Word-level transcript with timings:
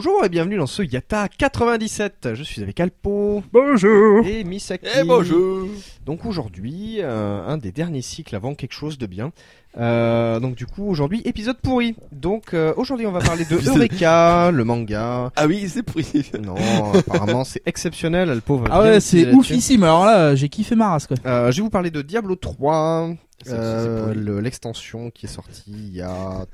Bonjour 0.00 0.24
et 0.24 0.28
bienvenue 0.28 0.56
dans 0.58 0.68
ce 0.68 0.80
Yata 0.84 1.26
97. 1.26 2.28
Je 2.34 2.42
suis 2.44 2.62
avec 2.62 2.78
Alpo 2.78 3.42
Bonjour 3.52 4.24
et 4.24 4.44
Misaki. 4.44 4.86
Eh 4.96 5.02
bonjour 5.02 5.66
Donc 6.06 6.24
aujourd'hui, 6.24 6.98
euh, 7.00 7.44
un 7.44 7.58
des 7.58 7.72
derniers 7.72 8.00
cycles 8.02 8.36
avant 8.36 8.54
quelque 8.54 8.74
chose 8.74 8.96
de 8.96 9.06
bien. 9.06 9.32
Euh, 9.76 10.38
donc 10.38 10.54
du 10.54 10.66
coup 10.66 10.88
aujourd'hui 10.88 11.20
épisode 11.24 11.56
pourri. 11.60 11.96
Donc 12.12 12.54
euh, 12.54 12.72
aujourd'hui 12.76 13.06
on 13.06 13.10
va 13.10 13.18
parler 13.18 13.44
de 13.44 13.56
Eureka, 13.68 14.52
le 14.52 14.62
manga. 14.62 15.32
Ah 15.34 15.46
oui, 15.48 15.68
c'est 15.68 15.82
pourri. 15.82 16.30
Non, 16.40 16.54
apparemment 16.94 17.42
c'est 17.42 17.62
exceptionnel. 17.66 18.30
Alpo 18.30 18.56
va 18.58 18.68
Ah 18.70 18.82
bien 18.82 18.90
ouais, 18.92 19.00
c'est 19.00 19.22
là-dessus. 19.24 19.36
oufissime. 19.36 19.82
Alors 19.82 20.04
là, 20.06 20.36
j'ai 20.36 20.48
kiffé 20.48 20.76
ma 20.76 20.90
race 20.90 21.08
quoi. 21.08 21.16
Euh, 21.26 21.50
je 21.50 21.56
vais 21.56 21.62
vous 21.62 21.70
parler 21.70 21.90
de 21.90 22.02
Diablo 22.02 22.36
3, 22.36 23.08
Ça 23.44 23.50
aussi, 23.50 23.52
euh, 23.52 23.82
c'est 24.06 24.12
pourri. 24.14 24.24
le- 24.24 24.40
l'extension 24.40 25.10
qui 25.10 25.26
est 25.26 25.28
sortie 25.28 25.64
il 25.66 25.92
y 25.92 26.02
a 26.02 26.46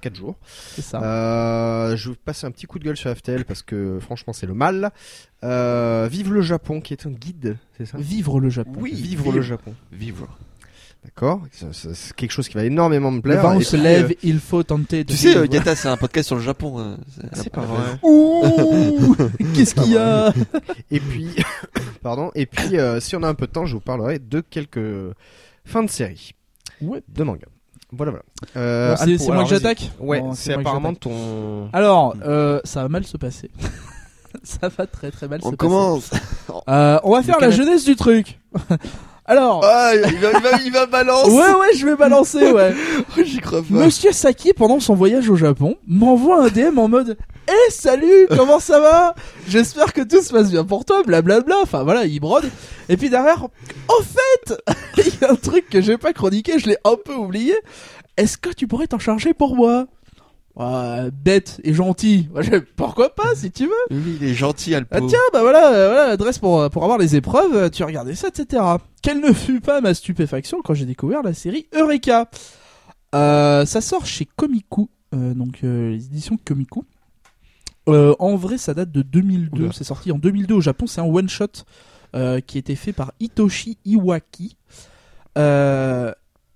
4 0.00 0.14
jours. 0.16 0.36
C'est 0.74 0.82
ça. 0.82 1.02
Euh, 1.02 1.96
je 1.96 2.08
vais 2.08 2.14
vous 2.14 2.20
passer 2.24 2.46
un 2.46 2.50
petit 2.50 2.66
coup 2.66 2.78
de 2.78 2.84
gueule 2.84 2.96
sur 2.96 3.14
FTL 3.14 3.44
parce 3.44 3.62
que 3.62 3.98
franchement 4.00 4.32
c'est 4.32 4.46
le 4.46 4.54
mal. 4.54 4.90
Euh, 5.42 6.08
Vive 6.10 6.32
le 6.32 6.42
Japon 6.42 6.80
qui 6.80 6.92
est 6.94 7.06
un 7.06 7.10
guide, 7.10 7.56
c'est 7.76 7.86
ça? 7.86 7.98
Vivre 7.98 8.40
le 8.40 8.48
Japon. 8.48 8.72
Oui, 8.76 8.92
Vivre 8.94 9.24
vive. 9.24 9.34
le 9.36 9.42
Japon. 9.42 9.74
Vivre. 9.92 10.28
D'accord 11.04 11.42
C'est- 11.72 12.14
quelque 12.14 12.30
chose 12.30 12.48
qui 12.48 12.54
va 12.54 12.64
énormément 12.64 13.10
me 13.10 13.16
Le 13.16 13.22
plaire. 13.22 13.42
vent 13.42 13.60
Et 13.60 13.62
se 13.62 13.76
lève, 13.76 14.12
euh, 14.12 14.14
il 14.22 14.38
faut 14.40 14.62
tenter 14.62 15.04
de 15.04 15.10
Tu 15.10 15.18
sais, 15.18 15.36
euh, 15.36 15.44
Yata, 15.46 15.76
c'est 15.76 15.88
un 15.88 15.98
podcast 15.98 16.28
sur 16.28 16.36
le 16.36 16.40
Japon. 16.42 16.78
hein. 16.78 16.96
c'est 17.34 17.50
pas 17.52 17.60
vrai. 17.60 17.98
Ouh 18.02 19.14
Qu'est-ce 19.54 19.74
qu'il 19.74 19.92
y 19.92 19.98
a? 19.98 20.32
Et 20.90 21.00
puis, 21.00 21.28
pardon. 22.02 22.30
Et 22.34 22.46
puis, 22.46 22.78
euh, 22.78 23.00
si 23.00 23.16
on 23.16 23.22
a 23.22 23.28
un 23.28 23.34
peu 23.34 23.46
de 23.46 23.52
temps, 23.52 23.66
je 23.66 23.74
vous 23.74 23.80
parlerai 23.82 24.18
de 24.18 24.40
quelques 24.40 24.80
fins 25.66 25.82
de 25.82 25.90
série. 25.90 26.32
Ouais. 26.80 27.02
De 27.08 27.22
manga. 27.22 27.46
Voilà, 27.96 28.12
voilà. 28.12 28.24
Euh, 28.56 28.94
Bon, 28.96 29.04
C'est 29.18 29.26
moi 29.26 29.34
alors, 29.36 29.44
que 29.48 29.50
j'attaque 29.54 29.90
Ouais, 30.00 30.20
Bon, 30.20 30.34
c'est 30.34 30.52
apparemment 30.54 30.94
ton. 30.94 31.68
Alors, 31.72 32.14
euh, 32.24 32.60
ça 32.64 32.82
va 32.82 32.88
mal 32.88 33.04
se 33.06 33.16
passer. 33.16 33.50
ça 34.42 34.68
va 34.68 34.86
très 34.86 35.10
très 35.10 35.28
mal 35.28 35.40
On 35.44 35.50
se 35.50 35.56
commence. 35.56 36.08
passer. 36.08 36.22
Euh, 36.68 36.98
on 37.04 37.12
va 37.12 37.22
faire 37.22 37.40
la 37.40 37.50
jeunesse 37.50 37.84
du 37.84 37.96
truc. 37.96 38.38
Alors, 39.26 39.64
Ah, 39.64 39.92
il 39.94 40.00
va, 40.18 40.32
il 40.32 40.42
va, 40.42 40.50
il 40.66 40.72
va 40.72 40.84
balancer. 40.98 41.30
ouais 41.30 41.52
ouais, 41.54 41.74
je 41.76 41.86
vais 41.86 41.96
balancer, 41.96 42.52
ouais. 42.52 42.74
J'y 43.24 43.38
crois 43.38 43.60
pas. 43.62 43.66
Monsieur 43.70 44.12
Saki, 44.12 44.52
pendant 44.52 44.80
son 44.80 44.94
voyage 44.94 45.30
au 45.30 45.36
Japon, 45.36 45.76
m'envoie 45.88 46.44
un 46.44 46.48
DM 46.48 46.78
en 46.78 46.88
mode 46.88 47.16
Eh 47.46 47.70
salut, 47.70 48.26
comment 48.30 48.58
ça 48.58 48.80
va? 48.80 49.14
J'espère 49.46 49.92
que 49.92 50.00
tout 50.02 50.22
se 50.22 50.32
passe 50.32 50.50
bien 50.50 50.64
pour 50.64 50.84
toi, 50.84 51.02
blablabla. 51.02 51.56
Enfin 51.62 51.82
voilà, 51.82 52.06
il 52.06 52.18
brode. 52.20 52.50
Et 52.88 52.96
puis 52.96 53.10
derrière, 53.10 53.44
au 53.44 54.02
fait, 54.02 54.62
il 54.98 55.20
y 55.20 55.24
a 55.24 55.32
un 55.32 55.36
truc 55.36 55.68
que 55.68 55.80
j'ai 55.82 55.98
pas 55.98 56.12
chroniqué, 56.12 56.58
je 56.58 56.68
l'ai 56.68 56.78
un 56.84 56.96
peu 57.02 57.14
oublié. 57.14 57.54
Est-ce 58.16 58.38
que 58.38 58.50
tu 58.50 58.66
pourrais 58.66 58.86
t'en 58.86 58.98
charger 58.98 59.34
pour 59.34 59.56
moi? 59.56 59.86
Bête 61.12 61.60
et 61.64 61.74
gentil. 61.74 62.28
Pourquoi 62.76 63.14
pas, 63.14 63.34
si 63.34 63.50
tu 63.50 63.64
veux 63.66 63.72
Oui, 63.90 64.18
il 64.20 64.28
est 64.28 64.34
gentil, 64.34 64.74
Alpo. 64.74 64.94
ah 64.96 65.00
tiens, 65.06 65.18
bah 65.32 65.40
voilà, 65.42 65.72
euh, 65.74 65.88
voilà 65.88 66.06
l'adresse 66.08 66.38
pour, 66.38 66.60
euh, 66.60 66.68
pour 66.68 66.84
avoir 66.84 66.96
les 66.96 67.16
épreuves, 67.16 67.70
tu 67.70 67.82
regardais 67.82 68.14
ça, 68.14 68.28
etc. 68.28 68.62
Quelle 69.02 69.20
ne 69.20 69.32
fut 69.32 69.60
pas 69.60 69.80
ma 69.80 69.92
stupéfaction 69.94 70.62
quand 70.62 70.74
j'ai 70.74 70.86
découvert 70.86 71.22
la 71.22 71.34
série 71.34 71.66
Eureka? 71.74 72.30
Euh, 73.16 73.66
Ça 73.66 73.80
sort 73.80 74.06
chez 74.06 74.26
Komiku, 74.36 74.88
euh, 75.14 75.34
donc 75.34 75.58
euh, 75.64 75.90
les 75.90 76.06
éditions 76.06 76.38
Komiku. 76.44 76.84
Euh, 77.88 78.14
en 78.18 78.36
vrai, 78.36 78.58
ça 78.58 78.74
date 78.74 78.90
de 78.90 79.02
2002, 79.02 79.62
Oula. 79.64 79.72
c'est 79.72 79.84
sorti 79.84 80.10
en 80.12 80.18
2002 80.18 80.54
au 80.54 80.60
Japon, 80.60 80.86
c'est 80.86 81.00
un 81.00 81.04
one-shot 81.04 81.64
euh, 82.14 82.40
qui 82.40 82.58
a 82.58 82.60
été 82.60 82.76
fait 82.76 82.92
par 82.92 83.12
Hitoshi 83.20 83.76
Iwaki. 83.84 84.56
Euh, 85.36 86.12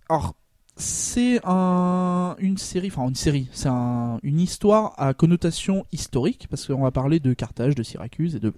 alors, 0.09 0.35
c'est 0.77 1.41
un, 1.45 2.37
une 2.39 2.57
série, 2.57 2.87
enfin 2.87 3.09
une 3.09 3.17
série, 3.17 3.49
c'est 3.53 3.69
un, 3.69 4.21
une 4.23 4.39
histoire 4.41 4.95
à 4.97 5.13
connotation 5.13 5.85
historique, 5.93 6.47
parce 6.49 6.67
qu'on 6.67 6.83
va 6.83 6.93
parler 6.93 7.19
de 7.19 7.35
Carthage, 7.35 7.75
de 7.75 7.83
Syracuse 7.83 8.37
et 8.37 8.41
de, 8.41 8.53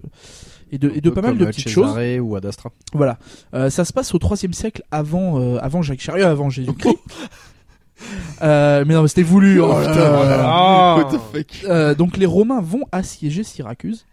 et 0.70 0.78
de, 0.78 0.92
et 0.94 1.00
pas 1.10 1.22
mal 1.22 1.38
de 1.38 1.46
petites 1.46 1.70
choses. 1.70 1.96
ou 2.20 2.36
Adastra. 2.36 2.70
Voilà. 2.92 3.18
Euh, 3.54 3.70
ça 3.70 3.84
se 3.84 3.92
passe 3.92 4.14
au 4.14 4.18
3 4.18 4.36
siècle 4.36 4.82
avant, 4.90 5.56
avant 5.58 5.82
Jacques 5.82 6.02
Chariot, 6.02 6.26
avant 6.26 6.50
Jésus-Christ. 6.50 6.98
Euh, 8.42 8.84
mais 8.86 8.94
non, 8.94 9.02
mais 9.02 9.08
c'était 9.08 9.22
voulu. 9.22 9.60
Oh, 9.60 9.68
là 9.72 9.80
putain, 9.88 9.94
là. 10.00 10.10
voilà. 10.10 10.96
What 10.96 11.16
the 11.16 11.20
fuck. 11.32 11.64
Euh, 11.68 11.94
donc 11.94 12.16
les 12.16 12.26
Romains 12.26 12.60
vont 12.60 12.84
assiéger 12.92 13.44
Syracuse. 13.44 14.06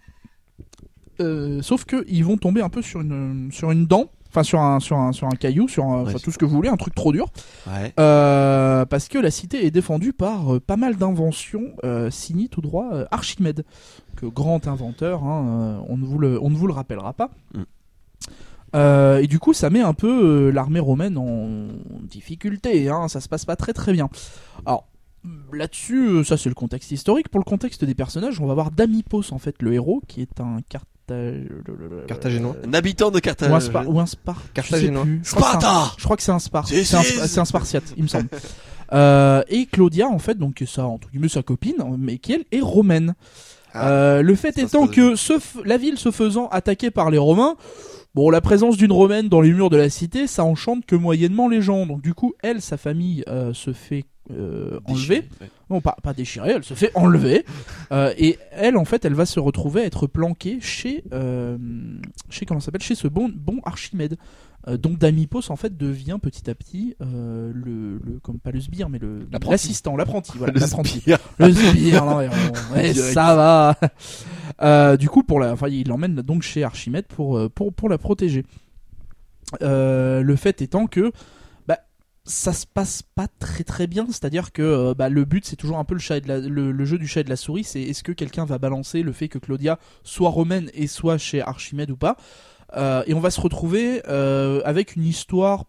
Euh, 1.20 1.62
sauf 1.64 1.84
que 1.86 2.06
ils 2.08 2.24
vont 2.24 2.38
tomber 2.38 2.62
un 2.62 2.70
peu 2.70 2.82
sur 2.84 3.02
une 3.02 3.50
sur 3.52 3.72
une 3.72 3.88
dent, 3.88 4.06
enfin 4.30 4.44
sur 4.44 4.62
un 4.62 4.80
sur 4.80 4.98
un 4.98 5.12
sur 5.14 5.26
un 5.28 5.32
caillou, 5.36 5.68
sur 5.68 5.84
un- 5.86 6.04
enfin, 6.04 6.14
Ouais. 6.14 6.20
tout 6.20 6.32
ce 6.32 6.38
que 6.38 6.46
vous 6.46 6.56
voulez, 6.56 6.70
un 6.70 6.78
truc 6.78 6.94
trop 6.94 7.12
dur, 7.12 7.26
Ouais. 7.66 7.92
Euh, 8.00 8.86
parce 8.86 9.08
que 9.08 9.18
la 9.18 9.32
cité 9.32 9.66
est 9.66 9.72
défendue 9.72 10.14
par 10.14 10.54
euh, 10.56 10.60
pas 10.60 10.78
mal 10.78 10.96
d'inventions 10.96 11.64
euh, 11.84 12.12
signées 12.12 12.50
tout 12.50 12.62
droit 12.62 12.90
euh, 12.94 13.06
Archimède, 13.10 13.66
que 14.16 14.28
grand 14.28 14.68
inventeur, 14.68 15.24
hein, 15.24 15.46
euh, 15.48 15.80
on 15.90 15.98
ne 15.98 16.06
vous 16.06 16.20
le 16.20 16.40
on 16.40 16.52
ne 16.52 16.56
vous 16.56 16.68
le 16.68 16.74
rappellera 16.74 17.14
pas. 17.14 17.32
Mm. 17.56 17.62
Euh, 18.78 19.18
et 19.20 19.28
du 19.28 19.40
coup, 19.40 19.54
ça 19.54 19.70
met 19.70 19.82
un 19.82 19.94
peu 19.94 20.48
euh, 20.48 20.52
l'armée 20.52 20.80
romaine 20.80 21.18
en 21.18 21.68
difficulté. 22.04 22.90
Hein, 22.90 23.08
ça 23.08 23.20
se 23.22 23.28
passe 23.30 23.46
pas 23.46 23.56
très 23.56 23.74
très 23.74 23.92
bien. 23.94 24.10
Alors 24.66 24.88
là-dessus, 25.52 26.08
euh, 26.08 26.24
ça 26.24 26.38
c'est 26.38 26.50
le 26.50 26.56
contexte 26.56 26.92
historique. 26.92 27.30
Pour 27.30 27.40
le 27.40 27.46
contexte 27.46 27.84
des 27.86 27.96
personnages, 27.96 28.40
on 28.40 28.46
va 28.46 28.54
voir 28.54 28.72
Damipos 28.72 29.32
en 29.32 29.40
fait, 29.40 29.56
le 29.62 29.74
héros, 29.74 30.02
qui 30.08 30.22
est 30.22 30.40
un 30.40 30.58
Carthage... 30.70 31.48
Carthaginois. 32.08 32.56
Un 32.68 32.74
habitant 32.74 33.12
de 33.12 33.20
Carthage. 33.20 33.50
ou 33.52 33.56
un, 33.56 33.60
Spar- 33.60 33.88
ou 33.88 34.00
un 34.00 34.06
Spar- 34.06 34.36
je 34.38 34.44
sais 34.46 34.52
Carthaginois. 34.54 35.04
plus. 35.04 35.22
Je 35.24 35.36
crois 35.36 35.56
que 35.56 35.62
c'est 35.62 35.66
un- 35.68 35.70
Sparta 35.72 35.96
je 35.98 36.04
crois 36.04 36.18
que 36.18 36.24
c'est 36.24 36.32
un 36.32 36.40
Spar. 36.40 36.68
C'est 36.68 36.96
un, 36.96 37.02
Sp- 37.02 37.46
Spartiate, 37.46 37.94
il 37.98 38.04
me 38.04 38.08
semble. 38.08 38.30
Euh, 38.94 39.44
et 39.50 39.66
Claudia, 39.66 40.08
en 40.08 40.18
fait, 40.18 40.36
donc 40.38 40.64
ça, 40.66 40.86
entre 40.88 41.10
guillemets, 41.10 41.28
sa 41.28 41.44
copine, 41.44 41.76
mais 42.00 42.20
qui 42.20 42.32
elle 42.32 42.46
est 42.54 42.62
romaine. 42.62 43.16
Ah, 43.74 43.90
Euh, 43.90 44.22
le 44.22 44.34
fait 44.36 44.58
étant 44.58 44.88
que 44.88 45.18
ce 45.18 45.34
f- 45.34 45.62
la 45.66 45.76
ville 45.78 45.98
se 45.98 46.10
faisant 46.10 46.48
attaquer 46.48 46.90
par 46.90 47.10
les 47.12 47.18
Romains, 47.18 47.56
bon, 48.18 48.32
la 48.32 48.42
présence 48.42 48.78
d'une 48.78 48.92
romaine 48.92 49.30
dans 49.30 49.42
les 49.42 49.54
murs 49.54 49.70
de 49.70 49.78
la 49.78 49.92
cité, 49.92 50.26
ça 50.26 50.44
enchante 50.44 50.88
que 50.88 50.96
moyennement 50.96 51.48
les 51.48 51.62
gens. 51.62 51.86
Donc 51.86 52.02
du 52.02 52.16
coup, 52.16 52.34
elle, 52.42 52.64
sa 52.64 52.76
famille, 52.76 53.24
euh, 53.28 53.54
se 53.54 53.74
fait 53.74 54.06
euh, 54.32 54.80
enlever. 54.86 55.24
Ouais. 55.40 55.50
Non, 55.70 55.82
pas, 55.82 55.96
pas 56.02 56.16
déchirée, 56.16 56.54
elle 56.56 56.64
se 56.64 56.74
fait 56.74 56.92
enlever. 56.96 57.46
Euh, 57.94 58.14
et 58.18 58.38
elle, 58.52 58.76
en 58.76 58.84
fait, 58.84 59.06
elle 59.06 59.14
va 59.14 59.26
se 59.26 59.40
retrouver 59.40 59.82
à 59.84 59.86
être 59.86 60.08
planquée 60.08 60.60
chez, 60.60 61.06
euh, 61.14 61.58
chez 62.30 62.46
comment 62.46 62.60
s'appelle, 62.60 62.82
chez 62.82 62.96
ce 62.96 63.08
bon, 63.08 63.32
bon 63.34 63.62
Archimède. 63.64 64.18
Euh, 64.68 64.78
donc 64.78 64.98
Damipos, 64.98 65.50
en 65.50 65.56
fait, 65.56 65.78
devient 65.78 66.18
petit 66.22 66.50
à 66.50 66.56
petit 66.56 66.96
euh, 67.02 67.52
le, 67.54 68.00
le, 68.04 68.20
comme 68.22 68.38
pas 68.40 68.52
le 68.52 68.60
sbire, 68.60 68.90
mais 68.90 69.00
le 69.00 69.28
l'assistant, 69.50 69.96
l'apprenti, 69.96 70.34
voilà, 70.38 70.54
Le 70.54 70.60
l'apprenti. 70.60 71.00
sbire. 71.00 71.20
Le 71.40 71.54
sbire, 71.54 72.04
non, 72.06 72.18
mais 72.18 72.28
on- 72.30 72.74
ouais, 72.76 72.92
Direct. 72.92 73.14
ça 73.14 73.36
va. 73.36 73.76
Euh, 74.64 74.98
du 74.98 75.08
coup, 75.08 75.22
pour 75.22 75.40
la, 75.40 75.54
enfin, 75.54 75.68
il 75.68 75.88
l'emmène 75.88 76.16
donc 76.16 76.42
chez 76.42 76.64
Archimède 76.64 77.06
pour, 77.06 77.40
pour, 77.52 77.72
pour 77.72 77.90
la 77.90 78.00
protéger. 78.00 78.44
Le 79.62 80.36
fait 80.36 80.62
étant 80.62 80.88
que 80.88 81.12
bah, 81.68 81.78
ça 82.26 82.54
se 82.54 82.66
passe 82.66 83.02
pas 83.04 83.28
très 83.40 83.64
très 83.64 83.88
bien, 83.88 84.06
c'est-à-dire 84.08 84.52
que 84.52 84.94
bah, 84.94 85.10
le 85.10 85.26
but 85.26 85.46
c'est 85.46 85.56
toujours 85.56 85.78
un 85.78 85.84
peu 85.84 85.94
le, 85.94 86.00
chat 86.00 86.18
et 86.18 86.22
de 86.22 86.28
la- 86.28 86.40
le, 86.40 86.72
le 86.72 86.86
jeu 86.86 86.98
du 86.98 87.08
chat 87.08 87.22
et 87.22 87.24
de 87.24 87.30
la 87.30 87.36
souris, 87.36 87.64
c'est 87.64 87.82
est-ce 87.82 88.04
que 88.04 88.12
quelqu'un 88.12 88.46
va 88.46 88.58
balancer 88.58 89.04
le 89.04 89.12
fait 89.14 89.28
que 89.28 89.38
Claudia 89.38 89.80
soit 90.04 90.30
romaine 90.30 90.70
et 90.74 90.88
soit 90.88 91.18
chez 91.18 91.42
Archimède 91.42 91.92
ou 91.92 91.98
pas? 91.98 92.18
Euh, 92.76 93.04
et 93.08 93.14
on 93.14 93.20
va 93.20 93.32
se 93.32 93.40
retrouver 93.40 94.02
euh, 94.08 94.62
avec 94.66 94.96
une 94.96 95.06
histoire 95.06 95.66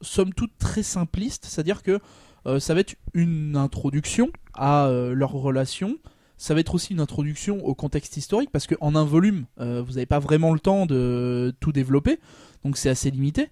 somme 0.00 0.32
toute 0.32 0.56
très 0.58 0.82
simpliste, 0.82 1.46
c'est-à-dire 1.46 1.82
que 1.82 1.98
euh, 2.46 2.60
ça 2.60 2.74
va 2.74 2.80
être 2.80 2.96
une 3.14 3.56
introduction 3.56 4.30
à 4.54 4.88
leur 5.12 5.32
relation. 5.32 5.98
Ça 6.36 6.52
va 6.52 6.60
être 6.60 6.74
aussi 6.74 6.92
une 6.92 7.00
introduction 7.00 7.64
au 7.64 7.74
contexte 7.74 8.16
historique 8.16 8.50
parce 8.52 8.66
qu'en 8.66 8.94
un 8.94 9.04
volume, 9.04 9.46
vous 9.56 9.92
n'avez 9.92 10.06
pas 10.06 10.18
vraiment 10.18 10.52
le 10.52 10.60
temps 10.60 10.84
de 10.84 11.54
tout 11.60 11.72
développer, 11.72 12.18
donc 12.64 12.76
c'est 12.76 12.90
assez 12.90 13.10
limité. 13.10 13.50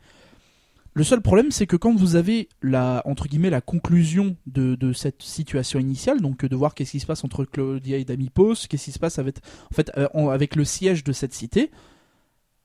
Le 0.94 1.05
seul 1.05 1.23
problème, 1.23 1.50
c'est 1.50 1.67
que 1.67 1.76
quand 1.76 1.94
vous 1.94 2.17
avez 2.17 2.49
la 2.61 3.03
entre 3.06 3.26
guillemets 3.26 3.50
la 3.50 3.62
conclusion 3.62 4.37
de, 4.47 4.93
cette 4.93 5.23
situation 5.23 5.79
initiale, 5.79 6.20
donc 6.20 6.44
de 6.44 6.55
voir 6.55 6.75
qu'est-ce 6.75 6.91
qui 6.91 7.00
se 7.00 7.06
passe 7.06 7.25
entre 7.25 7.44
Claudia 7.44 7.97
et 7.97 8.05
Damipos, 8.05 8.67
qu'est-ce 8.69 8.85
qui 8.85 8.93
se 8.93 8.99
passe 8.99 9.19
avec 9.19 9.38
en 9.70 9.75
fait 9.75 9.91
avec 9.97 10.55
le 10.55 10.65
siège 10.65 11.03
de 11.03 11.12
cette 11.12 11.32
cité, 11.32 11.70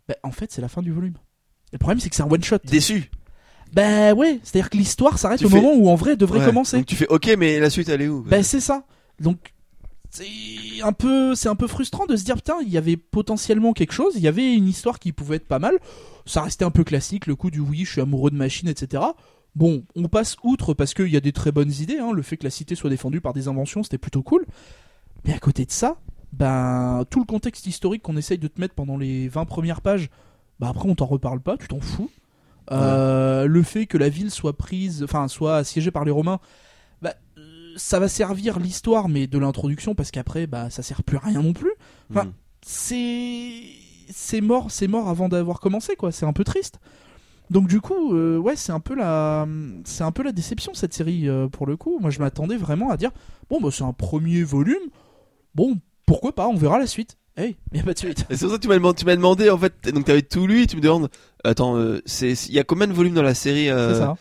bah, 0.08 0.16
en 0.24 0.32
fait 0.32 0.52
c'est 0.52 0.62
la 0.62 0.68
fin 0.70 0.82
du 0.82 0.92
volume. 0.92 1.16
Le 1.74 1.78
problème, 1.80 2.00
c'est 2.00 2.10
que 2.10 2.16
c'est 2.16 2.24
un 2.24 2.32
one 2.32 2.44
shot. 2.44 2.58
Déçu. 2.64 3.12
Bah 3.74 4.14
ouais, 4.14 4.40
c'est-à-dire 4.44 4.70
que 4.70 4.78
l'histoire 4.78 5.18
s'arrête 5.20 5.44
au 5.44 5.50
fais- 5.50 5.56
moment 5.62 5.74
où 5.76 5.90
en 5.90 5.96
vrai 5.96 6.12
elle 6.12 6.18
devrait 6.18 6.40
Ouais. 6.40 6.46
commencer. 6.46 6.78
Donc 6.78 6.86
tu 6.86 6.96
fais 6.96 7.08
ok, 7.08 7.36
mais 7.38 7.60
la 7.60 7.70
suite 7.70 7.90
elle 7.90 8.02
est 8.02 8.08
où 8.08 8.24
Ben 8.24 8.42
c'est 8.44 8.62
ça. 8.62 8.86
Donc 9.20 9.54
c'est 10.10 10.26
un 10.84 10.94
peu 10.94 11.36
c'est 11.36 11.50
un 11.50 11.56
peu 11.56 11.68
frustrant 11.68 12.06
de 12.06 12.16
se 12.16 12.24
dire 12.24 12.36
putain, 12.36 12.56
il 12.62 12.70
y 12.70 12.78
avait 12.78 12.96
potentiellement 12.96 13.74
quelque 13.74 13.92
chose, 13.92 14.14
il 14.16 14.22
y 14.22 14.28
avait 14.28 14.54
une 14.54 14.68
histoire 14.68 15.00
qui 15.00 15.12
pouvait 15.12 15.36
être 15.36 15.48
pas 15.48 15.60
mal. 15.60 15.74
Ça 16.26 16.42
restait 16.42 16.64
un 16.66 16.72
peu 16.72 16.84
classique, 16.86 17.26
le 17.28 17.36
coup 17.36 17.52
du 17.52 17.60
oui, 17.60 17.84
je 17.86 17.92
suis 17.92 18.02
amoureux 18.02 18.32
de 18.32 18.36
machine, 18.38 18.70
etc. 18.70 19.04
Bon, 19.56 19.84
on 19.96 20.08
passe 20.08 20.38
outre 20.44 20.74
parce 20.74 20.94
qu'il 20.94 21.08
y 21.10 21.18
a 21.18 21.22
des 21.22 21.32
très 21.34 21.52
bonnes 21.52 21.72
idées. 21.82 21.98
Hein. 22.00 22.12
Le 22.14 22.22
fait 22.22 22.38
que 22.38 22.44
la 22.46 22.50
cité 22.50 22.76
soit 22.76 22.90
défendue 22.90 23.22
par 23.22 23.34
des 23.34 23.48
inventions, 23.48 23.84
c'était 23.84 23.98
plutôt 23.98 24.22
cool. 24.24 24.46
Mais 25.26 25.34
à 25.34 25.40
côté 25.40 25.66
de 25.66 25.72
ça, 25.72 25.98
ben 26.34 27.04
tout 27.10 27.20
le 27.20 27.26
contexte 27.26 27.66
historique 27.68 28.04
qu'on 28.04 28.18
essaye 28.18 28.38
de 28.38 28.48
te 28.48 28.60
mettre 28.60 28.74
pendant 28.76 28.98
les 28.98 29.28
20 29.30 29.46
premières 29.46 29.82
pages, 29.82 30.10
bah 30.60 30.68
après 30.70 30.90
on 30.90 30.96
t'en 30.96 31.06
reparle 31.06 31.40
pas, 31.40 31.58
tu 31.58 31.68
t'en 31.68 31.80
fous. 31.80 32.10
Euh, 32.72 33.46
Le 33.46 33.64
fait 33.64 33.86
que 33.86 33.98
la 33.98 34.10
ville 34.10 34.30
soit 34.32 34.58
prise, 34.58 35.04
enfin 35.04 35.28
soit 35.28 35.58
assiégée 35.58 35.92
par 35.92 36.04
les 36.06 36.12
Romains, 36.12 36.40
euh, 37.06 37.74
ça 37.78 38.00
va 38.00 38.08
servir 38.08 38.60
l'histoire, 38.60 39.08
mais 39.08 39.28
de 39.28 39.38
l'introduction, 39.38 39.96
parce 39.96 40.12
qu'après, 40.12 40.48
bah, 40.48 40.70
ça 40.70 40.82
sert 40.82 41.04
plus 41.04 41.18
à 41.18 41.22
rien 41.22 41.42
non 41.42 41.54
plus. 41.54 41.72
enfin, 42.12 42.26
Hmm. 42.26 42.32
C'est 42.64 43.62
c'est 44.10 44.42
mort, 44.42 44.72
c'est 44.72 44.88
mort 44.88 45.10
avant 45.10 45.30
d'avoir 45.30 45.60
commencé, 45.60 45.96
quoi. 45.96 46.12
C'est 46.12 46.26
un 46.26 46.34
peu 46.34 46.44
triste. 46.44 46.80
Donc 47.50 47.68
du 47.68 47.80
coup, 47.82 48.14
euh, 48.14 48.38
ouais, 48.38 48.56
c'est 48.56 48.72
un 48.74 48.80
peu 48.82 48.96
la, 48.96 49.48
c'est 49.86 50.04
un 50.04 50.12
peu 50.12 50.24
la 50.24 50.32
déception 50.34 50.74
cette 50.74 50.94
série 50.94 51.30
euh, 51.30 51.48
pour 51.48 51.66
le 51.68 51.78
coup. 51.78 52.00
Moi, 52.00 52.10
je 52.10 52.20
m'attendais 52.20 52.58
vraiment 52.58 52.90
à 52.90 52.98
dire, 52.98 53.12
bon, 53.50 53.62
bah 53.62 53.70
c'est 53.72 53.84
un 53.84 53.94
premier 53.94 54.44
volume. 54.44 54.90
Bon, 55.56 55.78
pourquoi 56.08 56.34
pas, 56.34 56.48
on 56.48 56.56
verra 56.56 56.80
la 56.80 56.88
suite. 56.88 57.18
Hey, 57.36 57.56
y 57.72 57.80
a 57.80 57.84
pas 57.84 57.94
de 57.94 58.00
suite. 58.00 58.26
C'est 58.32 58.40
pour 58.40 58.50
ça 58.50 58.56
que 58.58 58.62
tu 58.64 58.68
m'as 58.68 58.74
demandé, 58.76 58.96
tu 58.98 59.06
m'as 59.06 59.16
demandé 59.16 59.50
en 59.52 59.58
fait, 59.60 59.74
donc 59.94 60.06
t'avais 60.06 60.24
tout 60.24 60.48
lu, 60.48 60.66
tu 60.66 60.76
me 60.76 60.82
demandes, 60.82 61.10
attends, 61.44 61.78
euh, 61.78 62.02
c'est, 62.08 62.32
il 62.48 62.54
y 62.56 62.58
a 62.60 62.64
combien 62.64 62.88
de 62.88 62.94
volumes 62.94 63.14
dans 63.14 63.22
la 63.22 63.36
série 63.36 63.70
euh, 63.70 63.94
C'est 63.94 64.00
ça. 64.00 64.16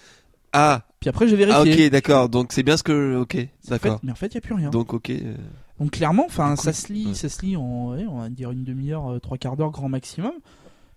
Ah, 0.53 0.83
Puis 1.01 1.09
après, 1.09 1.27
j'ai 1.27 1.35
ah 1.51 1.63
vérifié. 1.63 1.87
ok, 1.87 1.93
d'accord, 1.93 2.29
donc 2.29 2.53
c'est 2.53 2.63
bien 2.63 2.77
ce 2.77 2.83
que, 2.83 3.17
ok, 3.17 3.35
En 3.35 3.39
fait- 3.39 3.49
d'accord. 3.71 4.01
mais 4.03 4.13
en 4.13 4.17
fait, 4.17 4.27
il 4.27 4.35
y 4.35 4.39
a 4.39 4.41
plus 4.43 4.55
rien. 4.55 4.69
Donc, 4.69 4.89
Donc 4.89 4.95
ok, 4.95 5.11
euh, 5.11 5.89
clairement, 5.91 6.25
enfin, 6.27 6.57
ça 6.57 6.75
se 6.75 6.93
lit, 6.93 7.07
ouais. 7.09 7.15
ça 7.15 7.31
se 7.31 7.41
lit 7.41 7.57
en, 7.57 7.93
ouais, 7.93 8.05
on 8.07 8.19
va 8.19 8.29
dire 8.29 8.51
une 8.51 8.65
demi-heure, 8.65 9.13
euh, 9.13 9.19
trois 9.19 9.39
quarts 9.39 9.57
d'heure 9.57 9.71
grand 9.71 9.89
maximum. 9.89 10.33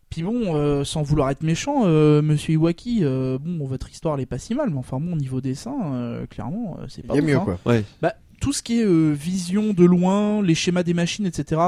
Puis 0.10 0.24
bon, 0.24 0.56
euh, 0.56 0.84
sans 0.84 1.04
vouloir 1.04 1.30
être 1.30 1.44
méchant, 1.44 1.84
euh, 1.86 2.22
Monsieur 2.22 2.54
Iwaki, 2.54 3.00
euh, 3.04 3.38
bon, 3.40 3.66
votre 3.66 3.90
histoire 3.92 4.16
elle 4.16 4.22
est 4.22 4.26
pas 4.26 4.40
si 4.40 4.56
mal, 4.56 4.72
mais 4.72 4.78
enfin 4.78 5.00
bon, 5.00 5.16
niveau 5.16 5.40
dessin, 5.40 5.94
euh, 5.94 6.26
clairement, 6.26 6.78
euh, 6.82 6.86
c'est 6.90 7.06
pas 7.06 7.14
Il 7.14 7.18
y 7.18 7.20
a 7.20 7.22
mieux 7.28 7.38
hein. 7.38 7.46
quoi. 7.46 7.60
ouais. 7.68 7.84
Bah, 8.02 8.16
tout 8.40 8.54
ce 8.54 8.62
qui 8.64 8.80
est 8.80 8.86
euh, 8.86 9.12
vision 9.12 9.74
de 9.74 9.86
loin, 9.86 10.42
les 10.42 10.56
schémas 10.56 10.84
des 10.84 10.94
machines, 10.94 11.26
etc. 11.26 11.62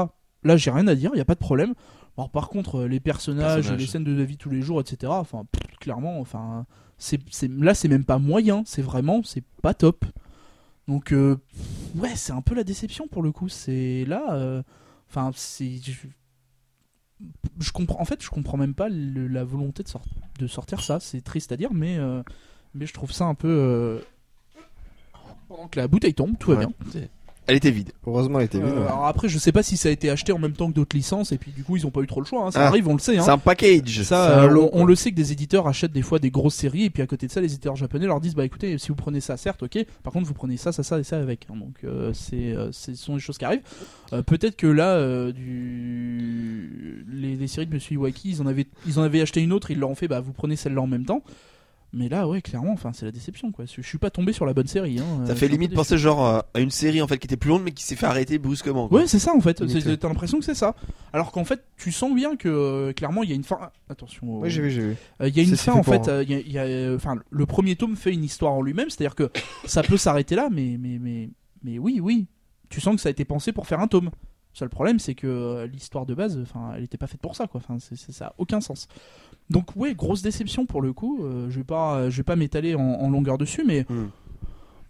Là, 0.44 0.56
j'ai 0.56 0.70
rien 0.70 0.86
à 0.88 0.94
dire, 0.94 1.10
il 1.14 1.18
y 1.18 1.20
a 1.20 1.24
pas 1.24 1.34
de 1.34 1.38
problème. 1.40 1.74
Alors 2.18 2.30
par 2.30 2.48
contre, 2.48 2.80
euh, 2.80 2.88
les 2.88 3.00
personnages, 3.00 3.66
les 3.76 3.86
scènes 3.86 4.04
de 4.04 4.12
la 4.14 4.24
vie 4.24 4.36
tous 4.36 4.50
les 4.50 4.60
jours, 4.62 4.80
etc. 4.80 5.12
Enfin, 5.16 5.44
pff, 5.50 5.78
clairement, 5.78 6.20
enfin, 6.20 6.66
c'est, 6.98 7.20
c'est, 7.30 7.50
là, 7.50 7.74
c'est 7.74 7.88
même 7.88 8.04
pas 8.04 8.18
moyen, 8.18 8.62
c'est 8.66 8.82
vraiment, 8.82 9.22
c'est 9.24 9.44
pas 9.62 9.74
top. 9.74 10.04
Donc, 10.88 11.12
euh, 11.12 11.36
ouais, 11.96 12.12
c'est 12.16 12.32
un 12.32 12.42
peu 12.42 12.54
la 12.54 12.64
déception 12.64 13.06
pour 13.08 13.22
le 13.22 13.30
coup. 13.32 13.48
C'est 13.48 14.04
là, 14.06 14.34
euh, 14.34 14.62
enfin, 15.08 15.30
c'est, 15.34 15.78
je, 15.82 15.92
je 17.60 17.72
comprends. 17.72 18.00
En 18.00 18.04
fait, 18.04 18.22
je 18.22 18.28
comprends 18.30 18.56
même 18.58 18.74
pas 18.74 18.88
le- 18.88 19.28
la 19.28 19.44
volonté 19.44 19.82
de, 19.84 19.88
sort- 19.88 20.04
de 20.38 20.46
sortir 20.46 20.82
ça. 20.82 20.98
C'est 21.00 21.22
triste 21.22 21.52
à 21.52 21.56
dire, 21.56 21.72
mais, 21.72 21.98
mais 22.74 22.86
je 22.86 22.92
trouve 22.92 23.12
ça 23.12 23.24
un 23.26 23.34
peu. 23.34 24.02
Pendant 25.54 25.68
que 25.68 25.78
la 25.78 25.88
bouteille 25.88 26.14
tombe, 26.14 26.36
tout 26.38 26.50
va 26.52 26.58
Ouais. 26.58 26.66
bien. 26.66 27.02
Elle 27.48 27.56
était 27.56 27.72
vide. 27.72 27.90
Heureusement, 28.06 28.38
elle 28.38 28.44
était 28.46 28.58
vide. 28.58 28.68
Euh, 28.68 28.80
ouais. 28.82 28.86
alors 28.86 29.06
après, 29.06 29.28
je 29.28 29.36
sais 29.36 29.50
pas 29.50 29.64
si 29.64 29.76
ça 29.76 29.88
a 29.88 29.92
été 29.92 30.08
acheté 30.10 30.30
en 30.32 30.38
même 30.38 30.52
temps 30.52 30.68
que 30.70 30.76
d'autres 30.76 30.94
licences 30.96 31.32
et 31.32 31.38
puis 31.38 31.50
du 31.50 31.64
coup 31.64 31.76
ils 31.76 31.84
ont 31.84 31.90
pas 31.90 32.00
eu 32.00 32.06
trop 32.06 32.20
le 32.20 32.24
choix. 32.26 32.46
hein. 32.46 32.50
Ça 32.52 32.60
Ah. 32.62 32.68
arrive, 32.68 32.86
on 32.86 32.92
le 32.92 33.00
sait. 33.00 33.18
Hein. 33.18 33.22
C'est 33.22 33.32
un 33.32 33.36
package. 33.38 34.02
Ça, 34.04 34.28
c'est 34.28 34.34
un 34.40 34.44
euh, 34.44 34.48
lot, 34.48 34.70
on, 34.72 34.82
on 34.82 34.84
le 34.84 34.94
sait 34.94 35.10
que 35.10 35.16
des 35.16 35.32
éditeurs 35.32 35.66
achètent 35.66 35.90
des 35.90 36.02
fois 36.02 36.20
des 36.20 36.30
grosses 36.30 36.54
séries 36.54 36.84
et 36.84 36.90
puis 36.90 37.02
à 37.02 37.06
côté 37.08 37.26
de 37.26 37.32
ça, 37.32 37.40
les 37.40 37.48
éditeurs 37.52 37.74
japonais 37.74 38.06
leur 38.06 38.20
disent 38.20 38.36
bah 38.36 38.44
écoutez, 38.44 38.78
si 38.78 38.88
vous 38.90 38.94
prenez 38.94 39.20
ça, 39.20 39.36
certes, 39.36 39.64
ok. 39.64 39.76
Par 40.04 40.12
contre, 40.12 40.28
vous 40.28 40.34
prenez 40.34 40.56
ça, 40.56 40.70
ça, 40.70 40.84
ça 40.84 41.00
et 41.00 41.02
ça 41.02 41.18
avec. 41.18 41.48
hein. 41.50 41.56
Donc 41.56 41.74
euh, 41.82 42.12
c'est, 42.14 42.54
euh, 42.54 42.70
ce 42.70 42.94
sont 42.94 43.14
des 43.14 43.20
choses 43.20 43.38
qui 43.38 43.44
arrivent. 43.44 43.62
Euh, 44.12 44.22
Peut-être 44.22 44.54
que 44.54 44.68
là, 44.68 44.90
euh, 44.90 45.32
du... 45.32 47.04
les, 47.12 47.34
les 47.34 47.46
séries 47.48 47.66
de 47.66 47.74
Monsieur 47.74 47.94
Iwaki, 47.94 48.30
ils 48.30 48.42
en 48.42 48.46
avaient, 48.46 48.66
ils 48.86 49.00
en 49.00 49.02
avaient 49.02 49.20
acheté 49.20 49.40
une 49.42 49.52
autre, 49.52 49.72
ils 49.72 49.78
leur 49.80 49.90
ont 49.90 49.96
fait 49.96 50.06
bah 50.08 50.20
vous 50.20 50.32
prenez 50.32 50.54
celle-là 50.54 50.80
en 50.82 50.86
même 50.86 51.04
temps. 51.06 51.22
Mais 51.94 52.08
là, 52.08 52.26
ouais, 52.26 52.40
clairement, 52.40 52.72
enfin, 52.72 52.92
c'est 52.94 53.04
la 53.04 53.12
déception, 53.12 53.52
quoi. 53.52 53.66
Je 53.66 53.82
suis 53.82 53.98
pas 53.98 54.08
tombé 54.08 54.32
sur 54.32 54.46
la 54.46 54.54
bonne 54.54 54.66
série. 54.66 54.98
Hein. 54.98 55.04
Euh, 55.20 55.26
Ça 55.26 55.34
je 55.34 55.38
fait 55.38 55.48
limite 55.48 55.74
penser 55.74 55.98
genre 55.98 56.24
à- 56.24 56.46
à 56.54 56.60
une 56.60 56.70
série 56.70 57.02
en 57.02 57.06
fait 57.06 57.18
qui 57.18 57.26
était 57.26 57.36
plus 57.36 57.50
longue 57.50 57.62
mais 57.64 57.72
qui 57.72 57.82
s'est 57.84 57.96
fait 57.96 58.06
arrêter 58.06 58.38
brusquement. 58.38 58.88
quoi. 58.88 59.00
Ouais, 59.02 59.06
c'est 59.06 59.18
ça 59.18 59.34
en 59.36 59.40
fait. 59.42 59.54
T'as 59.98 60.08
l'impression 60.08 60.38
que 60.38 60.44
c'est 60.46 60.54
ça. 60.54 60.74
Alors 61.12 61.32
qu'en 61.32 61.44
fait, 61.44 61.62
tu 61.76 61.92
sens 61.92 62.14
bien 62.14 62.36
que 62.36 62.48
euh, 62.48 62.92
clairement 62.94 63.22
il 63.22 63.28
y 63.28 63.32
a 63.32 63.36
une 63.36 63.44
fin. 63.44 63.70
Attention. 63.90 64.40
Oui, 64.40 64.48
j'ai 64.48 64.62
vu, 64.62 64.70
j'ai 64.70 64.80
vu. 64.80 64.96
Euh, 65.20 65.28
Il 65.28 65.36
y 65.36 65.40
a 65.40 65.42
une 65.42 65.54
fin 65.56 65.72
en 65.74 65.82
fait. 65.82 66.08
euh, 66.08 66.22
il 66.22 66.30
y 66.30 66.34
a- 66.34 66.40
il 66.40 66.52
y 66.52 66.58
a, 66.58 66.62
euh, 66.62 66.96
Enfin, 66.96 67.16
le 67.30 67.44
premier 67.46 67.76
tome 67.76 67.94
fait 67.94 68.12
une 68.12 68.24
histoire 68.24 68.54
en 68.54 68.62
lui-même, 68.62 68.88
c'est-à-dire 68.88 69.14
que 69.14 69.30
ça 69.66 69.82
peut 69.82 69.98
s'arrêter 69.98 70.34
là, 70.34 70.48
mais 70.50 70.76
mais 70.80 70.98
mais 70.98 71.28
mais 71.62 71.78
oui, 71.78 72.00
oui. 72.02 72.26
Tu 72.70 72.80
sens 72.80 72.94
que 72.94 73.02
ça 73.02 73.08
a 73.08 73.12
été 73.12 73.26
pensé 73.26 73.52
pour 73.52 73.66
faire 73.66 73.80
un 73.80 73.86
tome. 73.86 74.08
Seul 74.54 74.68
problème, 74.68 74.98
c'est 74.98 75.14
que 75.14 75.26
euh, 75.26 75.66
l'histoire 75.66 76.04
de 76.06 76.14
base, 76.14 76.42
elle 76.76 76.84
était 76.84 76.98
pas 76.98 77.06
faite 77.06 77.20
pour 77.20 77.34
ça, 77.36 77.46
quoi. 77.46 77.60
Enfin, 77.64 77.78
c'est, 77.80 77.96
ça 78.12 78.34
aucun 78.38 78.60
sens. 78.60 78.86
Donc, 79.50 79.74
ouais, 79.76 79.94
grosse 79.94 80.22
déception 80.22 80.66
pour 80.66 80.82
le 80.82 80.92
coup. 80.92 81.24
Euh, 81.24 81.48
je 81.50 81.58
vais 81.58 81.64
pas, 81.64 82.10
je 82.10 82.16
vais 82.18 82.22
pas 82.22 82.36
m'étaler 82.36 82.74
en, 82.74 82.80
en 82.82 83.10
longueur 83.10 83.38
dessus, 83.38 83.64
mais 83.66 83.86
Hmm. 83.88 84.08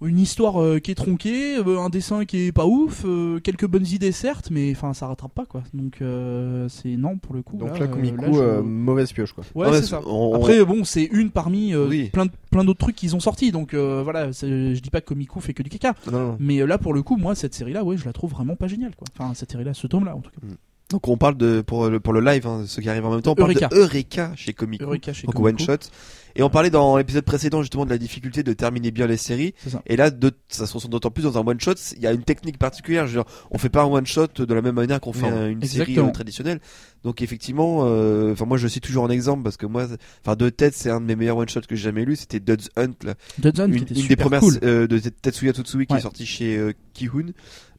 Une 0.05 0.19
histoire 0.19 0.61
euh, 0.63 0.79
qui 0.79 0.91
est 0.91 0.95
tronquée, 0.95 1.57
euh, 1.57 1.79
un 1.81 1.89
dessin 1.91 2.25
qui 2.25 2.47
est 2.47 2.53
pas 2.53 2.67
ouf, 2.67 3.03
euh, 3.05 3.39
quelques 3.41 3.67
bonnes 3.67 3.87
idées 3.87 4.13
certes, 4.13 4.49
mais 4.51 4.71
enfin, 4.73 4.93
ça 4.95 5.07
rattrape 5.07 5.35
pas, 5.35 5.47
quoi. 5.47 5.63
Donc, 5.75 6.03
euh, 6.03 6.69
c'est 6.69 6.97
non 6.97 7.19
pour 7.19 7.35
le 7.35 7.43
coup. 7.43 7.57
Donc 7.57 7.79
là, 7.79 7.87
là, 7.87 7.93
euh, 7.97 8.17
là, 8.17 8.33
je- 8.33 8.39
euh, 8.39 8.63
mauvaise 8.63 9.13
pioche 9.13 9.33
quoi. 9.33 9.45
Ouais, 9.55 9.71
mais 9.71 9.79
c'est 9.79 9.87
ça. 9.89 10.01
on- 10.07 10.35
Après, 10.35 10.65
bon, 10.65 10.85
c'est 10.85 11.05
une 11.05 11.31
parmi 11.31 11.75
euh, 11.75 11.87
Oui. 11.89 12.11
plein, 12.13 12.27
de- 12.27 12.31
plein 12.51 12.65
d'autres 12.65 12.81
trucs 12.81 12.97
qu'ils 12.97 13.15
ont 13.17 13.21
sortis, 13.21 13.53
donc 13.53 13.75
euh, 13.75 14.03
voilà, 14.03 14.31
je 14.33 14.79
dis 14.81 14.91
pas 14.91 15.01
que 15.01 15.07
Komiku 15.07 15.41
fait 15.41 15.55
que 15.55 15.63
du 15.63 15.71
caca, 15.71 15.95
Non, 16.11 16.19
non. 16.19 16.37
mais 16.41 16.61
euh, 16.61 16.67
là 16.67 16.79
pour 16.79 16.95
le 16.95 17.03
coup, 17.03 17.17
moi 17.17 17.35
cette 17.35 17.55
série-là, 17.55 17.85
ouais, 17.85 17.97
je 17.97 18.05
la 18.05 18.13
trouve 18.13 18.31
vraiment 18.33 18.57
pas 18.57 18.67
géniale, 18.69 18.95
quoi. 18.97 19.07
Enfin, 19.19 19.33
cette 19.35 19.53
série-là, 19.53 19.75
ce 19.75 19.87
tome-là, 19.87 20.17
en 20.17 20.21
tout 20.21 20.31
cas. 20.31 20.47
Donc 20.93 21.09
on 21.09 21.17
parle 21.17 21.37
de 21.37 21.61
pour 21.62 21.89
le 21.89 21.99
pour 22.00 22.12
le 22.12 22.21
live, 22.21 22.47
hein, 22.47 22.62
ceux 22.67 22.81
qui 22.83 22.89
arrivent 22.89 23.05
en 23.06 23.11
même 23.11 23.23
temps, 23.23 23.33
on 23.33 23.35
parle 23.35 23.50
Eureka. 23.50 23.69
de 23.69 23.77
Eureka 23.77 24.33
chez 24.37 24.53
Comic. 24.53 24.81
Eureka 24.83 25.12
chez 25.12 25.27
Donc 25.27 25.39
one 25.41 25.59
shot. 25.59 25.79
Et 26.35 26.43
on 26.43 26.49
parlait 26.49 26.71
dans 26.71 26.97
l'épisode 26.97 27.25
précédent 27.25 27.61
justement 27.61 27.85
de 27.85 27.91
la 27.91 27.99
difficulté 27.99 28.43
de 28.43 28.55
terminer 28.55 28.91
bien 28.91 29.06
les 29.06 29.19
séries. 29.19 29.53
Et 29.87 29.96
là, 29.96 30.11
de, 30.11 30.32
ça 30.49 30.67
se 30.67 30.72
ressent 30.72 30.89
d'autant 30.89 31.11
plus 31.11 31.25
dans 31.25 31.37
un 31.37 31.46
one 31.46 31.61
shot. 31.61 31.75
Il 31.94 32.03
y 32.03 32.06
a 32.06 32.13
une 32.13 32.22
technique 32.22 32.56
particulière. 32.58 33.06
Je 33.06 33.19
veux 33.19 33.22
dire, 33.22 33.31
on 33.51 33.58
fait 33.58 33.69
pas 33.69 33.82
un 33.82 33.87
one 33.87 34.06
shot 34.06 34.29
de 34.39 34.55
la 34.55 34.63
même 34.63 34.75
manière 34.77 34.99
qu'on 34.99 35.13
fait 35.13 35.31
Non. 35.31 35.46
une 35.49 35.63
série 35.63 35.81
Exactement. 35.82 36.08
euh, 36.08 36.13
traditionnelle. 36.13 36.61
Donc 37.05 37.20
effectivement, 37.20 37.81
euh, 37.82 38.32
enfin 38.32 38.46
moi 38.46 38.56
je 38.56 38.67
cite 38.69 38.82
toujours 38.84 39.03
en 39.05 39.11
exemple 39.11 39.43
parce 39.43 39.56
que 39.58 39.67
moi, 39.67 39.87
enfin 40.25 40.34
de 40.37 40.49
tête 40.49 40.72
c'est 40.75 40.89
un 40.89 41.01
de 41.01 41.06
mes 41.06 41.17
meilleurs 41.17 41.37
one 41.37 41.49
shots 41.51 41.61
que 41.69 41.75
j'ai 41.77 41.82
jamais 41.82 42.05
lu. 42.06 42.17
C'était 42.17 42.41
Dodds 42.41 42.69
Hunt, 42.77 42.93
là. 43.05 43.15
Dead 43.39 43.56
Zone, 43.56 43.70
une, 43.75 43.84
qui 43.84 43.93
était 43.93 44.01
une 44.01 44.06
des 44.08 44.17
premières 44.17 44.41
cool. 44.41 44.58
euh, 44.63 44.87
de 44.87 44.99
Tetsuya 45.01 45.53
Totsui 45.53 45.87
qui 45.87 45.93
Ouais. 45.93 45.99
est 45.99 46.03
sortie 46.03 46.25
chez 46.27 46.56
euh, 46.56 46.72
Kihun. 46.94 47.32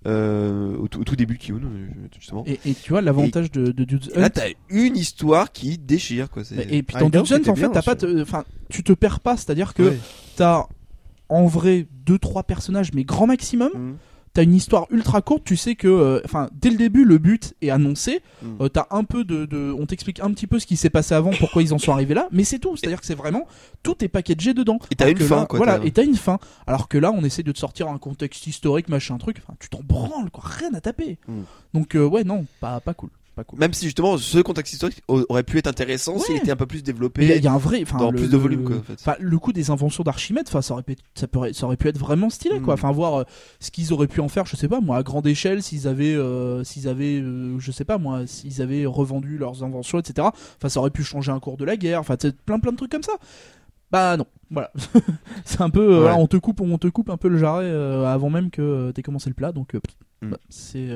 Euh, 0.05 0.75
au, 0.77 0.87
tout- 0.89 0.99
au 0.99 1.03
tout 1.05 1.15
début 1.15 1.35
de 1.35 1.39
Kihun 1.39 1.61
euh, 1.63 1.87
justement. 2.19 2.43
Et, 2.45 2.59
et 2.65 2.73
tu 2.73 2.89
vois 2.89 3.01
l'avantage 3.01 3.49
de, 3.51 3.71
de 3.71 3.83
Dude's 3.85 4.09
Et 4.13 4.19
là 4.19 4.25
Hunt. 4.25 4.29
t'as 4.31 4.47
une 4.69 4.97
histoire 4.97 5.51
qui 5.53 5.77
déchire 5.77 6.29
quoi. 6.29 6.43
c'est- 6.43 6.67
Et 6.73 6.83
puis 6.83 6.97
dans 6.97 7.09
Dude's 7.09 7.31
Hunt, 7.31 7.49
en 7.49 7.55
fait, 7.55 7.69
t'as 7.69 7.81
pas, 7.81 7.95
aussi. 7.95 8.05
te- 8.13 8.21
enfin, 8.21 8.43
tu 8.69 8.83
te 8.83 8.91
perds 8.91 9.21
pas, 9.21 9.37
c'est-à-dire 9.37 9.73
que 9.73 9.83
Ouais. 9.83 9.97
t'as 10.35 10.65
en 11.29 11.45
vrai 11.45 11.87
deux 12.05 12.19
trois 12.19 12.43
personnages, 12.43 12.91
mais 12.93 13.05
grand 13.05 13.27
maximum. 13.27 13.69
Mm. 13.73 13.93
T'as 14.35 14.41
une 14.41 14.55
histoire 14.55 14.87
ultra 14.89 15.21
courte, 15.21 15.43
tu 15.45 15.55
sais 15.55 15.75
que, 15.75 15.87
euh, 15.87 16.19
enfin, 16.25 16.49
dès 16.59 16.71
le 16.71 16.77
début, 16.77 17.05
le 17.05 17.19
but 17.19 17.53
est 17.61 17.69
annoncé. 17.69 18.21
Mm. 18.41 18.47
Euh, 18.61 18.67
t'as 18.67 18.87
un 18.89 19.03
peu 19.03 19.23
de, 19.23 19.45
de- 19.45 19.71
on 19.77 19.85
t'explique 19.85 20.19
un 20.21 20.31
petit 20.31 20.47
peu 20.47 20.57
ce 20.57 20.65
qui 20.65 20.75
s'est 20.75 20.89
passé 20.89 21.13
avant, 21.13 21.29
pourquoi 21.39 21.61
ils 21.61 21.71
en 21.71 21.77
sont 21.77 21.91
arrivés 21.91 22.15
là, 22.15 22.29
mais 22.31 22.43
c'est 22.43 22.57
tout. 22.57 22.75
C'est-à-dire 22.75 22.99
que 22.99 23.05
c'est 23.05 23.13
vraiment 23.13 23.47
tout 23.83 24.03
est 24.03 24.07
packagé 24.07 24.55
dedans. 24.55 24.79
Et 24.89 24.95
t'as 24.95 25.11
une 25.11 25.19
fin, 25.19 25.41
là- 25.41 25.45
quoi, 25.45 25.57
Voilà, 25.57 25.79
et 25.85 25.91
t'as 25.91 26.03
une 26.03 26.15
fin. 26.15 26.39
Alors 26.65 26.87
que 26.87 26.97
là, 26.97 27.11
on 27.11 27.23
essaie 27.23 27.43
de 27.43 27.51
te 27.51 27.59
sortir 27.59 27.89
un 27.89 27.99
contexte 27.99 28.47
historique, 28.47 28.89
machin 28.89 29.19
truc. 29.19 29.37
Enfin, 29.43 29.53
tu 29.59 29.69
t'en 29.69 29.81
branles, 29.83 30.31
quoi, 30.31 30.43
rien 30.45 30.73
à 30.73 30.81
taper. 30.81 31.19
Mm. 31.27 31.41
Donc 31.75 31.95
euh, 31.95 32.03
ouais, 32.03 32.23
non, 32.23 32.47
pas 32.59 32.79
pas 32.79 32.95
cool, 32.95 33.09
pas 33.35 33.43
cool. 33.43 33.59
Même 33.59 33.73
si 33.73 33.85
justement 33.85 34.17
ce 34.17 34.37
contexte 34.39 34.73
historique 34.73 35.01
au- 35.07 35.25
aurait 35.29 35.43
pu 35.43 35.57
être 35.57 35.67
intéressant 35.67 36.19
s'il 36.19 36.35
Ouais. 36.35 36.39
était 36.41 36.51
un 36.51 36.55
peu 36.55 36.65
plus 36.65 36.77
il 36.79 36.81
y, 36.81 36.83
développé. 36.83 37.35
il 37.37 37.43
y 37.43 37.47
a 37.47 37.53
un 37.53 37.57
vrai, 37.57 37.81
enfin, 37.83 38.11
plus 38.11 38.29
de 38.29 38.37
volume, 38.37 38.63
quoi, 38.63 38.77
en 38.77 38.81
fait. 38.83 38.93
Enfin, 38.93 39.15
le 39.19 39.37
coup 39.39 39.53
des 39.53 39.71
inventions 39.71 40.03
d'Archimède, 40.03 40.45
enfin, 40.47 40.61
ça 40.61 40.73
aurait 40.73 40.83
pu, 40.83 40.93
être- 40.93 41.03
ça, 41.15 41.27
pourrait- 41.27 41.53
ça 41.53 41.65
aurait 41.65 41.77
pu 41.77 41.87
être 41.87 41.97
vraiment 41.97 42.29
stylé, 42.29 42.59
quoi. 42.59 42.73
Mm. 42.75 42.77
Enfin, 42.79 42.91
voir 42.91 43.21
euh, 43.21 43.23
ce 43.59 43.71
qu'ils 43.71 43.91
auraient 43.93 44.07
pu 44.07 44.19
en 44.21 44.27
faire, 44.29 44.45
je 44.45 44.55
sais 44.55 44.67
pas, 44.67 44.79
moi, 44.81 44.97
à 44.97 45.03
grande 45.03 45.25
échelle, 45.27 45.63
s'ils 45.63 45.87
avaient, 45.87 46.15
euh, 46.15 46.63
s'ils 46.63 46.87
avaient, 46.87 47.19
euh, 47.21 47.57
je 47.59 47.71
sais 47.71 47.85
pas, 47.85 47.97
moi, 47.97 48.27
s'ils 48.27 48.61
avaient 48.61 48.85
revendu 48.85 49.37
leurs 49.37 49.63
inventions, 49.63 49.99
etc. 49.99 50.27
Enfin, 50.57 50.69
ça 50.69 50.79
aurait 50.79 50.91
pu 50.91 51.03
changer 51.03 51.31
un 51.31 51.39
cours 51.39 51.57
de 51.57 51.65
la 51.65 51.75
guerre. 51.75 51.99
Enfin, 51.99 52.15
plein, 52.45 52.59
plein 52.59 52.71
de 52.71 52.77
trucs 52.77 52.91
comme 52.91 53.03
ça. 53.03 53.13
Bah 53.91 54.17
non, 54.17 54.25
voilà. 54.49 54.71
c'est 55.45 55.61
un 55.61 55.69
peu, 55.69 55.87
Ouais. 55.87 55.99
voilà, 55.99 56.17
on 56.17 56.25
te 56.27 56.37
coupe, 56.37 56.61
on 56.61 56.77
te 56.79 56.87
coupe 56.87 57.09
un 57.11 57.17
peu 57.17 57.27
le 57.27 57.37
jarret 57.37 57.69
avant 57.69 58.29
même 58.31 58.49
que 58.49 58.91
t'aies 58.91 59.03
commencé 59.03 59.29
le 59.29 59.35
plat, 59.35 59.51
donc 59.51 59.73
Mm. 60.21 60.29
bah, 60.29 60.37
c'est. 60.49 60.87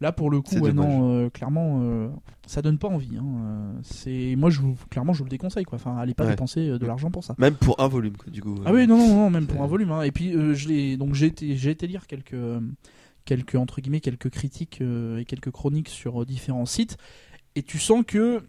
Là, 0.00 0.12
pour 0.12 0.30
le 0.30 0.40
coup, 0.40 0.56
ouais, 0.56 0.72
non, 0.72 1.10
euh, 1.12 1.28
clairement, 1.28 1.80
euh, 1.82 2.08
ça 2.46 2.62
donne 2.62 2.78
pas 2.78 2.88
envie. 2.88 3.18
Hein. 3.18 3.74
C'est 3.82 4.34
moi, 4.36 4.48
je 4.48 4.60
vous, 4.60 4.74
clairement, 4.88 5.12
je 5.12 5.18
vous 5.18 5.24
le 5.24 5.30
déconseille, 5.30 5.64
quoi. 5.64 5.76
Enfin, 5.76 5.96
allez 5.98 6.14
pas 6.14 6.24
Ouais. 6.24 6.30
dépenser 6.30 6.70
euh, 6.70 6.78
de 6.78 6.86
l'argent 6.86 7.10
pour 7.10 7.22
ça. 7.22 7.34
Même 7.36 7.54
pour 7.54 7.78
un 7.80 7.88
volume, 7.88 8.16
quoi, 8.16 8.30
du 8.32 8.40
coup. 8.40 8.54
Ah 8.64 8.72
oui, 8.72 8.86
non, 8.86 8.96
non, 8.96 9.08
non, 9.14 9.30
même 9.30 9.46
pour 9.46 9.62
un 9.62 9.66
volume. 9.66 9.92
Hein. 9.92 10.02
Et 10.02 10.10
puis, 10.10 10.32
je 10.32 10.68
l'ai, 10.68 10.96
donc 10.96 11.14
j'ai 11.14 11.26
été, 11.26 11.54
j'ai 11.56 11.70
été 11.70 11.86
lire 11.86 12.06
quelques, 12.06 12.34
quelques 13.26 13.56
entre 13.56 13.82
guillemets, 13.82 14.00
quelques 14.00 14.30
critiques 14.30 14.80
et 14.80 15.24
quelques 15.26 15.50
chroniques 15.50 15.90
sur 15.90 16.24
différents 16.24 16.64
sites, 16.66 16.96
et 17.54 17.62
tu 17.62 17.78
sens 17.78 18.02
que, 18.06 18.40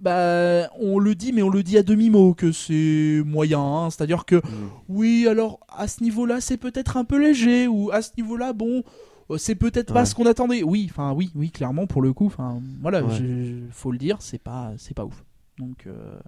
bah, 0.00 0.68
on 0.80 0.98
le 0.98 1.14
dit, 1.14 1.32
mais 1.32 1.42
on 1.42 1.48
le 1.50 1.62
dit 1.62 1.78
à 1.78 1.82
demi 1.82 2.10
mot 2.10 2.34
que 2.34 2.52
c'est 2.52 3.22
moyen. 3.24 3.60
hein. 3.60 3.90
C'est-à-dire 3.90 4.24
que, 4.24 4.36
Mm. 4.36 4.40
oui, 4.88 5.26
alors 5.28 5.60
à 5.68 5.86
ce 5.88 6.02
niveau-là, 6.02 6.40
c'est 6.40 6.56
peut-être 6.56 6.96
un 6.96 7.04
peu 7.04 7.18
léger, 7.18 7.66
ou 7.68 7.90
à 7.92 8.00
ce 8.02 8.10
niveau-là, 8.16 8.52
bon. 8.52 8.82
Euh, 9.30 9.38
C'est 9.38 9.54
peut-être 9.54 9.92
pas 9.92 10.00
Ouais. 10.00 10.06
ce 10.06 10.14
qu'on 10.14 10.26
attendait. 10.26 10.62
Oui, 10.62 10.86
enfin 10.90 11.12
oui, 11.12 11.30
oui, 11.34 11.50
clairement 11.50 11.86
pour 11.86 12.02
le 12.02 12.12
coup. 12.12 12.26
Enfin 12.26 12.60
voilà, 12.80 13.02
Ouais. 13.04 13.14
je- 13.16 13.60
faut 13.70 13.92
le 13.92 13.98
dire, 13.98 14.16
c'est 14.20 14.38
pas, 14.42 14.72
c'est 14.78 14.94
pas 14.94 15.04
ouf. 15.04 15.24
Donc 15.58 15.86
euh, 15.86 16.18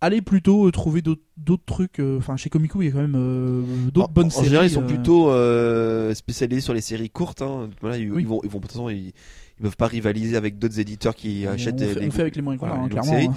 allez 0.00 0.20
plutôt 0.20 0.66
euh, 0.66 0.70
trouver 0.70 1.00
d'autres 1.02 1.64
trucs. 1.64 1.98
euh, 2.00 2.18
Enfin, 2.18 2.36
chez 2.36 2.50
Komiku, 2.50 2.82
il 2.82 2.86
y 2.86 2.88
a 2.88 2.92
quand 2.92 3.06
même 3.06 3.90
d'autres 3.90 4.08
En- 4.08 4.12
bonnes 4.12 4.26
en, 4.26 4.30
séries. 4.30 4.46
général, 4.46 4.66
ils 4.66 4.70
sont 4.70 4.82
plutôt 4.86 5.30
spécialisés 6.14 6.60
sur 6.60 6.74
les 6.74 6.80
séries 6.80 7.10
courtes. 7.10 7.42
Hein. 7.42 7.70
Voilà, 7.80 7.98
ils, 7.98 8.10
Oui. 8.12 8.22
ils 8.22 8.28
vont, 8.28 8.40
ils 8.44 8.50
vont, 8.50 8.58
de 8.58 8.62
toute 8.62 8.72
façon, 8.72 8.88
ils, 8.88 9.08
ils 9.58 9.62
peuvent 9.62 9.76
pas 9.76 9.86
rivaliser 9.86 10.36
avec 10.36 10.58
d'autres 10.58 10.80
éditeurs 10.80 11.14
qui 11.14 11.44
on, 11.48 11.52
achètent 11.52 11.78
fait, 11.80 12.00
les, 12.00 12.08
on 12.08 12.10
fait 12.10 12.22
avec 12.22 12.36
les 12.36 12.42
moyens 12.42 12.60
voilà, 12.60 12.74
hein, 12.82 12.88
clairement. 12.88 13.10
séries. 13.12 13.26
hein. 13.28 13.34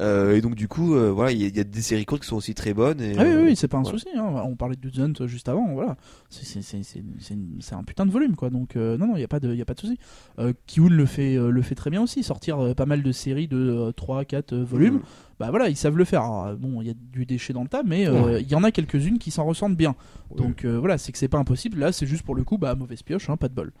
Euh, 0.00 0.36
et 0.36 0.40
donc 0.40 0.54
du 0.54 0.68
coup, 0.68 0.94
euh, 0.94 1.10
voilà, 1.10 1.32
il 1.32 1.40
y, 1.42 1.44
a- 1.44 1.48
il 1.48 1.56
y 1.56 1.60
a 1.60 1.64
des 1.64 1.82
séries 1.82 2.04
courtes 2.06 2.22
qui 2.22 2.28
sont 2.28 2.36
aussi 2.36 2.54
très 2.54 2.72
bonnes. 2.72 3.00
Et, 3.00 3.14
Ah 3.18 3.22
oui, 3.24 3.28
euh, 3.30 3.40
oui, 3.42 3.48
oui, 3.48 3.56
c'est 3.56 3.66
pas 3.66 3.78
un 3.78 3.82
voilà. 3.82 3.98
souci. 3.98 4.08
hein. 4.16 4.42
On 4.44 4.54
parlait 4.54 4.76
de 4.76 5.00
Hunt 5.02 5.26
juste 5.26 5.48
avant. 5.48 5.72
Voilà, 5.74 5.96
c'est 6.30 7.74
un 7.74 7.82
putain 7.82 8.06
de 8.06 8.10
volume, 8.10 8.36
quoi. 8.36 8.50
Donc 8.50 8.76
euh, 8.76 8.96
non, 8.96 9.08
non, 9.08 9.16
il 9.16 9.20
y 9.20 9.24
a 9.24 9.28
pas 9.28 9.40
de, 9.40 9.54
y 9.54 9.62
a 9.62 9.64
pas 9.64 9.74
de 9.74 9.80
souci. 9.80 9.98
Euh, 10.38 10.52
Kiun 10.66 10.88
le 10.90 11.06
fait, 11.06 11.36
euh, 11.36 11.50
le 11.50 11.62
fait 11.62 11.74
très 11.74 11.90
bien 11.90 12.02
aussi. 12.02 12.22
Sortir 12.22 12.58
euh, 12.62 12.74
pas 12.74 12.86
mal 12.86 13.02
de 13.02 13.12
séries 13.12 13.48
de 13.48 13.92
3 13.96 14.24
4 14.24 14.54
volumes. 14.56 14.94
Mm. 14.96 15.02
Bah 15.40 15.50
voilà, 15.50 15.68
ils 15.68 15.76
savent 15.76 15.96
le 15.96 16.04
faire. 16.04 16.22
Alors, 16.22 16.56
bon, 16.56 16.80
il 16.82 16.88
y 16.88 16.90
a 16.90 16.94
du 17.12 17.24
déchet 17.26 17.52
dans 17.52 17.62
le 17.62 17.68
tas, 17.68 17.82
mais 17.84 18.08
euh, 18.08 18.40
il 18.40 18.48
y 18.48 18.54
en 18.54 18.64
a 18.64 18.70
quelques-unes 18.72 19.18
qui 19.18 19.30
s'en 19.30 19.44
ressentent 19.44 19.76
bien. 19.76 19.94
Donc 20.36 20.64
euh, 20.64 20.78
voilà, 20.78 20.98
c'est 20.98 21.12
que 21.12 21.18
c'est 21.18 21.28
pas 21.28 21.38
impossible. 21.38 21.78
Là, 21.78 21.92
c'est 21.92 22.06
juste 22.06 22.22
pour 22.24 22.34
le 22.34 22.44
coup, 22.44 22.58
bah 22.58 22.74
mauvaise 22.74 23.02
pioche, 23.02 23.30
hein, 23.30 23.36
pas 23.36 23.48
de 23.48 23.54
bol. 23.54 23.72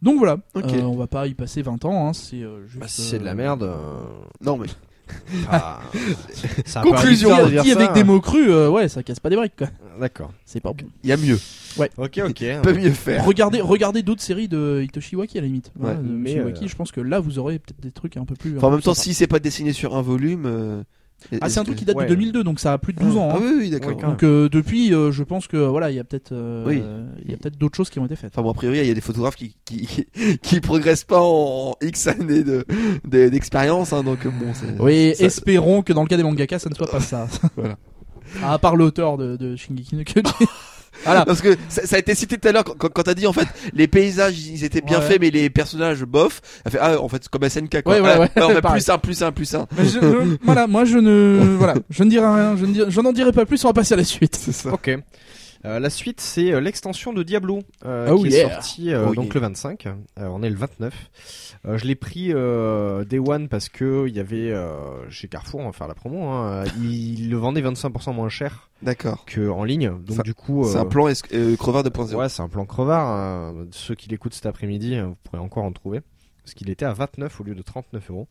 Donc 0.00 0.18
voilà, 0.18 0.38
Ok. 0.54 0.64
Euh, 0.72 0.82
on 0.82 0.96
va 0.96 1.06
pas 1.06 1.28
y 1.28 1.34
passer 1.34 1.62
20 1.62 1.84
ans. 1.84 2.08
Hein, 2.08 2.12
c'est 2.12 2.42
euh, 2.42 2.66
juste. 2.66 2.80
Bah, 2.80 2.88
si 2.88 3.02
c'est 3.02 3.18
de 3.18 3.24
la 3.24 3.32
euh, 3.32 3.34
merde. 3.36 3.62
euh, 3.62 4.00
Non 4.44 4.56
mais 4.56 4.66
ah, 5.50 5.80
Conclusion. 6.82 7.48
dire 7.48 7.62
Dit 7.62 7.72
avec 7.72 7.92
des 7.92 8.04
mots 8.04 8.20
crus, 8.20 8.46
euh, 8.48 8.68
ouais, 8.68 8.88
ça 8.88 9.02
casse 9.02 9.20
pas 9.20 9.30
des 9.30 9.36
briques. 9.36 9.56
quoi. 9.56 9.68
D'accord. 10.00 10.32
C'est 10.44 10.60
pas 10.60 10.72
bon. 10.72 10.86
il 11.02 11.10
y 11.10 11.12
a 11.12 11.16
mieux, 11.16 11.38
Ok, 11.96 12.20
ok. 12.26 12.44
peut 12.62 12.72
mieux 12.72 12.90
faire. 12.90 13.24
Regardez, 13.24 13.60
regardez 13.60 14.02
d'autres 14.02 14.22
séries 14.22 14.48
de 14.48 14.82
Hitoshi 14.84 15.16
Waki 15.16 15.38
à 15.38 15.40
la 15.40 15.46
limite. 15.46 15.70
Ouais, 15.78 15.94
mais, 16.02 16.32
Hitoshi 16.32 16.44
Waki, 16.46 16.64
euh, 16.64 16.68
je 16.68 16.76
pense 16.76 16.92
que 16.92 17.00
là 17.00 17.20
vous 17.20 17.38
aurez 17.38 17.58
peut-être 17.58 17.80
des 17.80 17.92
trucs 17.92 18.16
un 18.16 18.24
peu 18.24 18.34
plus. 18.34 18.56
Enfin, 18.56 18.68
en 18.68 18.70
même 18.70 18.80
temps, 18.80 18.94
si 18.94 19.14
c'est 19.14 19.26
pas 19.26 19.38
dessiné 19.38 19.72
sur 19.72 19.96
un 19.96 20.02
volume. 20.02 20.44
euh, 20.46 20.82
Ah, 21.40 21.48
c'est 21.48 21.60
un 21.60 21.64
truc 21.64 21.76
qui 21.76 21.84
date 21.84 21.96
Ouais. 21.96 22.04
de 22.04 22.10
2002, 22.10 22.44
donc 22.44 22.60
ça 22.60 22.72
a 22.72 22.78
plus 22.78 22.92
de 22.92 23.00
12 23.00 23.16
ans. 23.16 23.28
Ah 23.32 23.36
hein. 23.36 23.40
oui, 23.42 23.52
oui, 23.58 23.70
d'accord. 23.70 23.96
Ouais, 23.96 24.02
Donc 24.02 24.22
euh, 24.22 24.48
depuis, 24.48 24.92
euh, 24.94 25.12
je 25.12 25.22
pense 25.22 25.46
que 25.46 25.56
voilà, 25.56 25.90
il 25.90 25.96
y 25.96 26.00
a 26.00 26.04
peut-être, 26.04 26.32
euh, 26.32 26.64
Oui. 26.66 26.82
il 27.24 27.30
y 27.30 27.34
a 27.34 27.36
peut-être 27.36 27.58
d'autres 27.58 27.76
choses 27.76 27.90
qui 27.90 27.98
ont 27.98 28.06
été 28.06 28.16
faites. 28.16 28.32
Enfin 28.34 28.42
bon, 28.42 28.50
a 28.50 28.54
priori, 28.54 28.78
il 28.78 28.86
y 28.86 28.90
a 28.90 28.94
des 28.94 29.00
photographes 29.00 29.36
qui 29.36 29.56
qui, 29.64 30.06
qui 30.42 30.60
progressent 30.60 31.04
pas 31.04 31.20
en 31.22 31.74
X 31.82 32.06
années 32.08 32.42
de 32.44 32.64
de- 33.08 33.28
d'expérience, 33.28 33.92
hein, 33.92 34.02
donc 34.02 34.24
bon. 34.26 34.52
c'est- 34.54 34.80
Oui, 34.80 35.14
ça- 35.16 35.24
espérons 35.26 35.82
que 35.82 35.92
dans 35.92 36.02
le 36.02 36.08
cas 36.08 36.16
des 36.16 36.22
mangaka, 36.22 36.58
ça 36.58 36.68
ne 36.70 36.74
soit 36.74 36.90
pas 36.90 37.00
ça. 37.00 37.26
Voilà. 37.56 37.76
À 38.42 38.58
part 38.58 38.76
l'auteur 38.76 39.18
de, 39.18 39.36
de 39.36 39.56
Shingeki 39.56 39.94
no 39.96 40.04
Kyojin. 40.04 40.30
Voilà. 41.04 41.24
Parce 41.24 41.40
que 41.40 41.56
ça, 41.68 41.86
ça 41.86 41.96
a 41.96 41.98
été 41.98 42.14
cité 42.14 42.38
tout 42.38 42.48
à 42.48 42.52
l'heure 42.52 42.64
quand, 42.64 42.88
quand, 42.88 43.02
t'as 43.02 43.14
dit 43.14 43.26
en 43.26 43.32
fait 43.32 43.46
les 43.74 43.88
paysages 43.88 44.38
ils 44.38 44.64
étaient 44.64 44.80
bien 44.80 44.98
Ouais. 45.00 45.06
faits 45.06 45.20
mais 45.20 45.30
les 45.30 45.50
personnages 45.50 46.04
bof. 46.04 46.40
Elle 46.64 46.72
fait 46.72 46.78
ah 46.80 47.00
en 47.00 47.08
fait 47.08 47.18
c'est 47.22 47.28
comme 47.30 47.48
SNK 47.48 47.82
quoi. 47.82 47.94
Ouais, 47.94 48.00
voilà, 48.00 48.14
Ah, 48.14 48.20
ouais. 48.20 48.30
on 48.36 48.48
fait 48.54 48.60
Pareil. 48.62 48.82
plus 48.82 48.90
un 48.92 48.98
plus 48.98 49.22
un 49.22 49.32
plus 49.32 49.54
un. 49.54 49.66
Mais 49.76 49.84
je- 49.84 50.00
je- 50.00 50.36
voilà, 50.42 50.66
moi 50.66 50.84
je 50.84 50.98
ne, 50.98 51.56
voilà, 51.58 51.74
je 51.90 52.02
ne 52.04 52.10
dirai 52.10 52.26
rien, 52.26 52.56
je 52.56 52.66
ne 52.66 52.72
dirai- 52.74 52.90
je 52.90 53.00
n'en 53.00 53.12
dirai 53.12 53.32
pas 53.32 53.44
plus, 53.46 53.64
on 53.64 53.68
va 53.68 53.72
passer 53.74 53.94
à 53.94 53.96
la 53.96 54.04
suite. 54.04 54.36
C'est 54.40 54.52
ça. 54.52 54.72
Ok. 54.72 54.90
Euh, 55.64 55.78
la 55.78 55.90
suite, 55.90 56.20
c'est 56.20 56.52
euh, 56.52 56.60
l'extension 56.60 57.12
de 57.12 57.22
Diablo 57.22 57.60
euh, 57.84 58.08
Oh 58.10 58.22
qui 58.22 58.30
yeah. 58.30 58.46
est 58.46 58.50
sortie 58.50 58.92
Oh 58.94 59.14
donc 59.14 59.26
yeah. 59.26 59.34
le 59.34 59.40
25. 59.40 59.86
Euh, 59.86 59.92
on 60.18 60.42
est 60.42 60.50
le 60.50 60.56
29. 60.56 60.92
Euh, 61.64 61.78
je 61.78 61.84
l'ai 61.86 61.94
pris 61.94 62.32
euh, 62.32 63.04
Day 63.04 63.20
One 63.20 63.48
parce 63.48 63.68
que 63.68 64.06
il 64.08 64.16
y 64.16 64.18
avait 64.20 64.50
euh, 64.50 65.08
chez 65.10 65.28
Carrefour, 65.28 65.60
on 65.60 65.66
va 65.66 65.72
faire 65.72 65.86
la 65.86 65.94
promo. 65.94 66.24
Hein, 66.28 66.64
ils 66.82 67.30
le 67.30 67.36
vendaient 67.36 67.62
25% 67.62 68.12
moins 68.14 68.28
cher 68.28 68.70
D'accord. 68.82 69.24
que 69.24 69.48
en 69.48 69.62
ligne. 69.62 69.90
Donc 70.04 70.16
Ça- 70.16 70.22
du 70.24 70.34
coup, 70.34 70.64
C'est 70.64 70.78
un 70.78 70.84
plan 70.84 71.06
euh, 71.32 71.56
crevard 71.56 71.84
2.0. 71.84 72.14
Ouais, 72.16 72.28
c'est 72.28 72.42
un 72.42 72.48
plan 72.48 72.64
crevard. 72.66 73.06
hein. 73.08 73.54
Ceux 73.70 73.94
qui 73.94 74.08
l'écoutent 74.08 74.34
cet 74.34 74.46
après-midi, 74.46 74.96
euh, 74.96 75.06
vous 75.06 75.16
pourrez 75.22 75.38
encore 75.40 75.62
en 75.64 75.70
trouver. 75.72 76.00
Parce 76.44 76.54
qu'il 76.54 76.70
était 76.70 76.84
à 76.84 76.92
29 76.92 77.40
au 77.40 77.44
lieu 77.44 77.54
de 77.54 77.62
39 77.62 78.10
euros. 78.10 78.26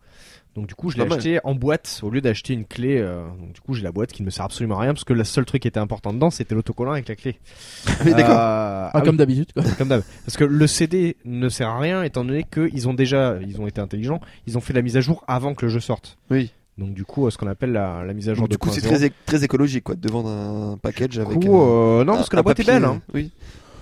Donc 0.56 0.68
du 0.68 0.76
coup, 0.76 0.90
je 0.90 0.98
l'ai 0.98 1.04
acheté 1.14 1.40
en 1.46 1.56
boîte 1.56 2.02
au 2.04 2.10
lieu 2.10 2.20
d'acheter 2.20 2.54
une 2.54 2.66
clé. 2.66 2.98
euh, 3.00 3.26
donc 3.40 3.54
du 3.54 3.62
coup, 3.62 3.74
j'ai 3.74 3.84
la 3.84 3.94
boîte 3.94 4.12
qui 4.12 4.22
ne 4.22 4.26
me 4.26 4.32
sert 4.32 4.44
absolument 4.44 4.78
à 4.78 4.82
rien 4.82 4.94
parce 4.94 5.06
que 5.06 5.14
le 5.14 5.24
seul 5.24 5.46
truc 5.46 5.62
qui 5.62 5.70
était 5.70 5.80
important 5.80 6.12
dedans, 6.12 6.30
c'était 6.30 6.54
l'autocollant 6.54 6.92
avec 6.92 7.08
la 7.08 7.16
clé. 7.16 7.40
Oui, 8.06 8.12
d'accord. 8.12 8.32
Euh, 8.32 8.36
Ah, 8.38 8.92
ah 8.96 9.00
comme 9.02 9.12
oui, 9.12 9.18
d'habitude, 9.18 9.54
quoi. 9.54 9.64
comme 9.78 9.88
d'hab. 9.88 10.04
Parce 10.26 10.36
que 10.36 10.44
le 10.44 10.68
CD 10.68 11.16
ne 11.24 11.48
sert 11.48 11.70
à 11.70 11.80
rien 11.80 12.04
étant 12.04 12.26
donné 12.26 12.44
qu'ils 12.52 12.90
ont 12.90 12.94
déjà, 12.94 13.38
ils 13.48 13.62
ont 13.62 13.68
été 13.68 13.80
intelligents, 13.80 14.20
ils 14.46 14.58
ont 14.58 14.62
fait 14.62 14.74
la 14.74 14.82
mise 14.82 14.98
à 14.98 15.02
jour 15.02 15.24
avant 15.28 15.54
que 15.54 15.66
le 15.66 15.72
jeu 15.72 15.80
sorte. 15.80 16.18
Oui. 16.30 16.52
Donc 16.78 16.94
du 16.94 17.06
coup, 17.06 17.28
euh, 17.28 17.30
ce 17.30 17.38
qu'on 17.38 17.48
appelle 17.48 17.72
la, 17.72 18.04
la 18.04 18.14
mise 18.14 18.28
à 18.28 18.34
jour 18.34 18.44
Donc, 18.44 18.50
de 18.50 18.54
du 18.56 18.58
coup 18.58 18.70
c'est 18.72 18.82
très 18.82 19.06
é- 19.06 19.12
très 19.26 19.44
écologique 19.46 19.84
quoi 19.84 19.96
de 19.96 20.10
vendre 20.10 20.30
un 20.30 20.78
package 20.78 21.20
avec. 21.20 21.40
coup, 21.40 21.56
un- 21.58 22.00
euh, 22.00 22.04
non, 22.04 22.16
parce 22.16 22.28
que 22.30 22.36
la 22.36 22.44
boîte 22.44 22.60
est 22.60 22.66
belle. 22.66 22.84
Hein. 22.84 23.02
Oui. 23.14 23.32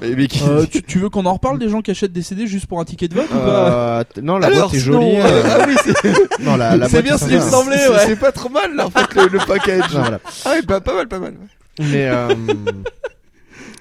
Mais, 0.02 0.10
mais 0.16 0.28
qui- 0.28 0.44
Euh, 0.44 0.66
tu, 0.72 0.82
tu 0.84 1.00
veux 1.00 1.10
qu'on 1.10 1.26
en 1.26 1.34
reparle 1.34 1.60
des 1.60 1.68
gens 1.70 1.82
qui 1.82 1.92
achètent 1.92 2.14
des 2.14 2.22
CD 2.22 2.48
juste 2.48 2.68
pour 2.68 2.80
un 2.80 2.86
ticket 2.86 3.08
de 3.10 3.16
vote 3.16 3.28
ou 3.32 3.38
pas 3.38 4.00
Euh, 4.00 4.04
non, 4.22 4.38
la 4.38 4.48
Alors, 4.48 4.62
boîte 4.70 4.74
est 4.76 4.80
jolie. 4.80 5.18
euh, 5.18 5.24
euh, 5.26 5.44
ah 5.60 5.66
oui, 5.68 5.76
c'est 5.84 6.40
non, 6.44 6.56
la, 6.56 6.78
la 6.78 6.86
c'est 6.88 6.94
boîte 6.94 7.04
bien 7.06 7.18
ce 7.18 7.26
qu'il 7.26 7.36
me 7.36 7.42
semblait, 7.42 7.78
c'est- 7.78 7.90
ouais. 7.90 8.06
c'est 8.06 8.16
pas 8.16 8.32
trop 8.32 8.50
mal 8.50 8.76
là 8.76 8.86
en 8.88 8.90
fait 8.90 9.14
le, 9.16 9.28
le 9.28 9.40
package. 9.40 9.94
Non, 9.94 10.02
voilà. 10.02 10.20
Ah 10.46 10.52
oui, 10.56 10.66
pas, 10.66 10.80
pas 10.82 10.94
mal, 10.96 11.08
pas 11.08 11.20
mal. 11.20 11.34
Mais 11.80 12.08
euh, 12.10 12.28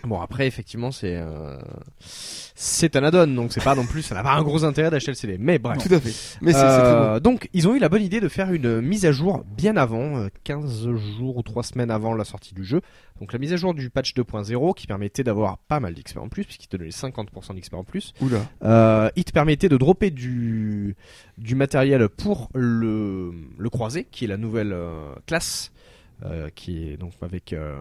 bon, 0.08 0.20
après, 0.20 0.46
effectivement, 0.46 0.90
c'est 0.90 1.16
euh, 1.16 1.56
c'est 2.00 2.96
un 2.96 3.04
add-on, 3.04 3.28
donc 3.28 3.52
c'est 3.52 3.62
pas 3.62 3.76
non 3.76 3.86
plus, 3.86 4.02
ça 4.02 4.14
n'a 4.16 4.22
pas 4.22 4.32
un 4.34 4.42
gros 4.42 4.64
intérêt 4.64 4.90
d'acheter 4.90 5.12
le 5.12 5.16
CD. 5.16 5.36
Mais 5.38 5.58
bref. 5.58 5.78
Tout 5.78 5.94
à 5.94 6.00
fait. 6.00 6.12
Mais 6.40 6.52
c'est 6.52 6.58
c'est 6.58 6.64
très 6.64 6.92
bon. 6.92 6.98
Euh, 6.98 7.20
donc, 7.20 7.48
ils 7.52 7.68
ont 7.68 7.74
eu 7.74 7.78
la 7.78 7.88
bonne 7.88 8.02
idée 8.02 8.20
de 8.20 8.28
faire 8.28 8.52
une 8.52 8.80
mise 8.80 9.06
à 9.06 9.12
jour 9.12 9.44
bien 9.56 9.76
avant, 9.76 10.16
euh, 10.16 10.28
15 10.44 10.88
jours 11.18 11.36
ou 11.36 11.42
3 11.42 11.62
semaines 11.62 11.90
avant 11.90 12.14
la 12.14 12.24
sortie 12.24 12.54
du 12.54 12.64
jeu. 12.64 12.80
Donc, 13.20 13.32
la 13.32 13.38
mise 13.38 13.52
à 13.52 13.56
jour 13.56 13.74
du 13.74 13.90
patch 13.90 14.14
2.0 14.14 14.74
qui 14.74 14.86
permettait 14.86 15.24
d'avoir 15.24 15.58
pas 15.58 15.80
mal 15.80 15.94
d'XP 15.94 16.18
en 16.18 16.28
plus, 16.28 16.44
puisqu'il 16.44 16.68
te 16.68 16.76
donnait 16.76 16.90
50% 16.90 17.54
d'XP 17.54 17.74
en 17.74 17.84
plus. 17.84 18.12
Oula. 18.20 18.38
Euh, 18.64 19.10
il 19.16 19.24
te 19.24 19.32
permettait 19.32 19.68
de 19.68 19.76
dropper 19.76 20.10
du, 20.10 20.96
du 21.36 21.54
matériel 21.54 22.08
pour 22.08 22.48
le, 22.54 23.32
le 23.56 23.70
croisé, 23.70 24.06
qui 24.10 24.24
est 24.24 24.28
la 24.28 24.36
nouvelle 24.36 24.72
euh, 24.72 25.14
classe, 25.26 25.72
euh, 25.76 25.77
qui 26.54 26.88
est 26.88 26.96
donc 26.96 27.12
avec 27.22 27.52
euh, 27.52 27.76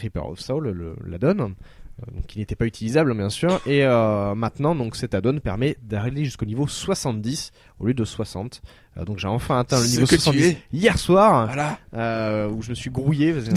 Reaper 0.00 0.26
of 0.26 0.40
Soul, 0.40 0.70
le, 0.70 0.96
l'add-on, 1.06 1.38
euh, 1.40 2.10
donc 2.14 2.26
qui 2.26 2.38
n'était 2.38 2.56
pas 2.56 2.64
utilisable 2.66 3.14
bien 3.14 3.28
sûr. 3.28 3.60
Et 3.66 3.84
euh, 3.84 4.34
maintenant, 4.34 4.74
donc 4.74 4.96
cet 4.96 5.14
add-on 5.14 5.38
permet 5.40 5.76
d'arriver 5.82 6.24
jusqu'au 6.24 6.46
niveau 6.46 6.66
70 6.66 7.52
au 7.80 7.86
lieu 7.86 7.94
de 7.94 8.04
60. 8.04 8.62
Euh, 8.96 9.04
donc 9.04 9.18
j'ai 9.18 9.28
enfin 9.28 9.58
atteint 9.60 9.80
le 9.80 9.86
niveau 9.86 10.06
que 10.06 10.14
tu 10.14 10.20
70 10.22 10.42
es. 10.46 10.58
hier 10.72 10.98
soir, 10.98 11.46
Voilà. 11.46 11.78
euh, 11.94 12.48
où 12.48 12.62
je 12.62 12.70
me 12.70 12.74
suis 12.74 12.90
grouillé. 12.90 13.32
parce 13.32 13.48
que-. 13.48 13.54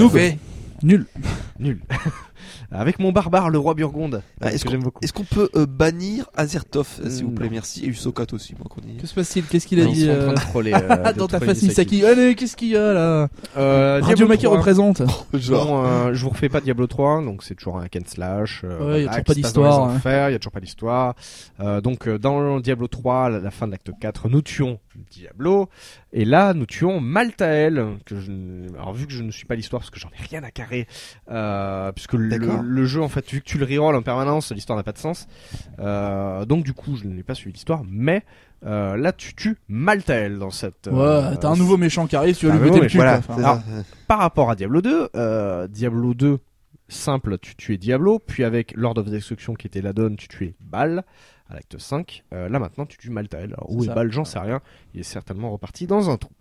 Nul. 0.83 1.05
Nul. 1.59 1.79
avec 2.71 2.99
mon 2.99 3.11
barbare, 3.11 3.49
le 3.49 3.57
roi 3.57 3.73
Burgonde, 3.73 4.21
Ah, 4.41 4.51
est-ce 4.53 5.13
qu'on 5.13 5.23
peut 5.23 5.49
euh, 5.55 5.65
bannir 5.65 6.29
Azertov, 6.35 6.87
euh, 7.03 7.09
s'il 7.09 7.25
vous 7.25 7.31
plaît, 7.31 7.45
non. 7.47 7.53
merci, 7.53 7.85
et 7.85 7.87
Usokat 7.87 8.25
aussi, 8.33 8.53
moi 8.57 8.67
qu'on 8.69 8.81
y. 8.87 8.97
Que 8.97 9.07
se 9.07 9.13
passe-t-il? 9.13 9.45
Qu'est-ce 9.45 9.67
qu'il 9.67 9.79
a 9.81 9.85
dit 9.85 10.05
sont 10.05 10.11
en 10.11 10.15
train 10.15 10.31
euh, 10.31 10.49
troller, 10.49 10.73
euh, 10.89 11.13
dans 11.13 11.27
ta 11.27 11.39
face 11.39 11.61
Misaki 11.63 12.05
Allez, 12.05 12.35
qu'est-ce 12.35 12.55
qu'il 12.55 12.69
y 12.69 12.77
a 12.77 12.93
là? 12.93 13.27
Euh, 13.57 13.99
Radio 14.01 14.15
Diablo 14.15 14.27
Maki 14.27 14.43
3. 14.45 14.57
représente. 14.57 15.01
Genre. 15.33 15.65
Bon, 15.65 15.85
euh, 15.85 16.13
je 16.13 16.23
vous 16.23 16.29
refais 16.29 16.49
pas 16.49 16.61
Diablo 16.61 16.87
3, 16.87 17.23
donc 17.23 17.43
c'est 17.43 17.55
toujours 17.55 17.77
un 17.79 17.87
Ken 17.87 18.03
slash. 18.05 18.61
euh, 18.63 18.93
Ouais, 18.93 19.03
y 19.03 19.05
a 19.05 19.07
toujours 19.09 19.15
pas 19.17 19.23
passe 19.23 19.35
d'histoire, 19.35 19.83
hein. 19.89 19.95
enfers, 19.95 20.29
y 20.29 20.33
a 20.35 20.39
toujours 20.39 20.51
pas 20.51 20.59
d'histoire. 20.59 21.15
Euh, 21.59 21.81
donc 21.81 22.07
euh, 22.07 22.17
dans 22.19 22.59
Diablo 22.59 22.87
3, 22.87 23.25
à 23.25 23.29
la, 23.29 23.39
la 23.39 23.51
fin 23.51 23.65
de 23.67 23.71
l'acte 23.71 23.91
4, 23.99 24.29
nous 24.29 24.41
tuons 24.41 24.79
Diablo, 25.11 25.69
et 26.13 26.23
là 26.25 26.53
nous 26.53 26.65
tuons 26.65 26.99
Maltael. 26.99 27.85
Que 28.05 28.19
je, 28.19 28.31
ne- 28.31 28.69
alors 28.75 28.93
vu 28.93 29.07
que 29.07 29.13
je 29.13 29.23
ne 29.23 29.31
suis 29.31 29.45
pas 29.45 29.55
l'histoire 29.55 29.81
parce 29.81 29.89
que 29.89 29.99
j'en 29.99 30.09
ai 30.09 30.23
rien 30.29 30.43
à 30.43 30.51
carrer, 30.51 30.87
euh, 31.31 31.91
puisque 31.91 32.13
le, 32.13 32.34
Le 32.61 32.85
jeu 32.85 33.01
en 33.01 33.09
fait 33.09 33.29
vu 33.31 33.39
que 33.41 33.45
tu 33.45 33.57
le 33.57 33.65
reroll 33.65 33.95
en 33.95 34.01
permanence, 34.01 34.51
l'histoire 34.51 34.77
n'a 34.77 34.83
pas 34.83 34.91
de 34.93 34.97
sens. 34.97 35.27
Euh, 35.79 36.45
donc 36.45 36.63
du 36.63 36.73
coup 36.73 36.95
je 36.95 37.05
n'ai 37.05 37.23
pas 37.23 37.35
suivi 37.35 37.53
l'histoire, 37.53 37.81
mais 37.89 38.23
euh, 38.65 38.95
là 38.97 39.11
tu 39.11 39.35
tues 39.35 39.57
Maltael 39.67 40.39
dans 40.39 40.49
cette. 40.51 40.87
euh, 40.87 41.31
Ouais, 41.31 41.37
t'as 41.37 41.49
un 41.49 41.55
nouveau 41.55 41.77
méchant 41.77 42.07
qui 42.07 42.15
arrive, 42.15 42.35
tu 42.37 42.47
vas 42.47 42.53
lui 42.53 42.59
botter 42.69 42.81
le 42.81 42.87
cul. 42.87 42.97
Voilà, 42.97 43.21
quoi. 43.21 43.35
par 44.07 44.19
rapport 44.19 44.49
à 44.49 44.55
Diablo 44.55 44.81
2, 44.81 45.09
euh, 45.15 45.67
Diablo 45.67 46.13
2 46.13 46.39
simple, 46.87 47.37
tu 47.39 47.55
tuais 47.55 47.77
Diablo, 47.77 48.19
puis 48.19 48.43
avec 48.43 48.73
Lord 48.75 48.97
of 48.97 49.09
Destruction 49.09 49.53
qui 49.55 49.65
était 49.67 49.81
la 49.81 49.91
donne, 49.93 50.15
tu 50.17 50.27
tuais 50.27 50.55
Bal 50.59 51.03
à 51.49 51.53
l'acte 51.55 51.77
5. 51.77 52.23
Euh, 52.33 52.49
là 52.49 52.59
maintenant, 52.59 52.85
tu 52.85 52.97
tues 52.97 53.09
Maltael. 53.09 53.53
Alors 53.53 53.71
où 53.71 53.83
est. 53.83 53.87
Bal, 53.87 54.11
j'en 54.11 54.25
sais 54.25 54.39
rien. 54.39 54.61
Il 54.93 55.01
est 55.01 55.03
certainement 55.03 55.51
reparti 55.51 55.85
dans 55.87 56.09
un 56.09 56.17
trou. 56.17 56.31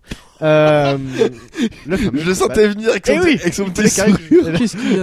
Euh, 0.42 0.96
le 1.86 1.96
fameux 1.96 2.20
Je 2.20 2.26
le 2.28 2.34
sentais 2.34 2.68
venir 2.68 2.90
avec 2.90 3.06
son, 3.06 3.12
Eh 3.14 3.20
oui. 3.20 3.38
avec 3.40 3.54
son 3.54 3.64
Bal. 3.64 3.72
petit 3.74 3.90
sourire. 3.90 4.52
Qu'est-ce 4.58 4.76
qu'il 4.76 4.98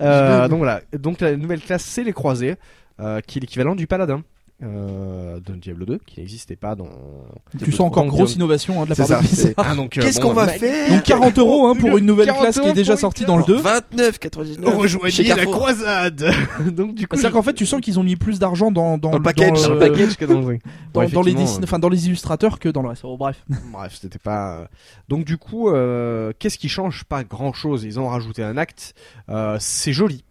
euh, 0.00 0.48
donc 0.48 0.58
voilà. 0.58 0.80
Donc 0.98 1.20
la 1.20 1.36
nouvelle 1.36 1.60
classe, 1.60 1.84
c'est 1.84 2.04
les 2.04 2.12
croisés, 2.12 2.56
euh, 3.00 3.20
qui 3.20 3.38
est 3.38 3.40
l'équivalent 3.40 3.74
du 3.74 3.86
paladin. 3.86 4.22
Euh, 4.62 5.40
de 5.40 5.54
Diablo 5.54 5.86
2 5.86 5.98
qui 6.06 6.20
n'existait 6.20 6.56
pas 6.56 6.74
dans. 6.74 6.88
Tu 7.62 7.72
sens 7.72 7.80
encore 7.86 8.04
grosse 8.06 8.32
euh, 8.32 8.36
innovation 8.36 8.80
hein, 8.80 8.84
de 8.84 8.90
la 8.90 8.96
part 8.96 9.06
de 9.06 9.12
ça. 9.12 9.20
Blizzard. 9.20 9.52
Ah, 9.56 9.74
donc, 9.74 9.96
euh, 9.96 10.02
Qu'est-ce 10.02 10.20
bon, 10.20 10.28
qu'on 10.28 10.34
va 10.34 10.46
mec, 10.46 10.60
faire 10.60 10.88
Donc 10.90 11.02
40 11.02 11.38
euros 11.38 11.66
hein, 11.66 11.74
pour 11.76 11.96
une 11.96 12.04
nouvelle 12.06 12.26
40 12.26 12.42
classe 12.42 12.60
qui 12.60 12.68
est 12.68 12.72
déjà 12.74 12.96
sortie 12.96 13.24
dans 13.24 13.38
le 13.38 13.44
2. 13.44 13.58
29,99 13.58 14.64
chez 14.64 14.70
Rejoignez 14.76 15.28
la 15.34 15.44
croisade. 15.46 16.30
donc 16.72 16.94
du 16.94 17.06
coup, 17.08 17.16
C'est-à-dire 17.16 17.32
qu'en 17.32 17.42
fait, 17.42 17.54
tu 17.54 17.66
sens 17.66 17.80
qu'ils 17.80 17.98
ont 17.98 18.02
mis 18.02 18.16
plus 18.16 18.38
d'argent 18.38 18.70
dans, 18.70 18.98
dans, 18.98 19.10
Dans 19.10 19.16
le 19.16 19.22
package, 19.22 19.62
dans, 19.62 19.68
dans 19.68 19.74
le- 19.74 19.80
le 19.80 19.92
package 19.92 20.16
que 20.16 20.24
dans 20.26 20.40
le 20.40 20.58
dans, 20.92 21.00
dans 21.08 21.22
les 21.22 21.32
effectivement, 21.32 21.44
dessin- 21.44 21.64
enfin, 21.64 21.78
dans 21.78 21.88
les 21.88 22.06
illustrateurs 22.06 22.58
que 22.58 22.68
dans 22.68 22.82
le 22.82 22.88
reste. 22.90 23.02
Oh, 23.04 23.16
bref. 23.16 23.42
Bref, 23.72 23.98
c'était 24.00 24.18
pas. 24.18 24.58
euh, 24.60 24.64
Donc 25.08 25.24
du 25.24 25.38
coup, 25.38 25.70
euh, 25.70 26.32
qu'est-ce 26.38 26.58
qui 26.58 26.68
change 26.68 27.04
Pas 27.04 27.24
grand-chose? 27.24 27.84
Ils 27.84 27.98
ont 27.98 28.08
rajouté 28.08 28.42
un 28.42 28.56
acte. 28.56 28.94
Euh, 29.28 29.56
c'est 29.60 29.92
joli. 29.92 30.24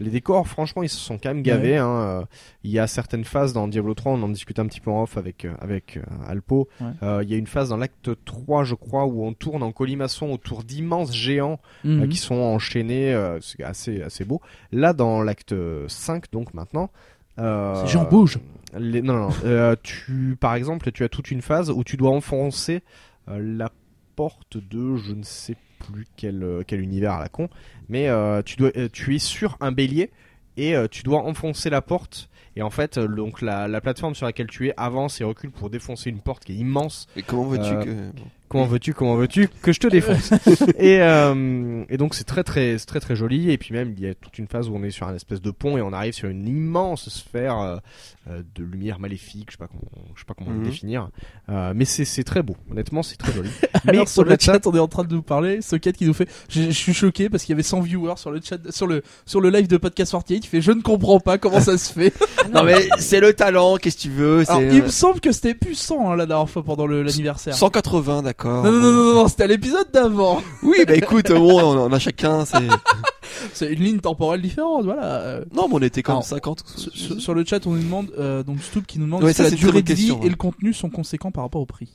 Les 0.00 0.10
décors, 0.10 0.48
franchement, 0.48 0.82
ils 0.82 0.88
se 0.88 0.96
sont 0.98 1.18
quand 1.18 1.28
même 1.30 1.42
gavés. 1.42 1.76
hein. 1.76 1.88
Euh, 1.88 2.22
Il 2.64 2.70
y 2.70 2.78
a 2.78 2.86
certaines 2.86 3.24
phases 3.24 3.52
dans 3.52 3.68
Diablo 3.68 3.94
3, 3.94 4.12
on 4.12 4.22
en 4.22 4.28
discutait 4.28 4.60
un 4.60 4.66
petit 4.66 4.80
peu 4.80 4.90
en 4.90 5.02
off 5.02 5.16
avec 5.16 5.44
euh, 5.44 5.52
avec 5.60 5.96
euh, 5.98 6.02
Alpo. 6.26 6.68
Ouais. 6.80 6.86
Euh, 7.02 7.22
Il 7.22 7.30
y 7.30 7.34
a 7.34 7.36
une 7.36 7.46
phase 7.46 7.68
dans 7.68 7.76
l'acte 7.76 8.10
3, 8.24 8.64
je 8.64 8.74
crois, 8.74 9.04
où 9.06 9.24
on 9.24 9.32
tourne 9.34 9.62
en 9.62 9.72
colimaçon 9.72 10.30
autour 10.30 10.62
d'immenses 10.64 11.14
géants 11.14 11.60
euh, 11.84 12.00
Mhm. 12.04 12.08
qui 12.08 12.16
sont 12.18 12.34
enchaînés. 12.36 13.12
euh, 13.14 13.38
c'est 13.40 13.62
assez 13.62 14.02
assez 14.02 14.24
beau. 14.24 14.40
Là, 14.72 14.92
dans 14.92 15.22
l'acte 15.22 15.54
5, 15.88 16.30
donc 16.32 16.54
maintenant. 16.54 16.90
Euh, 17.38 17.74
Ces 17.86 17.92
gens 17.92 18.04
bougent. 18.04 18.38
les- 18.78 19.02
non, 19.02 19.14
non, 19.14 19.28
non. 19.28 19.34
Euh, 19.44 19.74
tu, 19.82 20.36
par 20.40 20.54
exemple, 20.54 20.90
tu 20.92 21.04
as 21.04 21.08
toute 21.08 21.30
une 21.30 21.40
phase 21.42 21.70
où 21.70 21.84
tu 21.84 21.96
dois 21.96 22.10
enfoncer 22.10 22.82
euh, 23.28 23.38
la 23.58 23.70
porte 24.16 24.56
de 24.58 24.96
je 24.96 25.12
ne 25.12 25.22
sais 25.22 25.56
plus 25.80 26.06
quel, 26.16 26.42
euh, 26.42 26.62
quel 26.66 26.80
univers 26.80 27.12
à 27.14 27.20
la 27.20 27.28
con, 27.28 27.48
mais 27.88 28.08
euh, 28.08 28.42
tu, 28.42 28.56
dois, 28.56 28.70
euh, 28.76 28.88
tu 28.92 29.14
es 29.16 29.18
sur 29.18 29.56
un 29.60 29.72
bélier 29.72 30.10
et 30.56 30.74
tu 30.90 31.02
dois 31.04 31.22
enfoncer 31.22 31.70
la 31.70 31.80
porte. 31.80 32.28
Et 32.54 32.62
en 32.62 32.68
fait, 32.70 32.98
donc 32.98 33.40
la, 33.40 33.66
la 33.66 33.80
plateforme 33.80 34.14
sur 34.14 34.26
laquelle 34.26 34.48
tu 34.48 34.68
es 34.68 34.74
avance 34.76 35.20
et 35.20 35.24
recule 35.24 35.50
pour 35.50 35.70
défoncer 35.70 36.10
une 36.10 36.20
porte 36.20 36.44
qui 36.44 36.52
est 36.52 36.56
immense. 36.56 37.06
Mais 37.16 37.22
comment 37.22 37.44
veux-tu 37.44 37.72
Euh, 37.72 37.82
que. 38.10 38.18
Comment 38.50 38.66
veux-tu, 38.66 38.94
comment 38.94 39.14
veux-tu 39.14 39.48
que 39.62 39.72
je 39.72 39.78
te 39.78 39.86
défonce? 39.86 40.32
Et, 40.78 41.00
euh, 41.00 41.84
et 41.88 41.96
donc 41.96 42.14
c'est 42.16 42.24
très 42.24 42.42
très 42.42 42.78
c'est 42.78 42.86
très 42.86 42.98
très 43.00 43.14
joli. 43.14 43.50
Et 43.50 43.58
puis 43.58 43.72
même 43.72 43.94
il 43.96 44.02
y 44.02 44.08
a 44.08 44.14
toute 44.14 44.38
une 44.38 44.48
phase 44.48 44.68
où 44.68 44.74
on 44.74 44.82
est 44.82 44.90
sur 44.90 45.06
un 45.06 45.14
espèce 45.14 45.40
de 45.40 45.50
pont 45.52 45.78
et 45.78 45.82
on 45.82 45.92
arrive 45.92 46.12
sur 46.14 46.28
une 46.28 46.46
immense 46.48 47.08
sphère 47.10 47.58
euh, 47.60 47.76
euh, 48.28 48.42
de 48.56 48.64
lumière 48.64 48.98
maléfique. 48.98 49.46
Je 49.50 49.52
sais 49.52 49.58
pas 49.58 49.68
comment 49.68 49.82
je 50.14 50.20
sais 50.20 50.26
pas 50.26 50.34
comment 50.34 50.50
Mhm. 50.50 50.58
le 50.62 50.64
définir. 50.66 51.10
Euh, 51.48 51.72
mais 51.76 51.84
c'est 51.84 52.04
c'est 52.04 52.24
très 52.24 52.42
beau. 52.42 52.56
Honnêtement 52.72 53.02
c'est 53.04 53.16
très 53.16 53.32
joli. 53.32 53.50
mais 53.84 53.92
Alors 53.92 54.08
sur 54.08 54.24
le 54.24 54.30
ça- 54.32 54.36
chat, 54.54 54.66
on 54.66 54.74
est 54.74 54.80
en 54.80 54.88
train 54.88 55.04
de 55.04 55.14
nous 55.14 55.22
parler. 55.22 55.62
Socket 55.62 55.96
qui 55.96 56.06
nous 56.06 56.14
fait. 56.14 56.28
Je, 56.48 56.62
je 56.62 56.70
suis 56.70 56.92
choqué 56.92 57.28
parce 57.28 57.44
qu'il 57.44 57.52
y 57.52 57.54
avait 57.54 57.62
100 57.62 57.80
viewers 57.82 58.16
sur 58.16 58.32
le 58.32 58.40
chat, 58.42 58.58
sur 58.72 58.88
le 58.88 59.02
sur 59.26 59.40
le 59.40 59.50
live 59.50 59.68
de 59.68 59.76
podcast 59.76 60.10
48. 60.10 60.44
Il 60.44 60.48
fait. 60.48 60.60
Je 60.60 60.72
ne 60.72 60.82
comprends 60.82 61.20
pas 61.20 61.38
comment 61.38 61.60
ça 61.60 61.78
se 61.78 61.92
fait. 61.92 62.12
Non 62.52 62.64
mais 62.64 62.88
c'est 62.98 63.20
le 63.20 63.32
talent, 63.32 63.76
qu'est-ce 63.76 63.96
que 63.96 64.02
tu 64.02 64.10
veux 64.10 64.42
Alors, 64.50 64.60
il 64.62 64.80
euh, 64.80 64.84
me 64.84 64.88
semble 64.88 65.20
que 65.20 65.30
c'était 65.30 65.54
plus 65.54 65.76
100 65.76 66.10
hein, 66.10 66.16
la 66.16 66.26
dernière 66.26 66.50
fois 66.50 66.64
pendant 66.64 66.84
l'anniversaire. 66.86 67.54
180 67.54 68.22
d'accord. 68.22 68.39
Non, 68.48 68.62
non, 68.64 68.80
non, 68.80 68.92
non, 68.92 69.14
non, 69.14 69.28
c'était 69.28 69.44
à 69.44 69.46
l'épisode 69.48 69.88
d'avant. 69.92 70.42
Oui 70.62 70.78
bah 70.86 70.94
écoute, 70.94 71.28
bon, 71.30 71.60
on 71.60 71.78
on 71.78 71.92
a 71.92 71.98
chacun 71.98 72.44
c'est... 72.44 72.58
C'est 73.54 73.72
une 73.72 73.80
ligne 73.80 74.00
temporelle 74.00 74.42
différente, 74.42 74.84
voilà. 74.84 75.40
Non 75.54 75.66
mais 75.68 75.74
on 75.76 75.82
était 75.82 76.02
comme 76.02 76.14
Alors, 76.16 76.24
50. 76.24 76.62
Sur, 76.76 76.92
sur- 76.92 77.20
sur 77.20 77.34
le 77.34 77.44
chat, 77.44 77.66
on 77.66 77.70
nous 77.72 77.82
demande, 77.82 78.10
euh, 78.18 78.42
donc 78.42 78.60
Stoop 78.60 78.86
qui 78.86 78.98
nous 78.98 79.06
demande 79.06 79.22
Ouais, 79.22 79.32
si 79.32 79.38
ça, 79.38 79.44
la 79.44 79.50
durée 79.50 79.82
de 79.82 79.94
vie 79.94 80.02
question, 80.08 80.18
et 80.20 80.24
ouais. 80.24 80.28
le 80.30 80.36
contenu 80.36 80.74
sont 80.74 80.90
conséquents 80.90 81.30
par 81.30 81.44
rapport 81.44 81.62
au 81.62 81.66
prix. 81.66 81.88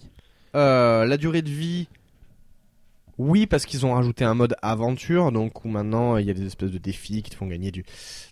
Euh, 0.55 1.05
la 1.05 1.17
durée 1.17 1.41
de 1.41 1.49
vie. 1.49 1.87
Oui, 3.17 3.45
parce 3.47 3.65
qu'ils 3.65 3.85
ont 3.85 3.93
rajouté 3.93 4.25
un 4.25 4.33
mode 4.33 4.55
aventure, 4.61 5.31
donc 5.31 5.63
où 5.63 5.69
maintenant 5.69 6.17
il 6.17 6.25
y 6.25 6.29
a 6.29 6.33
des 6.33 6.45
espèces 6.45 6.71
de 6.71 6.77
défis 6.77 7.23
qui 7.23 7.29
te 7.31 7.35
font 7.35 7.47
gagner 7.47 7.71
du, 7.71 7.85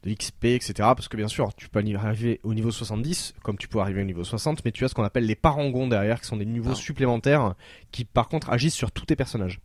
de 0.04 0.14
XP, 0.14 0.46
etc. 0.46 0.74
Parce 0.78 1.08
que 1.08 1.16
bien 1.16 1.30
sûr, 1.30 1.54
tu 1.56 1.70
peux 1.70 1.80
arriver 1.80 2.42
au 2.44 2.54
niveau 2.54 2.70
70, 2.70 3.34
comme 3.44 3.58
tu 3.58 3.70
peux 3.70 3.80
arriver 3.80 4.02
au 4.02 4.06
niveau 4.06 4.24
60, 4.24 4.66
mais 4.66 4.72
tu 4.72 4.84
as 4.84 4.90
ce 4.90 4.94
qu'on 4.94 5.04
appelle 5.04 5.26
les 5.26 5.36
parangons 5.36 5.88
derrière, 5.88 6.20
qui 6.20 6.28
sont 6.28 6.38
des 6.38 6.46
niveaux 6.46 6.72
Ah. 6.74 6.76
supplémentaires, 6.76 7.56
qui 7.92 8.04
par 8.04 8.28
contre 8.28 8.50
agissent 8.50 8.74
sur 8.76 8.92
tous 8.92 9.06
tes 9.06 9.16
personnages. 9.16 9.62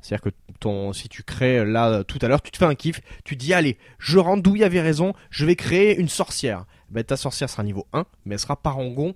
C'est-à-dire 0.00 0.22
que 0.22 0.36
ton, 0.60 0.92
si 0.92 1.08
tu 1.08 1.22
crées 1.22 1.64
là 1.64 2.04
tout 2.04 2.18
à 2.22 2.28
l'heure, 2.28 2.40
tu 2.40 2.50
te 2.50 2.56
fais 2.56 2.64
un 2.64 2.74
kiff, 2.74 3.00
tu 3.24 3.36
dis 3.36 3.52
allez, 3.52 3.76
je 3.98 4.18
il 4.54 4.64
avait 4.64 4.80
raison, 4.80 5.14
je 5.30 5.44
vais 5.44 5.56
créer 5.56 5.98
une 5.98 6.08
sorcière. 6.08 6.64
Ben, 6.90 7.04
ta 7.04 7.16
sorcière 7.16 7.50
sera 7.50 7.62
niveau 7.62 7.86
1, 7.92 8.06
mais 8.24 8.34
elle 8.36 8.40
sera 8.40 8.56
parangon 8.56 9.14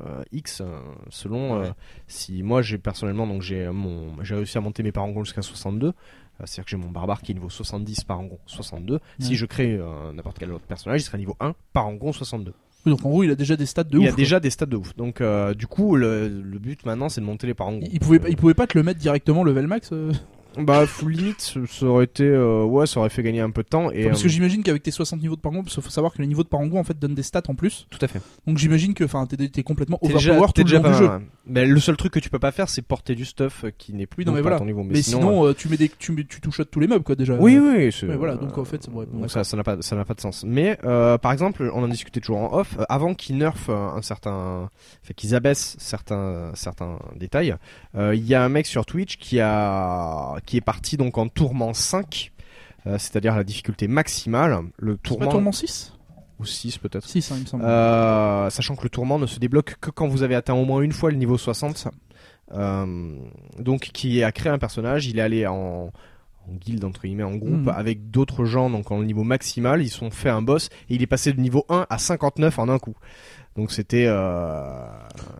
euh, 0.00 0.22
X 0.32 0.60
euh, 0.60 0.66
selon 1.10 1.56
euh, 1.56 1.62
Ouais. 1.62 1.70
si 2.06 2.42
moi 2.42 2.62
j'ai 2.62 2.78
personnellement 2.78 3.26
donc 3.26 3.42
j'ai 3.42 3.68
mon 3.68 4.22
j'ai 4.22 4.34
réussi 4.34 4.58
à 4.58 4.60
monter 4.60 4.82
mes 4.82 4.92
parangons 4.92 5.24
jusqu'à 5.24 5.42
62 5.42 5.88
euh, 5.88 5.92
c'est-à-dire 6.44 6.64
que 6.64 6.70
j'ai 6.70 6.76
mon 6.76 6.90
barbare 6.90 7.22
qui 7.22 7.32
est 7.32 7.34
niveau 7.34 7.50
70 7.50 8.04
parangon 8.04 8.38
62 8.46 8.94
Ouais. 8.94 9.00
si 9.18 9.34
je 9.34 9.46
crée 9.46 9.78
n'importe 10.14 10.38
quel 10.38 10.52
autre 10.52 10.66
personnage 10.66 11.00
il 11.00 11.04
sera 11.04 11.18
niveau 11.18 11.36
1 11.40 11.54
parangon 11.72 12.12
62 12.12 12.52
Oui, 12.86 12.92
donc 12.92 13.04
en 13.04 13.08
gros, 13.10 13.24
il 13.24 13.30
a 13.30 13.34
déjà 13.34 13.56
des 13.56 13.66
stats 13.66 13.84
de 13.84 13.90
il 13.94 13.98
ouf. 13.98 14.04
y 14.04 14.06
a 14.08 14.10
quoi. 14.10 14.16
déjà 14.16 14.40
des 14.40 14.50
stats 14.50 14.66
de 14.66 14.76
ouf 14.76 14.94
donc 14.96 15.20
euh, 15.20 15.54
du 15.54 15.66
coup 15.66 15.96
le, 15.96 16.28
le 16.28 16.58
but 16.58 16.84
maintenant 16.86 17.08
c'est 17.08 17.20
de 17.20 17.26
monter 17.26 17.46
les 17.46 17.54
parangons 17.54 17.80
Il, 17.82 17.94
il 17.94 18.00
pouvait, 18.00 18.18
pas- 18.20 18.28
il 18.28 18.36
pouvait 18.36 18.54
pas 18.54 18.66
te 18.66 18.76
le 18.78 18.84
mettre 18.84 19.00
directement 19.00 19.42
level 19.42 19.66
max 19.66 19.90
euh, 19.92 20.12
bah 20.62 20.86
full 20.86 21.12
limite 21.12 21.40
ça- 21.68 21.86
aurait 21.86 22.04
été 22.04 22.24
euh, 22.24 22.62
ouais 22.64 22.86
ça 22.86 23.00
aurait 23.00 23.08
fait 23.10 23.22
gagner 23.22 23.40
un 23.40 23.50
peu 23.50 23.62
de 23.62 23.68
temps 23.68 23.90
et 23.90 24.04
Parce 24.08 24.22
que 24.22 24.26
euh, 24.26 24.30
j'imagine 24.30 24.62
qu'avec 24.62 24.82
tes 24.82 24.90
60 24.90 25.20
niveaux 25.20 25.36
de 25.36 25.40
parangon, 25.40 25.62
parce 25.62 25.74
qu'il 25.74 25.82
faut 25.82 25.90
savoir 25.90 26.12
que 26.12 26.20
les 26.20 26.26
niveaux 26.28 26.42
de 26.42 26.48
parangon 26.48 26.78
en 26.78 26.84
fait 26.84 26.98
donnent 26.98 27.14
des 27.14 27.22
stats 27.22 27.42
en 27.48 27.54
plus. 27.54 27.86
tout 27.90 27.98
à 28.02 28.08
fait 28.08 28.20
Donc 28.46 28.58
j'imagine 28.58 28.94
que 28.94 29.04
enfin 29.04 29.26
t'es, 29.26 29.36
t'es 29.48 29.62
complètement 29.62 29.98
T'es 30.02 30.08
overpower 30.14 30.34
déjà, 30.34 30.46
tout 30.46 30.52
t'es 30.52 30.62
le 30.62 30.64
déjà 30.64 30.76
long 30.78 30.82
pas 30.82 30.90
du 30.90 30.98
jeu. 30.98 31.08
mal, 31.08 31.22
mais 31.46 31.66
le 31.66 31.80
seul 31.80 31.96
truc 31.96 32.12
que 32.12 32.18
tu 32.20 32.30
peux 32.30 32.38
pas 32.38 32.52
faire 32.52 32.68
c'est 32.68 32.82
porter 32.82 33.14
du 33.14 33.24
stuff 33.24 33.64
euh, 33.64 33.70
qui 33.76 33.92
n'est 33.94 34.06
plus 34.06 34.22
Oui, 34.22 34.26
non, 34.26 34.32
mais 34.32 34.38
pas 34.38 34.42
voilà. 34.42 34.56
à 34.56 34.58
ton 34.60 34.64
niveau 34.66 34.82
mais, 34.82 34.94
Mais 34.94 35.02
sinon, 35.02 35.20
sinon, 35.20 35.46
euh, 35.46 35.54
tu 35.54 35.68
mets 35.68 35.76
des, 35.76 35.88
tu 35.98 36.12
mets, 36.12 36.24
tu 36.24 36.40
touches 36.40 36.60
tous 36.70 36.80
les 36.80 36.86
meubles 36.86 37.04
quoi 37.04 37.14
déjà. 37.14 37.34
Oui, 37.34 37.58
oui. 37.58 37.92
c'est- 37.92 38.06
voilà, 38.06 38.36
donc, 38.36 38.56
en 38.58 38.64
fait, 38.64 38.82
c'est- 38.82 38.90
ouais, 38.90 39.06
bon, 39.06 39.20
donc 39.20 39.30
ça, 39.30 39.44
ça 39.44 39.56
n'a 39.56 39.62
pas, 39.64 39.80
ça 39.80 39.96
n'a 39.96 40.04
pas 40.04 40.14
de 40.14 40.20
sens. 40.20 40.44
Mais 40.46 40.78
euh, 40.84 41.18
par 41.18 41.32
exemple, 41.32 41.70
on 41.74 41.82
en 41.82 41.88
discutait 41.88 42.20
toujours 42.20 42.38
en 42.38 42.52
off. 42.58 42.76
euh, 42.78 42.84
avant 42.88 43.14
qu'ils 43.14 43.36
nerfent 43.38 43.70
euh, 43.70 43.88
un 43.96 44.02
certain, 44.02 44.68
enfin 45.02 45.14
qu'ils 45.16 45.34
abaissent 45.34 45.76
certains, 45.78 46.50
certains 46.54 46.98
détails, 47.16 47.54
euh, 47.96 48.14
il 48.14 48.24
y 48.26 48.34
a 48.34 48.42
un 48.44 48.48
mec 48.48 48.66
sur 48.66 48.84
Twitch 48.86 49.16
qui 49.18 49.40
a, 49.40 50.36
qui 50.48 50.56
est 50.56 50.62
parti 50.62 50.96
donc 50.96 51.18
en 51.18 51.28
tourment 51.28 51.74
5 51.74 52.32
euh, 52.86 52.96
c'est-à-dire 52.98 53.36
la 53.36 53.44
difficulté 53.44 53.86
maximale, 53.86 54.60
le 54.78 54.96
pas 54.96 55.08
tourment, 55.08 55.28
tourment 55.28 55.52
6 55.52 55.92
ou 56.38 56.44
6 56.46 56.78
peut-être. 56.78 57.06
6 57.06 57.32
hein, 57.32 57.34
il 57.36 57.42
me 57.42 57.46
semble. 57.46 57.64
Euh, 57.64 58.48
sachant 58.50 58.76
que 58.76 58.84
le 58.84 58.88
tourment 58.88 59.18
ne 59.18 59.26
se 59.26 59.38
débloque 59.38 59.76
que 59.80 59.90
quand 59.90 60.06
vous 60.08 60.22
avez 60.22 60.36
atteint 60.36 60.54
au 60.54 60.64
moins 60.64 60.80
une 60.80 60.92
fois 60.92 61.10
le 61.10 61.16
niveau 61.16 61.36
60. 61.36 61.88
Euh, 62.54 63.16
donc 63.58 63.90
qui 63.92 64.22
a 64.22 64.32
créé 64.32 64.50
un 64.50 64.58
personnage, 64.58 65.06
il 65.06 65.18
est 65.18 65.22
allé 65.22 65.46
en, 65.46 65.90
en 66.48 66.52
guilde 66.54 66.84
entre 66.84 67.02
guillemets 67.02 67.24
en 67.24 67.34
groupe 67.34 67.66
Mhm. 67.66 67.68
avec 67.68 68.10
d'autres 68.10 68.46
gens 68.46 68.70
donc 68.70 68.90
en 68.90 69.02
niveau 69.02 69.24
maximal, 69.24 69.82
ils 69.82 69.90
sont 69.90 70.10
fait 70.10 70.30
un 70.30 70.40
boss 70.40 70.70
et 70.88 70.94
il 70.94 71.02
est 71.02 71.06
passé 71.06 71.32
de 71.34 71.40
niveau 71.40 71.66
1 71.68 71.86
à 71.90 71.98
59 71.98 72.58
en 72.58 72.68
un 72.70 72.78
coup. 72.78 72.94
Donc 73.58 73.72
c'était 73.72 74.04
euh, 74.06 74.62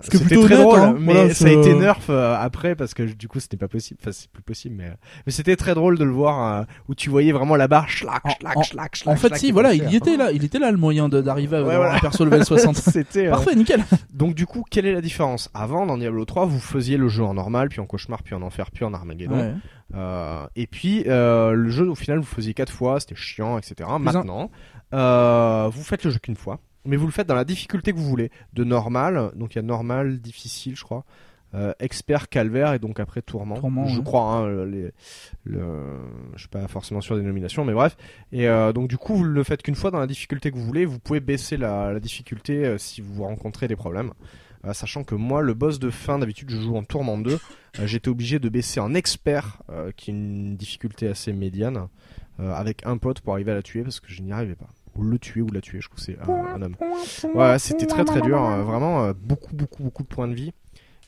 c'était 0.00 0.18
très 0.24 0.36
honnête, 0.36 0.60
drôle, 0.60 0.80
hein. 0.80 0.96
mais 0.98 1.12
Voilà, 1.14 1.34
ça 1.34 1.46
a 1.46 1.50
été 1.50 1.70
euh, 1.70 1.78
nerf 1.78 1.98
euh, 2.10 2.36
après 2.36 2.74
parce 2.74 2.92
que 2.92 3.04
du 3.04 3.28
coup 3.28 3.38
c'était 3.38 3.56
pas 3.56 3.68
possible, 3.68 4.00
enfin 4.02 4.10
c'est 4.12 4.28
plus 4.28 4.42
possible 4.42 4.74
mais 4.76 4.90
mais 5.24 5.30
c'était 5.30 5.54
très 5.54 5.72
drôle 5.74 5.96
de 5.98 6.02
le 6.04 6.10
voir 6.10 6.60
euh, 6.60 6.64
où 6.88 6.96
tu 6.96 7.10
voyais 7.10 7.30
vraiment 7.30 7.54
la 7.54 7.68
barre 7.68 7.88
schlac 7.88 8.20
En- 8.24 8.30
schlac 8.30 8.56
en- 8.56 8.62
schlac 8.64 8.96
schlac. 8.96 9.14
En 9.14 9.16
fait, 9.16 9.28
schlac, 9.28 9.38
si, 9.40 9.52
voilà, 9.52 9.72
il 9.72 9.88
y 9.88 9.94
était 9.94 10.16
là, 10.16 10.32
il 10.32 10.42
était 10.42 10.58
là 10.58 10.72
le 10.72 10.78
moyen 10.78 11.08
d'arriver 11.08 11.58
à 11.58 11.62
Ouais, 11.62 11.76
voilà. 11.76 11.94
un 11.94 11.98
perso 12.00 12.24
level 12.24 12.44
60. 12.44 12.74
C'était 12.76 13.28
Parfait, 13.30 13.54
nickel. 13.54 13.84
donc 14.12 14.34
du 14.34 14.46
coup, 14.46 14.64
quelle 14.68 14.86
est 14.86 14.92
la 14.94 15.00
différence? 15.00 15.48
Avant, 15.54 15.86
dans 15.86 15.96
Diablo 15.96 16.24
3, 16.24 16.44
vous 16.46 16.58
faisiez 16.58 16.96
le 16.96 17.06
jeu 17.06 17.22
en 17.22 17.34
normal, 17.34 17.68
puis 17.68 17.78
en 17.78 17.86
cauchemar, 17.86 18.24
puis 18.24 18.34
en 18.34 18.42
enfer, 18.42 18.72
puis 18.72 18.84
en 18.84 18.94
Armageddon. 18.94 19.38
Ouais. 19.38 19.54
Euh, 19.94 20.44
et 20.56 20.66
puis 20.66 21.04
euh, 21.06 21.52
le 21.52 21.68
jeu, 21.70 21.88
au 21.88 21.94
final, 21.94 22.18
vous 22.18 22.24
faisiez 22.26 22.52
quatre 22.52 22.72
fois, 22.72 22.98
c'était 22.98 23.14
chiant, 23.14 23.58
etc. 23.58 23.88
Maintenant, 24.00 24.50
euh, 24.92 25.68
vous 25.72 25.82
faites 25.84 26.02
le 26.04 26.10
jeu 26.10 26.18
qu'une 26.18 26.34
fois, 26.36 26.58
mais 26.88 26.96
vous 26.96 27.06
le 27.06 27.12
faites 27.12 27.28
dans 27.28 27.34
la 27.36 27.44
difficulté 27.44 27.92
que 27.92 27.98
vous 27.98 28.08
voulez. 28.08 28.30
De 28.54 28.64
normal, 28.64 29.30
donc 29.36 29.54
il 29.54 29.56
y 29.56 29.60
a 29.60 29.62
normal, 29.62 30.18
difficile, 30.20 30.74
je 30.76 30.82
crois. 30.82 31.04
euh, 31.54 31.72
expert, 31.80 32.28
calvaire 32.28 32.74
et 32.74 32.78
donc 32.78 33.00
après 33.00 33.22
tourment. 33.22 33.54
Tourment, 33.56 33.86
je 33.86 33.98
ouais. 33.98 34.04
crois. 34.04 34.22
Hein, 34.24 34.66
les, 34.66 34.90
le, 35.44 35.60
je 36.34 36.40
suis 36.40 36.48
pas 36.48 36.66
forcément 36.68 37.00
sûr 37.00 37.16
des 37.16 37.22
nominations, 37.22 37.64
mais 37.64 37.72
bref. 37.72 37.96
Et 38.32 38.48
euh, 38.48 38.72
donc 38.72 38.88
du 38.88 38.98
coup, 38.98 39.14
vous 39.14 39.24
le 39.24 39.42
faites 39.44 39.62
qu'une 39.62 39.74
fois 39.74 39.90
dans 39.90 39.98
la 40.00 40.06
difficulté 40.06 40.50
que 40.50 40.56
vous 40.56 40.64
voulez. 40.66 40.84
Vous 40.84 40.98
pouvez 40.98 41.20
baisser 41.20 41.56
la, 41.56 41.92
la 41.92 42.00
difficulté 42.00 42.66
euh, 42.66 42.76
si 42.78 43.00
vous 43.00 43.22
rencontrez 43.24 43.66
des 43.68 43.76
problèmes. 43.76 44.12
Sachant 44.72 45.04
que 45.04 45.14
moi, 45.14 45.40
le 45.40 45.54
boss 45.54 45.78
de 45.78 45.88
fin, 45.88 46.18
d'habitude, 46.18 46.50
je 46.50 46.60
joue 46.60 46.76
en 46.76 46.82
tourment 46.82 47.16
2. 47.16 47.30
Euh, 47.32 47.86
J'étais 47.86 48.08
obligé 48.08 48.38
de 48.40 48.48
baisser 48.50 48.80
en 48.80 48.92
expert, 48.92 49.62
qui 49.96 50.10
est 50.10 50.14
une 50.14 50.56
difficulté 50.56 51.06
assez 51.08 51.32
médiane, 51.32 51.86
avec 52.38 52.84
un 52.84 52.98
pote 52.98 53.20
pour 53.20 53.32
arriver 53.34 53.52
à 53.52 53.54
la 53.54 53.62
tuer 53.62 53.82
parce 53.82 54.00
que 54.00 54.10
je 54.12 54.20
n'y 54.20 54.32
arrivais 54.32 54.56
pas. 54.56 54.68
Ou 54.98 55.02
le 55.04 55.18
tuer 55.18 55.40
ou 55.42 55.48
la 55.52 55.60
tuer, 55.60 55.80
je 55.80 55.88
trouve 55.88 55.98
que 55.98 56.04
c'est 56.04 56.18
un, 56.20 56.28
un 56.56 56.62
homme. 56.62 56.76
Ouais, 57.34 57.58
c'était 57.58 57.86
très 57.86 58.04
très 58.04 58.20
dur, 58.20 58.42
euh, 58.44 58.62
vraiment 58.62 59.04
euh, 59.04 59.12
beaucoup 59.16 59.54
beaucoup 59.54 59.82
beaucoup 59.82 60.02
de 60.02 60.08
points 60.08 60.28
de 60.28 60.34
vie. 60.34 60.52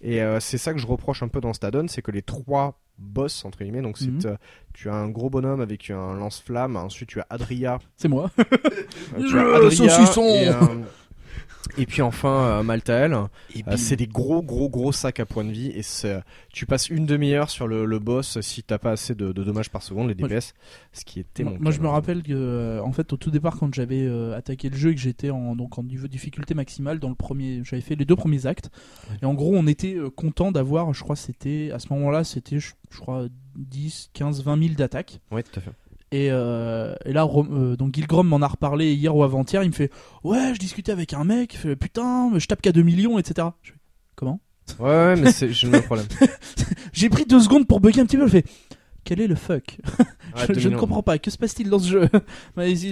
Et 0.00 0.22
euh, 0.22 0.40
c'est 0.40 0.56
ça 0.58 0.72
que 0.72 0.78
je 0.78 0.86
reproche 0.86 1.22
un 1.22 1.28
peu 1.28 1.40
dans 1.42 1.52
cet 1.52 1.64
add-on, 1.64 1.86
c'est 1.88 2.00
que 2.00 2.10
les 2.10 2.22
trois 2.22 2.78
boss 2.98 3.44
entre 3.44 3.58
guillemets, 3.64 3.82
donc 3.82 3.98
c'est 3.98 4.06
Mhm. 4.10 4.20
euh, 4.26 4.36
tu 4.72 4.88
as 4.88 4.94
un 4.94 5.08
gros 5.08 5.28
bonhomme 5.28 5.60
avec 5.60 5.90
un 5.90 6.14
lance-flamme, 6.14 6.76
ensuite 6.76 7.08
tu 7.08 7.20
as 7.20 7.26
Adria, 7.30 7.78
C'est 7.96 8.08
moi. 8.08 8.30
euh, 8.38 8.44
tu 9.28 9.38
as 9.38 9.42
Le 9.42 9.54
Adria 9.56 9.70
saucisson. 9.90 10.22
et, 10.24 10.48
euh, 10.48 10.54
Et 11.78 11.86
puis 11.86 12.02
enfin 12.02 12.28
euh, 12.46 12.62
Maltael, 12.62 13.12
Euh, 13.14 13.76
c'est 13.76 13.96
des 13.96 14.06
gros 14.06 14.42
gros 14.42 14.68
gros 14.68 14.92
sacs 14.92 15.20
à 15.20 15.26
points 15.26 15.44
de 15.44 15.52
vie 15.52 15.68
et 15.68 15.82
c'est- 15.82 16.20
tu 16.52 16.66
passes 16.66 16.88
une 16.88 17.06
demi-heure 17.06 17.50
sur 17.50 17.68
le, 17.68 17.84
le 17.84 17.98
boss 17.98 18.40
si 18.40 18.62
t'as 18.62 18.78
pas 18.78 18.92
assez 18.92 19.14
de, 19.14 19.32
de 19.32 19.44
dommages 19.44 19.70
par 19.70 19.82
seconde 19.82 20.08
les 20.08 20.14
Moi, 20.14 20.28
DPS, 20.28 20.54
ce 20.92 21.04
qui 21.04 21.20
était 21.20 21.44
Moi, 21.44 21.52
mon 21.52 21.58
moi, 21.60 21.70
cas, 21.70 21.76
je 21.76 21.82
me 21.82 21.88
rappelle 21.88 22.22
que, 22.22 22.32
euh, 22.32 22.82
en 22.82 22.92
fait, 22.92 23.12
au 23.12 23.16
tout 23.16 23.30
départ, 23.30 23.56
quand 23.58 23.72
j'avais 23.74 24.02
euh, 24.02 24.36
attaqué 24.36 24.68
le 24.70 24.76
jeu 24.76 24.90
et 24.90 24.94
que 24.94 25.00
j'étais 25.00 25.30
en, 25.30 25.54
donc, 25.54 25.78
en 25.78 25.82
niveau 25.84 26.08
difficulté 26.08 26.54
maximale 26.54 26.98
dans 26.98 27.08
le 27.10 27.14
premier, 27.14 27.60
j'avais 27.64 27.82
fait 27.82 27.94
les 27.94 28.04
deux 28.04 28.16
premiers 28.16 28.46
actes. 28.46 28.70
Et 29.22 29.24
en 29.26 29.34
gros, 29.34 29.52
on 29.54 29.66
était 29.66 29.94
euh, 29.94 30.10
content 30.10 30.50
d'avoir, 30.52 30.92
je 30.94 31.02
crois, 31.02 31.16
c'était, 31.16 31.70
à 31.72 31.78
ce 31.78 31.92
moment-là, 31.92 32.24
c'était, 32.24 32.58
je, 32.58 32.72
je 32.90 32.98
crois, 32.98 33.26
10, 33.56 34.10
15, 34.14 34.42
20 34.42 34.58
000 34.62 34.74
d'attaques. 34.74 35.20
Ouais, 35.30 35.42
tout 35.42 35.58
à 35.58 35.62
fait. 35.62 35.70
Et, 36.12 36.28
euh, 36.30 36.94
et 37.04 37.12
là, 37.12 37.24
euh, 37.26 37.76
donc 37.76 37.94
Gilgrom 37.94 38.26
m'en 38.26 38.42
a 38.42 38.48
reparlé 38.48 38.92
hier 38.94 39.14
ou 39.14 39.22
avant-hier. 39.22 39.62
Il 39.62 39.68
me 39.68 39.74
fait 39.74 39.90
Ouais, 40.24 40.52
je 40.54 40.58
discutais 40.58 40.90
avec 40.92 41.12
un 41.14 41.24
mec, 41.24 41.54
il 41.54 41.58
fait, 41.58 41.76
putain, 41.76 42.32
je 42.36 42.46
tape 42.46 42.60
qu'à 42.62 42.72
2 42.72 42.82
millions, 42.82 43.18
etc. 43.18 43.48
Je 43.62 43.72
fais, 43.72 43.78
Comment? 44.16 44.40
Ouais, 44.78 44.86
ouais, 44.88 45.16
mais 45.16 45.32
c'est 45.32 45.50
j'ai 45.50 45.66
le 45.66 45.72
même 45.72 45.82
problème. 45.82 46.06
J'ai 46.92 47.08
pris 47.08 47.24
deux 47.24 47.40
secondes 47.40 47.66
pour 47.66 47.80
bugger 47.80 48.00
un 48.02 48.06
petit 48.06 48.16
peu. 48.16 48.26
Je 48.26 48.32
fais 48.32 48.44
Quel 49.04 49.20
est 49.20 49.26
le 49.26 49.34
fuck? 49.34 49.78
Ouais, 50.36 50.46
je, 50.54 50.60
je 50.60 50.68
ne 50.68 50.76
comprends 50.76 51.02
pas. 51.02 51.18
Que 51.18 51.28
se 51.28 51.36
passe-t-il 51.36 51.68
dans 51.70 51.80
ce 51.80 51.88
jeu? 51.88 52.08
Qu'est-ce 52.56 52.86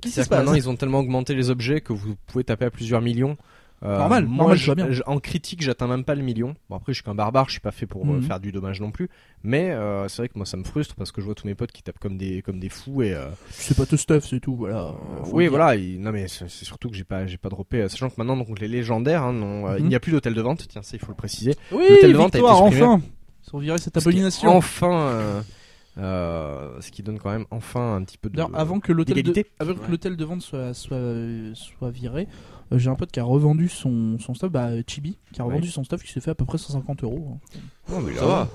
qui 0.00 0.10
se 0.10 0.20
que 0.28 0.34
maintenant 0.34 0.52
passe? 0.52 0.58
ils 0.58 0.68
ont 0.68 0.76
tellement 0.76 0.98
augmenté 0.98 1.34
les 1.34 1.48
objets 1.48 1.80
que 1.80 1.94
vous 1.94 2.16
pouvez 2.26 2.44
taper 2.44 2.66
à 2.66 2.70
plusieurs 2.70 3.00
millions. 3.00 3.38
Euh, 3.84 3.98
Normal, 3.98 4.26
moi, 4.26 4.36
normal, 4.44 4.56
je- 4.58 4.66
va 4.68 4.74
bien. 4.76 4.90
je- 4.90 5.02
en 5.06 5.18
critique, 5.18 5.60
j'atteins 5.60 5.88
même 5.88 6.04
pas 6.04 6.14
le 6.14 6.22
million. 6.22 6.54
Bon 6.70 6.76
après, 6.76 6.92
je 6.92 6.98
suis 6.98 7.04
qu'un 7.04 7.16
barbare, 7.16 7.46
je 7.46 7.52
suis 7.52 7.60
pas 7.60 7.72
fait 7.72 7.86
pour 7.86 8.02
euh, 8.04 8.12
Mhm. 8.18 8.22
faire 8.22 8.38
du 8.38 8.52
dommage 8.52 8.80
non 8.80 8.92
plus. 8.92 9.08
Mais 9.42 9.70
euh, 9.72 10.06
c'est 10.08 10.18
vrai 10.22 10.28
que 10.28 10.34
moi, 10.36 10.46
ça 10.46 10.56
me 10.56 10.62
frustre 10.62 10.94
parce 10.94 11.10
que 11.10 11.20
je 11.20 11.26
vois 11.26 11.34
tous 11.34 11.46
mes 11.48 11.56
potes 11.56 11.72
qui 11.72 11.82
tapent 11.82 11.98
comme 11.98 12.16
des 12.16 12.42
comme 12.42 12.60
des 12.60 12.68
fous 12.68 13.02
et 13.02 13.16
C'est 13.50 13.76
pas 13.76 13.84
tout 13.84 13.96
stuff, 13.96 14.24
c'est 14.24 14.38
tout. 14.38 14.54
Voilà. 14.54 14.92
Oui, 15.32 15.48
voilà. 15.48 15.74
il- 15.74 16.00
non, 16.00 16.12
mais 16.12 16.28
c'est 16.28 16.48
surtout 16.48 16.88
que 16.90 16.94
j'ai 16.96 17.02
pas, 17.04 17.26
j'ai 17.26 17.38
pas 17.38 17.48
droppé. 17.48 17.88
Sachant 17.88 18.08
que 18.08 18.14
maintenant, 18.18 18.36
donc 18.36 18.60
les 18.60 18.68
légendaires, 18.68 19.24
hein, 19.24 19.32
non, 19.32 19.66
euh, 19.68 19.78
il 19.78 19.82
Mhm. 19.84 19.88
n'y 19.88 19.94
a 19.96 20.00
plus 20.00 20.12
d'hôtel 20.12 20.34
de 20.34 20.40
vente. 20.40 20.66
Tiens, 20.68 20.82
ça, 20.82 20.96
il 20.96 21.00
faut 21.00 21.10
le 21.10 21.16
préciser. 21.16 21.54
Oui, 21.72 21.82
L'hôtel 21.90 22.12
de 22.12 22.16
vente 22.16 22.34
a 22.36 22.38
été 22.38 22.46
supprimé. 22.54 22.82
enfin 22.82 23.02
Ils 23.48 23.56
ont 23.56 23.58
viré 23.58 23.78
cette 23.78 23.96
abomination. 23.96 24.56
Enfin, 24.56 24.92
euh, 25.08 25.40
euh, 25.98 26.80
ce 26.80 26.90
qui 26.90 27.02
donne 27.02 27.18
quand 27.18 27.30
même 27.30 27.44
enfin 27.50 27.96
un 27.96 28.02
petit 28.02 28.18
peu 28.18 28.30
de. 28.30 28.36
D'ailleurs, 28.36 28.50
avant 28.54 28.80
que 28.80 28.92
l'hôtel 28.92 29.22
de, 29.22 29.44
avant 29.58 29.74
que 29.74 29.90
l'hôtel 29.90 30.16
de 30.16 30.24
vente 30.24 30.40
soit, 30.42 30.72
soit, 30.74 30.96
euh, 30.96 31.52
soit 31.54 31.90
viré, 31.90 32.28
euh, 32.72 32.78
j'ai 32.78 32.88
un 32.90 32.94
pote 32.94 33.10
qui 33.12 33.20
a 33.20 33.24
revendu 33.24 33.68
son, 33.68 34.18
son 34.18 34.34
stuff, 34.34 34.50
bah, 34.50 34.70
Chibi, 34.86 35.18
qui 35.32 35.40
a 35.40 35.44
Ouais. 35.44 35.50
revendu 35.50 35.68
son 35.68 35.84
stuff 35.84 36.02
qui 36.02 36.10
s'est 36.12 36.20
fait 36.20 36.30
à 36.30 36.34
peu 36.34 36.44
près 36.46 36.58
150 36.58 37.04
euros. 37.04 37.38
Non, 37.90 38.00
mais 38.00 38.14
Ça 38.14 38.22
là, 38.22 38.26
va. 38.26 38.48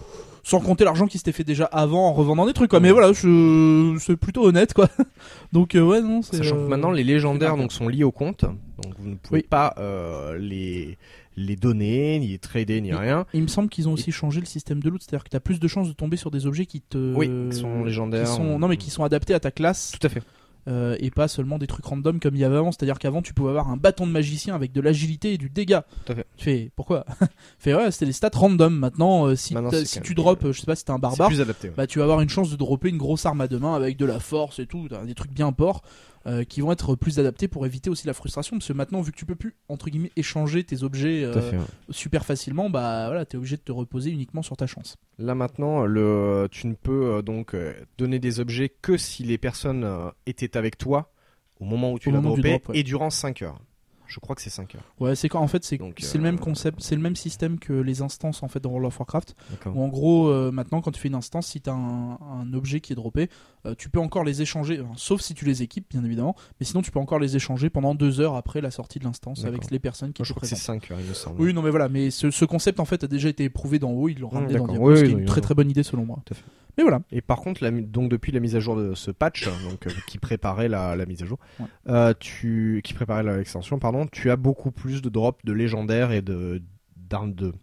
Sans 0.44 0.62
compter 0.62 0.86
l'argent 0.86 1.08
qui 1.08 1.18
s'était 1.18 1.34
fait 1.34 1.44
déjà 1.44 1.66
avant 1.66 2.08
en 2.08 2.14
revendant 2.14 2.46
des 2.46 2.54
trucs, 2.54 2.70
quoi. 2.70 2.80
Mais 2.80 2.92
voilà, 2.92 3.12
je- 3.12 3.98
c'est 4.00 4.16
plutôt 4.16 4.46
honnête, 4.46 4.74
quoi. 4.74 4.88
Donc, 5.52 5.76
euh, 5.76 5.82
ouais, 5.82 6.02
non, 6.02 6.22
c'est. 6.22 6.38
Sachant 6.38 6.56
euh, 6.58 6.64
que 6.64 6.70
maintenant 6.70 6.90
les 6.92 7.04
légendaires 7.04 7.58
donc 7.58 7.72
sont 7.74 7.90
liés 7.90 8.06
au 8.06 8.12
compte, 8.14 8.46
donc 8.46 8.94
vous 8.98 9.10
ne 9.10 9.16
pouvez 9.16 9.42
Oui. 9.42 9.48
pas 9.48 9.76
euh, 9.78 10.38
les 10.40 10.98
les 11.38 11.56
donner, 11.56 12.20
ni 12.20 12.28
les 12.30 12.40
trader, 12.40 12.82
ni 12.82 12.94
rien. 12.94 13.26
Il 13.34 13.44
me 13.44 13.48
semble 13.48 13.70
qu'ils 13.70 13.88
ont 13.88 13.94
aussi 13.94 14.12
changé 14.12 14.40
le 14.40 14.46
système 14.46 14.82
de 14.82 14.90
loot, 14.90 15.02
c'est-à-dire 15.02 15.24
que 15.24 15.30
tu 15.30 15.38
as 15.38 15.40
plus 15.40 15.60
de 15.60 15.68
chances 15.68 15.88
de 15.88 15.94
tomber 15.94 16.18
sur 16.18 16.32
des 16.32 16.46
objets 16.48 16.66
qui 16.66 16.82
te. 16.82 17.14
Oui, 17.16 17.30
qui 17.52 17.58
sont 17.58 17.84
légendaires. 17.84 18.26
qui 18.28 18.36
sont- 18.36 18.58
non, 18.60 18.68
mais 18.68 18.78
qui 18.78 18.90
sont 18.90 19.04
adaptés 19.04 19.34
à 19.36 19.40
ta 19.40 19.52
classe. 19.52 19.92
Tout 20.00 20.06
à 20.08 20.10
fait. 20.10 20.24
euh, 20.68 20.98
et 21.00 21.12
pas 21.12 21.30
seulement 21.30 21.58
des 21.60 21.68
trucs 21.68 21.86
random 21.86 22.20
comme 22.20 22.36
il 22.36 22.40
y 22.40 22.44
avait 22.44 22.58
avant. 22.58 22.74
C'est-à-dire 22.74 23.00
qu'avant, 23.00 23.22
tu 23.22 23.34
pouvais 23.34 23.52
avoir 23.52 23.70
un 23.70 23.78
bâton 23.78 24.06
de 24.06 24.12
magicien 24.12 24.54
avec 24.54 24.74
de 24.74 24.82
l'agilité 24.82 25.32
et 25.32 25.38
du 25.38 25.50
dégât. 25.50 25.86
Tout 26.06 26.12
à 26.12 26.16
fait. 26.16 26.26
Tu 26.36 26.44
fais 26.44 26.72
pourquoi? 26.76 27.06
Fait 27.60 27.74
ouais, 27.74 27.90
c'était 27.92 28.08
des 28.08 28.12
stats 28.12 28.32
random. 28.34 28.74
Maintenant, 28.76 29.28
euh, 29.28 29.36
si, 29.38 29.54
Maintenant, 29.54 29.70
tu 30.04 30.14
drops, 30.14 30.44
euh, 30.44 30.52
je 30.52 30.60
sais 30.60 30.66
pas 30.66 30.76
si 30.76 30.84
t'es 30.84 30.92
un 30.92 31.00
barbare, 31.00 31.30
plus 31.30 31.40
adapté. 31.40 31.70
ouais. 31.70 31.74
bah 31.78 31.88
tu 31.88 32.00
vas 32.00 32.04
avoir 32.04 32.20
une 32.20 32.28
chance 32.30 32.50
de 32.50 32.56
dropper 32.58 32.90
une 32.90 32.98
grosse 32.98 33.26
arme 33.26 33.40
à 33.42 33.48
deux 33.48 33.60
mains 33.60 33.76
avec 33.76 33.96
de 33.96 34.06
la 34.06 34.20
force 34.20 34.60
et 34.60 34.66
tout, 34.66 34.90
des 35.06 35.14
trucs 35.16 35.32
bien 35.32 35.54
ports. 35.54 35.84
Euh, 36.28 36.44
qui 36.44 36.62
vont 36.62 36.72
être 36.72 36.96
plus 36.96 37.20
adaptés 37.20 37.48
pour 37.48 37.66
éviter 37.66 37.90
aussi 37.90 38.06
la 38.08 38.14
frustration 38.14 38.58
parce 38.58 38.68
que 38.68 38.74
maintenant 38.74 39.02
vu 39.02 39.12
que 39.12 39.18
tu 39.18 39.26
peux 39.26 39.36
plus 39.36 39.56
entre 39.70 39.90
guillemets 39.90 40.12
échanger 40.16 40.64
tes 40.64 40.84
objets 40.84 41.24
euh, 41.24 41.42
fait, 41.42 41.58
ouais. 41.58 41.64
super 41.90 42.26
facilement 42.26 42.70
bah 42.70 43.06
voilà 43.08 43.26
t'es 43.26 43.38
obligé 43.38 43.56
de 43.56 43.62
te 43.62 43.72
reposer 43.72 44.12
uniquement 44.12 44.42
sur 44.42 44.58
ta 44.58 44.68
chance 44.68 44.98
Là 45.20 45.34
maintenant, 45.34 45.86
le, 45.86 46.48
tu 46.52 46.68
ne 46.68 46.76
peux 46.76 47.16
euh, 47.16 47.22
donc 47.22 47.56
donner 47.98 48.20
des 48.20 48.40
objets 48.40 48.70
que 48.70 48.98
si 48.98 49.24
les 49.24 49.38
personnes 49.38 49.84
euh, 49.84 50.10
étaient 50.28 50.58
avec 50.58 50.78
toi 50.78 51.12
au 51.60 51.66
moment 51.66 51.92
où 51.92 52.00
tu 52.00 52.12
l'as 52.12 52.20
droppé 52.20 52.50
drop, 52.50 52.70
ouais. 52.70 52.78
et 52.78 52.84
durant 52.84 53.10
5 53.10 53.42
heures. 53.42 53.60
Je 54.08 54.20
crois 54.20 54.36
que 54.36 54.42
c'est 54.42 54.50
5 54.50 54.76
heures. 54.76 54.84
ouais 55.00 55.16
c'est 55.16 55.30
quand 55.30 55.42
en 55.42 55.48
fait 55.48 55.64
c'est 55.64 55.78
Donc, 55.78 56.00
le 56.00 56.20
euh, 56.20 56.22
même 56.22 56.40
concept 56.40 56.80
c'est 56.82 56.96
le 56.96 57.02
même 57.02 57.16
système 57.16 57.60
que 57.60 57.74
les 57.74 58.02
instances 58.02 58.42
en 58.44 58.48
fait 58.48 58.60
dans 58.60 58.70
World 58.70 58.88
of 58.88 59.00
Warcraft 59.00 59.36
où 59.66 59.82
en 59.84 59.88
gros 59.90 60.30
euh, 60.30 60.52
maintenant 60.52 60.82
quand 60.82 60.92
tu 60.92 61.00
fais 61.00 61.08
une 61.10 61.16
instance 61.16 61.48
si 61.48 61.62
t'as 61.62 61.74
un, 61.74 62.18
un 62.22 62.54
objet 62.54 62.80
qui 62.80 62.94
est 62.94 62.96
droppé 62.96 63.30
euh, 63.66 63.76
tu 63.78 63.90
peux 63.90 64.00
encore 64.00 64.24
les 64.24 64.42
échanger 64.42 64.82
sauf 64.96 65.22
si 65.22 65.34
tu 65.34 65.46
les 65.46 65.62
équipes 65.64 65.86
bien 65.90 66.04
évidemment 66.04 66.36
mais 66.60 66.66
sinon 66.66 66.82
tu 66.82 66.92
peux 66.92 67.00
encore 67.00 67.20
les 67.20 67.36
échanger 67.36 67.70
pendant 67.70 67.96
deux 67.96 68.20
heures 68.22 68.36
après 68.36 68.62
la 68.62 68.72
sortie 68.72 69.00
de 69.00 69.04
l'instance 69.04 69.44
avec 69.46 69.70
les 69.72 69.80
personnes 69.80 70.14
qui 70.14 70.22
Moi, 70.22 70.26
je 70.28 70.34
crois 70.34 70.42
que 70.42 70.48
c'est 70.48 70.56
présentes 70.56 70.82
5 70.84 70.92
heures, 70.92 71.00
il 71.02 71.08
me 71.10 71.14
semble. 71.14 71.42
oui 71.42 71.54
non 71.54 71.62
mais 71.62 71.70
voilà 71.70 71.90
mais 71.90 72.10
ce, 72.12 72.32
ce 72.32 72.46
concept 72.46 72.80
en 72.80 72.86
fait 72.86 73.04
a 73.04 73.08
déjà 73.08 73.30
été 73.30 73.44
éprouvé 73.44 73.80
d'en 73.80 73.92
haut 73.92 74.08
ils 74.10 74.20
l'ont 74.20 74.30
ramené 74.30 74.54
dans 74.54 74.60
d'accord. 74.66 74.68
Diablo 74.76 74.92
Oui, 74.92 74.98
ce 74.98 75.02
qui 75.04 75.08
oui, 75.08 75.12
est 75.12 75.14
une 75.16 75.20
oui, 75.22 75.26
très 75.26 75.42
très 75.42 75.54
bonne 75.56 75.70
idée 75.70 75.84
selon 75.84 76.06
moi 76.06 76.20
Tout 76.26 76.34
à 76.34 76.38
fait. 76.38 76.44
mais 76.78 76.84
voilà 76.84 77.02
Et 77.12 77.22
par 77.22 77.40
contre, 77.42 77.64
la, 77.64 77.72
donc 77.72 78.10
depuis 78.10 78.32
la 78.32 78.40
mise 78.40 78.56
à 78.56 78.60
jour 78.60 78.76
de 78.76 78.94
ce 78.96 79.12
patch, 79.12 79.46
donc 79.70 79.88
euh, 79.88 79.92
qui 80.08 80.18
préparait 80.20 80.68
la, 80.70 80.96
la 80.96 81.06
mise 81.06 81.24
à 81.24 81.26
jour, 81.26 81.40
Ouais. 81.60 81.66
euh, 81.90 82.14
tu 82.20 82.82
qui 82.84 82.94
préparait 82.94 83.24
l'extension, 83.24 83.80
pardon, 83.80 83.97
tu 84.06 84.30
as 84.30 84.36
beaucoup 84.36 84.72
plus 84.72 85.02
de 85.02 85.10
drops 85.10 85.44
de 85.44 85.54
légendaires 85.54 86.12
et 86.12 86.22
de 86.22 86.62
d'armes 86.96 87.34
de 87.34 87.54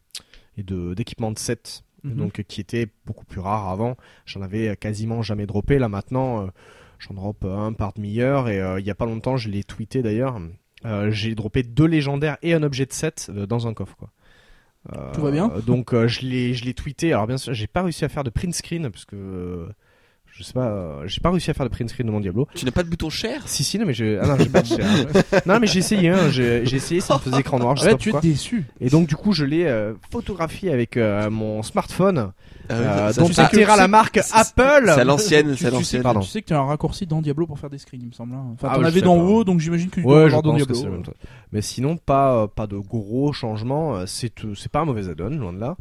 et 0.57 0.62
de 0.62 0.94
d'équipements 0.94 1.31
de 1.33 1.38
set, 1.38 1.85
Mhm. 2.03 2.16
donc 2.16 2.42
qui 2.49 2.61
étaient 2.61 2.88
beaucoup 3.07 3.25
plus 3.25 3.40
rares 3.40 3.68
avant. 3.68 3.97
J'en 4.27 4.42
avais 4.42 4.77
quasiment 4.77 5.23
jamais 5.23 5.47
droppé. 5.47 5.79
Là 5.79 5.88
maintenant, 5.88 6.42
euh, 6.42 6.47
j'en 6.99 7.14
drop 7.14 7.44
un 7.44 7.73
par 7.73 7.92
demi-heure 7.94 8.49
et 8.49 8.61
euh, 8.61 8.79
il 8.81 8.87
y 8.87 8.90
a 8.90 8.94
pas 8.94 9.07
longtemps, 9.07 9.37
je 9.37 9.49
l'ai 9.49 9.64
tweeté 9.64 10.03
d'ailleurs. 10.03 10.38
euh, 10.85 11.11
j'ai 11.11 11.35
droppé 11.35 11.62
deux 11.62 11.87
légendaires 11.87 12.37
et 12.42 12.53
un 12.53 12.62
objet 12.62 12.85
de 12.87 12.92
set 12.92 13.31
dans 13.31 13.66
un 13.66 13.73
coffre 13.75 13.97
quoi. 13.97 14.11
Tout 15.14 15.23
va 15.23 15.31
bien 15.31 15.49
Donc 15.66 15.94
je 15.94 16.20
l'ai 16.27 16.53
je 16.53 16.66
l'ai 16.66 16.75
tweeté. 16.75 17.14
Alors 17.14 17.27
bien 17.27 17.38
sûr, 17.38 17.55
j'ai 17.55 17.66
pas 17.66 17.83
réussi 17.83 18.05
à 18.05 18.11
faire 18.11 18.23
de 18.23 18.29
print 18.29 18.55
screen 18.55 18.90
parce 18.90 19.07
que 19.07 19.66
je 20.37 20.42
sais 20.42 20.53
pas, 20.53 20.66
euh, 20.66 21.03
j'ai 21.07 21.20
pas 21.20 21.31
réussi 21.31 21.51
à 21.51 21.55
faire 21.55 21.64
de 21.64 21.70
print 21.70 21.88
screen 21.88 22.07
de 22.09 22.12
mon 22.12 22.18
Diablo. 22.20 22.49
Tu 22.55 22.64
n'as 22.64 22.73
pas 22.73 22.83
de 22.83 22.88
bouton 22.88 23.09
cher 23.09 23.42
Si 23.47 23.62
si 23.62 23.79
non 23.79 23.87
mais 23.87 23.94
j'ai 23.94 24.18
ah 24.20 24.27
non 24.27 24.37
j'ai 24.38 24.49
pas 24.49 24.62
de 24.62 24.66
share. 24.66 25.07
non 25.47 25.61
mais 25.61 25.66
j'ai 25.68 25.79
essayé 25.79 26.09
hein, 26.11 26.29
j'ai 26.31 26.66
j'ai 26.66 26.77
essayé 26.77 27.01
ça 27.01 27.14
me 27.14 27.18
faisait 27.20 27.38
écran 27.40 27.59
noir 27.61 27.77
je 27.77 27.83
sais 27.83 27.87
ouais, 27.87 27.92
pas 27.92 27.99
tu 27.99 28.09
es 28.09 28.12
pourquoi. 28.12 28.29
déçu 28.31 28.64
Et 28.81 28.90
donc 28.90 29.07
du 29.07 29.14
coup 29.16 29.33
je 29.33 29.44
l'ai 29.44 29.64
euh, 29.66 29.94
photographié 30.11 30.73
avec 30.73 30.97
euh, 30.97 31.31
mon 31.31 31.62
smartphone 31.62 32.33
Ah 32.68 32.73
euh, 32.73 33.12
dont 33.12 33.27
tu 33.27 33.35
sais 33.35 33.42
que- 33.49 33.57
était 33.59 33.64
la 33.77 33.87
marque 33.88 34.18
c'est- 34.23 34.35
Apple. 34.35 34.87
C'est 34.87 35.01
à 35.01 35.05
l'ancienne, 35.05 35.47
c'est 35.47 35.53
à 35.53 35.55
tu 35.55 35.64
sais, 35.64 35.70
l'ancienne. 35.70 36.03
Pardon. 36.03 36.20
tu 36.20 36.29
sais 36.29 36.42
que 36.42 36.47
tu 36.49 36.55
as 36.55 36.59
un 36.59 36.64
raccourci 36.66 37.07
dans 37.07 37.23
Diablo 37.23 37.47
pour 37.47 37.59
faire 37.59 37.70
des 37.70 37.79
screens, 37.79 38.01
il 38.03 38.09
me 38.09 38.12
semble. 38.12 38.35
hein. 38.35 38.44
Enfin, 38.55 38.68
Ah 38.70 38.75
t'en 38.75 38.79
ouais, 38.81 38.85
je 38.85 38.88
avais 38.88 39.01
sais 39.01 39.05
dans 39.05 39.16
pas. 39.16 39.23
haut, 39.23 39.44
donc 39.44 39.61
j'imagine 39.61 39.88
que 39.90 39.97
tu 39.97 40.03
dois 40.03 40.12
Ouais, 40.14 40.20
je 40.23 40.27
avoir 40.37 40.42
dans 40.42 40.51
pense 40.53 40.62
que 40.62 40.64
Diablo. 40.66 40.81
c'est 40.81 40.87
le 40.87 40.92
même 40.92 41.03
truc. 41.03 41.16
Mais 41.53 41.62
sinon 41.62 41.97
pas 41.97 42.35
euh, 42.42 42.47
pas 42.49 42.66
de 42.66 42.77
gros 42.79 43.33
changements, 43.33 43.97
euh, 43.97 44.05
c'est 44.07 44.33
c'est 44.57 44.70
pas 44.73 44.81
un 44.81 44.85
mauvais 44.85 45.09
add-on 45.09 45.29
loin 45.31 45.53
de 45.53 45.61
là. 45.61 45.77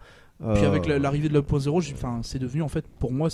Puis 0.55 0.63
Euh, 0.65 0.67
avec 0.67 0.85
la- 0.87 0.99
l'arrivée 0.99 1.29
de 1.29 1.33
l'Up.0, 1.33 1.79
j'ai- 1.81 1.93
enfin, 1.93 2.19
c'est 2.21 2.39
devenu 2.39 2.61
en 2.61 2.67
fait, 2.67 2.85
pour 2.99 3.13
moi, 3.13 3.29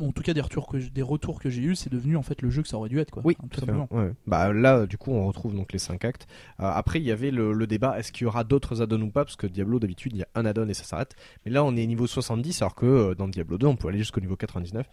en 0.00 0.12
tout 0.12 0.22
cas 0.22 0.34
des 0.34 0.42
retours 0.42 0.66
que, 0.68 0.76
des 0.76 1.00
retours 1.02 1.40
que 1.40 1.48
j'ai 1.48 1.62
eu, 1.62 1.74
c'est 1.74 1.90
devenu 1.90 2.16
en 2.16 2.22
fait 2.22 2.42
le 2.42 2.50
jeu 2.50 2.60
que 2.62 2.68
ça 2.68 2.76
aurait 2.76 2.90
dû 2.90 2.98
être, 3.00 3.10
quoi. 3.10 3.22
Oui, 3.24 3.36
Hein, 3.42 3.46
tout 3.50 3.60
simplement. 3.60 3.88
Ouais. 3.90 4.12
Bah 4.26 4.52
là, 4.52 4.84
du 4.86 4.98
coup, 4.98 5.12
on 5.12 5.26
retrouve 5.26 5.54
donc 5.54 5.72
les 5.72 5.78
5 5.78 6.04
actes. 6.04 6.26
Euh, 6.60 6.64
après, 6.70 7.00
il 7.00 7.04
y 7.06 7.10
avait 7.10 7.30
le, 7.30 7.52
le 7.54 7.66
débat 7.66 7.98
est-ce 7.98 8.12
qu'il 8.12 8.24
y 8.24 8.28
aura 8.28 8.44
d'autres 8.44 8.82
add-ons 8.82 9.00
ou 9.00 9.10
pas? 9.10 9.24
Parce 9.24 9.36
que 9.36 9.46
Diablo, 9.46 9.78
d'habitude, 9.78 10.12
il 10.14 10.18
y 10.18 10.22
a 10.22 10.28
un 10.34 10.44
add-on 10.44 10.68
et 10.68 10.74
ça 10.74 10.84
s'arrête. 10.84 11.14
Mais 11.46 11.50
là, 11.52 11.64
on 11.64 11.74
est 11.74 11.86
niveau 11.86 12.06
70, 12.06 12.60
alors 12.60 12.74
que 12.74 12.84
euh, 12.86 13.14
dans 13.14 13.28
Diablo 13.28 13.56
2, 13.56 13.66
on 13.66 13.76
peut 13.76 13.88
aller 13.88 13.98
jusqu'au 13.98 14.20
niveau 14.20 14.36
99. 14.36 14.86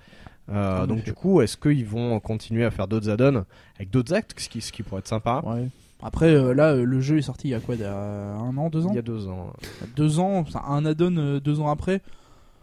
Euh, 0.49 0.83
En 0.83 0.87
donc, 0.87 1.03
du 1.03 1.13
coup, 1.13 1.41
est-ce 1.41 1.57
qu'ils 1.57 1.85
vont 1.85 2.19
continuer 2.19 2.63
à 2.65 2.71
faire 2.71 2.87
d'autres 2.87 3.09
add-ons 3.09 3.45
avec 3.75 3.89
d'autres 3.89 4.13
actes? 4.13 4.33
Ce 4.39 4.47
qui, 4.49 4.61
ce 4.61 4.71
qui 4.71 4.83
pourrait 4.83 4.99
être 4.99 5.07
sympa 5.07 5.41
Ouais. 5.45 5.67
Après, 6.03 6.33
euh, 6.33 6.53
là, 6.53 6.73
euh, 6.73 6.83
le 6.83 6.99
jeu 7.01 7.17
est 7.17 7.21
sorti 7.23 7.47
il 7.47 7.51
y 7.51 7.53
a 7.55 7.59
quoi, 7.59 7.75
il 7.75 7.81
y 7.81 7.85
a 7.85 7.95
un 8.35 8.55
an, 8.57 8.69
deux 8.69 8.85
ans 8.85 8.89
Il 8.91 8.95
y 8.95 8.99
a 8.99 9.03
deux 9.03 9.27
ans. 9.27 9.53
Deux 9.95 10.19
ans, 10.19 10.43
un 10.67 10.85
add-on 10.85 11.15
euh, 11.17 11.39
deux 11.39 11.59
ans 11.59 11.69
après. 11.69 12.01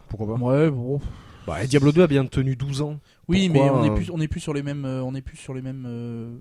Pourquoi 0.09 0.35
pas 0.37 0.43
Ouais, 0.43 0.69
bon. 0.69 0.99
bah, 1.47 1.63
et 1.63 1.67
Diablo 1.67 1.91
2 1.91 2.03
a 2.03 2.07
bien 2.07 2.25
tenu 2.25 2.55
12 2.55 2.81
ans. 2.81 2.99
Oui, 3.27 3.47
Pourquoi, 3.49 3.63
mais 3.65 3.69
on 3.71 3.83
est 3.85 3.89
euh, 3.89 3.95
plus, 3.95 4.11
on 4.11 4.19
est 4.21 4.27
plus 4.27 4.39
sur 4.41 4.53
les 4.53 4.61
mêmes, 4.61 4.85
euh, 4.85 5.01
on 5.03 5.15
est 5.15 5.21
plus 5.21 5.37
sur 5.37 5.53
les 5.53 5.61
mêmes 5.61 5.85
euh, 5.87 6.37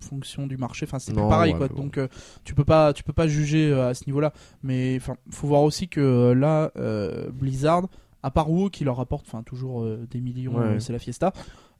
fonctions 0.00 0.46
du 0.46 0.56
marché. 0.56 0.84
Enfin, 0.86 0.98
c'est 0.98 1.12
plus 1.12 1.22
Non, 1.22 1.28
pareil, 1.28 1.52
ouais, 1.52 1.58
quoi. 1.58 1.68
mais 1.70 1.74
bon. 1.76 1.82
Donc, 1.84 1.98
tu 2.44 2.54
peux 2.54 2.64
pas, 2.64 2.92
tu 2.92 3.02
peux 3.02 3.12
pas 3.14 3.26
juger 3.26 3.70
euh, 3.72 3.88
à 3.88 3.94
ce 3.94 4.04
niveau-là. 4.06 4.32
Mais 4.62 4.96
enfin, 5.00 5.16
faut 5.30 5.46
voir 5.48 5.62
aussi 5.62 5.88
que 5.88 6.00
euh, 6.00 6.34
là, 6.34 6.70
euh, 6.76 7.30
Blizzard, 7.32 7.84
à 8.22 8.30
part 8.30 8.50
WoW 8.50 8.70
qui 8.70 8.84
leur 8.84 8.96
rapporte, 8.98 9.26
enfin, 9.26 9.42
toujours 9.42 9.82
euh, 9.82 10.06
des 10.10 10.20
millions, 10.20 10.54
Ouais. 10.56 10.64
euh, 10.64 10.78
c'est 10.80 10.92
la 10.92 10.98
fiesta. 10.98 11.32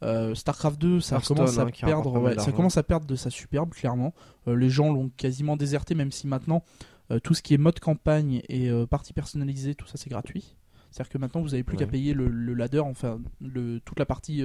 Euh, 0.02 0.35
Starcraft 0.35 0.80
2, 0.80 1.00
ça 1.00 1.20
commence 1.20 1.59
à 1.59 1.62
hein, 1.62 1.68
perdre, 1.80 2.18
ouais, 2.20 2.38
ça 2.38 2.52
commence 2.52 2.76
à 2.76 2.83
perdre 2.83 3.07
de 3.07 3.16
sa 3.16 3.30
superbe, 3.30 3.70
clairement. 3.70 4.12
Euh, 4.48 4.54
les 4.57 4.68
gens 4.68 4.92
l'ont 4.92 5.11
quasiment 5.16 5.57
déserté, 5.57 5.94
même 5.94 6.11
si 6.12 6.26
maintenant 6.26 6.62
euh, 7.11 7.18
tout 7.20 7.35
ce 7.35 7.42
qui 7.42 7.54
est 7.54 7.59
mode 7.59 7.80
campagne 7.80 8.42
et 8.48 8.70
partie 8.90 9.12
personnalisée, 9.12 9.74
tout 9.74 9.87
ça 9.87 9.96
c'est 9.96 10.11
gratuit. 10.11 10.57
C'est-à-dire 10.90 11.11
que 11.12 11.18
maintenant 11.18 11.40
vous 11.42 11.54
avez 11.54 11.62
plus 11.64 11.76
Ouais. 11.76 11.85
qu'à 11.85 11.90
payer 11.90 12.14
le, 12.14 12.28
le 12.28 12.54
ladder, 12.54 12.80
enfin 12.80 13.18
le, 13.40 13.80
toute 13.80 13.98
la 13.98 14.07
partie 14.07 14.42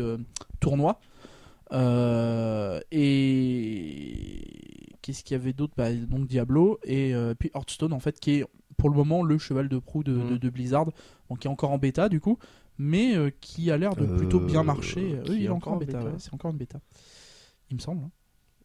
tournoi. 0.60 1.00
Et 3.30 4.98
qu'est-ce 5.02 5.24
qu'il 5.24 5.36
y 5.36 5.40
avait 5.40 5.54
d'autre? 5.54 5.74
Bah, 5.78 5.94
Donc 5.94 6.28
Diablo 6.28 6.80
et 6.84 7.14
puis 7.40 7.52
Hearthstone 7.54 7.94
en 7.94 8.00
fait 8.00 8.20
qui 8.20 8.32
est 8.40 8.46
pour 8.78 8.90
le 8.90 8.96
moment 8.96 9.24
le 9.24 9.38
cheval 9.38 9.68
de 9.68 9.78
proue 9.78 10.04
de, 10.04 10.14
de- 10.18 10.38
de 10.38 10.50
Blizzard, 10.50 10.86
donc 11.30 11.40
qui 11.40 11.48
est 11.48 11.52
encore 11.52 11.72
en 11.72 11.78
bêta 11.78 12.08
du 12.10 12.20
coup, 12.22 12.38
mais 12.80 13.16
euh, 13.16 13.30
qui 13.42 13.70
a 13.70 13.78
l'air 13.78 13.96
de 13.96 14.06
plutôt 14.08 14.40
bien 14.40 14.62
Euh, 14.62 14.64
marcher. 14.64 15.20
oui, 15.30 15.36
il 15.42 15.46
est 15.46 15.50
encore 15.50 15.74
en 15.74 15.78
bêta, 15.78 16.00
ouais, 16.04 16.14
c'est 16.18 16.34
encore 16.34 16.50
une 16.52 16.58
bêta. 16.58 16.80
Il 17.70 17.76
me 17.76 17.82
semble. 17.82 18.04
hein. 18.06 18.12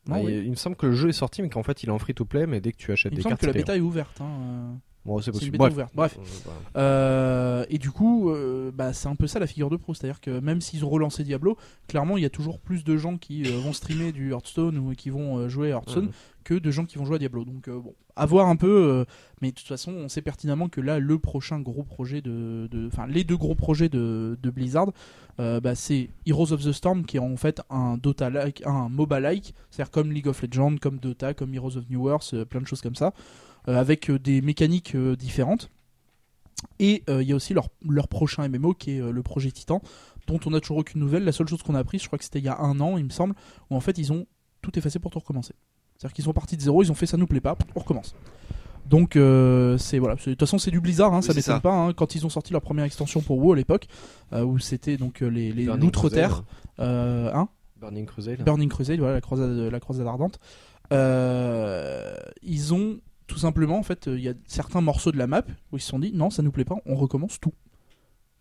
Non, 0.07 0.15
Ah, 0.17 0.21
oui. 0.23 0.43
il, 0.45 0.51
me 0.51 0.57
semble 0.57 0.77
que 0.77 0.87
le 0.87 0.93
jeu 0.95 1.09
est 1.11 1.13
sorti, 1.13 1.41
mais 1.43 1.49
qu'en 1.51 1.63
fait 1.63 1.83
il 1.83 1.89
est 1.89 1.93
en 1.93 1.99
free 1.99 2.15
to 2.15 2.25
play, 2.25 2.47
mais 2.47 2.61
dès 2.61 2.73
que 2.73 2.77
tu 2.79 2.93
achètes 2.93 3.13
Il 3.13 3.15
me 3.15 3.17
des 3.17 3.23
semble 3.23 3.33
cartes, 3.33 3.41
que 3.43 3.47
la 3.47 3.53
bêta 3.53 3.77
est 3.77 3.81
ouverte. 3.81 4.21
hein, 4.21 4.27
euh. 4.41 4.73
Bon, 5.07 5.19
c'est 5.21 5.27
une 5.27 5.33
possible. 5.35 5.53
bêta 5.53 5.65
Bref. 5.65 5.73
ouverte. 5.75 5.93
Bref. 5.95 6.19
Euh, 6.19 6.23
voilà. 6.45 6.59
Euh, 6.87 7.65
et 7.69 7.77
du 7.79 7.91
coup, 7.91 8.31
euh, 8.31 8.71
bah, 8.73 8.93
c'est 8.95 9.07
un 9.09 9.17
peu 9.17 9.27
ça 9.27 9.39
la 9.39 9.47
figure 9.47 9.69
de 9.69 9.77
pro. 9.77 9.93
C'est-à-dire 9.93 10.21
que 10.23 10.41
même 10.41 10.63
s'ils 10.63 10.83
ont 10.85 10.89
relancé 10.89 11.25
Diablo, 11.25 11.59
clairement, 11.89 12.17
il 12.17 12.23
y 12.23 12.27
a 12.27 12.31
toujours 12.31 12.59
plus 12.59 12.85
de 12.85 12.97
gens 12.97 13.19
qui 13.19 13.45
euh, 13.45 13.59
vont 13.59 13.75
streamer 13.75 14.13
du 14.13 14.31
Hearthstone 14.33 14.79
ou 14.79 14.93
qui 14.95 15.11
vont 15.11 15.39
euh, 15.39 15.49
jouer 15.51 15.73
à 15.73 15.77
Hearthstone. 15.77 16.11
Que 16.45 16.55
de 16.55 16.71
gens 16.71 16.85
qui 16.85 16.99
vont 16.99 17.05
jouer 17.05 17.17
à 17.17 17.19
Diablo. 17.19 17.45
Donc, 17.45 17.69
euh, 17.69 17.81
bon, 17.81 17.95
à 18.17 18.27
voir 18.27 18.49
un 18.49 18.57
peu. 18.57 18.69
euh, 18.69 19.05
mais 19.41 19.51
de 19.51 19.57
toute 19.57 19.67
façon, 19.67 19.93
on 19.93 20.09
sait 20.09 20.23
pertinemment 20.23 20.69
que 20.69 20.81
là, 20.81 20.99
le 20.99 21.19
prochain 21.19 21.61
gros 21.61 21.83
projet 21.83 22.21
de. 22.21 22.69
Enfin, 22.87 23.07
les 23.07 23.25
deux 23.25 23.37
gros 23.37 23.55
projets 23.55 23.89
de, 23.89 24.37
Blizzard, 24.43 24.93
euh, 25.41 25.61
bah, 25.61 25.75
c'est 25.75 26.11
Heroes 26.27 26.53
of 26.53 26.63
the 26.65 26.73
Storm 26.73 27.05
qui 27.05 27.17
est 27.17 27.21
en 27.21 27.37
fait 27.37 27.63
un 27.71 27.97
Dota-like, 27.97 28.63
un 28.67 28.89
MOBA-like. 28.89 29.55
C'est-à-dire 29.71 29.91
comme 29.91 30.13
League 30.13 30.29
of 30.29 30.43
Legends, 30.43 30.77
comme 30.81 30.99
Dota, 30.99 31.35
comme 31.35 31.53
Heroes 31.55 31.77
of 31.77 31.89
New 31.91 32.09
Earth, 32.09 32.33
euh, 32.35 32.45
plein 32.45 32.61
de 32.61 32.67
choses 32.67 32.81
comme 32.81 32.95
ça. 32.95 33.13
avec 33.67 34.11
des 34.11 34.43
mécaniques 34.43 34.95
différentes. 34.95 35.71
Et 36.79 37.03
il 37.09 37.23
y 37.23 37.33
a 37.33 37.35
aussi 37.35 37.55
leur, 37.55 37.69
leur 37.89 38.09
prochain 38.09 38.47
MMO 38.47 38.75
qui 38.75 38.93
est 38.93 39.01
le 39.01 39.23
projet 39.23 39.51
Titan, 39.51 39.81
dont 40.27 40.39
on 40.45 40.51
n'a 40.51 40.61
toujours 40.61 40.77
aucune 40.79 41.01
nouvelle. 41.01 41.25
La 41.25 41.33
seule 41.33 41.49
chose 41.49 41.63
qu'on 41.63 41.75
a 41.75 41.79
appris, 41.79 41.99
je 41.99 42.07
crois 42.07 42.19
que 42.19 42.25
c'était 42.25 42.41
il 42.41 42.45
y 42.45 42.49
a 42.49 42.59
un 42.59 42.79
an, 42.81 42.99
il 42.99 43.05
me 43.05 43.11
semble, 43.11 43.35
où 43.71 43.77
en 43.77 43.81
fait 43.81 43.97
ils 43.97 44.13
ont 44.13 44.27
tout 44.61 44.79
effacé 44.79 44.99
pour 44.99 45.11
tout 45.11 45.19
recommencer. 45.19 45.55
C'est-à-dire 45.97 46.13
qu'ils 46.15 46.25
sont 46.25 46.33
partis 46.33 46.57
de 46.57 46.63
zéro, 46.63 46.83
ils 46.83 46.91
ont 46.91 46.95
fait 46.95 47.07
ça 47.07 47.17
nous 47.17 47.27
plaît 47.27 47.41
pas, 47.41 47.57
on 47.75 47.81
recommence. 47.81 48.15
Donc 48.87 49.17
euh, 49.17 49.79
c'est 49.79 49.99
voilà, 49.99 50.17
c'est- 50.19 50.31
de 50.31 50.35
toute 50.35 50.41
façon 50.41 50.59
c'est 50.59 50.71
du 50.71 50.81
Blizzard, 50.81 51.15
hein, 51.15 51.21
Oui, 51.21 51.27
ça 51.27 51.33
m'étonne 51.35 51.61
pas. 51.63 51.73
hein. 51.73 51.93
quand 51.95 52.15
ils 52.15 52.27
ont 52.27 52.29
sorti 52.29 52.53
leur 52.53 52.61
première 52.63 52.85
extension 52.85 53.23
pour 53.23 53.39
WoW 53.39 53.53
à 53.55 53.57
l'époque, 53.57 53.87
euh, 54.35 54.45
où 54.45 54.59
c'était 54.59 54.97
donc 54.99 55.23
euh, 55.23 55.29
les, 55.29 55.53
les 55.53 55.65
Burning 55.65 55.85
l'outre-terre, 55.85 56.31
Crusade. 56.31 56.45
euh, 56.81 57.31
hein, 57.33 57.49
Burning 57.81 58.05
Crusade. 58.07 58.43
Burning 58.45 58.69
Crusade, 58.69 58.99
voilà 58.99 59.15
la 59.15 59.21
croisade, 59.23 59.51
la 59.73 59.81
croisade 59.81 60.07
ardente. 60.07 60.39
Euh, 60.93 62.15
ils 62.43 62.75
ont 62.75 62.99
tout 63.27 63.39
simplement 63.39 63.79
en 63.79 63.83
fait, 63.83 64.07
euh, 64.09 64.19
il 64.19 64.25
y 64.25 64.29
a 64.29 64.35
certains 64.47 64.81
morceaux 64.83 65.13
de 65.13 65.17
la 65.19 65.27
map 65.27 65.43
où 65.73 65.77
ils 65.77 65.81
se 65.81 65.89
sont 65.89 65.99
dit 65.99 66.13
non, 66.15 66.29
ça 66.31 66.43
nous 66.43 66.53
plaît 66.53 66.65
pas, 66.67 66.77
on 66.87 66.95
recommence 66.95 67.41
tout. 67.41 67.53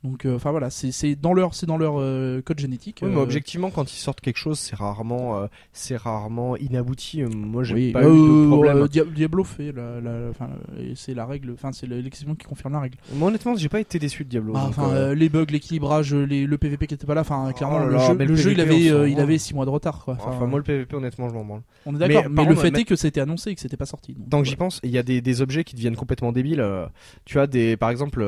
Donc 0.04 0.26
euh, 0.26 0.36
enfin 0.36 0.52
voilà, 0.52 0.70
c'est 0.70 1.16
dans 1.16 1.34
leur 1.34 1.56
c'est 1.56 1.66
dans 1.66 1.78
leur 1.78 1.96
euh, 1.98 2.42
code 2.42 2.60
génétique. 2.60 3.00
Oui, 3.04 3.10
mais 3.10 3.18
euh, 3.18 3.24
objectivement, 3.24 3.70
quand 3.72 3.92
ils 3.94 3.98
sortent 3.98 4.20
quelque 4.20 4.38
chose, 4.38 4.60
c'est 4.60 4.76
rarement, 4.76 5.48
c'est 5.72 5.96
rarement 5.96 6.58
inabouti. 6.58 7.24
Moi, 7.24 7.64
j'ai 7.64 7.74
oui, 7.76 7.92
pas 7.94 8.02
eu 8.04 8.06
de 8.08 8.48
problème. 8.50 8.88
Dia- 8.90 9.06
Diablo 9.06 9.44
fait 9.46 9.72
la, 9.72 10.02
la- 10.02 10.32
c'est 10.96 11.14
la 11.14 11.26
règle, 11.26 11.52
enfin 11.54 11.72
c'est 11.72 11.88
l'exception 11.88 12.36
qui 12.36 12.46
confirme 12.46 12.74
la 12.74 12.82
règle. 12.82 12.98
Moi, 13.14 13.30
honnêtement, 13.30 13.56
j'ai 13.56 13.70
pas 13.70 13.80
été 13.80 13.98
déçu 13.98 14.26
de 14.26 14.30
Diablo. 14.30 14.54
Ah, 14.58 14.72
donc, 14.76 15.18
les 15.18 15.30
bugs, 15.30 15.46
l'équilibrage, 15.50 16.14
les- 16.14 16.46
le 16.48 16.58
PVP 16.58 16.88
qui 16.88 16.96
était 16.96 17.08
pas 17.08 17.14
là, 17.16 17.22
enfin 17.22 17.52
clairement 17.54 17.80
là 17.80 17.86
le 17.86 17.98
jeu, 18.00 18.14
mais 18.14 18.26
le 18.26 18.32
le 18.32 18.36
jeu, 18.36 18.52
il 18.52 18.60
avait 18.62 19.10
il 19.12 19.20
avait 19.20 19.38
6 19.38 19.54
mois 19.54 19.66
de 19.66 19.70
retard 19.70 20.04
quoi. 20.04 20.18
Enfin, 20.20 20.46
moi, 20.48 20.60
le 20.60 20.64
PVP, 20.64 20.96
honnêtement, 20.96 21.30
je 21.30 21.34
m'en 21.34 21.46
branle. 21.46 21.62
on 21.86 21.96
est 21.96 22.00
d'accord, 22.00 22.26
mais 22.30 22.46
le 22.46 22.56
fait 22.56 22.78
est 22.78 22.84
que 22.84 22.96
c'était 22.98 23.22
annoncé 23.22 23.52
et 23.52 23.56
que 23.56 23.62
c'était 23.62 23.78
pas 23.78 23.86
sorti. 23.86 24.14
Donc, 24.16 24.30
Tant 24.30 24.38
que 24.40 24.44
ouais. 24.44 24.50
j'y 24.50 24.56
pense, 24.58 24.80
il 24.84 24.92
y 24.92 24.98
a 24.98 25.04
des, 25.04 25.22
des 25.22 25.42
objets 25.42 25.64
qui 25.64 25.76
deviennent 25.76 25.96
complètement 25.96 26.34
débiles. 26.34 26.62
tu 27.24 27.40
as 27.40 27.48
des, 27.48 27.78
par 27.78 27.90
exemple, 27.90 28.26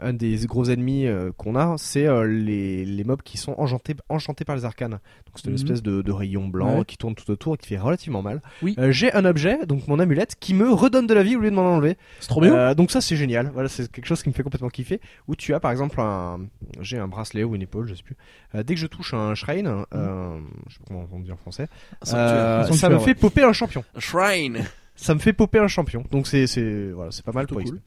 un 0.00 0.12
des 0.12 0.36
gros 0.46 0.68
ennemis 0.68 1.05
euh, 1.08 1.30
qu'on 1.36 1.56
a, 1.56 1.74
c'est 1.78 2.06
euh, 2.06 2.26
les, 2.26 2.84
les 2.84 3.04
mobs 3.04 3.22
qui 3.22 3.36
sont 3.38 3.54
enchantés, 3.58 3.94
enchantés 4.08 4.44
par 4.44 4.56
les 4.56 4.64
arcanes. 4.64 4.90
Donc 4.92 5.00
c'est 5.36 5.44
une 5.46 5.50
Mhm. 5.52 5.56
espèce 5.62 5.82
de, 5.82 6.02
de 6.02 6.12
rayon 6.12 6.48
blanc 6.48 6.78
Ouais. 6.78 6.84
qui 6.84 6.96
tourne 6.96 7.14
tout 7.14 7.30
autour 7.30 7.54
et 7.54 7.56
qui 7.58 7.68
fait 7.68 7.78
relativement 7.78 8.22
mal. 8.22 8.42
Oui. 8.62 8.74
Euh, 8.78 8.90
J'ai 8.90 9.12
un 9.12 9.24
objet, 9.24 9.66
donc 9.66 9.86
mon 9.88 9.98
amulette, 9.98 10.36
qui 10.38 10.54
me 10.54 10.70
redonne 10.72 11.06
de 11.06 11.14
la 11.14 11.22
vie 11.22 11.36
au 11.36 11.40
lieu 11.40 11.50
de 11.50 11.54
m'en 11.56 11.74
enlever. 11.74 11.96
c'est 12.20 12.28
trop 12.28 12.40
bien. 12.40 12.54
Euh, 12.54 12.74
donc 12.74 12.90
ça 12.90 13.00
c'est 13.00 13.16
génial. 13.16 13.50
Voilà, 13.52 13.68
c'est 13.68 13.90
quelque 13.90 14.06
chose 14.06 14.22
qui 14.22 14.28
me 14.28 14.34
fait 14.34 14.42
complètement 14.42 14.68
kiffer. 14.68 15.00
Où 15.28 15.36
tu 15.36 15.54
as 15.54 15.60
par 15.60 15.70
exemple 15.70 16.00
un, 16.00 16.40
j'ai 16.80 16.98
un 16.98 17.08
bracelet 17.08 17.44
ou 17.44 17.54
une 17.54 17.62
épaule, 17.62 17.88
je 17.88 17.94
sais 17.94 18.02
plus. 18.02 18.16
Euh, 18.54 18.62
dès 18.62 18.74
que 18.74 18.80
je 18.80 18.86
touche 18.86 19.14
un 19.14 19.34
shrine, 19.34 19.66
euh, 19.94 20.38
je 20.68 20.74
sais 20.74 20.78
pas 20.80 20.84
comment 20.88 21.08
on 21.12 21.20
dit 21.20 21.32
en 21.32 21.36
français, 21.36 21.64
euh, 21.64 22.60
Un 22.60 22.64
sanctuaire, 22.64 22.74
ça 22.76 22.88
me 22.88 22.98
fait 22.98 23.14
popper 23.14 23.42
un 23.42 23.52
champion. 23.52 23.84
Shrine. 23.98 24.64
Ça 24.96 25.14
me 25.14 25.20
fait 25.20 25.32
popper 25.32 25.58
un 25.58 25.68
champion. 25.68 26.04
Donc 26.10 26.26
c'est 26.26 26.46
c'est 26.46 26.90
voilà, 26.90 27.10
c'est 27.10 27.24
pas 27.24 27.32
mal 27.32 27.46
pour 27.46 27.62
cool. 27.62 27.80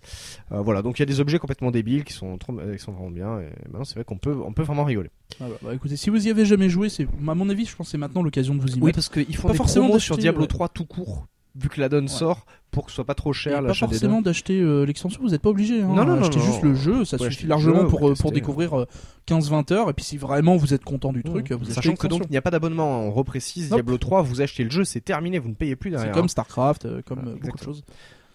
Euh, 0.52 0.62
voilà, 0.62 0.82
donc 0.82 1.00
il 1.00 1.02
y 1.02 1.04
a 1.04 1.06
des 1.08 1.20
objets 1.20 1.40
complètement 1.40 1.72
débiles 1.72 2.04
qui 2.04 2.14
sont 2.14 2.38
trop, 2.38 2.58
euh, 2.60 2.76
qui 2.76 2.80
sont 2.84 2.92
vraiment 2.92 3.10
bien. 3.10 3.40
Et 3.40 3.50
maintenant 3.66 3.84
c'est 3.84 3.96
vrai 3.96 4.04
qu'on 4.04 4.18
peut 4.18 4.36
on 4.46 4.54
peut 4.54 4.64
vraiment 4.64 4.84
rigoler. 4.84 5.10
Ah 5.42 5.46
bah, 5.50 5.56
bah, 5.62 5.74
écoutez, 5.76 5.98
si 5.98 6.10
vous 6.10 6.28
y 6.28 6.30
avez 6.30 6.46
jamais 6.46 6.70
joué, 6.70 6.90
c'est 6.90 7.04
à 7.28 7.36
mon 7.36 7.50
avis, 7.50 7.66
je 7.66 7.76
pense 7.76 7.88
que 7.88 7.92
c'est 7.92 7.98
maintenant 7.98 8.22
l'occasion 8.24 8.56
de 8.56 8.62
vous 8.62 8.70
y 8.70 8.76
Oui, 8.76 8.86
mettre. 8.86 8.98
parce 8.98 9.10
qu'ils 9.10 9.36
font 9.36 9.48
Pas 9.48 9.54
des 9.54 9.58
forcément 9.58 9.88
promos 9.88 10.00
sur 10.00 10.18
Diablo 10.18 10.42
ouais. 10.42 10.48
3 10.48 10.70
tout 10.70 10.86
court. 10.86 11.28
Vu 11.56 11.68
que 11.68 11.82
la 11.82 11.90
donne 11.90 12.08
sort 12.08 12.46
pour 12.72 12.86
que 12.86 12.92
ce 12.92 12.96
soit 12.96 13.06
pas 13.06 13.16
trop 13.16 13.34
cher 13.34 13.56
pas 13.56 13.62
l'achat 13.62 13.88
forcément 13.88 14.22
d'acheter 14.22 14.62
euh, 14.62 14.84
l'extension, 14.86 15.20
vous 15.24 15.30
n'êtes 15.30 15.42
pas 15.42 15.50
obligé. 15.50 15.82
Hein, 15.82 15.88
Non, 15.88 16.06
non, 16.06 16.16
non, 16.16 16.22
Achetez 16.22 16.38
non, 16.38 16.46
juste 16.46 16.62
le 16.62 16.76
jeu, 16.76 17.06
ça 17.06 17.18
suffit 17.18 17.48
largement 17.48 17.82
jeu, 17.82 17.88
pour, 17.88 18.08
euh, 18.08 18.14
pour 18.14 18.32
découvrir 18.32 18.80
euh, 18.82 18.86
15-20 19.28 19.74
heures. 19.74 19.90
Et 19.90 19.94
puis 19.94 20.06
si 20.06 20.18
vraiment 20.18 20.56
vous 20.58 20.76
êtes 20.76 20.84
content 20.84 21.12
du 21.12 21.24
truc, 21.24 21.52
vous 21.52 21.66
Sachant 21.66 21.96
que 21.96 22.06
donc 22.08 22.22
il 22.26 22.32
n'y 22.32 22.38
a 22.38 22.42
pas 22.44 22.52
d'abonnement, 22.52 23.02
on 23.02 23.12
reprécise. 23.12 23.70
Diablo 23.70 23.98
3, 23.98 24.22
vous 24.22 24.42
achetez 24.42 24.64
le 24.64 24.70
jeu, 24.70 24.84
c'est 24.84 25.02
terminé, 25.02 25.40
vous 25.40 25.50
ne 25.50 25.56
payez 25.56 25.76
plus 25.76 25.90
C'est 25.90 25.98
derrière. 25.98 26.14
comme 26.14 26.30
StarCraft, 26.30 26.86
euh, 26.86 27.02
comme 27.04 27.20
Voilà, 27.22 27.32
euh, 27.36 27.40
beaucoup 27.42 27.58
de 27.58 27.64
choses. 27.64 27.84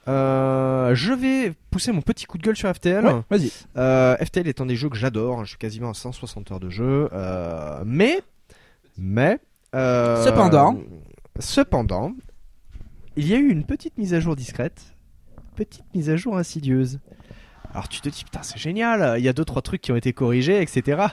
Euh, 0.06 0.94
je 0.94 1.12
vais 1.14 1.52
pousser 1.70 1.92
mon 1.92 2.02
petit 2.02 2.26
coup 2.26 2.36
de 2.36 2.42
gueule 2.42 2.56
sur 2.56 2.68
FTL. 2.74 3.06
Ouais, 3.06 3.20
vas-y. 3.30 3.50
Euh, 3.76 4.16
FTL 4.16 4.48
est 4.48 4.60
un 4.60 4.66
des 4.66 4.76
jeux 4.76 4.88
que 4.90 4.96
j'adore. 4.96 5.38
hein, 5.38 5.44
Je 5.44 5.50
suis 5.50 5.58
quasiment 5.58 5.90
à 5.90 5.94
160 5.94 6.50
heures 6.52 6.60
de 6.60 6.68
jeu. 6.68 7.08
Euh, 7.12 7.82
mais, 7.86 8.20
mais, 8.98 9.38
euh, 9.74 10.22
Cependant. 10.24 10.76
cependant, 11.38 12.12
il 13.16 13.28
y 13.28 13.34
a 13.34 13.38
eu 13.38 13.48
une 13.48 13.64
petite 13.64 13.96
mise 13.98 14.14
à 14.14 14.20
jour 14.20 14.36
discrète, 14.36 14.94
petite 15.56 15.84
mise 15.94 16.10
à 16.10 16.16
jour 16.16 16.36
insidieuse. 16.36 17.00
Alors 17.72 17.88
tu 17.88 18.00
te 18.00 18.08
dis 18.08 18.24
putain 18.24 18.42
c'est 18.42 18.58
génial, 18.58 19.18
il 19.18 19.24
y 19.24 19.28
a 19.28 19.32
deux 19.32 19.44
trois 19.44 19.62
trucs 19.62 19.80
qui 19.80 19.92
ont 19.92 19.96
été 19.96 20.12
corrigés, 20.12 20.60
etc. 20.60 21.06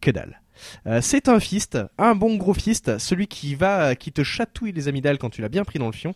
Que 0.00 0.10
dalle. 0.10 0.40
Euh, 0.86 1.00
c'est 1.00 1.28
un 1.28 1.40
fist, 1.40 1.78
un 1.98 2.14
bon 2.14 2.36
gros 2.36 2.54
fist, 2.54 2.98
celui 2.98 3.26
qui 3.26 3.54
va, 3.54 3.94
qui 3.94 4.12
te 4.12 4.22
chatouille 4.22 4.72
les 4.72 4.88
amygdales 4.88 5.18
quand 5.18 5.30
tu 5.30 5.42
l'as 5.42 5.48
bien 5.48 5.64
pris 5.64 5.78
dans 5.78 5.86
le 5.86 5.92
fion, 5.92 6.14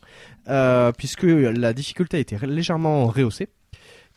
euh, 0.49 0.93
puisque 0.93 1.25
la 1.25 1.73
difficulté 1.73 2.17
a 2.17 2.21
été 2.21 2.37
légèrement 2.47 3.07
rehaussée. 3.07 3.49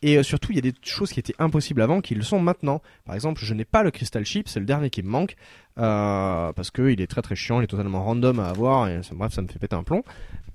Et 0.01 0.17
euh, 0.17 0.23
surtout, 0.23 0.51
il 0.51 0.55
y 0.55 0.59
a 0.59 0.61
des 0.61 0.73
choses 0.83 1.11
qui 1.11 1.19
étaient 1.19 1.35
impossibles 1.39 1.81
avant 1.81 2.01
qui 2.01 2.15
le 2.15 2.21
sont 2.21 2.39
maintenant. 2.39 2.81
Par 3.05 3.15
exemple, 3.15 3.41
je 3.43 3.53
n'ai 3.53 3.65
pas 3.65 3.81
le 3.81 3.91
Crystal 3.91 4.25
Chip, 4.25 4.49
c'est 4.49 4.59
le 4.59 4.65
dernier 4.65 4.89
qui 4.89 5.01
me 5.03 5.09
manque, 5.09 5.35
parce 5.75 6.69
qu'il 6.71 7.01
est 7.01 7.07
très 7.07 7.21
très 7.21 7.35
chiant, 7.35 7.59
il 7.61 7.63
est 7.63 7.67
totalement 7.67 8.03
random 8.03 8.39
à 8.39 8.49
avoir, 8.49 8.89
bref, 9.13 9.33
ça 9.33 9.41
me 9.41 9.47
fait 9.47 9.59
péter 9.59 9.75
un 9.75 9.83
plomb. 9.83 10.03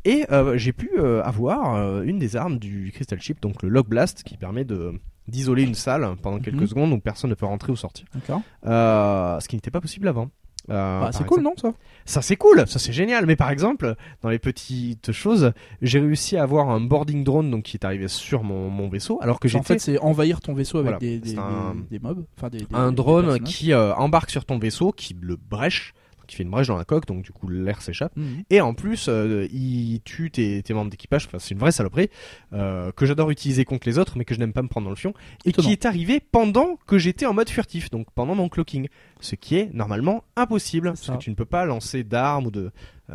Et 0.05 0.25
euh, 0.33 0.57
j'ai 0.57 0.73
pu 0.73 0.91
euh, 0.99 1.23
avoir 1.23 1.75
euh, 1.77 2.03
une 2.03 2.19
des 2.19 2.37
armes 2.37 2.59
du 2.59 2.91
Crystal 2.95 3.21
Chip, 3.21 3.41
donc 3.41 3.63
le 3.63 3.69
Log 3.69 3.87
Blast, 3.87 4.23
qui 4.23 4.37
permet 4.37 4.65
de 4.65 4.93
d'isoler 5.29 5.63
une 5.63 5.75
salle 5.75 6.17
pendant 6.23 6.41
quelques 6.41 6.63
Mhm. 6.63 6.67
secondes 6.67 6.93
où 6.93 6.99
personne 6.99 7.31
ne 7.31 7.35
peut 7.37 7.47
rentrer 7.47 7.71
ou 7.71 7.77
sortir. 7.77 8.07
D'accord. 8.15 8.41
Ce 8.65 9.47
qui 9.49 9.55
n'était 9.57 9.71
pas 9.71 9.81
possible 9.81 10.09
avant. 10.09 10.31
Euh, 10.69 11.01
Bah, 11.01 11.11
c'est 11.13 11.25
cool, 11.25 11.41
non, 11.43 11.55
ça? 11.57 11.73
Ça 12.05 12.21
c'est 12.21 12.37
cool, 12.37 12.65
ça 12.67 12.79
c'est 12.79 12.93
génial. 12.93 13.27
Mais 13.27 13.35
par 13.37 13.51
exemple, 13.51 13.95
dans 14.23 14.29
les 14.29 14.39
petites 14.39 15.11
choses, 15.13 15.53
j'ai 15.83 16.01
réussi 16.01 16.37
à 16.37 16.43
avoir 16.43 16.69
un 16.71 16.81
boarding 16.81 17.25
drone 17.25 17.51
donc 17.51 17.63
qui 17.65 17.77
est 17.77 17.85
arrivé 17.85 18.09
sur 18.09 18.43
mon, 18.43 18.69
mon 18.71 18.89
vaisseau, 18.89 19.19
alors 19.23 19.41
que 19.41 19.49
En 19.49 19.51
j'étais 19.51 19.65
fait, 19.65 19.79
c'est 19.79 19.99
envahir 19.99 20.41
ton 20.41 20.53
vaisseau 20.53 20.79
avec 20.79 20.87
Voilà, 20.93 20.99
des, 20.99 21.19
des, 21.19 21.39
un- 21.39 21.75
mobs. 22.03 22.25
Enfin, 22.37 22.49
des, 22.51 22.59
des- 22.59 22.67
un 22.75 22.93
drone 22.93 23.41
qui 23.41 23.73
euh, 23.73 23.95
embarque 23.95 24.31
sur 24.31 24.45
ton 24.45 24.59
vaisseau, 24.59 24.93
qui 24.93 25.17
le 25.21 25.37
brèche, 25.37 25.95
qui 26.31 26.37
fait 26.37 26.43
une 26.45 26.51
brèche 26.51 26.69
dans 26.69 26.77
la 26.77 26.85
coque, 26.85 27.07
donc 27.07 27.23
du 27.23 27.33
coup 27.33 27.49
l'air 27.49 27.83
s'échappe. 27.83 28.17
Mhm. 28.17 28.45
Et 28.51 28.61
en 28.61 28.73
plus, 28.73 29.07
euh, 29.09 29.47
il 29.53 30.01
tue 30.05 30.31
tes, 30.31 30.63
tes 30.63 30.73
membres 30.73 30.91
d'équipage. 30.91 31.27
Enfin, 31.27 31.39
c'est 31.39 31.51
une 31.51 31.59
vraie 31.59 31.73
saloperie 31.73 32.09
euh, 32.53 32.93
que 32.93 33.05
j'adore 33.05 33.31
utiliser 33.31 33.65
contre 33.65 33.89
les 33.89 33.99
autres, 33.99 34.17
mais 34.17 34.25
que 34.25 34.35
je 34.35 34.39
n'aime 34.39 34.53
pas 34.53 34.63
me 34.63 34.69
prendre 34.69 34.85
dans 34.87 34.91
le 34.91 34.97
fion. 34.97 35.13
Et 35.45 35.51
Étonnant. 35.51 35.67
qui 35.69 35.73
est 35.73 35.85
arrivé 35.87 36.21
pendant 36.21 36.79
que 36.87 36.97
j'étais 36.99 37.27
en 37.27 37.35
mode 37.35 37.51
furtif, 37.51 37.91
donc 37.91 38.07
pendant 38.15 38.35
mon 38.35 38.49
clocking. 38.49 38.89
Ce 39.21 39.35
qui 39.35 39.57
est 39.57 39.71
normalement 39.75 40.25
impossible, 40.37 40.89
parce 40.89 41.03
ça. 41.03 41.13
que 41.15 41.19
tu 41.19 41.31
ne 41.31 41.35
peux 41.35 41.45
pas 41.45 41.65
lancer 41.67 42.05
d'armes 42.05 42.47
ou 42.47 42.51
de 42.51 42.71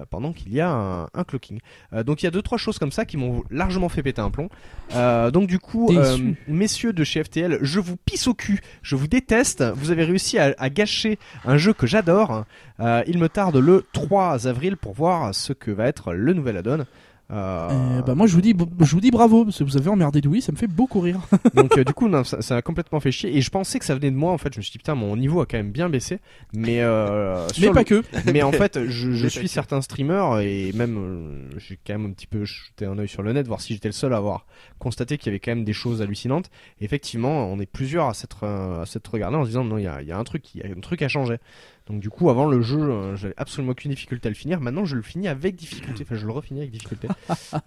pendant 0.09 0.33
qu'il 0.33 0.53
y 0.53 0.61
a 0.61 0.69
un, 0.69 1.03
un 1.13 1.23
clocking. 1.25 1.59
Euh, 1.93 2.03
donc 2.03 2.21
il 2.21 2.25
y 2.25 2.27
a 2.27 2.31
deux 2.31 2.41
trois 2.41 2.57
choses 2.57 2.79
comme 2.79 2.91
ça 2.91 3.05
qui 3.05 3.17
m'ont 3.17 3.43
largement 3.49 3.89
fait 3.89 4.03
péter 4.03 4.21
un 4.21 4.29
plomb. 4.29 4.49
Euh, 4.93 5.31
donc 5.31 5.47
du 5.47 5.59
coup, 5.59 5.89
euh, 5.95 6.17
messieurs 6.47 6.93
de 6.93 7.03
chez 7.03 7.23
FTL, 7.23 7.59
je 7.61 7.79
vous 7.79 7.95
pisse 7.97 8.27
au 8.27 8.33
cul, 8.33 8.61
je 8.81 8.95
vous 8.95 9.07
déteste. 9.07 9.63
Vous 9.75 9.91
avez 9.91 10.03
réussi 10.03 10.37
à, 10.37 10.53
à 10.57 10.69
gâcher 10.69 11.19
un 11.45 11.57
jeu 11.57 11.73
que 11.73 11.87
j'adore. 11.87 12.45
Euh, 12.79 13.03
il 13.07 13.17
me 13.17 13.29
tarde 13.29 13.55
le 13.57 13.85
3 13.93 14.47
avril 14.47 14.77
pour 14.77 14.93
voir 14.93 15.33
ce 15.33 15.53
que 15.53 15.71
va 15.71 15.87
être 15.87 16.13
le 16.13 16.33
nouvel 16.33 16.57
add-on. 16.57 16.85
Euh, 17.31 18.03
bah 18.03 18.13
moi 18.13 18.27
je 18.27 18.35
vous 18.35 18.41
dis 18.41 18.53
je 18.81 18.91
vous 18.91 19.01
dis 19.01 19.09
bravo 19.09 19.45
parce 19.45 19.57
que 19.57 19.63
vous 19.63 19.77
avez 19.77 19.89
emmerdé 19.89 20.21
Dewey 20.21 20.41
ça 20.41 20.51
me 20.51 20.57
fait 20.57 20.67
beaucoup 20.67 20.99
rire. 20.99 21.19
Donc 21.55 21.75
euh, 21.75 21.83
du 21.83 21.91
coup 21.91 22.07
non, 22.07 22.23
ça, 22.23 22.43
ça 22.43 22.57
a 22.57 22.61
complètement 22.61 22.99
fait 22.99 23.11
chier 23.11 23.35
et 23.35 23.41
je 23.41 23.49
pensais 23.49 23.79
que 23.79 23.85
ça 23.85 23.95
venait 23.95 24.11
de 24.11 24.15
moi 24.15 24.31
en 24.31 24.37
fait. 24.37 24.53
Je 24.53 24.59
me 24.59 24.61
suis 24.61 24.71
dit 24.71 24.77
putain 24.77 24.93
mon 24.93 25.17
niveau 25.17 25.41
a 25.41 25.47
quand 25.47 25.57
même 25.57 25.71
bien 25.71 25.89
baissé 25.89 26.19
mais 26.53 26.81
euh, 26.81 27.47
mais 27.59 27.71
pas 27.71 27.79
le- 27.79 27.85
que. 27.85 28.03
mais 28.31 28.43
en 28.43 28.51
fait 28.51 28.85
je, 28.85 29.27
suis 29.27 29.47
certains 29.47 29.81
streamers 29.81 30.39
et 30.41 30.71
même 30.73 30.97
euh, 30.97 31.57
j'ai 31.57 31.79
quand 31.85 31.93
même 31.93 32.05
un 32.05 32.11
petit 32.11 32.27
peu 32.27 32.45
jeté 32.45 32.85
un 32.85 32.97
œil 32.99 33.07
sur 33.07 33.23
le 33.23 33.33
net 33.33 33.47
voir 33.47 33.59
si 33.59 33.73
j'étais 33.73 33.89
le 33.89 33.93
seul 33.93 34.13
à 34.13 34.17
avoir 34.17 34.45
constaté 34.77 35.17
qu'il 35.17 35.27
y 35.27 35.29
avait 35.29 35.39
quand 35.39 35.51
même 35.51 35.65
des 35.65 35.73
choses 35.73 36.03
hallucinantes. 36.03 36.51
Et 36.79 36.85
effectivement 36.85 37.51
on 37.51 37.59
est 37.59 37.65
plusieurs 37.65 38.05
à 38.05 38.13
s'être 38.13 38.43
euh, 38.43 38.83
à 38.83 38.85
s'être 38.85 39.07
regardé 39.11 39.37
en 39.37 39.43
se 39.43 39.49
disant 39.49 39.63
non 39.63 39.79
il 39.79 39.85
y 39.85 39.87
a, 39.87 40.03
il 40.03 40.07
y 40.07 40.11
a 40.11 40.17
un 40.17 40.23
truc 40.23 40.53
il 40.53 40.61
y 40.61 40.63
a 40.63 40.67
un 40.67 40.79
truc 40.79 41.01
à 41.01 41.07
changer 41.07 41.37
donc 41.87 41.99
du 41.99 42.09
coup 42.09 42.29
avant 42.29 42.47
le 42.47 42.61
jeu 42.61 42.79
euh, 42.79 43.15
j'avais 43.15 43.35
absolument 43.37 43.73
aucune 43.73 43.91
difficulté 43.91 44.27
à 44.27 44.31
le 44.31 44.35
finir. 44.35 44.59
Maintenant 44.59 44.85
je 44.85 44.95
le 44.95 45.01
finis 45.03 45.27
avec 45.27 45.55
difficulté. 45.55 46.03
Enfin 46.03 46.15
je 46.15 46.25
le 46.25 46.31
refinis 46.31 46.61
avec 46.61 46.71
difficulté. 46.71 47.07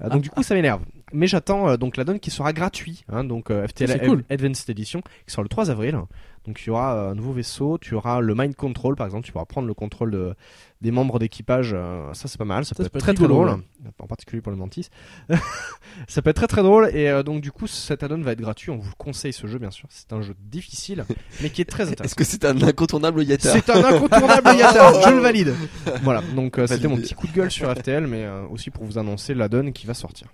Euh, 0.02 0.08
donc 0.08 0.22
du 0.22 0.30
coup 0.30 0.42
ça 0.42 0.54
m'énerve. 0.54 0.82
Mais 1.12 1.26
j'attends 1.26 1.68
euh, 1.68 1.76
donc 1.76 1.96
la 1.96 2.04
donne 2.04 2.20
qui 2.20 2.30
sera 2.30 2.52
gratuit 2.52 3.04
hein, 3.08 3.24
donc 3.24 3.50
FTL 3.50 4.06
cool. 4.06 4.24
Advanced 4.28 4.68
Edition 4.70 5.00
qui 5.26 5.32
sort 5.32 5.42
le 5.42 5.48
3 5.48 5.70
avril 5.70 5.98
Donc 6.44 6.62
il 6.62 6.68
y 6.68 6.70
aura 6.70 7.10
un 7.10 7.14
nouveau 7.14 7.32
vaisseau, 7.32 7.78
tu 7.78 7.94
auras 7.94 8.20
le 8.20 8.34
mind 8.34 8.54
control 8.54 8.96
par 8.96 9.06
exemple, 9.06 9.26
tu 9.26 9.32
pourras 9.32 9.44
prendre 9.44 9.66
le 9.68 9.74
contrôle 9.74 10.10
de, 10.10 10.34
des 10.80 10.90
membres 10.90 11.18
d'équipage. 11.18 11.72
euh, 11.74 12.12
ça 12.14 12.28
c'est 12.28 12.38
pas 12.38 12.44
mal, 12.44 12.64
ça, 12.64 12.74
peut 12.74 12.84
être 12.84 12.98
très 12.98 13.14
très 13.14 13.28
drôle, 13.28 13.50
en 13.98 14.06
particulier 14.06 14.40
pour 14.40 14.52
le 14.52 14.58
mantis. 14.58 14.88
ça 16.08 16.22
peut 16.22 16.30
être 16.30 16.36
très 16.36 16.46
très 16.46 16.62
drôle 16.62 16.90
et 16.94 17.08
euh, 17.08 17.22
donc 17.22 17.40
du 17.40 17.52
coup 17.52 17.66
cet 17.66 18.02
add-on 18.02 18.20
va 18.20 18.32
être 18.32 18.40
gratuit. 18.40 18.70
On 18.70 18.78
vous 18.78 18.90
le 18.90 18.96
conseille 18.96 19.32
ce 19.32 19.46
jeu 19.46 19.58
bien 19.58 19.70
sûr. 19.70 19.88
C'est 19.90 20.12
un 20.12 20.22
jeu 20.22 20.34
difficile 20.38 21.04
mais 21.42 21.50
qui 21.50 21.60
est 21.60 21.66
très 21.66 21.82
intéressant. 21.90 22.04
Est-ce 22.04 22.14
que 22.14 22.24
c'est 22.24 22.44
un 22.44 22.60
incontournable 22.62 23.22
Yata 23.24 23.52
C'est 23.52 23.70
un 23.70 23.84
incontournable 23.84 24.50
Yata, 24.56 25.00
je 25.08 25.14
le 25.14 25.20
valide. 25.20 25.54
Voilà, 26.02 26.22
donc 26.34 26.58
euh, 26.58 26.66
c'était 26.66 26.88
mon 26.88 26.96
petit 26.96 27.14
coup 27.14 27.26
de 27.26 27.32
gueule 27.32 27.50
sur 27.50 27.70
FTL, 27.70 28.06
mais 28.06 28.24
euh, 28.24 28.46
aussi 28.48 28.70
pour 28.70 28.84
vous 28.84 28.98
annoncer 28.98 29.34
la 29.34 29.48
donne 29.48 29.72
qui 29.72 29.86
va 29.86 29.94
sortir. 29.94 30.28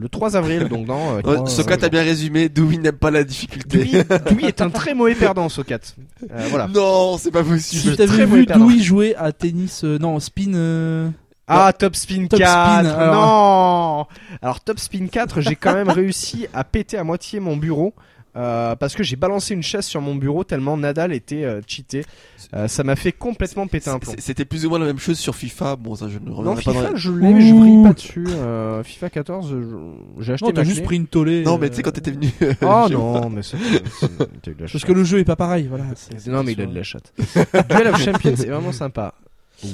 Le 0.00 0.08
3 0.08 0.36
avril, 0.36 0.68
donc 0.68 0.86
dans... 0.86 1.10
euh, 1.10 1.14
Ouais, 1.16 1.22
trois- 1.22 1.46
Soka, 1.46 1.76
t'as 1.76 1.88
bien 1.90 2.02
résumé. 2.02 2.48
Dewey 2.48 2.78
n'aime 2.78 2.96
pas 2.96 3.10
la 3.10 3.22
difficulté. 3.22 3.78
Dewey, 3.84 4.04
Dewey 4.30 4.44
est 4.48 4.60
un 4.62 4.70
très 4.70 4.94
mauvais 4.94 5.14
perdant, 5.14 5.48
Sokat. 5.50 5.78
Euh, 6.32 6.46
voilà. 6.48 6.68
Non, 6.68 7.18
c'est 7.18 7.30
pas 7.30 7.42
Si 7.42 7.48
possible. 7.50 7.96
t'avais 7.96 8.08
très 8.12 8.26
vu. 8.26 8.46
Dewey 8.46 8.78
jouer 8.82 9.14
à 9.16 9.32
tennis, 9.32 9.84
euh, 9.84 9.98
non, 9.98 10.18
spin. 10.18 10.54
euh, 10.54 11.08
Ah, 11.46 11.72
Top 11.72 11.96
Spin 11.96 12.26
Top 12.28 12.38
4 12.38 12.48
Spin, 12.84 12.94
alors. 12.98 13.14
Non 13.14 14.06
Alors 14.40 14.60
Top 14.60 14.78
Spin 14.78 15.06
4, 15.10 15.40
j'ai 15.40 15.56
quand 15.56 15.74
même 15.74 15.88
réussi 15.90 16.46
à 16.54 16.62
péter 16.64 16.96
à 16.96 17.04
moitié 17.04 17.40
mon 17.40 17.56
bureau. 17.56 17.92
Euh, 18.36 18.76
parce 18.76 18.94
que 18.94 19.02
j'ai 19.02 19.16
balancé 19.16 19.54
une 19.54 19.62
chaise 19.62 19.84
sur 19.84 20.00
mon 20.00 20.14
bureau 20.14 20.44
tellement 20.44 20.76
Nadal 20.76 21.12
était 21.12 21.44
euh, 21.44 21.60
cheaté. 21.66 22.04
Euh, 22.54 22.68
ça 22.68 22.84
m'a 22.84 22.96
fait 22.96 23.12
complètement 23.12 23.66
péter 23.66 23.90
un 23.90 23.98
plomb. 23.98 24.12
C'était 24.18 24.44
plus 24.44 24.66
ou 24.66 24.70
moins 24.70 24.78
la 24.78 24.86
même 24.86 24.98
chose 24.98 25.18
sur 25.18 25.34
FIFA. 25.34 25.76
Bon, 25.76 25.94
ça, 25.96 26.08
je 26.08 26.18
ne 26.18 26.26
Non, 26.28 26.36
reviendrai 26.36 26.62
pas 26.62 26.72
dans 26.72 26.78
FIFA, 26.80 26.90
la- 26.92 26.96
je 26.96 27.10
l'ai, 27.12 27.32
mais 27.32 27.40
je 27.40 27.54
brille 27.54 27.82
pas 27.82 27.92
dessus. 27.92 28.24
Euh, 28.28 28.82
FIFA 28.82 29.10
14, 29.10 29.50
je- 29.50 30.22
j'ai 30.22 30.32
acheté 30.34 30.46
Non, 30.46 30.52
t'as 30.52 30.64
juste 30.64 30.82
pris 30.84 30.96
une 30.96 31.06
tollée. 31.06 31.42
Non, 31.42 31.58
mais 31.58 31.70
tu 31.70 31.76
sais, 31.76 31.82
quand 31.82 31.90
t'étais 31.92 32.12
venu. 32.12 32.30
Oh 32.62 32.86
non, 32.90 33.30
mais 33.30 33.42
c'est. 33.42 33.56
Parce 34.58 34.84
que 34.84 34.92
le 34.92 35.04
jeu 35.04 35.18
est 35.18 35.24
pas 35.24 35.36
pareil, 35.36 35.66
voilà. 35.68 35.84
Non, 36.26 36.42
mais 36.42 36.52
il 36.52 36.60
a 36.60 36.66
de 36.66 36.74
la 36.74 36.82
chatte. 36.82 37.12
Duel 37.68 37.88
of 37.88 38.00
Champions, 38.02 38.34
c'est 38.36 38.46
vraiment 38.48 38.72
sympa. 38.72 39.14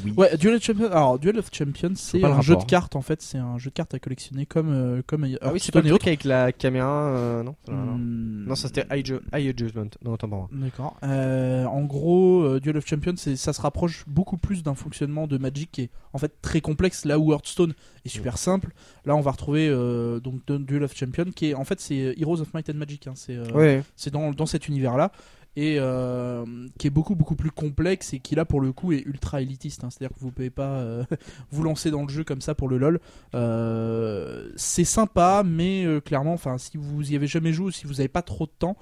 Oui. 0.04 0.12
Ouais, 0.16 0.36
Duel 0.36 0.54
of 0.54 0.62
Champions. 0.62 0.86
Alors, 0.90 1.18
Duel 1.18 1.38
of 1.38 1.48
Champions, 1.52 1.92
c'est 1.96 2.18
pas 2.20 2.28
un 2.28 2.40
jeu 2.40 2.54
de 2.54 2.58
rapport. 2.58 2.66
cartes 2.66 2.96
en 2.96 3.02
fait. 3.02 3.22
C'est 3.22 3.38
un 3.38 3.58
jeu 3.58 3.70
de 3.70 3.74
cartes 3.74 3.94
à 3.94 3.98
collectionner 3.98 4.46
comme 4.46 4.72
euh, 4.72 5.02
comme 5.06 5.24
Ah 5.40 5.52
oui, 5.52 5.60
c'est 5.60 5.72
pas 5.72 5.80
le 5.80 5.88
truc 5.90 6.06
avec 6.06 6.24
la 6.24 6.52
caméra, 6.52 7.08
euh, 7.08 7.42
non. 7.42 7.54
Hmm. 7.68 8.44
Non, 8.46 8.54
ça 8.54 8.68
c'était 8.68 8.86
High, 8.90 9.20
High 9.34 9.58
Judgment. 9.58 9.88
Non, 10.04 10.14
attends, 10.14 10.28
pardon. 10.28 10.48
D'accord. 10.52 10.96
Euh, 11.02 11.64
en 11.64 11.82
gros, 11.84 12.42
euh, 12.42 12.60
Duel 12.60 12.76
of 12.76 12.86
Champions, 12.86 13.14
c'est- 13.16 13.36
ça 13.36 13.52
se 13.52 13.60
rapproche 13.60 14.04
beaucoup 14.06 14.36
plus 14.36 14.62
d'un 14.62 14.74
fonctionnement 14.74 15.26
de 15.26 15.38
Magic 15.38 15.70
qui 15.72 15.82
est 15.82 15.90
en 16.12 16.18
fait 16.18 16.32
très 16.42 16.60
complexe. 16.60 17.04
Là 17.04 17.18
où 17.18 17.32
Hearthstone 17.32 17.74
est 18.04 18.08
super 18.08 18.38
simple, 18.38 18.72
là 19.04 19.14
on 19.16 19.20
va 19.20 19.30
retrouver 19.32 19.68
euh, 19.68 20.20
donc 20.20 20.40
Duel 20.46 20.82
of 20.84 20.94
Champions 20.96 21.30
qui 21.34 21.50
est 21.50 21.54
en 21.54 21.64
fait 21.64 21.80
c'est 21.80 22.14
Heroes 22.18 22.40
of 22.40 22.52
Might 22.54 22.70
and 22.70 22.74
Magic. 22.74 23.06
hein. 23.06 23.12
C'est 23.14 23.36
euh, 23.36 23.50
Ouais. 23.52 23.82
c'est 23.96 24.12
dans, 24.12 24.30
dans 24.32 24.46
cet 24.46 24.68
univers-là 24.68 25.10
et 25.56 25.76
euh, 25.78 26.44
qui 26.78 26.86
est 26.86 26.90
beaucoup 26.90 27.14
beaucoup 27.14 27.34
plus 27.34 27.50
complexe 27.50 28.12
et 28.12 28.20
qui 28.20 28.34
là 28.34 28.44
pour 28.44 28.60
le 28.60 28.72
coup 28.72 28.92
est 28.92 29.00
ultra 29.00 29.40
élitiste. 29.40 29.82
hein. 29.84 29.88
C'est-à-dire 29.90 30.14
que 30.14 30.20
vous 30.20 30.30
pouvez 30.30 30.50
pas 30.50 30.78
euh, 30.78 31.04
vous 31.50 31.62
lancer 31.62 31.90
dans 31.90 32.02
le 32.02 32.08
jeu 32.08 32.24
comme 32.24 32.42
ça 32.42 32.54
pour 32.54 32.68
le 32.68 32.76
lol. 32.76 33.00
Euh, 33.34 34.50
c'est 34.56 34.84
sympa, 34.84 35.42
mais 35.44 35.86
clairement, 36.04 36.34
enfin 36.34 36.58
si 36.58 36.76
vous 36.76 37.10
y 37.10 37.16
avez 37.16 37.26
jamais 37.26 37.52
joué 37.52 37.66
ou 37.66 37.70
si 37.70 37.86
vous 37.86 38.00
avez 38.00 38.08
pas 38.08 38.22
trop 38.22 38.46
de 38.46 38.52
temps. 38.58 38.76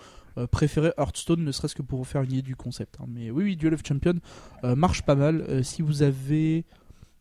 préférez 0.51 0.93
Hearthstone 0.99 1.45
ne 1.45 1.53
serait-ce 1.53 1.77
que 1.77 1.83
pour 1.83 1.99
vous 2.01 2.05
faire 2.05 2.23
une 2.23 2.33
idée 2.33 2.43
du 2.43 2.57
concept 2.57 2.97
hein. 3.01 3.07
mais 3.09 3.31
oui 3.31 3.45
oui 3.45 3.57
Duel 3.57 3.75
of 3.75 3.83
Champions 3.87 4.19
marche 4.65 5.03
pas 5.03 5.15
mal 5.15 5.65
si 5.65 5.81
vous 5.81 6.03
avez 6.03 6.65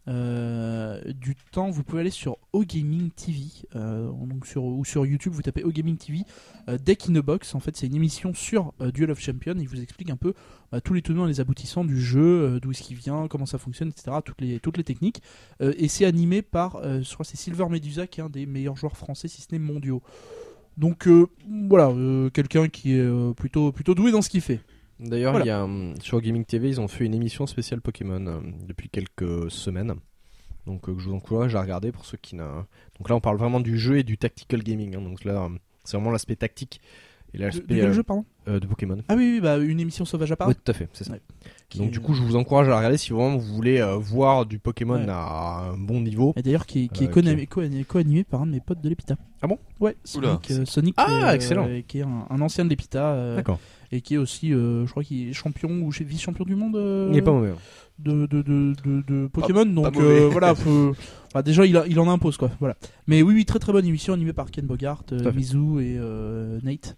du 0.07 1.35
temps, 1.51 1.69
vous 1.69 1.83
pouvez 1.83 2.01
aller 2.01 2.09
sur 2.09 2.37
OGaming 2.51 3.09
TV, 3.11 3.45
euh, 3.75 4.07
donc 4.07 4.45
sur, 4.45 4.63
ou 4.63 4.83
sur 4.83 5.05
YouTube, 5.05 5.33
vous 5.33 5.41
tapez 5.41 5.63
OGaming 5.63 5.97
TV, 5.97 6.21
euh, 6.69 6.77
Deck 6.77 7.09
in 7.09 7.15
a 7.15 7.21
Box, 7.21 7.55
en 7.55 7.59
fait 7.59 7.75
c'est 7.77 7.87
une 7.87 7.95
émission 7.95 8.33
sur 8.33 8.73
euh, 8.81 8.91
Duel 8.91 9.11
of 9.11 9.19
Champions, 9.19 9.55
il 9.57 9.67
vous 9.67 9.81
explique 9.81 10.09
un 10.09 10.17
peu 10.17 10.33
bah, 10.71 10.81
tous 10.81 10.93
les 10.93 11.01
tenants 11.01 11.25
et 11.25 11.29
les 11.29 11.39
aboutissants 11.39 11.85
du 11.85 12.01
jeu, 12.01 12.21
euh, 12.21 12.59
d'où 12.59 12.71
est-ce 12.71 12.83
qu'il 12.83 12.97
vient, 12.97 13.27
comment 13.27 13.45
ça 13.45 13.57
fonctionne, 13.57 13.89
etc., 13.89 14.17
toutes 14.23 14.41
les, 14.41 14.59
toutes 14.59 14.77
les 14.77 14.83
techniques, 14.83 15.21
Euh, 15.61 15.73
et 15.77 15.87
c'est 15.87 16.05
animé 16.05 16.41
par, 16.41 16.77
euh, 16.77 17.01
je 17.01 17.13
crois 17.13 17.25
c'est 17.25 17.37
Silver 17.37 17.67
Medusa 17.69 18.07
qui 18.07 18.19
est 18.19 18.23
un 18.23 18.29
des 18.29 18.45
meilleurs 18.45 18.75
joueurs 18.75 18.97
français, 18.97 19.27
si 19.27 19.41
ce 19.41 19.47
n'est 19.51 19.59
mondiaux. 19.59 20.01
Donc 20.77 21.07
euh, 21.07 21.27
voilà, 21.69 21.89
euh, 21.89 22.29
quelqu'un 22.29 22.67
qui 22.67 22.95
est 22.95 22.99
euh, 22.99 23.33
plutôt, 23.33 23.71
plutôt 23.71 23.93
doué 23.93 24.11
dans 24.11 24.21
ce 24.21 24.29
qu'il 24.29 24.41
fait. 24.41 24.59
D'ailleurs, 24.99 25.31
Voilà. 25.33 25.45
il 25.45 25.47
y 25.47 25.51
a 25.51 25.63
hum, 25.63 25.93
sur 26.01 26.21
Gaming 26.21 26.45
TV, 26.45 26.69
ils 26.69 26.79
ont 26.81 26.87
fait 26.87 27.05
une 27.05 27.13
émission 27.13 27.45
spéciale 27.47 27.81
Pokémon 27.81 28.25
euh, 28.27 28.39
depuis 28.67 28.89
quelques 28.89 29.49
semaines. 29.51 29.95
Donc, 30.65 30.87
euh, 30.87 30.93
que 30.93 30.99
je 31.01 31.09
vous 31.09 31.15
encourage 31.15 31.55
à 31.55 31.61
regarder 31.61 31.91
pour 31.91 32.05
ceux 32.05 32.17
qui 32.17 32.35
n'a. 32.35 32.65
Donc 32.99 33.09
là, 33.09 33.15
on 33.15 33.19
parle 33.19 33.37
vraiment 33.37 33.59
du 33.59 33.77
jeu 33.77 33.97
et 33.97 34.03
du 34.03 34.17
tactical 34.17 34.63
gaming. 34.63 34.95
hein. 34.95 35.01
Donc 35.01 35.25
là, 35.25 35.41
hum, 35.43 35.59
c'est 35.83 35.97
vraiment 35.97 36.11
l'aspect 36.11 36.35
tactique 36.37 36.79
et 37.33 37.39
l'aspect 37.39 37.75
de 37.75 37.79
quel 37.81 37.89
euh, 37.89 37.93
jeu, 37.93 38.03
pardon? 38.03 38.23
euh, 38.47 38.59
de 38.59 38.67
Pokémon. 38.67 38.97
Ah 39.09 39.15
oui, 39.15 39.31
oui, 39.33 39.41
bah, 39.41 39.57
une 39.57 39.79
émission 39.79 40.05
sauvage 40.05 40.31
à 40.31 40.35
part. 40.37 40.47
Oui, 40.47 40.53
tout 40.55 40.71
à 40.71 40.73
fait, 40.73 40.87
c'est 40.93 41.03
ça. 41.03 41.13
Ouais. 41.13 41.21
Qui 41.67 41.79
Donc 41.79 41.89
du 41.91 41.99
coup, 41.99 42.13
je 42.13 42.21
vous 42.21 42.35
encourage 42.37 42.67
à 42.67 42.69
la 42.69 42.77
regarder 42.77 42.97
si 42.97 43.11
vraiment 43.11 43.35
vous 43.35 43.53
voulez 43.55 43.79
euh, 43.81 43.95
voir 43.97 44.45
du 44.45 44.59
Pokémon 44.59 44.95
Ouais. 45.03 45.09
à 45.09 45.69
un 45.71 45.77
bon 45.77 45.99
niveau. 45.99 46.33
Et 46.37 46.43
d'ailleurs, 46.43 46.65
qui, 46.67 46.87
qui 46.89 47.05
Euh, 47.05 47.07
est 47.07 47.11
co-animé 47.11 47.47
co- 47.47 47.61
co-animé 47.89 48.23
par 48.23 48.43
un 48.43 48.45
de 48.45 48.51
mes 48.51 48.59
potes 48.61 48.79
de 48.81 48.87
l'Epita. 48.87 49.15
Ah 49.41 49.47
bon? 49.47 49.57
Ouais. 49.81 49.97
Sonic, 50.05 50.51
euh, 50.51 50.65
Sonic 50.65 50.93
Ah, 50.97 51.05
qui 51.05 51.11
est, 51.11 51.23
euh, 51.23 51.33
excellent. 51.33 51.67
qui 51.87 51.97
est 51.99 52.03
un, 52.03 52.27
un 52.29 52.41
ancien 52.41 52.63
de 52.63 52.69
l'Epita 52.69 53.13
euh, 53.13 53.35
D'accord. 53.35 53.59
Et 53.93 54.01
qui 54.01 54.15
est 54.15 54.17
aussi, 54.17 54.51
euh, 54.51 54.85
je 54.85 54.91
crois 54.91 55.03
qu'il 55.03 55.29
est 55.29 55.33
champion 55.33 55.69
ou 55.69 55.91
vice-champion 55.91 56.45
du 56.45 56.55
monde 56.55 56.75
euh, 56.75 57.09
Il 57.11 57.17
est 57.17 57.21
pas 57.21 57.31
mauvais. 57.31 57.53
De, 57.99 58.25
de, 58.25 58.41
de, 58.41 58.73
de, 58.83 59.03
de 59.07 59.27
Pokémon. 59.27 59.65
donc 59.65 59.95
euh, 59.97 60.27
voilà, 60.31 60.55
faut- 60.55 60.93
enfin, 61.27 61.41
déjà 61.43 61.65
il, 61.65 61.77
a- 61.77 61.85
il 61.87 61.99
en 61.99 62.09
impose 62.09 62.37
quoi. 62.37 62.51
Voilà. 62.59 62.75
Mais 63.07 63.21
oui, 63.21 63.33
oui, 63.35 63.45
très 63.45 63.59
très 63.59 63.71
bonne 63.73 63.85
émission 63.85 64.13
animée 64.13 64.33
par 64.33 64.49
Ken 64.49 64.65
Bogart, 64.65 65.03
euh. 65.11 65.31
Mizu 65.33 65.79
et 65.81 65.97
euh, 65.99 66.59
Nate, 66.63 66.95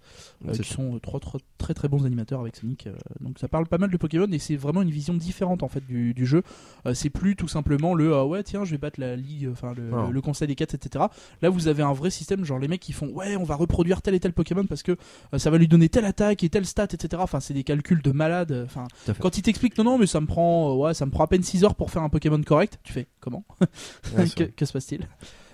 euh, 0.47 0.51
qui 0.53 0.63
sont 0.69 0.99
trois, 0.99 1.19
trois 1.19 1.39
très 1.57 1.73
très 1.73 1.87
bons 1.87 2.05
animateurs 2.05 2.39
avec 2.41 2.55
Sonic. 2.55 2.87
euh, 2.87 2.93
donc 3.21 3.39
ça 3.39 3.47
parle 3.47 3.65
pas 3.67 3.77
mal 3.77 3.89
de 3.91 3.97
Pokémon 3.97 4.27
et 4.31 4.39
c'est 4.39 4.55
vraiment 4.55 4.81
une 4.83 4.91
vision 4.91 5.13
différente 5.15 5.63
en 5.63 5.67
fait 5.67 5.85
du, 5.85 6.13
du 6.13 6.25
jeu. 6.25 6.43
Euh, 6.85 6.93
c'est 6.93 7.09
plus 7.09 7.35
tout 7.35 7.47
simplement 7.47 7.93
le 7.93 8.13
ah 8.13 8.25
ouais 8.25 8.43
tiens 8.43 8.63
je 8.65 8.71
vais 8.71 8.77
battre 8.77 8.99
la 8.99 9.15
ligue, 9.15 9.49
enfin 9.51 9.73
le, 9.75 10.11
le 10.11 10.21
conseil 10.21 10.47
des 10.47 10.55
4 10.55 10.75
etc. 10.75 11.05
Là 11.41 11.49
vous 11.49 11.67
avez 11.67 11.81
un 11.83 11.93
vrai 11.93 12.09
système 12.11 12.45
genre 12.45 12.59
les 12.59 12.67
mecs 12.67 12.81
qui 12.81 12.93
font 12.93 13.09
ouais 13.09 13.35
on 13.35 13.43
va 13.43 13.55
reproduire 13.55 14.01
tel 14.01 14.13
et 14.13 14.19
tel 14.19 14.31
Pokémon 14.33 14.65
parce 14.65 14.83
que 14.83 14.91
euh, 15.33 15.37
ça 15.39 15.49
va 15.49 15.57
lui 15.57 15.67
donner 15.67 15.89
telle 15.89 16.05
attaque 16.05 16.43
et 16.43 16.49
telle 16.49 16.65
stat 16.65 16.87
etc. 16.91 17.21
Enfin 17.23 17.39
c'est 17.39 17.53
des 17.55 17.63
calculs 17.63 18.01
de 18.03 18.11
malade. 18.11 18.63
Enfin 18.65 18.85
quand 19.19 19.37
il 19.37 19.41
t'explique 19.41 19.77
non 19.77 19.83
non 19.85 19.97
mais 19.97 20.07
ça 20.07 20.21
me 20.21 20.27
prend 20.27 20.69
euh, 20.69 20.73
ouais 20.85 20.93
ça 20.93 21.05
me 21.05 21.11
prend 21.11 21.23
à 21.23 21.27
peine 21.27 21.43
6 21.43 21.63
heures 21.63 21.75
pour 21.75 21.91
faire 21.91 22.01
un 22.03 22.09
Pokémon 22.09 22.41
correct, 22.43 22.79
tu 22.83 22.93
fais 22.93 23.07
comment 23.19 23.43
Ouais, 24.17 24.27
que, 24.29 24.43
que 24.43 24.65
se 24.65 24.73
passe-t-il 24.73 25.07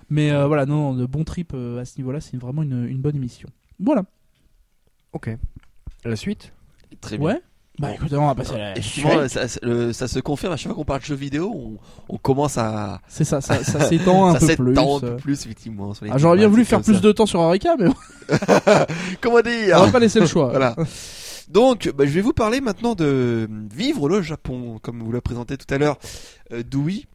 Mais 0.09 0.31
euh, 0.31 0.47
voilà 0.47 0.65
non, 0.65 0.91
non 0.91 0.93
de 0.99 1.05
bon 1.05 1.23
trip 1.23 1.51
euh, 1.53 1.79
à 1.81 1.85
ce 1.85 1.97
niveau-là 1.97 2.21
c'est 2.21 2.37
vraiment 2.37 2.63
une, 2.63 2.85
une 2.87 2.99
bonne 3.01 3.15
émission. 3.15 3.49
Voilà. 3.79 4.03
Ok. 5.13 5.35
La 6.05 6.15
suite 6.15 6.53
Très 7.01 7.17
bien. 7.17 7.27
Ouais. 7.27 7.41
Bah 7.79 7.93
écoute 7.95 8.11
on 8.13 8.27
va 8.27 8.35
passer 8.35 8.53
à 8.53 8.57
la 8.57 8.71
Effectivement, 8.77 9.11
suite. 9.19 9.29
ça, 9.29 9.47
ça- 9.47 9.59
le- 9.63 9.93
ça 9.93 10.07
se 10.07 10.19
confirme 10.19 10.53
à 10.53 10.57
chaque 10.57 10.67
fois 10.67 10.75
qu'on 10.75 10.85
parle 10.85 10.99
de 10.99 11.05
jeux 11.05 11.15
vidéo, 11.15 11.51
on, 11.55 11.77
on 12.13 12.17
commence 12.17 12.57
à 12.57 13.01
C'est 13.07 13.23
ça 13.23 13.39
ça, 13.41 13.63
ça 13.63 13.79
s'étend 13.87 14.27
un 14.29 14.33
ça 14.33 14.39
peu 14.39 14.45
s'étend 14.47 14.63
plus. 14.63 14.77
un 14.79 14.99
peu 14.99 15.05
euh. 15.07 15.15
plus 15.17 15.45
effectivement. 15.45 15.93
Ah, 16.11 16.17
J'aurais 16.17 16.37
bien 16.37 16.47
voulu 16.49 16.65
faire 16.65 16.81
plus 16.81 17.01
de 17.01 17.11
temps 17.11 17.25
sur 17.25 17.39
Arika 17.41 17.75
mais 17.79 17.87
ça. 18.29 18.85
Comment 19.21 19.37
on 19.37 19.41
dire 19.41 19.79
va 19.79 19.89
pas 19.91 19.99
laisser 19.99 20.19
le 20.19 20.27
choix. 20.27 20.49
Voilà. 20.49 20.75
Donc, 21.51 21.91
bah, 21.95 22.05
je 22.05 22.11
vais 22.11 22.21
vous 22.21 22.33
parler 22.33 22.61
maintenant 22.61 22.95
de 22.95 23.49
vivre 23.73 24.07
le 24.07 24.21
Japon, 24.21 24.79
comme 24.81 25.01
vous 25.03 25.11
l'a 25.11 25.21
présenté 25.21 25.57
tout 25.57 25.71
à 25.73 25.77
l'heure, 25.77 25.97
euh, 26.53 26.63
Dewey. 26.63 27.05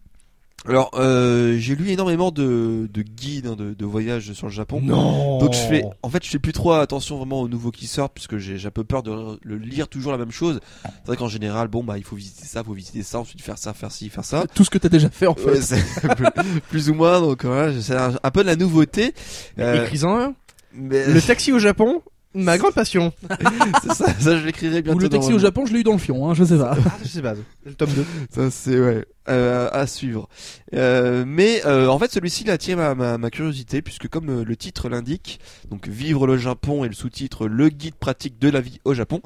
Alors, 0.69 0.91
euh, 0.95 1.57
j'ai 1.59 1.77
lu 1.77 1.91
énormément 1.91 2.33
de, 2.33 2.89
de 2.93 3.03
guides 3.03 3.47
hein, 3.47 3.55
de, 3.57 3.73
de 3.73 3.85
voyage 3.85 4.33
sur 4.33 4.49
le 4.49 4.53
Japon. 4.53 4.81
Non 4.83 5.39
Donc 5.39 5.53
je 5.53 5.59
fais, 5.59 5.85
en 6.03 6.11
fait, 6.11 6.25
je 6.25 6.31
fais 6.31 6.41
plus 6.41 6.53
trop 6.53 6.73
attention 6.73 7.19
vraiment 7.19 7.41
aux 7.41 7.47
nouveaux 7.49 7.71
qui 7.71 7.87
sortent 7.87 8.13
puisque 8.15 8.39
j'ai 8.39 8.59
j'ai 8.59 8.67
un 8.67 8.73
peu 8.73 8.83
peur 8.83 9.05
de 9.05 9.39
le 9.43 9.59
lire 9.59 9.87
toujours 9.87 10.11
la 10.11 10.19
même 10.19 10.33
chose. 10.33 10.59
C'est 10.83 11.07
vrai 11.07 11.17
qu'en 11.17 11.29
général, 11.29 11.69
bon 11.69 11.85
bah 11.85 11.99
il 11.99 12.05
faut 12.05 12.17
visiter 12.17 12.47
ça, 12.47 12.65
faut 12.65 12.73
visiter 12.73 13.05
ça, 13.05 13.21
ensuite 13.21 13.43
faire 13.43 13.59
ça, 13.59 13.75
faire 13.75 13.93
ci, 13.93 14.09
faire 14.09 14.25
ça. 14.25 14.45
Tout 14.55 14.65
ce 14.65 14.71
que 14.71 14.79
t'as 14.79 14.89
déjà 14.89 15.09
fait 15.09 15.29
en 15.29 15.37
fait. 15.37 15.53
Ouais, 15.53 16.15
plus, 16.17 16.61
plus 16.69 16.91
ou 16.91 16.95
moins 16.95 17.21
donc 17.21 17.45
voilà, 17.45 17.81
c'est 17.81 17.95
un, 17.95 18.15
un 18.21 18.31
peu 18.33 18.43
de 18.43 18.49
la 18.49 18.57
nouveauté. 18.57 19.15
Euh, 19.61 19.85
Écris-en 19.85 20.19
un. 20.19 20.35
mais 20.73 21.07
Le 21.07 21.23
taxi 21.23 21.53
au 21.53 21.61
Japon, 21.61 22.03
ma 22.37 22.59
grande 22.59 22.75
passion. 22.75 23.13
c'est 23.83 23.93
ça, 23.95 24.07
ça 24.19 24.39
je 24.39 24.45
l'écrirai 24.47 24.83
bientôt. 24.83 24.99
Ou 24.99 25.03
le 25.03 25.09
taxi 25.09 25.33
au 25.33 25.39
Japon, 25.39 25.67
je 25.67 25.73
l'ai 25.73 25.81
eu 25.81 25.85
dans 25.85 25.93
le 25.93 25.99
fion, 25.99 26.29
hein, 26.31 26.35
je 26.35 26.45
sais 26.45 26.59
pas. 26.59 26.77
Ah, 26.77 26.91
je 27.03 27.09
sais 27.09 27.23
pas. 27.23 27.35
Le 27.65 27.75
tome 27.75 27.91
2. 27.91 28.05
Ça 28.31 28.51
c'est 28.51 28.79
ouais 28.79 29.05
euh, 29.29 29.69
à 29.73 29.89
suivre. 29.89 30.29
Euh, 30.75 31.25
mais 31.27 31.67
euh, 31.67 31.89
en 31.89 31.99
fait 31.99 32.13
celui-ci 32.13 32.45
il 32.45 32.51
a 32.51 32.53
attiré 32.53 32.77
ma, 32.77 32.95
ma, 32.95 33.19
ma 33.19 33.31
curiosité 33.31 33.83
puisque 33.83 34.07
comme 34.07 34.29
euh, 34.31 34.45
le 34.45 34.55
titre 34.57 34.89
l'indique, 34.89 35.41
donc 35.69 35.89
vivre 35.89 36.29
le 36.29 36.37
Japon 36.37 36.85
et 36.85 36.89
le 36.89 36.95
sous-titre 36.95 37.49
le 37.49 37.69
guide 37.71 37.97
pratique 37.97 38.39
de 38.39 38.49
la 38.49 38.61
vie 38.61 38.79
au 38.85 38.95
Japon. 38.95 39.21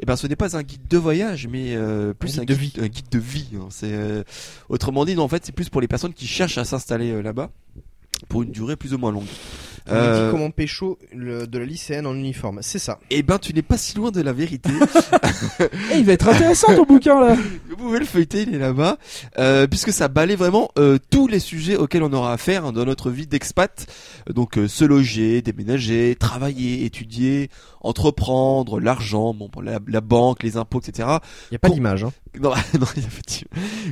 Et 0.00 0.04
ben 0.04 0.16
ce 0.16 0.26
n'est 0.26 0.36
pas 0.36 0.56
un 0.58 0.62
guide 0.62 0.86
de 0.88 0.98
voyage 0.98 1.48
mais 1.48 1.74
euh, 1.74 2.12
plus 2.12 2.38
Un 2.38 2.42
un 2.42 2.44
guide 2.44 2.76
de 2.76 2.82
un 2.82 2.88
guide 2.88 3.08
de 3.10 3.18
vie. 3.18 3.48
hein. 3.56 3.68
C'est 3.70 3.94
euh, 3.94 4.22
autrement 4.68 5.06
dit 5.06 5.14
non, 5.14 5.22
en 5.22 5.28
fait 5.28 5.44
c'est 5.46 5.52
plus 5.52 5.70
pour 5.70 5.80
les 5.80 5.88
personnes 5.88 6.12
qui 6.12 6.26
cherchent 6.26 6.58
à 6.58 6.64
s'installer 6.64 7.10
euh, 7.12 7.22
là-bas. 7.22 7.50
Pour 8.28 8.42
une 8.42 8.50
durée 8.50 8.76
plus 8.76 8.94
ou 8.94 8.98
moins 8.98 9.12
longue. 9.12 9.24
On 9.88 9.94
Euh, 9.94 10.26
dit 10.26 10.30
comment 10.30 10.50
pécho 10.50 10.98
le- 11.12 11.46
de 11.46 11.58
la 11.58 11.64
lycéenne 11.64 12.06
en 12.06 12.14
uniforme. 12.14 12.58
C'est 12.62 12.78
ça. 12.78 13.00
Eh 13.10 13.22
ben, 13.22 13.38
tu 13.38 13.52
n'es 13.54 13.62
pas 13.62 13.78
si 13.78 13.96
loin 13.96 14.10
de 14.10 14.20
la 14.20 14.32
vérité. 14.32 14.70
Eh, 15.60 15.98
il 15.98 16.04
va 16.04 16.12
être 16.12 16.28
intéressant 16.28 16.74
ton 16.76 16.84
bouquin 16.88 17.18
là. 17.20 17.34
Vous 17.70 17.76
pouvez 17.76 17.98
le 17.98 18.04
feuilleter, 18.04 18.42
il 18.42 18.54
est 18.54 18.58
là-bas, 18.58 18.98
euh, 19.38 19.66
puisque 19.66 19.92
ça 19.92 20.08
balaye 20.08 20.36
vraiment 20.36 20.70
euh, 20.78 20.98
tous 21.10 21.26
les 21.26 21.38
sujets 21.40 21.76
auxquels 21.76 22.02
on 22.02 22.12
aura 22.12 22.32
affaire 22.34 22.66
hein, 22.66 22.72
dans 22.72 22.84
notre 22.84 23.10
vie 23.10 23.26
d'expat. 23.26 23.86
Euh, 24.28 24.32
Donc 24.32 24.58
euh, 24.58 24.68
se 24.68 24.84
loger, 24.84 25.40
déménager, 25.42 26.14
travailler, 26.14 26.84
étudier, 26.84 27.48
entreprendre, 27.80 28.80
l'argent, 28.80 29.34
bon, 29.34 29.50
la, 29.62 29.78
la 29.88 30.00
banque, 30.00 30.42
les 30.42 30.56
impôts, 30.56 30.80
etc. 30.80 31.08
Il 31.50 31.54
y 31.54 31.56
a 31.56 31.58
pas 31.58 31.68
Con- 31.68 31.74
d'image. 31.74 32.04
Hein. 32.04 32.12
Non, 32.40 32.50
non, 32.78 32.86
il 32.94 33.02
y 33.02 33.04
a 33.04 33.08
effectivement. 33.08 33.50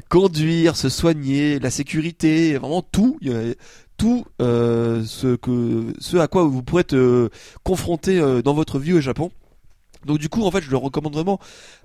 Conduire, 0.08 0.76
se 0.76 0.88
soigner, 0.88 1.58
la 1.58 1.70
sécurité, 1.70 2.56
vraiment 2.56 2.82
tout. 2.82 3.18
il 3.20 3.32
y 3.32 3.34
a 3.34 3.54
tout 3.98 4.24
euh, 4.40 5.04
ce 5.04 5.36
que 5.36 5.92
ce 5.98 6.16
à 6.16 6.28
quoi 6.28 6.44
vous 6.44 6.62
pourrez 6.62 6.80
être 6.80 7.30
confronté 7.64 8.18
euh, 8.18 8.40
dans 8.40 8.54
votre 8.54 8.78
vie 8.78 8.94
au 8.94 9.00
Japon. 9.00 9.30
Donc 10.06 10.18
du 10.18 10.28
coup, 10.28 10.44
en 10.44 10.50
fait, 10.52 10.60
je 10.60 10.70
le 10.70 10.76
recommande 10.76 11.12
vraiment 11.12 11.40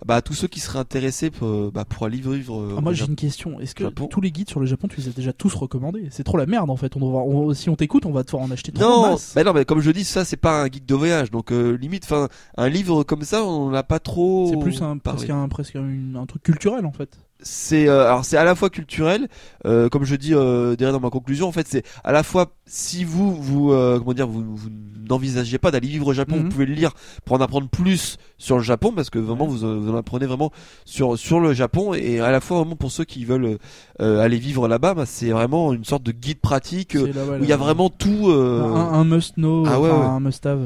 bah, 0.06 0.18
à 0.18 0.22
tous 0.22 0.36
ceux 0.36 0.48
qui 0.48 0.60
seraient 0.60 0.78
intéressés 0.78 1.32
pour, 1.32 1.48
euh, 1.48 1.72
bah, 1.74 1.84
pour 1.84 2.06
aller 2.06 2.18
vivre. 2.20 2.76
Ah, 2.78 2.82
moi 2.82 2.94
j'ai 2.94 3.06
une 3.06 3.16
question. 3.16 3.60
Est-ce 3.60 3.74
que 3.74 3.86
Japon. 3.86 4.06
tous 4.06 4.22
les 4.22 4.32
guides 4.32 4.50
sur 4.50 4.60
le 4.60 4.68
Japon, 4.68 4.88
tu 4.88 5.02
les 5.02 5.08
as 5.08 5.12
déjà 5.14 5.34
tous 5.34 5.54
recommandés? 5.56 6.10
C'est 6.12 6.24
trop 6.24 6.38
la 6.38 6.46
merde 6.46 6.70
en 6.70 6.76
fait. 6.76 6.96
On 6.96 7.02
on- 7.02 7.54
si 7.56 7.72
on 7.72 7.76
t'écoute, 7.76 8.06
on 8.06 8.12
va 8.12 8.22
devoir 8.22 8.44
en 8.44 8.52
acheter 8.52 8.72
Non, 8.80 9.18
bah 9.36 9.44
non, 9.44 9.54
mais 9.54 9.66
comme 9.66 9.80
je 9.80 9.90
dis, 9.90 10.04
ça 10.04 10.26
c'est 10.26 10.38
pas 10.38 10.62
un 10.62 10.68
guide 10.68 10.86
de 10.86 10.94
voyage, 10.94 11.32
donc 11.32 11.52
euh, 11.52 11.72
limite, 11.72 12.04
enfin, 12.06 12.30
un 12.56 12.70
livre 12.70 13.04
comme 13.04 13.24
ça, 13.24 13.44
on 13.44 13.72
n'a 13.72 13.82
pas 13.82 14.00
trop. 14.00 14.48
C'est 14.52 14.60
plus 14.60 14.80
un, 14.84 15.00
presque, 15.00 15.32
un, 15.32 15.50
presque 15.50 15.76
un, 15.76 16.14
un 16.16 16.26
truc 16.28 16.44
culturel 16.44 16.86
en 16.86 16.92
fait. 16.92 17.18
C'est 17.44 17.88
euh, 17.88 18.06
alors 18.08 18.26
c'est 18.26 18.38
à 18.38 18.44
la 18.44 18.56
fois 18.56 18.70
culturel 18.70 19.28
euh, 19.66 19.90
comme 19.90 20.06
je 20.06 20.16
dis 20.16 20.34
euh, 20.34 20.76
derrière 20.76 20.94
dans 20.94 21.00
ma 21.06 21.10
conclusion 21.10 21.48
en 21.48 21.52
fait 21.52 21.68
c'est 21.68 21.84
à 22.04 22.12
la 22.12 22.24
fois 22.24 22.54
si 22.66 23.04
vous 23.04 23.36
vous 23.36 23.72
euh, 23.74 24.00
comment 24.00 24.14
dire 24.14 24.28
vous, 24.28 24.44
vous 24.56 24.70
n'envisagez 25.10 25.58
pas 25.58 25.70
d'aller 25.70 25.88
vivre 25.90 26.08
au 26.08 26.14
Japon 26.14 26.38
Mhm. 26.38 26.44
vous 26.44 26.50
pouvez 26.50 26.66
le 26.66 26.74
lire 26.74 26.92
pour 27.26 27.36
en 27.36 27.42
apprendre 27.42 27.68
plus 27.68 28.18
sur 28.38 28.56
le 28.58 28.64
Japon 28.64 28.94
parce 28.96 29.10
que 29.10 29.20
vraiment 29.20 29.46
vous, 29.46 29.58
vous 29.58 29.92
en 29.92 29.98
apprenez 29.98 30.26
vraiment 30.26 30.52
sur 30.86 31.18
sur 31.20 31.40
le 31.42 31.54
Japon 31.54 31.94
et 31.94 32.20
à 32.22 32.32
la 32.32 32.40
fois 32.40 32.60
vraiment 32.62 32.76
pour 32.78 32.92
ceux 32.92 33.04
qui 33.04 33.26
veulent 33.26 33.58
euh, 34.00 34.22
aller 34.22 34.38
vivre 34.38 34.68
là-bas 34.70 34.94
bah, 34.94 35.06
c'est 35.06 35.30
vraiment 35.32 35.74
une 35.74 35.84
sorte 35.86 36.04
de 36.04 36.12
guide 36.14 36.40
pratique 36.40 36.94
C'est 36.94 37.14
là, 37.14 37.26
ouais, 37.26 37.40
où 37.40 37.44
il 37.44 37.50
y 37.50 37.54
a 37.54 37.58
vraiment 37.58 37.90
tout 37.90 38.30
euh, 38.30 38.64
un, 38.64 38.94
un 38.94 39.04
must 39.04 39.36
know, 39.36 39.66
Ah 39.68 39.80
ouais, 39.82 39.90
enfin, 39.90 40.00
ouais. 40.00 40.06
un 40.06 40.20
must 40.22 40.46
have. 40.46 40.60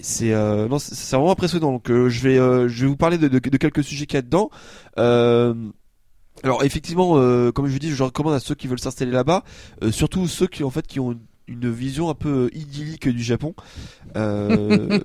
c'est 0.00 0.32
euh, 0.32 0.66
non 0.68 0.78
c'est 0.80 0.94
c'est 0.94 1.14
vraiment 1.16 1.30
impressionnant 1.32 1.70
donc 1.72 1.90
euh, 1.90 2.08
je 2.08 2.20
vais 2.22 2.38
euh, 2.38 2.66
je 2.68 2.82
vais 2.82 2.88
vous 2.88 2.96
parler 2.96 3.18
de, 3.18 3.28
de, 3.28 3.38
de 3.38 3.56
quelques 3.56 3.84
sujets 3.84 4.06
qu'il 4.06 4.16
y 4.16 4.18
a 4.18 4.22
dedans 4.22 4.50
euh, 4.98 5.54
alors 6.42 6.64
effectivement 6.64 7.12
euh, 7.16 7.52
comme 7.52 7.66
je 7.66 7.72
vous 7.72 7.78
dis 7.78 7.90
je 7.90 8.02
recommande 8.02 8.34
à 8.34 8.40
ceux 8.40 8.54
qui 8.54 8.66
veulent 8.66 8.80
s'installer 8.80 9.12
là-bas 9.12 9.44
euh, 9.82 9.90
surtout 9.92 10.26
ceux 10.28 10.46
qui 10.46 10.64
en 10.64 10.70
fait 10.70 10.86
qui 10.86 11.00
ont 11.00 11.12
une- 11.12 11.20
une 11.48 11.68
vision 11.68 12.08
un 12.10 12.14
peu 12.14 12.44
euh, 12.46 12.56
idyllique 12.56 13.08
du 13.08 13.24
Japon 13.24 13.54
euh, 14.16 15.00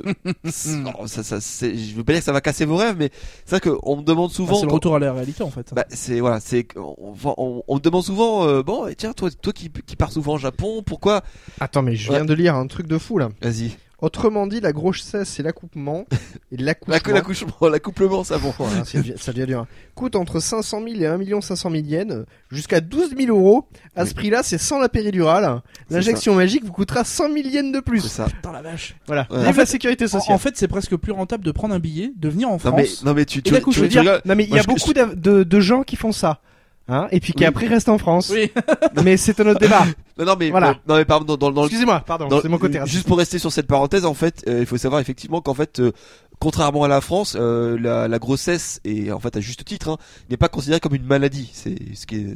c'est- 0.45 0.75
alors, 0.79 1.03
ça, 1.09 1.23
ça, 1.23 1.41
c'est- 1.41 1.75
je 1.75 1.95
veux 1.95 2.03
pas 2.03 2.13
dire 2.13 2.21
que 2.21 2.25
ça 2.25 2.31
va 2.33 2.41
casser 2.41 2.65
vos 2.65 2.75
rêves 2.75 2.95
mais 2.99 3.09
c'est 3.45 3.57
vrai 3.59 3.71
qu'on 3.71 3.97
me 3.97 4.03
demande 4.03 4.29
Ah, 4.31 4.35
souvent 4.35 4.55
c'est 4.55 4.61
le 4.63 4.67
quand- 4.69 4.75
retour 4.75 4.95
à 4.95 4.99
la 4.99 5.11
réalité 5.13 5.43
en 5.43 5.49
fait. 5.49 5.73
bah, 5.73 5.85
c'est 5.89 6.19
voilà, 6.19 6.39
c'est 6.39 6.67
on, 6.75 7.15
on, 7.37 7.63
on 7.67 7.75
me 7.75 7.79
demande 7.79 8.03
souvent 8.03 8.47
euh, 8.47 8.61
bon 8.63 8.87
et 8.87 8.95
tiens 8.95 9.13
toi 9.13 9.29
toi 9.31 9.53
qui 9.53 9.69
qui 9.71 9.95
pars 9.95 10.11
souvent 10.11 10.35
au 10.35 10.37
Japon, 10.37 10.83
pourquoi 10.85 11.23
Attends, 11.59 11.81
mais 11.81 11.95
je 11.95 12.09
Ouais. 12.11 12.17
viens 12.17 12.25
de 12.25 12.33
lire 12.33 12.55
un 12.55 12.67
truc 12.67 12.87
de 12.87 12.97
fou 12.97 13.17
là. 13.17 13.29
Vas-y. 13.41 13.71
Autrement 14.01 14.45
dit, 14.47 14.59
la 14.59 14.73
grossesse 14.73 15.29
c'est 15.35 15.43
l'accouplement 15.43 16.05
et 16.51 16.57
La- 16.57 16.73
l'accouchement. 16.87 17.13
L'accouchement, 17.13 17.69
l'accouplement, 17.69 18.23
ça 18.23 18.37
bon. 18.37 18.53
Voilà, 18.57 18.83
c'est- 18.85 19.17
ça 19.17 19.31
devient 19.31 19.47
dur. 19.47 19.65
Coûte 19.95 20.15
entre 20.15 20.39
500 20.39 20.81
000 20.85 21.01
et 21.01 21.07
1 21.07 21.41
500 21.41 21.71
000 21.71 21.83
yens, 21.85 22.25
jusqu'à 22.51 22.81
12 22.81 23.15
000 23.17 23.35
euros. 23.35 23.67
À 23.95 24.03
Oui. 24.03 24.09
ce 24.09 24.13
prix-là, 24.13 24.43
c'est 24.43 24.57
sans 24.57 24.79
la 24.79 24.89
péridurale. 24.89 25.61
C'est 25.87 25.95
L'injection 25.95 26.35
magique 26.35 26.65
vous 26.65 26.73
coûtera 26.73 27.03
100 27.03 27.31
000 27.33 27.47
yens 27.47 27.71
de 27.71 27.77
C'est 27.77 27.81
plus. 27.81 28.01
ça. 28.01 28.25
Putain 28.25 28.51
la 28.51 28.61
vache. 28.61 28.95
Voilà. 29.07 29.27
Ouais. 29.29 29.37
Vive 29.39 29.47
En 29.47 29.53
fait- 29.53 29.59
la 29.59 29.65
sécurité 29.65 30.07
sociale. 30.07 30.35
en 30.35 30.39
fait, 30.39 30.57
c'est 30.57 30.67
presque 30.67 30.95
plus 30.97 31.11
rentable 31.13 31.43
de 31.45 31.51
prendre 31.51 31.73
un 31.73 31.79
billet, 31.79 32.11
de 32.17 32.29
venir 32.29 32.49
en 32.49 32.57
Non 32.63 32.75
mais 32.75 32.85
France. 32.85 33.03
non 33.05 33.13
mais 33.13 33.25
tu 33.25 33.41
tu, 33.41 33.51
tu, 33.53 33.71
je 33.71 33.79
veux 33.81 33.87
tu 33.87 33.99
dire, 33.99 34.21
non 34.25 34.35
mais 34.35 34.43
il 34.43 34.49
y 34.53 34.59
a 34.59 34.61
je- 34.61 34.67
beaucoup 34.67 34.93
de, 34.93 35.13
de, 35.15 35.43
de 35.43 35.59
gens 35.59 35.83
qui 35.83 35.95
font 35.95 36.11
ça. 36.11 36.41
Hein, 36.87 37.07
et 37.11 37.19
puis 37.19 37.33
qui 37.33 37.39
Oui. 37.39 37.45
après 37.47 37.65
restent 37.67 37.89
en 37.89 37.97
France. 37.97 38.29
Oui. 38.31 38.51
mais 39.03 39.17
c'est 39.17 39.39
un 39.39 39.47
autre 39.47 39.59
débat. 39.59 39.85
Non 40.17 40.23
non 40.25 40.35
mais 40.39 40.49
Voilà. 40.49 40.69
euh, 40.69 40.73
non 40.87 40.95
mais 40.95 41.03
pardon 41.03 41.35
dans, 41.35 41.51
dans, 41.51 41.63
Excusez-moi, 41.65 42.01
pardon, 42.07 42.29
c'est 42.41 42.47
mon 42.47 42.57
côté 42.57 42.79
raciste. 42.79 42.95
juste 42.95 43.07
pour 43.07 43.17
rester 43.17 43.37
sur 43.37 43.51
cette 43.51 43.67
parenthèse 43.67 44.05
en 44.05 44.13
fait, 44.13 44.45
euh, 44.47 44.61
il 44.61 44.65
faut 44.65 44.77
savoir 44.77 45.01
effectivement 45.01 45.41
qu'en 45.41 45.53
fait 45.53 45.81
euh, 45.81 45.91
contrairement 46.39 46.85
à 46.85 46.87
la 46.87 47.01
France, 47.01 47.35
euh, 47.37 47.77
la, 47.77 48.07
la 48.07 48.17
grossesse 48.17 48.79
et 48.85 49.11
en 49.11 49.19
fait 49.19 49.35
à 49.35 49.41
juste 49.41 49.65
titre 49.65 49.89
hein, 49.89 49.97
n'est 50.29 50.37
pas 50.37 50.47
considérée 50.47 50.79
comme 50.79 50.95
une 50.95 51.03
maladie. 51.05 51.49
C'est 51.53 51.75
ce 51.95 52.05
qui 52.05 52.15
est 52.15 52.35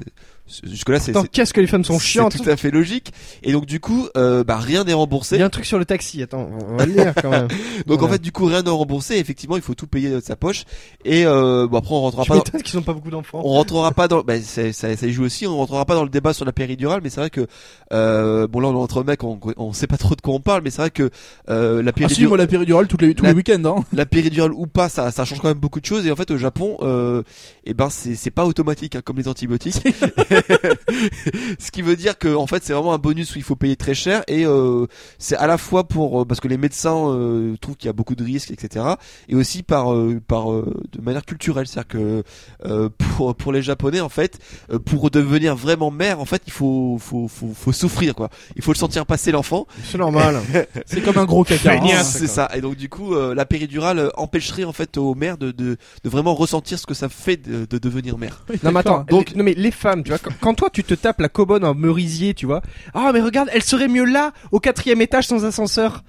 jusque 0.63 0.89
là 0.89 0.99
c'est 0.99 1.11
Attends, 1.11 1.21
c'est- 1.23 1.27
qu'est-ce 1.29 1.53
que 1.53 1.61
les 1.61 1.67
femmes 1.67 1.83
sont 1.83 1.99
c'est 1.99 2.05
chiantes. 2.05 2.35
tout 2.41 2.49
à 2.49 2.57
fait 2.57 2.71
logique 2.71 3.11
et 3.43 3.51
donc 3.51 3.65
du 3.65 3.79
coup 3.79 4.07
euh, 4.17 4.43
bah 4.43 4.57
rien 4.57 4.83
n'est 4.83 4.91
Il 4.91 4.95
remboursé. 4.95 5.37
y 5.37 5.41
a 5.41 5.45
un 5.45 5.49
truc 5.49 5.65
sur 5.65 5.77
le 5.79 5.85
taxi. 5.85 6.21
Attends, 6.23 6.49
on 6.69 6.77
va 6.77 6.85
le 6.85 6.93
lire 6.93 7.13
quand 7.21 7.29
même. 7.29 7.47
Donc 7.87 8.01
en 8.03 8.07
fait 8.07 8.21
du 8.21 8.31
coup 8.31 8.45
rien 8.45 8.61
n'est 8.63 8.69
remboursé. 8.69 9.15
Effectivement 9.15 9.55
il 9.55 9.61
faut 9.61 9.75
tout 9.75 9.87
payer 9.87 10.09
de 10.09 10.19
sa 10.19 10.35
poche 10.35 10.63
et 11.05 11.25
euh, 11.25 11.67
bon 11.67 11.77
après 11.77 11.93
on 11.95 12.01
rentrera 12.01 12.25
pas. 12.25 12.35
Dans... 12.35 12.41
qu'ils 12.59 12.77
ont 12.77 12.81
pas 12.81 12.93
beaucoup 12.93 13.09
d'enfants. 13.11 13.41
On 13.43 13.49
rentrera 13.53 13.91
pas 13.91 14.07
dans, 14.07 14.21
bah, 14.21 14.35
c'est- 14.41 14.71
ça, 14.73 14.95
ça 14.95 15.05
y 15.07 15.11
joue 15.11 15.23
aussi. 15.23 15.45
On 15.47 15.57
rentrera 15.57 15.85
pas 15.85 15.95
dans 15.95 16.03
le 16.03 16.09
débat 16.09 16.33
sur 16.33 16.45
la 16.45 16.51
péridurale, 16.51 17.01
mais 17.03 17.09
c'est 17.09 17.19
vrai 17.21 17.29
que 17.29 17.47
euh, 17.93 18.47
bon 18.47 18.59
là 18.59 18.67
on 18.69 18.73
est 18.73 18.77
entre 18.77 19.03
mecs, 19.03 19.23
on, 19.23 19.39
on 19.57 19.73
sait 19.73 19.87
pas 19.87 19.97
trop 19.97 20.15
de 20.15 20.21
quoi 20.21 20.33
on 20.33 20.39
parle, 20.39 20.61
mais 20.63 20.69
c'est 20.71 20.81
vrai 20.81 20.89
que 20.91 21.09
euh, 21.49 21.81
la 21.83 21.89
Ah 21.91 21.93
si, 21.93 21.99
péridurale, 21.99 22.27
moi 22.29 22.37
la 22.37 22.47
péridurale 22.47 22.87
tous 22.87 22.97
les 22.97 23.13
tous 23.15 23.23
La- 23.23 23.29
les 23.31 23.35
week-ends. 23.35 23.63
Hein. 23.65 23.83
la 23.93 24.05
péridurale 24.05 24.53
ou 24.53 24.67
pas, 24.67 24.89
ça, 24.89 25.11
ça 25.11 25.25
change 25.25 25.39
quand 25.39 25.47
même 25.49 25.57
beaucoup 25.59 25.79
de 25.79 25.85
choses. 25.85 26.05
Et 26.07 26.11
en 26.11 26.15
fait 26.15 26.31
au 26.31 26.37
Japon, 26.37 26.77
euh, 26.81 27.23
eh 27.65 27.73
ben 27.73 27.89
c'est 27.89 28.15
c'est 28.15 28.31
pas 28.31 28.45
automatique 28.45 28.95
hein, 28.95 29.01
comme 29.03 29.17
les 29.17 29.27
antibiotiques. 29.27 29.81
Ce 31.59 31.71
qui 31.71 31.81
veut 31.81 31.95
dire 31.95 32.17
que 32.17 32.33
en 32.35 32.47
fait 32.47 32.63
c'est 32.63 32.73
vraiment 32.73 32.93
un 32.93 32.97
bonus 32.97 33.35
où 33.35 33.37
il 33.39 33.43
faut 33.43 33.55
payer 33.55 33.75
très 33.75 33.93
cher 33.93 34.23
et 34.27 34.45
euh, 34.45 34.85
c'est 35.17 35.35
à 35.35 35.47
la 35.47 35.57
fois 35.57 35.87
pour 35.87 36.21
euh, 36.21 36.25
parce 36.25 36.39
que 36.39 36.47
les 36.47 36.57
médecins 36.57 37.09
euh, 37.09 37.55
trouvent 37.61 37.75
qu'il 37.75 37.87
y 37.87 37.89
a 37.89 37.93
beaucoup 37.93 38.15
de 38.15 38.23
risques, 38.23 38.51
etc. 38.51 38.85
Et 39.27 39.35
aussi 39.35 39.63
par 39.63 39.93
euh, 39.93 40.19
par 40.27 40.51
euh, 40.51 40.73
de 40.91 41.01
manière 41.01 41.25
culturelle, 41.25 41.67
c'est-à-dire 41.67 41.87
que 41.87 42.23
euh, 42.65 42.89
pour 43.17 43.35
pour 43.35 43.51
les 43.51 43.61
Japonais 43.61 44.01
en 44.01 44.09
fait, 44.09 44.39
euh, 44.71 44.79
pour 44.79 45.09
devenir 45.11 45.55
vraiment 45.55 45.91
mère, 45.91 46.19
en 46.19 46.25
fait 46.25 46.41
il 46.47 46.53
faut 46.53 46.97
faut 46.99 47.27
faut, 47.27 47.51
faut 47.55 47.71
souffrir 47.71 48.15
quoi. 48.15 48.29
Il 48.55 48.61
faut 48.63 48.71
le 48.73 48.77
sentir 48.77 49.05
passer 49.05 49.31
l'enfant. 49.31 49.67
C'est 49.83 49.97
normal. 49.97 50.39
C'est 50.85 51.01
comme 51.01 51.17
un 51.17 51.25
gros 51.25 51.43
caca. 51.43 51.73
hein. 51.73 52.03
C'est 52.03 52.27
ça. 52.27 52.49
Et 52.55 52.61
donc 52.61 52.75
du 52.75 52.89
coup 52.89 53.13
euh, 53.15 53.33
la 53.35 53.45
péridurale 53.45 54.11
empêcherait 54.15 54.63
en 54.63 54.73
fait 54.73 54.97
aux 54.97 55.15
mères 55.15 55.37
de 55.37 55.51
de, 55.51 55.77
de 56.03 56.09
vraiment 56.09 56.33
ressentir 56.35 56.77
ce 56.79 56.85
que 56.85 56.93
ça 56.93 57.09
fait 57.09 57.37
de, 57.37 57.65
de 57.65 57.77
devenir 57.77 58.17
mère. 58.17 58.43
Non 58.63 58.71
mais 58.71 58.79
attends, 58.79 59.05
donc 59.09 59.35
non 59.35 59.43
mais 59.43 59.53
les 59.53 59.71
femmes, 59.71 60.03
tu 60.03 60.09
vois, 60.09 60.19
quand, 60.41 60.53
toi 60.53 60.69
tu 60.71 60.83
te 60.83 60.93
tapes 60.93 61.19
la 61.21 61.29
cobonne 61.29 61.65
en 61.65 61.73
merisier, 61.75 62.33
tu 62.33 62.45
vois, 62.45 62.61
ah 62.93 63.11
mais 63.13 63.21
regarde, 63.21 63.49
elle 63.53 63.63
serait 63.63 63.87
mieux 63.87 64.05
là, 64.05 64.31
au 64.51 64.59
quatrième 64.59 65.01
étage 65.01 65.27
sans 65.27 65.45
ascenseur. 65.45 66.03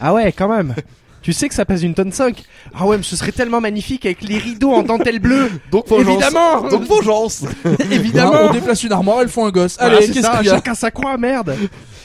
Ah 0.00 0.12
ouais, 0.14 0.32
quand 0.32 0.48
même. 0.48 0.74
tu 1.22 1.32
sais 1.32 1.48
que 1.48 1.54
ça 1.54 1.64
pèse 1.64 1.82
une 1.84 1.94
tonne 1.94 2.10
5 2.12 2.42
Ah 2.74 2.86
ouais, 2.86 2.96
mais 2.96 3.02
ce 3.04 3.14
serait 3.14 3.30
tellement 3.32 3.60
magnifique 3.60 4.04
avec 4.04 4.22
les 4.22 4.38
rideaux 4.38 4.72
en 4.72 4.82
dentelle 4.82 5.20
bleue. 5.20 5.48
Donc 5.70 5.90
Évidemment. 5.92 6.68
Donc 6.68 6.82
vengeance. 6.84 7.44
Évidemment. 7.90 8.48
on 8.48 8.52
déplace 8.52 8.82
une 8.82 8.92
armoire, 8.92 9.20
elles 9.22 9.28
font 9.28 9.46
un 9.46 9.50
gosse. 9.50 9.76
Allez, 9.78 10.06
c'est 10.06 10.12
qu'est-ce 10.12 10.26
ça, 10.26 10.38
qu'il 10.38 10.46
y 10.46 10.50
a 10.50 10.54
chacun 10.54 10.74
sa 10.74 10.90
croix, 10.90 11.16
merde. 11.18 11.56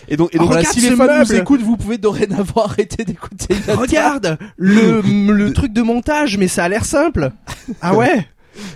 Et 0.09 0.15
donc 0.15 0.29
et 0.33 0.37
Oh, 0.37 0.41
donc 0.43 0.47
Voilà, 0.47 0.61
regarde 0.61 0.75
si 0.75 0.81
les 0.81 0.95
femmes 0.95 1.19
nous 1.19 1.33
écoutent, 1.33 1.61
vous 1.61 1.75
pouvez 1.75 1.97
dorénavant 1.97 2.61
arrêter 2.65 3.03
d'écouter. 3.03 3.55
Regarde 3.67 4.37
le, 4.57 5.01
le 5.01 5.53
truc 5.53 5.73
de 5.73 5.81
montage, 5.81 6.37
mais 6.37 6.47
ça 6.47 6.65
a 6.65 6.69
l'air 6.69 6.85
simple. 6.85 7.31
Ah 7.81 7.95
ouais. 7.95 8.27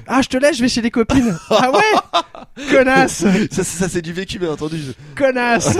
Ah, 0.07 0.21
je 0.21 0.27
te 0.29 0.37
laisse, 0.37 0.57
je 0.57 0.61
vais 0.63 0.69
chez 0.69 0.81
les 0.81 0.91
copines. 0.91 1.37
Ah 1.49 1.71
ouais 1.71 2.61
Connasse 2.69 3.25
ça, 3.51 3.63
ça, 3.63 3.89
c'est 3.89 4.01
du 4.01 4.13
vécu 4.13 4.37
bien 4.39 4.51
entendu. 4.51 4.79
Connasse 5.15 5.77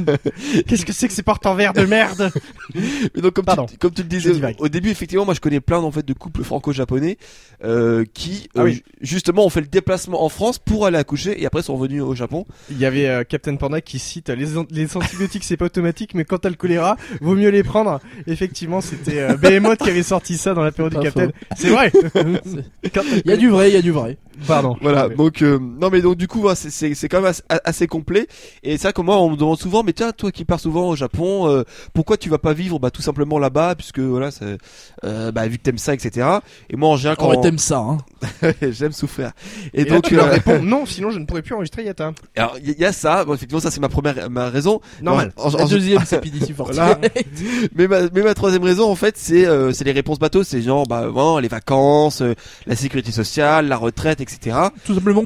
Qu'est-ce 0.66 0.84
que 0.84 0.92
c'est 0.92 1.08
que 1.08 1.14
ces 1.14 1.22
portes 1.22 1.46
en 1.46 1.54
verre 1.54 1.72
de 1.72 1.84
merde 1.84 2.30
Mais 2.74 3.20
donc 3.22 3.34
comme 3.34 3.44
Pardon. 3.44 3.66
tu, 3.66 3.76
comme 3.78 3.92
tu 3.92 4.02
le 4.02 4.08
disais 4.08 4.32
au, 4.58 4.64
au 4.64 4.68
début 4.68 4.90
effectivement 4.90 5.24
moi 5.24 5.34
je 5.34 5.40
connais 5.40 5.60
plein 5.60 5.78
en 5.78 5.90
fait 5.90 6.04
de 6.04 6.12
couples 6.12 6.42
franco-japonais 6.42 7.18
euh, 7.64 8.04
qui 8.14 8.48
Ah 8.56 8.60
euh, 8.60 8.64
oui. 8.64 8.72
ju- 8.74 8.82
justement 9.00 9.44
ont 9.46 9.50
fait 9.50 9.60
le 9.60 9.66
déplacement 9.68 10.22
en 10.24 10.28
France 10.28 10.58
pour 10.58 10.86
aller 10.86 10.98
accoucher 10.98 11.40
et 11.40 11.46
après 11.46 11.62
sont 11.62 11.76
revenus 11.76 12.02
au 12.02 12.14
Japon. 12.14 12.46
Il 12.70 12.78
y 12.78 12.84
avait 12.84 13.06
euh, 13.08 13.24
Captain 13.24 13.56
Panda 13.56 13.80
qui 13.80 13.98
cite 13.98 14.28
les, 14.28 14.46
les 14.70 14.96
antibiotiques 14.96 15.44
c'est 15.44 15.56
pas 15.56 15.66
automatique 15.66 16.14
mais 16.14 16.24
quand 16.24 16.38
t'as 16.38 16.50
le 16.50 16.56
choléra 16.56 16.96
vaut 17.20 17.34
mieux 17.34 17.50
les 17.50 17.62
prendre. 17.62 18.00
Effectivement 18.26 18.80
c'était 18.80 19.20
euh, 19.20 19.36
Behemoth 19.36 19.78
qui 19.78 19.90
avait 19.90 20.02
sorti 20.02 20.36
ça 20.36 20.54
dans 20.54 20.62
la 20.62 20.72
période 20.72 20.94
du 20.94 21.00
Captain. 21.00 21.28
C'est 21.56 21.70
vrai. 21.70 21.92
Quand- 22.94 23.02
Il 23.24 23.30
y 23.30 23.32
a 23.32 23.36
du 23.38 23.48
vrai, 23.48 23.70
il 23.70 23.74
y 23.74 23.78
a 23.78 23.82
du 23.82 23.90
vrai. 23.92 24.18
Pardon. 24.46 24.76
Voilà 24.80 25.08
donc 25.08 25.42
euh, 25.42 25.58
non 25.58 25.90
mais 25.90 26.00
donc 26.00 26.14
du 26.16 26.28
coup 26.28 26.40
voilà, 26.40 26.54
c'est 26.54 26.70
c'est 26.70 26.94
c'est 26.94 27.08
quand 27.08 27.16
même 27.20 27.30
assez, 27.30 27.42
assez 27.64 27.88
complet 27.88 28.28
et 28.62 28.76
c'est 28.76 28.84
vrai 28.84 28.92
que 28.92 29.00
moi 29.00 29.18
on 29.20 29.30
me 29.30 29.36
demande 29.36 29.58
souvent 29.58 29.82
mais 29.82 29.92
tiens 29.92 30.12
toi 30.12 30.30
qui 30.30 30.44
pars 30.44 30.60
souvent 30.60 30.88
au 30.90 30.94
Japon 30.94 31.48
euh, 31.48 31.64
pourquoi 31.92 32.16
tu 32.16 32.28
vas 32.28 32.38
pas 32.38 32.52
vivre 32.52 32.78
bah 32.78 32.92
tout 32.92 33.02
simplement 33.02 33.40
là-bas 33.40 33.74
puisque 33.74 33.98
voilà 33.98 34.30
c'est 34.30 34.58
euh, 35.04 35.32
bah 35.32 35.48
vu 35.48 35.58
que 35.58 35.62
t'aimes 35.64 35.76
ça 35.78 35.92
etc 35.92 36.24
et 36.70 36.76
moi 36.76 36.88
en 36.90 36.96
général 36.96 37.16
Quand 37.16 37.32
quand 37.34 37.40
t'aimes 37.40 37.58
ça, 37.58 37.78
hein. 37.78 37.98
j'aime 38.62 38.92
souffrir 38.92 39.32
Et, 39.74 39.80
et, 39.80 39.84
là, 39.86 39.96
donc 39.96 40.04
tu 40.04 40.14
leur 40.14 40.26
euh, 40.26 40.30
réponds 40.30 40.62
non 40.62 40.86
sinon 40.86 41.10
je 41.10 41.18
ne 41.18 41.24
pourrais 41.26 41.42
plus 41.42 41.56
enregistrer 41.56 41.82
Yata. 41.82 42.12
alors 42.36 42.56
il 42.62 42.70
y, 42.70 42.80
y 42.80 42.84
a 42.84 42.92
ça 42.92 43.24
bon, 43.24 43.34
effectivement 43.34 43.60
ça 43.60 43.72
c'est 43.72 43.80
ma 43.80 43.88
première 43.88 44.30
ma 44.30 44.50
raison 44.50 44.80
Normal. 45.02 45.32
En- 45.36 45.48
en- 45.52 45.62
en- 45.62 45.66
deuxième, 45.66 46.02
c'est 46.06 46.20
PDC 46.20 46.52
Voilà. 46.56 46.96
Mais 47.74 47.88
ma, 47.88 48.02
mais 48.12 48.22
ma 48.22 48.34
troisième 48.34 48.62
raison, 48.62 48.90
en 48.90 48.94
fait, 48.94 49.16
c'est 49.16 49.46
euh, 49.46 49.72
c'est 49.72 49.84
les 49.84 49.92
réponses 49.92 50.18
bateaux. 50.18 50.42
C'est 50.42 50.62
genre, 50.62 50.86
bah, 50.86 51.02
vraiment, 51.08 51.38
les 51.38 51.48
vacances, 51.48 52.22
euh, 52.22 52.34
la 52.66 52.76
sécurité 52.76 53.12
sociale, 53.12 53.27
la 53.36 53.76
retraite, 53.76 54.20
etc. 54.20 54.56
Tout 54.84 54.94
simplement. 54.94 55.24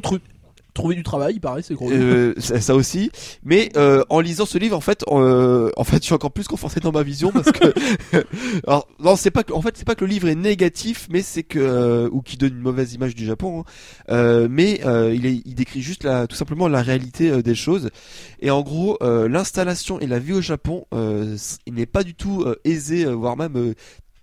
Trouver 0.74 0.94
du 0.94 1.02
travail, 1.02 1.34
il 1.34 1.40
paraît, 1.40 1.60
c'est 1.60 1.74
gros. 1.74 1.90
Euh, 1.90 2.32
ça, 2.38 2.58
ça 2.58 2.74
aussi. 2.74 3.10
Mais 3.44 3.68
euh, 3.76 4.02
en 4.08 4.20
lisant 4.20 4.46
ce 4.46 4.56
livre, 4.56 4.74
en 4.74 4.80
fait, 4.80 5.04
euh, 5.06 5.70
en 5.76 5.84
fait, 5.84 5.98
je 5.98 6.04
suis 6.04 6.14
encore 6.14 6.30
plus 6.30 6.48
conforté 6.48 6.80
dans 6.80 6.92
ma 6.92 7.02
vision 7.02 7.30
parce 7.30 7.52
que, 7.52 7.74
alors 8.66 8.88
non, 8.98 9.14
c'est 9.14 9.30
pas 9.30 9.44
que, 9.44 9.52
en 9.52 9.60
fait, 9.60 9.76
c'est 9.76 9.84
pas 9.86 9.94
que 9.94 10.06
le 10.06 10.10
livre 10.10 10.28
est 10.28 10.34
négatif, 10.34 11.08
mais 11.10 11.20
c'est 11.20 11.42
que 11.42 12.08
ou 12.10 12.22
qui 12.22 12.38
donne 12.38 12.54
une 12.54 12.62
mauvaise 12.62 12.94
image 12.94 13.14
du 13.14 13.26
Japon. 13.26 13.64
hein. 14.08 14.46
Mais 14.48 14.80
il, 15.12 15.26
est, 15.26 15.42
il 15.44 15.54
décrit 15.54 15.82
juste 15.82 16.04
la, 16.04 16.26
tout 16.26 16.36
simplement 16.36 16.68
la 16.68 16.80
réalité 16.80 17.42
des 17.42 17.54
choses. 17.54 17.90
Et 18.40 18.50
en 18.50 18.62
gros, 18.62 18.96
l'installation 19.02 20.00
et 20.00 20.06
la 20.06 20.20
vie 20.20 20.32
au 20.32 20.40
Japon, 20.40 20.86
il 20.92 21.74
n'est 21.74 21.84
pas 21.84 22.02
du 22.02 22.14
tout 22.14 22.46
aisé, 22.64 23.04
voire 23.04 23.36
même 23.36 23.74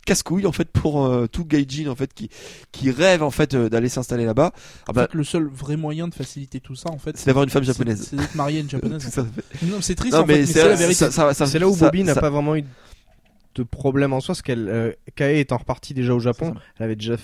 casse-couille 0.05 0.45
en 0.45 0.51
fait 0.51 0.69
pour 0.69 1.05
euh, 1.05 1.27
tout 1.27 1.45
gaijin 1.45 1.87
en 1.89 1.95
fait 1.95 2.13
qui 2.13 2.29
qui 2.71 2.91
rêve 2.91 3.23
en 3.23 3.31
fait 3.31 3.53
euh, 3.53 3.69
d'aller 3.69 3.89
s'installer 3.89 4.25
là-bas. 4.25 4.51
Ah 4.53 4.91
En 4.91 4.93
bah, 4.93 5.07
fait, 5.09 5.15
le 5.15 5.23
seul 5.23 5.47
vrai 5.47 5.75
moyen 5.75 6.07
de 6.07 6.13
faciliter 6.15 6.59
tout 6.59 6.75
ça, 6.75 6.89
en 6.89 6.97
fait, 6.97 7.17
c'est 7.17 7.27
d'avoir 7.27 7.43
une 7.43 7.49
femme 7.49 7.63
japonaise. 7.63 8.07
C'est 8.09 8.15
d'être 8.15 8.35
marié 8.35 8.59
à 8.59 8.61
une 8.61 8.69
japonaise. 8.71 9.03
Tout 9.03 9.11
ça. 9.11 9.25
Non, 9.63 9.81
c'est 9.81 9.95
triste, 9.95 10.13
Non 10.13 10.21
en 10.23 10.25
fait, 10.25 10.33
mais 10.33 10.39
mais 10.39 10.45
c'est 10.45 10.67
la 10.67 10.75
vérité. 10.75 11.05
C'est 11.09 11.59
là 11.59 11.67
où 11.67 11.75
Bobby 11.75 12.03
n'a 12.03 12.15
pas 12.15 12.29
vraiment 12.29 12.55
eu 12.55 12.63
de 13.55 13.63
problème 13.63 14.13
en 14.13 14.19
soi, 14.19 14.33
parce 14.33 14.41
qu'elle, 14.41 14.69
euh, 14.69 14.91
Kae 15.15 15.39
étant 15.39 15.57
repartie 15.57 15.93
déjà 15.93 16.13
au 16.13 16.19
Japon, 16.19 16.53
elle 16.77 16.85
avait 16.85 16.95
déjà 16.95 17.15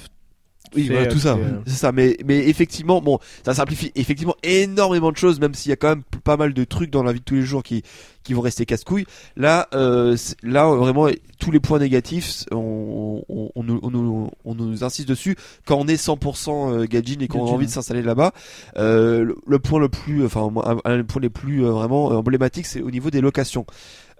Oui, 0.75 0.87
voilà, 0.87 1.07
euh, 1.07 1.11
tout 1.11 1.19
ça, 1.19 1.35
c'est, 1.35 1.43
euh, 1.53 1.59
c'est 1.67 1.73
ça. 1.75 1.91
Mais, 1.91 2.17
mais 2.25 2.47
effectivement, 2.47 3.01
bon, 3.01 3.19
ça 3.45 3.53
simplifie 3.53 3.91
effectivement 3.95 4.35
énormément 4.43 5.11
de 5.11 5.17
choses, 5.17 5.39
même 5.39 5.53
s'il 5.53 5.69
y 5.69 5.73
a 5.73 5.75
quand 5.75 5.89
même 5.89 6.03
pas 6.23 6.37
mal 6.37 6.53
de 6.53 6.63
trucs 6.63 6.89
dans 6.89 7.03
la 7.03 7.13
vie 7.13 7.19
de 7.19 7.25
tous 7.25 7.35
les 7.35 7.41
jours 7.43 7.63
qui, 7.63 7.83
qui 8.23 8.33
vont 8.33 8.41
rester 8.41 8.65
casse-couilles. 8.65 9.05
Là, 9.37 9.67
euh, 9.73 10.17
là, 10.43 10.65
vraiment, 10.67 11.07
tous 11.39 11.51
les 11.51 11.59
points 11.59 11.79
négatifs, 11.79 12.45
on, 12.51 13.23
on, 13.29 13.51
on, 13.55 13.63
nous- 13.63 13.79
on, 13.83 13.91
nous- 13.91 14.31
on 14.43 14.55
nous 14.55 14.83
insiste 14.83 15.07
dessus 15.07 15.35
quand 15.65 15.77
on 15.77 15.87
est 15.87 15.95
100% 16.01 16.71
euh, 16.81 16.85
gadjin 16.85 17.19
et 17.21 17.27
qu'on 17.27 17.39
a 17.39 17.49
envie 17.53 17.65
de 17.67 17.71
s'installer 17.71 18.01
là-bas. 18.01 18.31
Euh, 18.77 19.23
le, 19.23 19.35
le 19.45 19.59
point 19.59 19.79
le 19.79 19.89
plus, 19.89 20.25
enfin, 20.25 20.49
un, 20.65 20.77
un 20.83 20.97
des 20.97 21.03
points 21.03 21.21
les 21.21 21.29
plus 21.29 21.63
euh, 21.65 21.69
vraiment 21.71 22.07
emblématiques, 22.07 22.65
c'est 22.65 22.81
au 22.81 22.91
niveau 22.91 23.09
des 23.09 23.21
locations. 23.21 23.65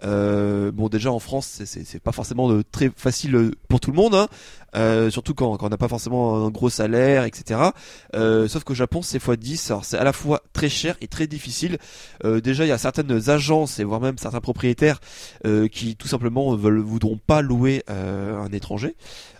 Euh, 0.05 0.71
bon, 0.71 0.87
déjà 0.89 1.11
en 1.11 1.19
France, 1.19 1.61
c'est- 1.65 1.99
pas 1.99 2.11
forcément 2.11 2.51
très 2.71 2.91
facile 2.95 3.35
euh, 3.35 3.51
pour 3.67 3.79
tout 3.79 3.91
le 3.91 3.95
monde, 3.97 4.13
hein. 4.15 4.27
Euh, 4.75 5.09
surtout 5.09 5.33
quand, 5.33 5.55
quand 5.55 5.67
on 5.67 5.69
n'a 5.69 5.77
pas 5.77 5.87
forcément 5.87 6.45
un 6.45 6.49
gros 6.49 6.69
salaire, 6.69 7.23
etc. 7.23 7.61
Euh, 8.13 8.49
sauf 8.49 8.65
qu'au 8.65 8.73
Japon, 8.73 9.01
c'est 9.01 9.17
x 9.25 9.29
10. 9.39 9.71
Alors 9.71 9.85
c'est 9.85 9.97
à 9.97 10.03
la 10.03 10.11
fois 10.11 10.41
très 10.51 10.67
cher 10.67 10.97
et 10.99 11.07
très 11.07 11.27
difficile. 11.27 11.77
Euh, 12.25 12.41
déjà, 12.41 12.65
il 12.65 12.67
y 12.67 12.73
a 12.73 12.77
certaines 12.77 13.29
agences 13.29 13.79
et 13.79 13.85
voire 13.85 14.01
même 14.01 14.17
certains 14.17 14.41
propriétaires 14.41 14.99
euh, 15.45 15.69
qui 15.69 15.95
tout 15.95 16.09
simplement 16.09 16.53
veulent 16.57 16.79
voudront 16.81 17.17
pas 17.25 17.41
louer 17.41 17.83
euh, 17.89 18.37
un 18.37 18.51
étranger. 18.51 18.97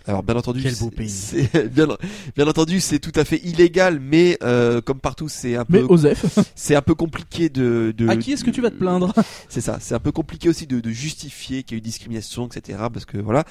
Alors 0.08 0.22
bien 0.22 0.36
entendu, 0.36 0.62
Quel 0.62 0.74
beau 0.76 0.88
c'est- 0.90 0.96
pays. 0.96 1.10
c'est- 1.10 1.68
bien, 1.74 1.88
bien 2.34 2.46
entendu, 2.46 2.80
c'est 2.80 3.00
tout 3.00 3.12
à 3.16 3.24
fait 3.26 3.38
illégal, 3.44 3.98
mais 4.00 4.38
euh, 4.42 4.80
comme 4.80 5.00
partout, 5.00 5.28
c'est 5.28 5.56
un 5.56 5.64
Mais 5.68 5.80
peu, 5.80 5.88
c'est 6.54 6.76
un 6.76 6.80
peu 6.82 6.94
compliqué 6.94 7.50
de. 7.50 7.92
de 7.94 8.08
à 8.08 8.16
qui 8.16 8.32
est-ce 8.32 8.44
que 8.44 8.50
tu 8.50 8.62
vas 8.62 8.70
te 8.70 8.76
plaindre? 8.76 9.12
C'est 9.50 9.60
ça, 9.60 9.76
c'est 9.82 9.94
un 9.94 9.98
peu 9.98 10.12
compliqué 10.12 10.48
aussi 10.48 10.55
de, 10.64 10.80
de 10.80 10.90
justifier 10.90 11.62
qu'il 11.64 11.76
y 11.76 11.76
a 11.76 11.78
eu 11.78 11.82
discrimination, 11.82 12.46
etc. 12.46 12.78
Parce 12.90 13.04
que 13.04 13.18
voilà, 13.18 13.44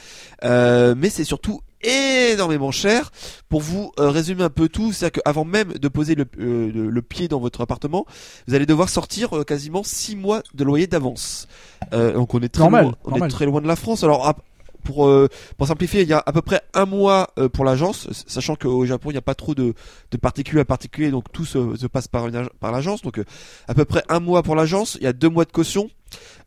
Euh, 0.43 0.95
mais 0.97 1.11
c'est 1.11 1.23
surtout 1.25 1.61
énormément 1.83 2.71
cher. 2.71 3.11
Pour 3.49 3.61
vous 3.61 3.91
euh, 3.99 4.09
résumer 4.09 4.43
un 4.43 4.49
peu 4.49 4.67
tout, 4.69 4.91
c'est-à-dire 4.91 5.21
qu'avant 5.23 5.45
même 5.45 5.73
de 5.73 5.87
poser 5.87 6.15
le, 6.15 6.25
euh, 6.39 6.71
le, 6.89 7.01
pied 7.03 7.27
dans 7.27 7.39
votre 7.39 7.61
appartement, 7.61 8.05
vous 8.47 8.55
allez 8.55 8.65
devoir 8.65 8.89
sortir 8.89 9.37
euh, 9.37 9.43
quasiment 9.43 9.83
6 9.83 10.15
mois 10.15 10.41
de 10.55 10.63
loyer 10.63 10.87
d'avance. 10.87 11.47
Donc 11.91 12.33
on 12.33 12.39
est 12.41 12.49
très 12.49 12.63
Normal, 12.63 12.85
loin, 12.85 12.93
on 13.03 13.09
normal. 13.11 13.29
est 13.29 13.31
très 13.33 13.45
loin 13.45 13.61
de 13.61 13.67
la 13.67 13.75
France. 13.75 14.03
Alors 14.03 14.25
ap- 14.27 14.41
pour 14.83 15.09
pour 15.57 15.67
simplifier, 15.67 16.03
il 16.03 16.07
y 16.07 16.13
a 16.13 16.21
à 16.25 16.31
peu 16.31 16.43
près 16.43 16.61
un 16.75 16.85
mois 16.85 17.33
pour 17.53 17.65
l'agence, 17.65 18.07
sachant 18.27 18.55
qu'au 18.55 18.85
Japon 18.85 19.09
il 19.09 19.13
n'y 19.13 19.17
a 19.17 19.21
pas 19.23 19.33
trop 19.33 19.55
de, 19.55 19.73
de 20.11 20.17
particulier 20.17 20.61
à 20.61 20.65
particulier, 20.65 21.09
donc 21.09 21.31
tout 21.31 21.43
se, 21.45 21.75
se 21.75 21.87
passe 21.87 22.07
par 22.07 22.27
une 22.27 22.47
par 22.59 22.71
l'agence. 22.71 23.01
Donc 23.01 23.19
à 23.67 23.73
peu 23.73 23.83
près 23.85 24.03
un 24.09 24.19
mois 24.19 24.43
pour 24.43 24.55
l'agence, 24.55 24.95
il 24.99 25.03
y 25.03 25.07
a 25.07 25.13
deux 25.13 25.29
mois 25.29 25.45
de 25.45 25.51
caution. 25.51 25.89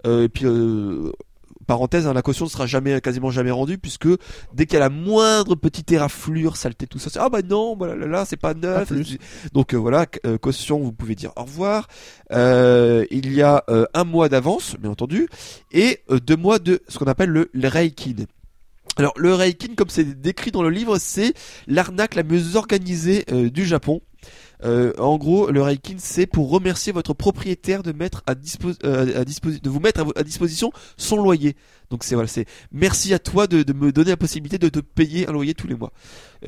Euh, 0.07 0.25
et 0.25 0.29
puis 0.29 0.47
euh, 0.47 1.13
parenthèse, 1.69 2.07
hein, 2.07 2.15
la 2.15 2.23
caution 2.23 2.47
ne 2.47 2.51
sera 2.51 2.67
jamais 2.67 3.01
quasiment 3.01 3.31
jamais 3.31 3.51
rendue 3.53 3.79
puisque 3.79 4.09
dès 4.55 4.67
qu'il 4.67 4.75
y 4.75 4.77
a 4.79 4.81
la 4.81 4.89
moindre 4.89 5.55
petite 5.55 5.93
éraflure, 5.93 6.57
saleté, 6.57 6.87
tout 6.87 6.99
ça, 6.99 7.11
c'est 7.11 7.19
ah 7.21 7.29
bah 7.29 7.43
non, 7.43 7.77
voilà 7.77 7.95
là, 7.95 8.07
là 8.07 8.25
c'est 8.25 8.39
pas 8.39 8.55
neuf. 8.55 8.91
Donc 9.53 9.75
euh, 9.75 9.77
voilà, 9.77 10.07
euh, 10.25 10.39
caution, 10.39 10.79
vous 10.81 10.93
pouvez 10.93 11.15
dire 11.15 11.31
au 11.37 11.43
revoir. 11.43 11.87
Euh, 12.33 13.05
il 13.11 13.33
y 13.33 13.43
a 13.43 13.65
un 13.95 14.05
mois 14.05 14.29
d'avance, 14.29 14.77
bien 14.81 14.91
entendu, 14.91 15.29
et 15.71 16.01
deux 16.27 16.37
mois 16.37 16.59
de 16.59 16.81
ce 16.89 16.99
qu'on 16.99 17.07
appelle 17.07 17.31
le, 17.31 17.51
le 17.53 17.69
reikin. 17.69 18.25
Alors 18.97 19.13
le 19.17 19.35
reikin, 19.35 19.75
comme 19.77 19.91
c'est 19.91 20.21
décrit 20.21 20.51
dans 20.51 20.63
le 20.63 20.71
livre, 20.71 20.97
c'est 20.99 21.35
l'arnaque 21.67 22.15
la 22.15 22.23
mieux 22.23 22.57
organisée 22.57 23.25
du 23.31 23.67
Japon. 23.67 24.01
Euh, 24.65 24.93
en 24.99 25.19
gros, 25.19 25.51
le 25.51 25.63
Reikin, 25.63 25.95
c'est 25.99 26.27
pour 26.27 26.51
remercier 26.51 26.93
votre 26.93 27.15
propriétaire 27.15 27.83
de 27.83 27.93
mettre 27.93 28.23
à, 28.27 28.33
euh, 28.85 29.21
à 29.21 29.25
disposi- 29.25 29.63
de 29.63 29.71
vous 29.71 29.79
mettre 29.81 30.01
à, 30.01 30.07
à 30.19 30.23
disposition 30.25 30.73
son 30.97 31.23
loyer. 31.23 31.55
Donc 31.91 32.05
c'est 32.05 32.15
voilà, 32.17 32.29
c'est 32.29 32.45
merci 32.73 33.15
à 33.15 33.19
toi 33.19 33.47
de, 33.47 33.63
de 33.63 33.73
me 33.73 33.93
donner 33.93 34.11
la 34.11 34.17
possibilité 34.19 34.59
de 34.59 34.69
te 34.69 34.81
payer 34.81 35.27
un 35.29 35.33
loyer 35.33 35.55
tous 35.55 35.69
les 35.69 35.75
mois. 35.75 35.93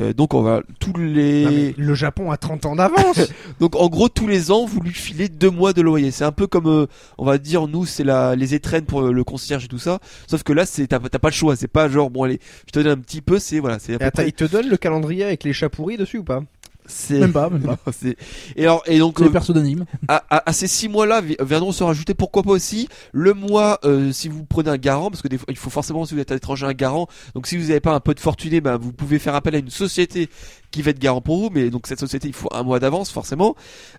Euh, 0.01 0.13
donc 0.13 0.35
on 0.35 0.43
va 0.43 0.63
tous 0.81 0.93
les 0.99 1.45
Non, 1.45 1.51
mais 1.51 1.75
le 1.79 1.95
Japon 1.95 2.31
a 2.31 2.37
30 2.37 2.67
ans 2.67 2.77
d'avance. 2.77 3.21
donc 3.61 3.75
en 3.77 3.89
gros 3.89 4.09
tous 4.11 4.27
les 4.27 4.51
ans 4.51 4.67
vous 4.67 4.81
lui 4.81 4.93
filez 4.93 5.29
deux 5.31 5.49
mois 5.51 5.73
de 5.73 5.81
loyer. 5.81 6.11
C'est 6.11 6.25
un 6.25 6.33
peu 6.33 6.47
comme 6.47 6.67
euh, 6.67 6.87
on 7.17 7.25
va 7.25 7.39
dire 7.39 7.69
nous 7.69 7.87
c'est 7.87 8.05
la 8.05 8.37
les 8.37 8.55
étrennes 8.55 8.85
pour 8.85 9.03
euh, 9.03 9.13
le 9.13 9.25
concierge 9.25 9.65
et 9.65 9.69
tout 9.69 9.79
ça. 9.79 9.99
Sauf 10.27 10.43
que 10.43 10.53
là 10.53 10.67
c'est 10.67 10.89
t'as 10.89 10.99
pas 10.99 11.29
le 11.29 11.35
choix. 11.35 11.57
C'est 11.57 11.69
pas 11.69 11.89
genre 11.89 12.11
bon 12.11 12.25
allez 12.25 12.39
je 12.67 12.73
te 12.73 12.81
donne 12.81 12.99
un 12.99 13.01
petit 13.01 13.23
peu. 13.23 13.39
C'est 13.39 13.61
voilà 13.61 13.79
c'est 13.79 13.97
près- 14.11 14.29
il 14.29 14.33
te 14.35 14.45
donne 14.45 14.69
le 14.69 14.77
calendrier 14.77 15.25
avec 15.25 15.45
les 15.45 15.53
chats 15.55 15.71
pourris 15.71 15.97
dessus 15.97 16.19
ou 16.19 16.25
pas? 16.25 16.43
C'est 16.91 17.20
Même 17.20 17.32
pas, 17.32 17.49
même 17.49 17.62
pas. 17.62 17.78
c'est- 17.93 18.16
et 18.57 18.64
alors 18.64 18.82
et 18.86 18.99
donc 18.99 19.14
C'est 19.18 19.24
les 19.24 19.30
euh, 19.30 19.32
persos 19.32 19.53
d'anime. 19.55 19.84
à, 20.09 20.22
à- 20.28 20.51
à 20.51 20.53
ces 20.53 20.66
six 20.66 20.88
mois-là 20.88 21.20
vi- 21.22 21.36
viendront 21.41 21.72
se 21.72 21.82
rajouter 21.84 22.14
pourquoi 22.14 22.43
pas 22.43 22.51
aussi 22.51 22.88
le 23.12 23.32
mois 23.34 23.78
euh, 23.84 24.12
si 24.12 24.28
vous 24.28 24.45
prenez 24.45 24.70
un 24.70 24.76
garant 24.76 25.11
parce 25.11 25.22
que 25.22 25.28
des 25.28 25.38
fois, 25.38 25.47
il 25.49 25.57
faut 25.57 25.70
forcément 25.70 26.05
si 26.05 26.14
vous 26.14 26.20
êtes 26.20 26.30
à 26.30 26.34
l'étranger 26.34 26.66
un 26.66 26.72
garant 26.74 27.07
donc 27.34 27.47
si 27.47 27.57
vous 27.57 27.68
n'avez 27.68 27.80
pas 27.80 27.95
un 27.95 28.01
peu 28.01 28.14
de 28.14 28.20
fortuné 28.20 28.61
ben, 28.61 28.76
vous 28.76 28.93
pouvez 28.93 29.18
faire 29.18 29.34
appel 29.34 29.55
à 29.55 29.59
une 29.59 29.70
société 29.70 30.28
qui 30.71 30.83
va 30.83 30.91
être 30.91 30.99
garant 30.99 31.21
pour 31.21 31.39
vous 31.39 31.51
mais 31.53 31.71
donc 31.71 31.87
cette 31.87 32.01
société 32.01 32.29
il 32.29 32.35
faut 32.35 32.49
un 32.53 32.62
mois 32.62 32.79
d'avance 32.79 33.11
forcément 33.11 33.57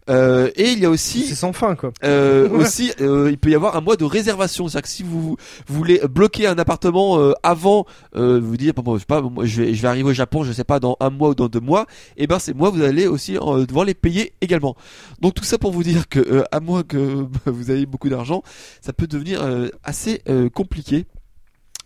euh, 0.09 0.49
et 0.55 0.71
il 0.71 0.79
y 0.79 0.85
a 0.85 0.89
aussi 0.89 1.25
C'est 1.25 1.35
sans 1.35 1.53
fin 1.53 1.75
quoi. 1.75 1.91
euh, 2.03 2.49
Ouais. 2.51 2.63
aussi, 2.65 2.91
euh, 3.01 3.29
il 3.31 3.37
peut 3.37 3.49
y 3.49 3.55
avoir 3.55 3.75
un 3.75 3.81
mois 3.81 3.95
de 3.95 4.03
réservation. 4.03 4.67
C'est-à-dire 4.67 4.83
que 4.83 4.89
si 4.89 5.03
vous 5.03 5.37
voulez 5.67 6.01
bloquer 6.09 6.47
un 6.47 6.57
appartement 6.57 7.19
euh, 7.19 7.33
avant, 7.43 7.85
euh, 8.15 8.39
vous 8.41 8.57
dire, 8.57 8.73
bon, 8.73 8.95
je 8.95 8.99
sais 9.01 9.05
pas, 9.05 9.21
moi, 9.21 9.45
je 9.45 9.61
vais, 9.61 9.73
je 9.73 9.81
vais 9.81 9.87
arriver 9.87 10.09
au 10.09 10.13
Japon, 10.13 10.43
je 10.43 10.51
sais 10.51 10.63
pas, 10.63 10.79
dans 10.79 10.97
un 10.99 11.09
mois 11.09 11.29
ou 11.29 11.35
dans 11.35 11.47
deux 11.47 11.59
mois, 11.59 11.85
et 12.17 12.27
ben 12.27 12.39
ces 12.39 12.53
mois, 12.53 12.69
vous 12.71 12.81
allez 12.81 13.07
aussi 13.07 13.37
euh, 13.37 13.65
devoir 13.65 13.85
les 13.85 13.93
payer 13.93 14.33
également. 14.41 14.75
Donc 15.21 15.33
tout 15.35 15.43
ça 15.43 15.57
pour 15.57 15.71
vous 15.71 15.83
dire 15.83 16.07
que, 16.09 16.19
euh, 16.19 16.43
à 16.51 16.59
moins 16.59 16.83
que 16.83 16.97
vous 17.45 17.71
ayez 17.71 17.85
beaucoup 17.85 18.09
d'argent, 18.09 18.43
ça 18.81 18.91
peut 18.93 19.07
devenir 19.07 19.41
euh, 19.43 19.69
assez 19.83 20.21
euh, 20.29 20.49
compliqué. 20.49 21.05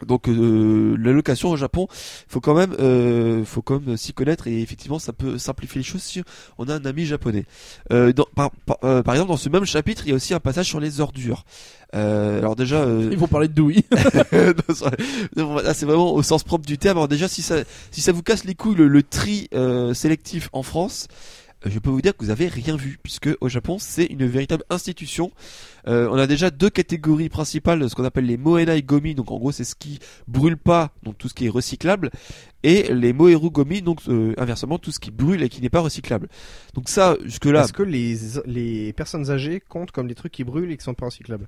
Donc 0.06 0.28
euh, 0.28 0.98
la 1.00 1.14
location 1.14 1.52
au 1.52 1.56
Japon, 1.56 1.88
faut 2.28 2.42
quand 2.42 2.54
même, 2.54 2.76
euh, 2.80 3.46
faut 3.46 3.62
quand 3.62 3.80
même 3.86 3.96
s'y 3.96 4.12
connaître 4.12 4.46
et 4.48 4.62
effectivement 4.62 5.00
ça 5.00 5.14
peut 5.14 5.38
simplifier 5.38 5.80
les 5.80 5.86
choses 5.86 6.02
si 6.04 6.22
on 6.58 6.68
a 6.68 6.76
un 6.76 6.86
ami 6.86 7.06
japonais. 7.06 7.46
Euh, 7.94 8.12
dans- 8.12 8.28
par, 8.36 8.52
par- 8.66 8.78
euh, 8.84 9.04
par 9.04 9.14
exemple, 9.16 9.32
dans 9.32 9.38
ce 9.38 9.48
même 9.48 9.64
chapitre, 9.66 10.04
il 10.06 10.10
y 10.10 10.12
a 10.12 10.16
aussi 10.16 10.34
un 10.34 10.42
passage 10.42 10.66
sur 10.68 10.82
les 10.82 11.00
ordures. 11.00 11.46
Euh, 11.96 12.40
alors 12.40 12.58
déjà, 12.58 12.82
euh, 12.82 13.08
Ils 13.10 13.18
vont 13.18 13.28
parler 13.28 13.48
de 13.48 13.56
là, 15.64 15.74
c'est 15.74 15.86
vraiment 15.86 16.14
au 16.14 16.24
sens 16.24 16.44
propre 16.44 16.66
du 16.66 16.78
terme. 16.78 16.98
Alors 16.98 17.08
déjà, 17.08 17.30
si 17.30 17.42
ça, 17.42 17.58
si 17.92 18.02
ça 18.02 18.12
vous 18.12 18.24
casse 18.24 18.44
les 18.44 18.56
couilles 18.56 18.76
le, 18.76 18.88
le 18.90 19.02
tri 19.04 19.48
euh, 19.54 19.94
sélectif 19.94 20.50
en 20.52 20.64
France, 20.64 21.08
je 21.66 21.80
peux 21.80 21.90
vous 21.90 22.02
dire 22.02 22.16
que 22.16 22.24
vous 22.24 22.32
avez 22.32 22.48
rien 22.48 22.76
vu, 22.76 23.00
puisque 23.02 23.30
au 23.42 23.50
Japon, 23.50 23.78
c'est 23.80 24.06
une 24.06 24.26
véritable 24.26 24.64
institution. 24.70 25.32
Euh, 25.88 26.08
on 26.12 26.16
a 26.16 26.28
déjà 26.28 26.50
deux 26.52 26.70
catégories 26.70 27.30
principales, 27.30 27.90
ce 27.90 27.96
qu'on 27.96 28.04
appelle 28.04 28.26
les 28.26 28.38
moenai 28.38 28.82
gomi, 28.82 29.16
donc 29.16 29.32
en 29.32 29.38
gros 29.38 29.52
c'est 29.52 29.64
ce 29.64 29.76
qui 29.76 30.00
brûle 30.28 30.58
pas, 30.58 30.92
donc 31.04 31.18
tout 31.18 31.30
ce 31.30 31.34
qui 31.34 31.46
est 31.46 31.50
recyclable, 31.50 32.12
et 32.64 32.94
les 32.94 33.14
moeru 33.14 33.50
gomi, 33.50 33.82
donc 33.82 34.02
euh, 34.08 34.34
inversement 34.38 34.80
tout 34.80 34.92
ce 34.92 35.00
qui 35.00 35.12
brûle 35.12 35.44
et 35.44 35.50
qui 35.50 35.62
n'est 35.62 35.70
pas 35.70 35.82
recyclable. 35.82 36.28
Donc 36.74 36.90
ça, 36.90 37.18
jusque 37.24 37.46
là, 37.46 37.64
Est-ce 37.64 37.74
que 37.74 37.84
les, 37.84 38.18
les 38.46 38.94
personnes 38.94 39.30
âgées 39.30 39.60
comptent 39.60 39.92
comme 39.92 40.08
des 40.08 40.16
trucs 40.16 40.32
qui 40.32 40.44
brûlent 40.44 40.72
et 40.72 40.78
qui 40.78 40.84
sont 40.84 40.94
pas 40.94 41.06
recyclables? 41.06 41.48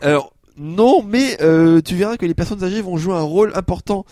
Alors 0.00 0.32
non, 0.58 1.02
mais 1.02 1.38
euh, 1.42 1.80
tu 1.80 1.94
verras 1.96 2.16
que 2.16 2.26
les 2.26 2.34
personnes 2.34 2.62
âgées 2.64 2.82
vont 2.82 2.96
jouer 2.96 3.14
un 3.14 3.20
rôle 3.22 3.52
important 3.54 4.04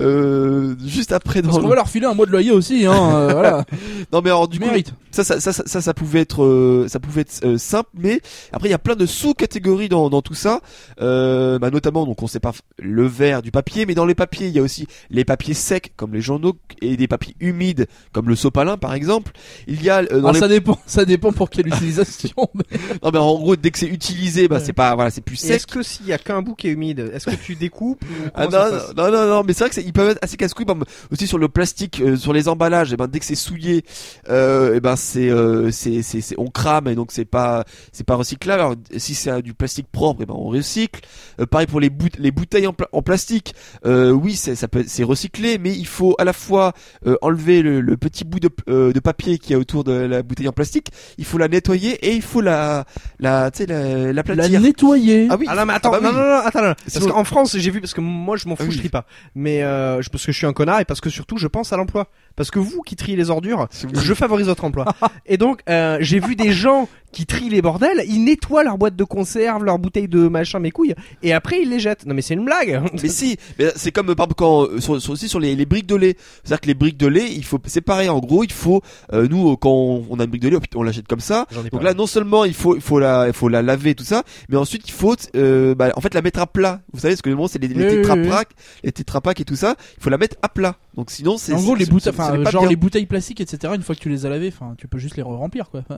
euh, 0.00 0.74
juste 0.84 1.12
après 1.12 1.42
dans 1.42 1.48
Parce 1.48 1.58
qu'on 1.58 1.64
le- 1.64 1.70
va 1.70 1.74
leur 1.76 1.88
filer 1.88 2.06
un 2.06 2.14
mois 2.14 2.26
de 2.26 2.30
loyer 2.30 2.50
aussi, 2.50 2.86
hein. 2.86 2.92
euh, 3.16 3.28
voilà. 3.32 3.64
Non 4.12 4.20
mais 4.22 4.30
alors 4.30 4.48
du 4.48 4.58
coup 4.58 4.66
Mérite. 4.66 4.92
ça 5.10 5.24
ça, 5.24 5.40
ça 5.40 5.52
ça 5.52 5.62
ça 5.66 5.80
ça 5.80 5.94
pouvait 5.94 6.20
être 6.20 6.42
euh, 6.44 6.86
ça 6.88 6.98
pouvait 7.00 7.22
être 7.22 7.40
euh, 7.44 7.58
simple 7.58 7.88
mais 7.94 8.20
après 8.52 8.68
il 8.68 8.70
y 8.72 8.74
a 8.74 8.78
plein 8.78 8.96
de 8.96 9.06
sous-catégories 9.06 9.88
dans 9.88 10.10
dans 10.10 10.22
tout 10.22 10.34
ça 10.34 10.60
euh, 11.00 11.58
bah, 11.58 11.70
notamment 11.70 12.06
donc 12.06 12.22
on 12.22 12.26
sait 12.26 12.40
pas 12.40 12.52
le 12.78 13.06
verre 13.06 13.42
du 13.42 13.50
papier 13.50 13.86
mais 13.86 13.94
dans 13.94 14.06
les 14.06 14.14
papiers 14.14 14.48
il 14.48 14.52
y 14.54 14.58
a 14.58 14.62
aussi 14.62 14.86
les 15.10 15.24
papiers 15.24 15.54
secs 15.54 15.92
comme 15.96 16.14
les 16.14 16.20
journaux 16.20 16.54
et 16.82 16.96
des 16.96 17.08
papiers 17.08 17.36
humides 17.40 17.86
comme 18.12 18.28
le 18.28 18.36
sopalin 18.36 18.76
par 18.76 18.94
exemple 18.94 19.32
il 19.66 19.82
y 19.82 19.90
a 19.90 19.98
euh, 20.10 20.20
dans 20.20 20.28
Ah, 20.28 20.32
les 20.32 20.40
ça 20.40 20.48
dépend, 20.48 20.78
ça 20.86 21.04
dépend 21.04 21.32
pour 21.32 21.50
quelle 21.50 21.68
utilisation. 21.68 22.30
mais- 22.54 22.78
non 23.02 23.10
mais 23.12 23.18
en 23.18 23.34
gros 23.38 23.56
dès 23.56 23.70
que 23.70 23.78
c'est 23.78 23.86
utilisé 23.86 24.48
bah 24.48 24.60
c'est 24.60 24.72
pas 24.72 24.94
voilà 24.94 25.10
c'est 25.10 25.20
plus 25.20 25.36
sec 25.36 25.52
Est-ce 25.56 25.66
que 25.66 25.82
s'il 25.84 26.06
y 26.06 26.12
a 26.12 26.18
qu'un 26.18 26.42
bout 26.42 26.54
qui 26.54 26.68
est 26.68 26.72
humide, 26.72 27.10
est-ce 27.14 27.26
que 27.26 27.36
tu 27.36 27.54
découpes 27.54 28.02
ou 28.02 28.28
Ah 28.34 28.46
non, 28.46 28.58
non, 28.96 29.10
non, 29.12 29.26
non, 29.28 29.42
mais 29.46 29.52
c'est 29.52 29.60
vrai 29.64 29.68
que 29.68 29.74
c'est- 29.74 29.84
ils 29.84 29.92
peuvent 29.92 30.10
être 30.10 30.18
assez 30.22 30.36
casse-couilles. 30.36 30.64
Aussi 31.12 31.26
sur 31.26 31.38
le 31.38 31.48
plastique, 31.48 32.00
euh, 32.00 32.16
sur 32.16 32.32
les 32.32 32.48
emballages, 32.48 32.92
et 32.92 32.96
ben 32.96 33.06
dès 33.06 33.18
que 33.20 33.24
c'est 33.24 33.34
souillé, 33.34 33.84
euh, 34.30 34.74
et 34.76 34.80
ben 34.80 34.96
c'est 34.96 35.28
euh, 35.30 35.70
c'est 35.70 36.02
c'est 36.02 36.20
c'est- 36.20 36.34
on 36.38 36.46
crame 36.48 36.88
et 36.88 36.94
donc 36.94 37.12
c'est 37.12 37.24
pas 37.24 37.64
c'est 37.92 38.04
pas 38.04 38.14
recyclable. 38.16 38.60
Alors 38.60 38.74
si 38.96 39.14
c'est 39.14 39.42
du 39.42 39.54
plastique 39.54 39.86
propre, 39.92 40.22
et 40.22 40.26
ben 40.26 40.34
on 40.36 40.48
recycle. 40.48 41.00
Euh, 41.40 41.46
pareil 41.46 41.66
pour 41.66 41.80
les 41.80 41.90
boute- 41.90 42.18
les 42.18 42.30
bouteilles 42.30 42.66
en, 42.66 42.72
pla- 42.72 42.88
en 42.92 43.02
plastique. 43.02 43.54
Euh, 43.84 44.10
oui, 44.10 44.34
c'est 44.36 44.54
ça 44.54 44.68
peut 44.68 44.84
c'est 44.86 45.04
recyclé, 45.04 45.58
mais 45.58 45.72
il 45.72 45.86
faut 45.86 46.14
à 46.18 46.24
la 46.24 46.32
fois 46.32 46.72
euh, 47.06 47.16
enlever 47.22 47.62
le, 47.62 47.80
le 47.80 47.96
petit 47.96 48.24
bout 48.24 48.40
de 48.40 48.48
euh, 48.68 48.92
de 48.92 49.00
papier 49.00 49.38
qui 49.38 49.52
est 49.52 49.56
autour 49.56 49.84
de 49.84 49.92
la 49.92 50.22
bouteille 50.22 50.48
en 50.48 50.52
plastique. 50.52 50.88
Il 51.18 51.24
faut 51.24 51.38
la 51.38 51.48
nettoyer 51.48 51.92
et 52.06 52.14
il 52.14 52.22
faut 52.22 52.40
la 52.40 52.84
la 53.18 53.50
tu 53.50 53.58
sais 53.58 53.66
la 53.66 54.04
La 54.06 54.12
l'aplatir. 54.12 54.60
nettoyer. 54.60 55.28
ah 55.30 55.36
oui. 55.38 55.46
Ah 55.48 55.54
mais 55.74 55.88
attends, 55.88 55.92
Ah 55.94 56.00
bah 56.00 56.12
non, 56.12 56.18
oui. 56.18 56.24
non 56.24 56.28
non 56.28 56.40
attends, 56.44 56.62
non, 56.62 56.74
parce 56.74 56.98
Sinon- 56.98 57.08
qu'en 57.14 57.24
France 57.24 57.56
j'ai 57.56 57.70
vu 57.70 57.80
parce 57.80 57.94
que 57.94 58.00
moi 58.00 58.36
je 58.36 58.48
m'en 58.48 58.56
fous, 58.56 58.62
Ah 58.64 58.68
oui. 58.68 58.74
je 58.74 58.78
trie 58.80 58.88
pas, 58.88 59.04
mais 59.34 59.62
euh, 59.62 60.00
parce 60.10 60.24
que 60.26 60.32
je 60.32 60.36
suis 60.38 60.46
un 60.46 60.52
connard 60.52 60.80
et 60.80 60.84
parce 60.84 61.00
que 61.00 61.10
surtout 61.10 61.36
je 61.38 61.46
pense 61.46 61.72
à 61.72 61.76
l'emploi, 61.76 62.08
parce 62.36 62.50
que 62.50 62.58
vous 62.58 62.82
qui 62.82 62.96
triez 62.96 63.16
les 63.16 63.30
ordures, 63.30 63.68
je 63.92 64.14
favorise 64.14 64.46
votre 64.46 64.64
emploi. 64.64 64.86
et 65.26 65.36
donc 65.36 65.60
euh, 65.68 65.98
j'ai 66.00 66.20
vu 66.20 66.36
des 66.36 66.52
gens 66.52 66.88
qui 67.12 67.26
trient 67.26 67.48
les 67.48 67.62
bordels, 67.62 68.02
ils 68.08 68.24
nettoient 68.24 68.64
leur 68.64 68.76
boîte 68.76 68.96
de 68.96 69.04
conserve, 69.04 69.62
leur 69.64 69.78
bouteille 69.78 70.08
de 70.08 70.26
machin 70.26 70.58
mes 70.58 70.72
couilles, 70.72 70.94
et 71.22 71.32
après 71.32 71.60
ils 71.62 71.70
les 71.70 71.78
jettent. 71.78 72.06
Non 72.06 72.14
mais 72.14 72.22
c'est 72.22 72.34
une 72.34 72.44
blague. 72.44 72.82
Mais 73.02 73.08
si, 73.08 73.36
mais 73.58 73.66
c'est 73.76 73.92
comme 73.92 74.14
par 74.16 74.26
quand 74.36 74.64
euh, 74.64 74.80
sur, 74.80 75.00
sur- 75.00 75.12
aussi 75.12 75.28
sur 75.28 75.38
les, 75.38 75.54
les 75.54 75.64
briques 75.66 75.86
de 75.86 75.94
lait. 75.94 76.16
C'est-à-dire 76.42 76.60
que 76.62 76.66
les 76.66 76.74
briques 76.74 76.96
de 76.96 77.06
lait, 77.06 77.30
il 77.30 77.44
faut 77.44 77.58
c'est 77.66 77.80
pareil 77.82 78.08
en 78.08 78.18
gros, 78.18 78.42
il 78.42 78.50
faut 78.52 78.82
euh, 79.12 79.28
nous 79.30 79.52
euh, 79.52 79.56
quand 79.56 79.70
on, 79.70 80.04
on 80.10 80.18
a 80.18 80.24
une 80.24 80.30
brique 80.30 80.42
de 80.42 80.48
lait, 80.48 80.58
on 80.74 80.82
l'achète 80.82 81.06
comme 81.06 81.20
ça. 81.20 81.46
Donc 81.70 81.82
là 81.84 81.94
non 81.94 82.06
seulement 82.08 82.44
il 82.44 82.54
faut 82.54 82.74
il 82.74 82.80
faut 82.82 82.98
la 82.98 83.28
il 83.28 83.32
faut 83.32 83.48
la 83.48 83.62
laver 83.62 83.94
tout 83.94 84.02
ça, 84.04 84.24
mais 84.48 84.56
ensuite 84.56 84.88
il 84.88 84.92
faut 84.92 85.14
euh, 85.36 85.63
bah, 85.72 85.92
en 85.96 86.02
fait 86.02 86.12
la 86.12 86.20
mettre 86.20 86.40
à 86.40 86.46
plat. 86.46 86.82
Vous 86.92 87.00
savez 87.00 87.16
ce 87.16 87.22
que 87.22 87.30
le 87.30 87.36
moment 87.36 87.48
c'est 87.48 87.58
les, 87.58 87.68
les 87.68 87.74
Oui, 87.74 87.84
oui, 87.84 87.96
Tetra 88.02 88.14
oui. 88.16 88.28
Pak, 88.28 88.48
les 88.82 88.92
Tetra 88.92 89.20
Pak 89.22 89.40
et 89.40 89.44
tout 89.46 89.56
ça, 89.56 89.76
il 89.96 90.02
faut 90.02 90.10
la 90.10 90.18
mettre 90.18 90.36
à 90.42 90.50
plat. 90.50 90.76
Donc 90.94 91.10
sinon 91.10 91.38
c'est 91.38 91.54
En 91.54 91.62
gros, 91.62 91.74
les 91.74 91.86
bouteilles, 91.86 92.12
enfin, 92.12 92.34
genre 92.50 92.62
bien. 92.62 92.68
les 92.68 92.76
bouteilles 92.76 93.06
plastiques, 93.06 93.40
etc. 93.40 93.72
Une 93.74 93.82
fois 93.82 93.94
que 93.94 94.00
tu 94.00 94.10
les 94.10 94.26
as 94.26 94.28
lavées, 94.28 94.48
enfin, 94.54 94.74
tu 94.76 94.88
peux 94.88 94.98
juste 94.98 95.16
les 95.16 95.22
re-remplir, 95.22 95.70
quoi. 95.70 95.84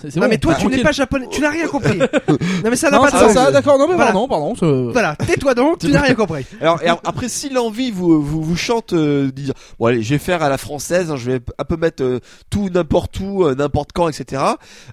C'est 0.00 0.10
c'est 0.12 0.20
Non 0.20 0.26
bon, 0.26 0.30
mais 0.30 0.38
toi 0.38 0.54
tu 0.54 0.60
tranquille. 0.60 0.76
n'es 0.78 0.82
pas 0.84 0.92
japonais, 0.92 1.26
tu 1.30 1.40
n'as 1.40 1.50
rien 1.50 1.66
compris. 1.66 1.98
non 2.28 2.70
mais 2.70 2.76
ça 2.76 2.88
n'a 2.90 2.98
Non, 2.98 3.02
pas 3.02 3.10
de 3.10 3.16
ça, 3.16 3.24
sens. 3.24 3.32
ça, 3.34 3.50
d'accord, 3.50 3.78
non 3.78 3.88
mais 3.88 3.94
Voilà. 3.96 4.12
pardon, 4.12 4.28
pardon. 4.28 4.90
Voilà, 4.92 5.16
tais-toi 5.16 5.54
donc, 5.54 5.78
tu 5.80 5.88
n'as 5.88 6.02
rien 6.02 6.14
compris. 6.14 6.46
Alors 6.60 6.80
et 6.82 6.86
après 6.88 7.28
si 7.28 7.48
l'envie 7.48 7.90
vous 7.90 8.22
vous, 8.22 8.42
vous 8.42 8.56
chante 8.56 8.92
euh, 8.92 9.32
dire 9.32 9.54
bon 9.80 9.86
allez 9.86 10.02
je 10.04 10.10
vais 10.10 10.18
faire 10.18 10.42
à 10.42 10.48
la 10.48 10.56
française, 10.58 11.10
hein, 11.10 11.16
je 11.16 11.32
vais 11.32 11.40
un 11.58 11.64
peu 11.64 11.76
mettre 11.76 12.02
euh, 12.04 12.20
tout 12.48 12.68
n'importe 12.68 13.18
où, 13.20 13.44
euh, 13.44 13.54
n'importe 13.56 13.90
quand, 13.92 14.08
etc. 14.08 14.42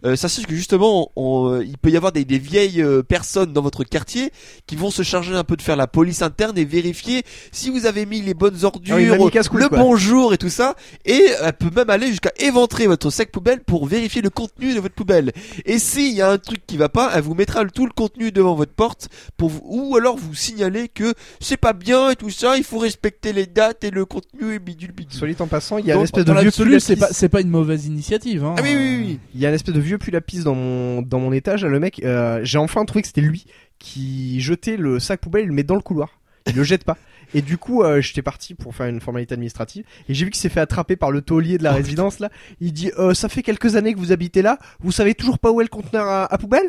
Euh, 0.05 0.15
sachez 0.15 0.41
que 0.43 0.55
justement 0.55 1.11
on- 1.15 1.51
euh, 1.53 1.63
il 1.63 1.77
peut 1.77 1.91
y 1.91 1.97
avoir 1.97 2.11
des, 2.11 2.25
des 2.25 2.39
vieilles 2.39 2.81
euh, 2.81 3.03
personnes 3.03 3.53
dans 3.53 3.61
votre 3.61 3.83
quartier 3.83 4.31
qui 4.65 4.75
vont 4.75 4.89
se 4.89 5.03
charger 5.03 5.35
un 5.35 5.43
peu 5.43 5.55
de 5.55 5.61
faire 5.61 5.75
la 5.75 5.85
police 5.87 6.23
interne 6.23 6.57
et 6.57 6.65
vérifier 6.65 7.21
si 7.51 7.69
vous 7.69 7.85
avez 7.85 8.07
mis 8.07 8.21
les 8.21 8.33
bonnes 8.33 8.63
ordures, 8.65 8.95
Ah 8.95 8.97
oui, 8.99 9.05
mamie 9.05 9.29
casse-couille, 9.29 9.61
le 9.61 9.69
quoi. 9.69 9.77
bonjour 9.77 10.33
et 10.33 10.37
tout 10.39 10.49
ça. 10.49 10.73
Et 11.05 11.27
elle 11.43 11.53
peut 11.53 11.69
même 11.75 11.89
aller 11.91 12.07
jusqu'à 12.07 12.31
éventrer 12.39 12.87
votre 12.87 13.11
sac 13.11 13.29
poubelle 13.31 13.59
pour 13.61 13.85
vérifier 13.85 14.23
le 14.23 14.31
contenu 14.31 14.73
de 14.73 14.79
votre 14.79 14.94
poubelle. 14.95 15.31
Et 15.65 15.79
s'il 15.79 16.13
y 16.13 16.21
a 16.21 16.29
un 16.29 16.37
truc 16.37 16.65
qui 16.65 16.77
va 16.77 16.89
pas, 16.89 17.11
elle 17.15 17.21
vous 17.21 17.35
mettra 17.35 17.65
tout 17.65 17.85
le 17.85 17.91
contenu 17.91 18.31
devant 18.31 18.55
votre 18.55 18.73
porte 18.73 19.09
pour 19.37 19.49
vous, 19.49 19.61
ou 19.63 19.95
alors 19.95 20.17
vous 20.17 20.33
signaler 20.33 20.87
que 20.87 21.13
c'est 21.39 21.57
pas 21.57 21.73
bien 21.73 22.11
et 22.11 22.15
tout 22.15 22.29
ça, 22.29 22.57
il 22.57 22.63
faut 22.63 22.79
respecter 22.79 23.33
les 23.33 23.45
dates 23.45 23.83
et 23.83 23.91
le 23.91 24.05
contenu 24.05 24.53
et 24.53 24.59
bidule 24.59 24.91
bidule. 24.91 25.17
Soit 25.17 25.27
dit 25.27 25.35
en 25.39 25.47
passant, 25.47 25.77
il 25.77 25.85
y 25.85 25.91
a 25.91 25.95
Donc, 25.95 26.01
une 26.01 26.05
espèce 26.05 26.25
dans 26.25 26.33
de 26.33 26.39
vieux 26.39 26.45
l'absolu, 26.45 26.79
c'est 26.79 26.95
pull 26.95 27.07
pas, 27.07 27.13
c'est 27.13 27.29
pas 27.29 27.41
une 27.41 27.49
mauvaise 27.49 27.85
initiative. 27.85 28.43
Hein. 28.43 28.55
Ah 28.57 28.61
oui, 28.63 28.75
oui, 28.75 28.97
oui. 28.99 29.19
Il 29.33 29.41
y 29.41 29.45
a 29.45 29.49
une 29.49 29.55
espèce 29.55 29.75
de 29.75 29.79
vieux 29.79 29.97
pull 29.97 30.15
à 30.15 30.21
pisse 30.21 30.43
dans 30.43 30.55
mon 30.55 31.01
dans 31.01 31.19
mon 31.19 31.31
étage. 31.31 31.65
Le 31.65 31.79
mec, 31.79 32.01
euh, 32.03 32.39
j'ai 32.43 32.57
enfin 32.57 32.85
trouvé 32.85 33.01
que 33.01 33.07
c'était 33.07 33.21
lui 33.21 33.45
qui 33.79 34.39
jetait 34.41 34.77
le 34.77 34.99
sac 34.99 35.19
poubelle, 35.19 35.43
il 35.43 35.47
le 35.47 35.53
met 35.53 35.63
dans 35.63 35.75
le 35.75 35.81
couloir. 35.81 36.19
Il 36.47 36.55
le 36.55 36.63
jette 36.63 36.83
pas. 36.83 36.97
Et 37.36 37.41
du 37.41 37.57
coup, 37.57 37.83
euh, 37.83 38.01
j'étais 38.01 38.21
parti 38.23 38.55
pour 38.55 38.73
faire 38.73 38.88
une 38.88 39.01
formalité 39.01 39.33
administrative 39.33 39.83
et 40.09 40.13
j'ai 40.13 40.25
vu 40.25 40.31
qu'il 40.31 40.39
s'est 40.39 40.49
fait 40.49 40.59
attraper 40.61 40.95
par 40.95 41.11
le 41.11 41.21
taulier 41.21 41.57
de 41.57 41.63
la 41.63 41.73
résidence 41.73 42.19
là. 42.19 42.29
Il 42.61 42.73
dit 42.73 42.91
euh, 42.97 43.13
ça 43.13 43.29
fait 43.29 43.43
quelques 43.43 43.75
années 43.75 43.93
que 43.93 43.99
vous 43.99 44.11
habitez 44.11 44.41
là, 44.41 44.57
vous 44.79 44.91
savez 44.91 45.13
toujours 45.13 45.38
pas 45.38 45.51
où 45.51 45.61
est 45.61 45.65
le 45.65 45.69
conteneur 45.69 46.05
à, 46.07 46.25
à 46.33 46.38
poubelle? 46.38 46.67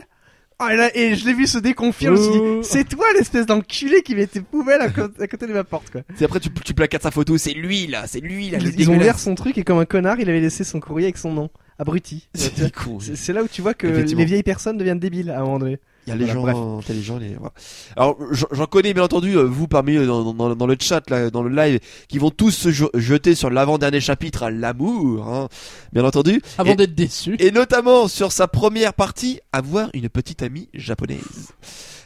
Ah, 0.59 0.73
et, 0.73 0.77
là, 0.79 0.91
et 0.97 1.15
je 1.17 1.27
l'ai 1.27 1.35
vu 1.35 1.47
se 1.47 1.59
déconfier. 1.59 2.07
je 2.07 2.13
me 2.13 2.17
suis 2.17 2.33
dit, 2.33 2.39
Euh. 2.39 2.63
c'est 2.63 2.89
toi 2.89 3.05
l'espèce 3.15 3.45
d'enculé 3.45 4.03
qui 4.03 4.15
mettait 4.15 4.41
poubelle 4.41 4.81
à, 4.81 4.89
côté- 4.89 5.23
à 5.23 5.27
côté 5.27 5.47
de 5.47 5.53
ma 5.53 5.65
porte 5.65 5.91
quoi. 5.91 6.01
C'est 6.17 6.25
après 6.25 6.41
tu, 6.41 6.49
tu 6.51 6.73
placardes 6.75 7.03
sa 7.03 7.11
photo, 7.11 7.37
c'est 7.39 7.53
lui 7.53 7.87
là, 7.87 8.07
c'est 8.07 8.21
lui 8.21 8.49
là. 8.51 8.59
Ils, 8.61 8.81
ils 8.81 8.91
ont 8.91 8.97
ouvert 8.97 9.19
son 9.19 9.35
truc 9.35 9.59
et 9.59 9.65
comme 9.65 9.79
un 9.79 9.85
connard, 9.85 10.19
il 10.19 10.29
avait 10.31 10.41
laissé 10.41 10.65
son 10.65 10.81
courrier 10.81 11.07
avec 11.09 11.19
son 11.19 11.33
nom. 11.33 11.51
Abruti. 11.79 12.27
C'est 12.35 13.33
là 13.35 13.43
où 13.43 13.49
tu 13.49 13.61
vois 13.61 13.75
que 13.75 13.87
les 13.87 14.25
vieilles 14.25 14.43
personnes 14.43 14.79
deviennent 14.79 14.99
débiles 14.99 15.31
à 15.31 15.41
un 15.41 15.45
moment 15.45 15.59
donné. 15.59 15.79
Il 16.07 16.11
y 16.11 16.13
a 16.13 16.17
les 16.17 16.27
Voilà, 16.27 16.53
gens 16.53 16.79
intelligents, 16.79 17.19
les. 17.19 17.35
voilà. 17.35 17.53
Alors 17.97 18.17
j'en 18.31 18.67
connais 18.67 18.95
bien 18.95 19.03
entendu 19.03 19.37
euh, 19.37 19.43
vous 19.43 19.67
parmi 19.67 19.97
dans, 20.07 20.33
dans, 20.33 20.55
dans 20.55 20.67
le 20.67 20.77
chat 20.79 21.09
là, 21.11 21.31
dans 21.31 21.43
le 21.43 21.55
live, 21.55 21.81
qui 22.09 22.19
vont 22.19 22.31
tous 22.31 22.51
se 22.53 22.71
jeter 22.95 23.35
sur 23.35 23.51
l'avant-dernier 23.51 24.01
chapitre 24.01 24.45
à 24.45 24.51
l'amour, 24.51 25.27
hein, 25.29 25.49
bien 25.93 26.05
entendu, 26.05 26.41
Avant 26.59 26.75
d'être 26.75 26.95
déçu. 26.95 27.37
et 27.39 27.51
notamment 27.51 28.07
sur 28.09 28.31
sa 28.33 28.47
première 28.47 28.95
partie, 28.95 29.41
avoir 29.53 29.89
une 29.95 30.09
petite 30.09 30.43
amie 30.43 30.69
japonaise. 30.75 31.53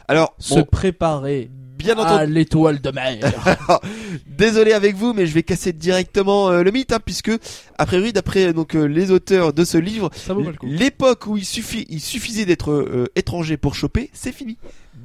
Alors 0.07 0.33
Se 0.39 0.55
bon, 0.55 0.63
préparer 0.63 1.49
bien 1.83 1.97
à 1.97 2.01
entendu, 2.01 2.33
l'étoile 2.33 2.81
de 2.81 2.91
mer. 2.91 3.17
désolé 4.27 4.73
avec 4.73 4.95
vous, 4.95 5.13
mais 5.13 5.25
je 5.25 5.33
vais 5.33 5.43
casser 5.43 5.73
directement 5.73 6.49
euh, 6.49 6.63
le 6.63 6.71
mythe, 6.71 6.91
hein, 6.93 6.99
puisque 7.03 7.31
a 7.77 7.85
priori 7.85 8.13
d'après 8.13 8.53
donc 8.53 8.75
euh, 8.75 8.85
les 8.85 9.11
auteurs 9.11 9.53
de 9.53 9.63
ce 9.63 9.77
livre, 9.77 10.09
Ça 10.15 10.33
vaut 10.33 10.43
pas 10.43 10.51
le 10.51 10.57
coup. 10.57 10.65
l'époque 10.67 11.27
où 11.27 11.37
il 11.37 11.45
suffit, 11.45 11.85
il 11.89 11.99
suffisait 12.01 12.45
d'être 12.45 12.71
euh, 12.71 13.05
étranger 13.15 13.57
pour 13.57 13.75
choper, 13.75 14.09
c'est 14.13 14.31
fini. 14.31 14.57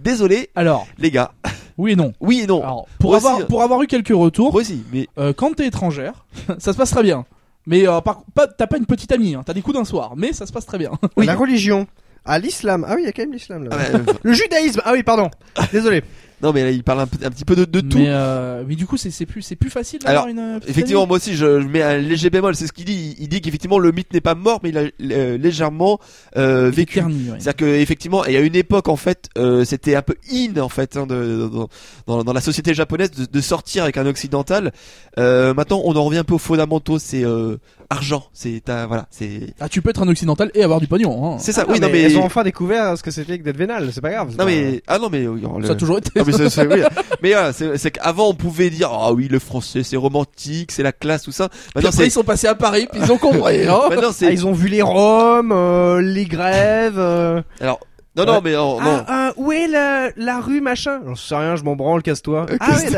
Désolé, 0.02 0.50
Alors, 0.54 0.86
les 0.98 1.10
gars. 1.10 1.32
oui 1.78 1.92
et 1.92 1.96
non. 1.96 2.12
Oui 2.20 2.40
et 2.42 2.46
non. 2.46 2.62
Alors, 2.62 2.86
pour 2.98 3.10
Moi 3.10 3.18
avoir, 3.18 3.38
hein. 3.40 3.44
pour 3.48 3.62
avoir 3.62 3.82
eu 3.82 3.86
quelques 3.86 4.08
retours, 4.14 4.52
Moi 4.52 4.60
aussi, 4.62 4.82
mais 4.92 5.08
euh, 5.18 5.32
quand 5.32 5.54
t'es 5.54 5.66
étrangère, 5.66 6.26
ça 6.58 6.72
se 6.72 6.76
passe 6.78 6.90
très 6.90 7.02
bien. 7.02 7.24
Mais 7.66 7.88
euh, 7.88 8.00
par, 8.00 8.22
pas, 8.34 8.46
t'as 8.46 8.68
pas 8.68 8.76
une 8.76 8.86
petite 8.86 9.10
amie, 9.10 9.34
hein. 9.34 9.42
t'as 9.44 9.52
des 9.52 9.62
coups 9.62 9.76
d'un 9.76 9.84
soir, 9.84 10.12
mais 10.16 10.32
ça 10.32 10.46
se 10.46 10.52
passe 10.52 10.66
très 10.66 10.78
bien. 10.78 10.92
Oui. 11.16 11.26
La 11.26 11.34
religion. 11.34 11.86
Ah, 12.24 12.38
l'islam. 12.38 12.84
Ah 12.88 12.94
oui, 12.94 13.02
il 13.02 13.06
y 13.06 13.08
a 13.08 13.12
quand 13.12 13.22
même 13.22 13.32
l'islam 13.32 13.64
là. 13.64 13.70
ah 13.72 13.76
bah, 13.76 13.98
euh, 14.08 14.12
Le 14.22 14.32
judaïsme. 14.32 14.82
Ah 14.84 14.92
oui, 14.92 15.02
pardon. 15.04 15.30
Désolé. 15.72 16.02
Non 16.43 16.53
mais 16.53 16.64
là 16.64 16.70
il 16.70 16.82
parle 16.84 17.01
un, 17.01 17.07
petit 17.07 17.45
peu 17.45 17.57
de, 17.57 17.64
de 17.64 17.80
tout. 17.80 17.99
Mais, 17.99 18.07
euh, 18.09 18.62
mais 18.66 18.74
du 18.76 18.87
coup, 18.87 18.97
c'est 18.97 19.11
c'est 19.11 19.26
plus, 19.26 19.43
c'est 19.43 19.57
plus 19.57 19.70
facile 19.70 20.01
d'avoir 20.01 20.24
Alors, 20.24 20.28
une. 20.28 20.39
euh, 20.39 20.61
Effectivement, 20.68 21.07
moi 21.07 21.16
aussi, 21.16 21.34
je, 21.34 21.61
je 21.61 21.66
mets 21.66 21.82
un 21.82 21.97
léger 21.99 22.30
bémol. 22.30 22.55
C'est 22.55 22.66
ce 22.66 22.72
qu'il 22.72 22.84
dit. 22.84 23.16
Il, 23.18 23.28
dit 23.28 23.41
qu'effectivement, 23.41 23.78
le 23.78 23.93
mythe 23.93 24.12
n'est 24.12 24.20
pas 24.20 24.34
mort, 24.34 24.61
mais 24.62 24.68
il 24.70 24.78
a 24.78 24.82
euh, 25.16 25.39
légèrement 25.39 25.99
euh, 26.37 26.70
vécu. 26.70 27.01
Ouais. 27.01 27.12
C'est-à-dire 27.39 27.57
que 27.57 27.64
effectivement, 27.64 28.24
il 28.24 28.34
y 28.34 28.37
a 28.37 28.41
une 28.41 28.55
époque 28.57 28.89
en 28.89 28.97
fait, 28.97 29.28
euh, 29.39 29.64
c'était 29.64 29.95
un 29.97 30.03
peu 30.03 30.14
in 30.32 30.61
en 30.61 30.68
fait 30.68 30.97
hein, 30.97 31.07
de, 31.07 31.49
dans, 31.53 31.68
dans, 32.07 32.24
dans 32.24 32.32
la 32.32 32.41
société 32.41 32.74
japonaise 32.74 33.11
de, 33.12 33.24
de 33.26 33.41
sortir 33.41 33.82
avec 33.84 33.97
un 33.97 34.07
occidental. 34.07 34.72
Euh, 35.18 35.55
maintenant, 35.55 35.80
on 35.84 35.95
en 35.97 36.05
revient 36.05 36.18
un 36.18 36.24
peu 36.24 36.34
aux 36.34 36.39
fondamentaux. 36.39 36.99
C'est 36.99 37.24
euh, 37.24 37.57
argent. 37.91 38.24
C'est 38.32 38.62
voilà. 38.66 39.07
C'est 39.11 39.55
Ah, 39.61 39.68
tu 39.68 39.80
peux 39.82 39.91
être 39.91 40.03
un 40.03 40.09
occidental 40.09 40.51
et 40.55 40.62
avoir 40.62 40.80
du 40.80 40.87
pognon. 40.87 41.34
Hein. 41.34 41.39
c'est 41.39 41.53
ça. 41.53 41.64
Ah, 41.66 41.72
oui, 41.72 41.80
non 41.80 41.89
mais 41.91 42.03
elles 42.03 42.18
ont 42.18 42.24
enfin 42.24 42.43
découvert 42.43 42.97
ce 42.99 43.03
que 43.03 43.11
c'était 43.11 43.39
que 43.39 43.45
d'être 43.45 43.57
vénal. 43.57 43.91
C'est 43.93 44.01
pas 44.01 44.11
grave. 44.11 44.30
non 44.30 44.37
pas- 44.37 44.45
mais 44.47 44.82
ah 44.87 44.99
non 44.99 45.09
mais 45.11 45.22
le- 45.24 45.64
Ça 45.66 45.72
a 45.72 45.76
toujours 45.76 45.99
été. 45.99 46.11
Ah, 46.26 46.38
mais 46.38 46.48
c'est- 46.48 46.50
c'est- 46.50 46.66
oui. 46.66 46.82
Mais 47.22 47.32
voilà, 47.32 47.52
c'est 47.52 47.76
c'est 47.78 47.90
qu'avant 47.90 48.28
on 48.28 48.34
pouvait 48.34 48.70
dire 48.70 48.90
ah 48.92 49.12
oui 49.12 49.28
le 49.28 49.38
français 49.38 49.82
c'est 49.82 49.96
romantique, 49.96 50.72
c'est 50.72 50.82
la 50.82 50.92
classe 50.92 51.22
tout 51.22 51.32
ça. 51.32 51.48
Maintenant 51.74 51.90
après, 51.90 52.02
c'est 52.02 52.06
ils 52.08 52.10
sont 52.12 52.24
passés 52.24 52.46
à 52.48 52.54
Paris, 52.54 52.86
puis 52.90 53.00
ils 53.02 53.12
ont 53.12 53.18
compris. 53.18 53.66
Hein. 53.68 53.80
maintenant 53.90 54.08
Ah, 54.10 54.14
c'est 54.14 54.32
ils 54.32 54.46
ont 54.46 54.52
vu 54.52 54.68
les 54.68 54.82
Roms, 54.82 55.52
euh, 55.52 56.00
les 56.00 56.24
grèves. 56.24 56.98
euh. 56.98 57.42
alors 57.60 57.80
non 58.16 58.24
non 58.24 58.40
mais 58.42 58.54
non, 58.54 58.80
non. 58.80 59.04
Ah, 59.06 59.28
euh, 59.28 59.32
où 59.36 59.52
est 59.52 59.66
la, 59.68 60.08
la 60.16 60.40
rue 60.40 60.62
machin? 60.62 61.00
J'en 61.06 61.14
sais 61.16 61.34
rien, 61.36 61.54
je 61.56 61.62
m'en 61.64 61.76
branle, 61.76 62.02
casse-toi. 62.02 62.46
Ah 62.60 62.70
oui, 62.78 62.96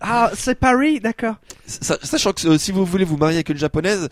ah 0.00 0.30
c'est 0.34 0.56
Paris, 0.58 0.98
d'accord. 0.98 1.36
Sa- 1.66 1.98
Sachant 2.02 2.32
que 2.32 2.44
euh, 2.48 2.58
si 2.58 2.72
vous 2.72 2.84
voulez 2.84 3.04
vous 3.04 3.16
marier 3.16 3.36
avec 3.36 3.50
une 3.50 3.56
japonaise, 3.56 4.08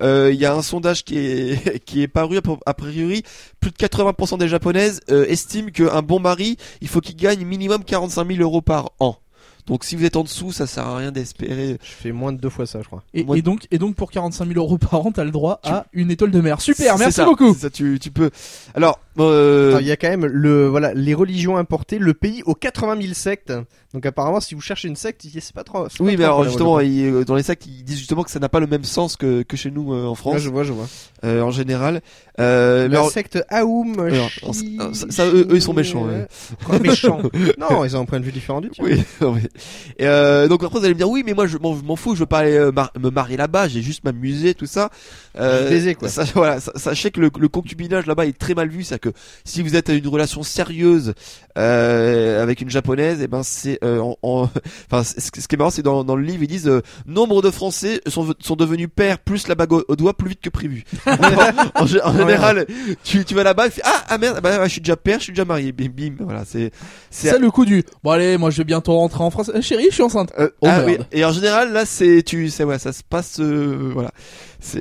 euh, 0.00 0.30
il 0.32 0.38
y 0.40 0.44
a 0.46 0.54
un 0.54 0.62
sondage 0.62 1.04
qui 1.04 1.18
est 1.18 1.78
qui 1.84 2.02
est 2.02 2.08
paru 2.08 2.36
a 2.36 2.40
pri- 2.40 2.58
a 2.66 2.74
priori 2.74 3.22
plus 3.60 3.70
de 3.70 3.76
80% 3.76 4.38
des 4.38 4.48
japonaises 4.48 5.00
euh, 5.10 5.24
estiment 5.28 5.70
qu'un 5.70 6.02
bon 6.02 6.20
mari 6.20 6.56
il 6.80 6.88
faut 6.88 7.00
qu'il 7.00 7.16
gagne 7.16 7.44
minimum 7.44 7.84
45 7.84 8.26
000 8.28 8.40
euros 8.42 8.60
par 8.62 8.90
an. 9.00 9.16
Donc 9.66 9.84
si 9.84 9.96
vous 9.96 10.04
êtes 10.06 10.16
en 10.16 10.22
dessous, 10.24 10.50
ça 10.50 10.66
sert 10.66 10.86
à 10.86 10.96
rien 10.96 11.12
d'espérer. 11.12 11.76
Je 11.82 11.90
fais 11.90 12.10
moins 12.10 12.32
de 12.32 12.38
deux 12.40 12.48
fois 12.48 12.64
ça, 12.64 12.78
je 12.80 12.86
crois. 12.86 13.02
Et, 13.12 13.42
donc, 13.42 13.66
et 13.70 13.76
donc 13.76 13.96
pour 13.96 14.10
45 14.10 14.46
000 14.48 14.58
euros 14.58 14.78
par 14.78 15.04
an, 15.04 15.12
t'as 15.12 15.24
le 15.24 15.30
droit 15.30 15.60
à 15.62 15.84
une 15.92 16.10
étoile 16.10 16.30
de 16.30 16.40
mer. 16.40 16.62
Super, 16.62 16.94
C'est 16.94 16.98
merci 16.98 17.16
ça, 17.16 17.26
beaucoup. 17.26 17.52
Ça, 17.54 17.68
tu, 17.68 17.98
tu 18.00 18.10
peux. 18.10 18.30
Alors, 18.74 18.98
euh, 19.24 19.70
Attends, 19.70 19.80
Il 19.80 19.86
y 19.86 19.90
a 19.92 19.96
quand 19.96 20.08
même 20.08 20.26
le 20.26 20.66
voilà 20.68 20.94
les 20.94 21.14
religions 21.14 21.56
importées, 21.56 21.98
le 21.98 22.14
pays 22.14 22.42
aux 22.46 22.54
80 22.54 23.00
000 23.00 23.14
sectes. 23.14 23.52
Donc 23.94 24.04
apparemment, 24.04 24.40
si 24.40 24.54
vous 24.54 24.60
cherchez 24.60 24.86
une 24.86 24.96
secte, 24.96 25.22
c'est 25.40 25.54
pas 25.54 25.64
trop. 25.64 25.86
oui, 26.00 26.12
pas 26.12 26.18
mais 26.18 26.24
alors 26.24 26.44
justement, 26.44 26.78
il- 26.80 27.04
euh, 27.06 27.24
dans 27.24 27.34
les 27.36 27.42
sacs, 27.42 27.64
ils 27.66 27.82
disent 27.84 27.96
justement 27.98 28.22
que 28.22 28.30
ça 28.30 28.38
n'a 28.38 28.50
pas 28.50 28.60
le 28.60 28.66
même 28.66 28.84
sens 28.84 29.16
que, 29.16 29.42
que 29.42 29.56
chez 29.56 29.70
nous 29.70 29.94
euh, 29.94 30.04
en 30.04 30.14
France, 30.14 30.38
je 30.38 30.50
vois, 30.50 30.62
je 30.62 30.72
vois. 30.74 30.86
euh, 31.24 31.40
en 31.40 31.50
général. 31.50 32.02
Euh, 32.38 32.86
La 32.88 32.98
alors- 32.98 33.10
secte 33.10 33.38
Aoum. 33.50 33.96
Chi- 34.52 34.78
ça- 34.92 35.06
ça, 35.10 35.26
eux- 35.26 35.46
eux, 35.50 35.54
ils 35.56 35.62
sont 35.62 35.72
méchants, 35.72 36.06
ouais. 36.06 36.28
Méchants. 36.80 37.20
non, 37.58 37.84
ils 37.84 37.96
ont 37.96 38.00
un 38.00 38.04
point 38.04 38.20
de 38.20 38.24
vue 38.24 38.32
différent 38.32 38.60
du 38.60 38.68
tien. 38.70 38.84
Oui, 38.84 39.02
non, 39.22 39.32
mais- 39.32 39.48
Et 39.98 40.06
euh, 40.06 40.48
donc 40.48 40.62
après 40.62 40.78
vous 40.78 40.84
allez 40.84 40.94
me 40.94 40.98
dire 40.98 41.08
oui 41.08 41.22
mais 41.24 41.32
moi 41.34 41.46
je 41.46 41.56
m'en 41.58 41.96
fous 41.96 42.14
je 42.14 42.20
veux 42.20 42.26
pas 42.26 42.40
aller 42.40 42.56
euh, 42.56 42.70
mar- 42.70 42.92
me 43.00 43.10
marier 43.10 43.36
là-bas 43.36 43.68
j'ai 43.68 43.82
juste 43.82 44.04
m'amuser 44.04 44.54
tout 44.54 44.66
ça 44.66 44.90
Juste 45.34 45.68
baiser, 45.70 45.94
quoi. 45.94 46.08
ça, 46.08 46.24
voilà 46.34 46.60
sachez 46.60 47.10
que 47.10 47.20
le, 47.20 47.30
le 47.38 47.48
concubinage 47.48 48.06
là-bas 48.06 48.26
est 48.26 48.36
très 48.36 48.54
mal 48.54 48.68
vu 48.68 48.84
c'est 48.84 48.98
que 48.98 49.07
que 49.12 49.18
si 49.44 49.62
vous 49.62 49.76
êtes 49.76 49.90
à 49.90 49.94
une 49.94 50.06
relation 50.08 50.42
sérieuse 50.42 51.14
euh, 51.56 52.42
avec 52.42 52.60
une 52.60 52.70
japonaise, 52.70 53.20
et 53.20 53.26
ben 53.28 53.42
c'est 53.42 53.78
euh, 53.84 53.98
en, 54.00 54.16
en- 54.22 54.48
enfin 54.90 55.02
ce 55.04 55.30
qui 55.30 55.40
est 55.54 55.56
marrant 55.56 55.70
c'est 55.70 55.82
dans, 55.82 56.04
dans 56.04 56.14
le 56.16 56.22
livre 56.22 56.42
ils 56.42 56.48
disent 56.48 56.68
euh, 56.68 56.82
nombre 57.06 57.42
de 57.42 57.50
Français 57.50 58.00
sont, 58.06 58.34
sont 58.40 58.56
devenus 58.56 58.88
pères 58.94 59.18
plus 59.18 59.48
la 59.48 59.54
bague 59.54 59.72
au, 59.72 59.84
au 59.88 59.96
doigt 59.96 60.16
plus 60.16 60.28
vite 60.30 60.40
que 60.40 60.50
prévu. 60.50 60.84
en, 61.06 61.84
gé- 61.86 62.00
en 62.04 62.16
général, 62.16 62.66
tu, 63.02 63.24
tu 63.24 63.34
vas 63.34 63.42
là-bas 63.42 63.66
et 63.66 63.70
fais 63.70 63.82
ah 63.84 64.04
ah 64.08 64.18
merde 64.18 64.40
bah, 64.42 64.64
je 64.64 64.70
suis 64.70 64.80
déjà 64.80 64.96
père, 64.96 65.18
je 65.18 65.24
suis 65.24 65.32
déjà 65.32 65.44
marié, 65.44 65.72
bim 65.72 65.88
bim 65.94 66.14
voilà 66.20 66.44
c'est 66.46 66.70
C'est 67.10 67.30
ça 67.30 67.38
le 67.38 67.50
coup 67.50 67.64
du. 67.64 67.82
Bon 68.04 68.10
allez, 68.12 68.38
moi 68.38 68.50
je 68.50 68.58
vais 68.58 68.64
bientôt 68.64 68.94
rentrer 68.96 69.22
en 69.24 69.30
France. 69.30 69.50
Euh, 69.54 69.60
chérie, 69.62 69.86
je 69.88 69.94
suis 69.94 70.02
enceinte. 70.02 70.32
euh, 70.38 70.48
Oh, 70.60 70.66
ah, 70.68 70.82
oui. 70.86 70.98
Et 71.12 71.24
en 71.24 71.32
général 71.32 71.72
là 71.72 71.84
c'est 71.84 72.22
tu 72.24 72.48
sais 72.50 72.64
ouais 72.64 72.78
ça 72.78 72.92
se 72.92 73.02
passe 73.02 73.40
euh, 73.40 73.90
voilà. 73.92 74.10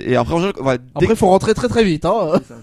Et 0.06 0.16
après 0.16 0.34
en 0.34 0.38
général, 0.40 0.56
voilà, 0.60 0.78
dès 0.80 1.06
Après, 1.06 1.16
faut 1.16 1.28
rentrer 1.28 1.54
très 1.54 1.68
très 1.68 1.84
vite. 1.84 2.06
Hein. 2.06 2.42
Ça, 2.48 2.56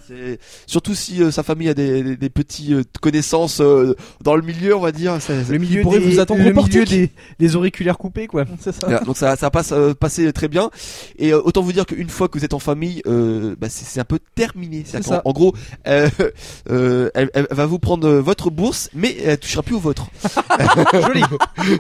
Surtout 0.66 0.94
si 0.94 1.22
euh, 1.22 1.30
sa 1.30 1.42
famille 1.42 1.68
a 1.68 1.74
des, 1.74 2.02
des, 2.02 2.16
des 2.16 2.28
petits 2.30 2.74
euh, 2.74 2.82
connaissances 3.00 3.60
euh, 3.60 3.94
dans 4.22 4.34
le 4.34 4.42
milieu, 4.42 4.74
on 4.76 4.80
va 4.80 4.90
dire. 4.92 5.20
ça- 5.22 5.32
Le 5.48 5.58
milieu 5.58 5.82
pourrait 5.82 6.00
des, 6.00 6.10
vous 6.10 6.20
attendre 6.20 6.42
le 6.42 6.50
au 6.50 6.62
milieu 6.64 6.84
des, 6.84 7.10
des 7.38 7.56
auriculaires 7.56 7.98
coupés, 7.98 8.26
quoi. 8.26 8.44
C'est 8.60 8.72
ça. 8.72 8.86
Voilà, 8.86 9.00
donc 9.04 9.16
ça, 9.16 9.36
ça 9.36 9.50
passe 9.50 9.70
euh, 9.72 9.94
passer 9.94 10.32
très 10.32 10.48
bien. 10.48 10.70
Et 11.18 11.32
euh, 11.32 11.40
autant 11.44 11.62
vous 11.62 11.72
dire 11.72 11.86
qu'une 11.86 12.08
fois 12.10 12.28
que 12.28 12.36
vous 12.38 12.44
êtes 12.44 12.54
en 12.54 12.58
famille, 12.58 13.00
euh, 13.06 13.54
bah, 13.60 13.68
c'est 13.70 13.84
c'est 13.84 14.00
un 14.00 14.04
peu 14.04 14.18
terminé. 14.34 14.84
En, 15.24 15.32
gros, 15.32 15.54
euh, 15.86 16.08
euh, 16.70 17.10
elle, 17.14 17.30
elle 17.34 17.46
va 17.50 17.66
vous 17.66 17.78
prendre 17.78 18.08
votre 18.10 18.50
bourse, 18.50 18.90
mais 18.94 19.16
elle 19.24 19.38
touchera 19.38 19.62
plus 19.62 19.74
au 19.76 19.80
vôtre. 19.80 20.08
Joli. 21.06 21.22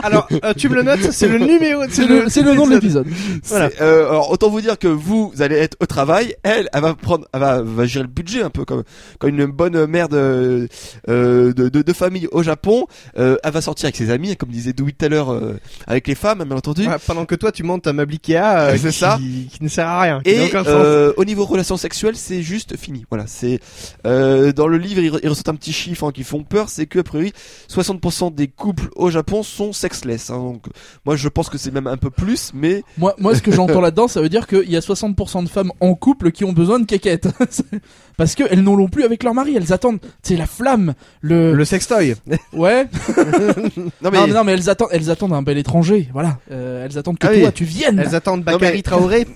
Alors, 0.02 0.28
euh, 0.44 0.52
tu 0.56 0.68
me 0.68 0.74
le 0.76 0.82
notes, 0.82 1.10
c'est 1.12 1.28
le 1.28 1.38
numéro. 1.38 1.82
C'est 1.90 2.06
le, 2.06 2.28
c'est 2.28 2.42
le 2.42 2.54
nom 2.54 2.66
de 2.66 2.74
l'épisode. 2.74 3.06
Voilà. 3.44 3.70
Euh, 3.80 4.08
alors 4.10 4.30
autant 4.30 4.48
vous 4.50 4.60
dire 4.60 4.78
que 4.78 4.88
vous, 4.88 5.23
vous 5.32 5.42
allez 5.42 5.56
être 5.56 5.76
au 5.80 5.86
travail, 5.86 6.34
elle, 6.42 6.68
elle 6.72 6.80
va 6.82 6.94
prendre, 6.94 7.26
elle 7.32 7.40
va, 7.40 7.62
va 7.62 7.86
gérer 7.86 8.04
le 8.04 8.10
budget 8.10 8.42
un 8.42 8.50
peu 8.50 8.64
comme, 8.64 8.82
comme 9.18 9.30
une 9.30 9.46
bonne 9.46 9.86
mère 9.86 10.08
de, 10.08 10.68
euh, 11.08 11.52
de, 11.52 11.68
de, 11.68 11.82
de 11.82 11.92
famille 11.92 12.28
au 12.32 12.42
Japon. 12.42 12.86
Euh, 13.18 13.36
elle 13.44 13.52
va 13.52 13.60
sortir 13.60 13.86
avec 13.86 13.96
ses 13.96 14.10
amis, 14.10 14.36
comme 14.36 14.48
disait 14.50 14.72
Dewey 14.72 14.92
tout 14.92 15.04
à 15.04 15.08
l'heure, 15.08 15.32
euh, 15.32 15.58
avec 15.86 16.06
les 16.08 16.14
femmes, 16.14 16.44
bien 16.44 16.56
entendu. 16.56 16.86
Ouais, 16.86 16.96
pendant 17.06 17.24
que 17.26 17.34
toi, 17.34 17.52
tu 17.52 17.62
montes 17.62 17.86
un 17.86 17.92
meuble 17.92 18.12
Ikea 18.14 18.36
euh, 18.36 18.76
C'est 18.78 18.88
qui, 18.90 18.94
ça. 18.98 19.18
qui 19.18 19.58
ne 19.62 19.68
sert 19.68 19.86
à 19.88 20.00
rien. 20.02 20.20
qui 20.22 20.30
Et 20.30 20.44
aucun 20.46 20.64
sens. 20.64 20.72
euh, 20.74 21.12
au 21.16 21.24
niveau 21.24 21.44
relations 21.44 21.76
sexuelles, 21.76 22.16
c'est 22.16 22.42
juste 22.42 22.76
fini. 22.76 23.04
Voilà, 23.10 23.26
c'est 23.26 23.60
euh, 24.06 24.52
dans 24.52 24.66
le 24.68 24.78
livre, 24.78 25.00
il, 25.00 25.10
re- 25.12 25.20
il 25.22 25.28
ressort 25.28 25.44
un 25.48 25.54
petit 25.56 25.72
chiffre 25.72 26.04
hein, 26.04 26.12
qui 26.12 26.24
font 26.24 26.42
peur, 26.42 26.68
c'est 26.68 26.86
que 26.86 26.98
a 26.98 27.02
priori 27.02 27.32
60% 27.70 28.34
des 28.34 28.48
couples 28.48 28.88
au 28.96 29.10
Japon 29.10 29.42
sont 29.42 29.72
sexless. 29.72 30.30
hein. 30.30 30.36
donc, 30.38 30.64
moi, 31.04 31.16
je 31.16 31.28
pense 31.28 31.48
que 31.48 31.58
c'est 31.58 31.72
même 31.72 31.86
un 31.86 31.96
peu 31.96 32.10
plus, 32.10 32.50
mais 32.54 32.82
Moi, 32.98 33.14
moi, 33.18 33.34
ce 33.34 33.42
que 33.42 33.50
j'entends 33.52 33.80
là-dedans, 33.80 34.08
ça 34.08 34.20
veut 34.20 34.28
dire 34.28 34.46
qu'il 34.46 34.70
y 34.70 34.76
a 34.76 34.80
60% 34.80 35.13
de 35.42 35.48
femmes 35.48 35.72
en 35.80 35.94
couple 35.94 36.30
qui 36.30 36.44
ont 36.44 36.52
besoin 36.52 36.78
de 36.80 36.84
quéquettes. 36.86 37.28
Parce 38.16 38.36
qu'elles 38.36 38.62
n'en 38.62 38.76
l'ont 38.76 38.88
plus 38.88 39.02
avec 39.02 39.24
leur 39.24 39.34
mari. 39.34 39.54
Elles 39.56 39.72
attendent, 39.72 39.98
c'est 40.22 40.36
la 40.36 40.46
flamme, 40.46 40.94
le, 41.20 41.52
Le 41.52 41.64
sextoy. 41.64 42.14
ouais. 42.52 42.86
non 43.76 44.10
mais, 44.10 44.18
Non, 44.18 44.26
mais 44.26 44.32
non, 44.32 44.44
mais 44.44 44.52
elles 44.52 44.70
attendent, 44.70 44.88
elles 44.92 45.10
attendent 45.10 45.32
un 45.32 45.42
bel 45.42 45.58
étranger. 45.58 46.08
Voilà. 46.12 46.38
Euh, 46.52 46.84
elles 46.84 46.96
attendent 46.96 47.18
que 47.18 47.26
Ah 47.26 47.30
oui. 47.32 47.40
toi, 47.42 47.50
tu 47.52 47.64
viennes. 47.64 47.98
Elles 47.98 48.14
attendent 48.14 48.44
Bakary 48.44 48.76
mais- 48.76 48.82
Traoré. 48.82 49.26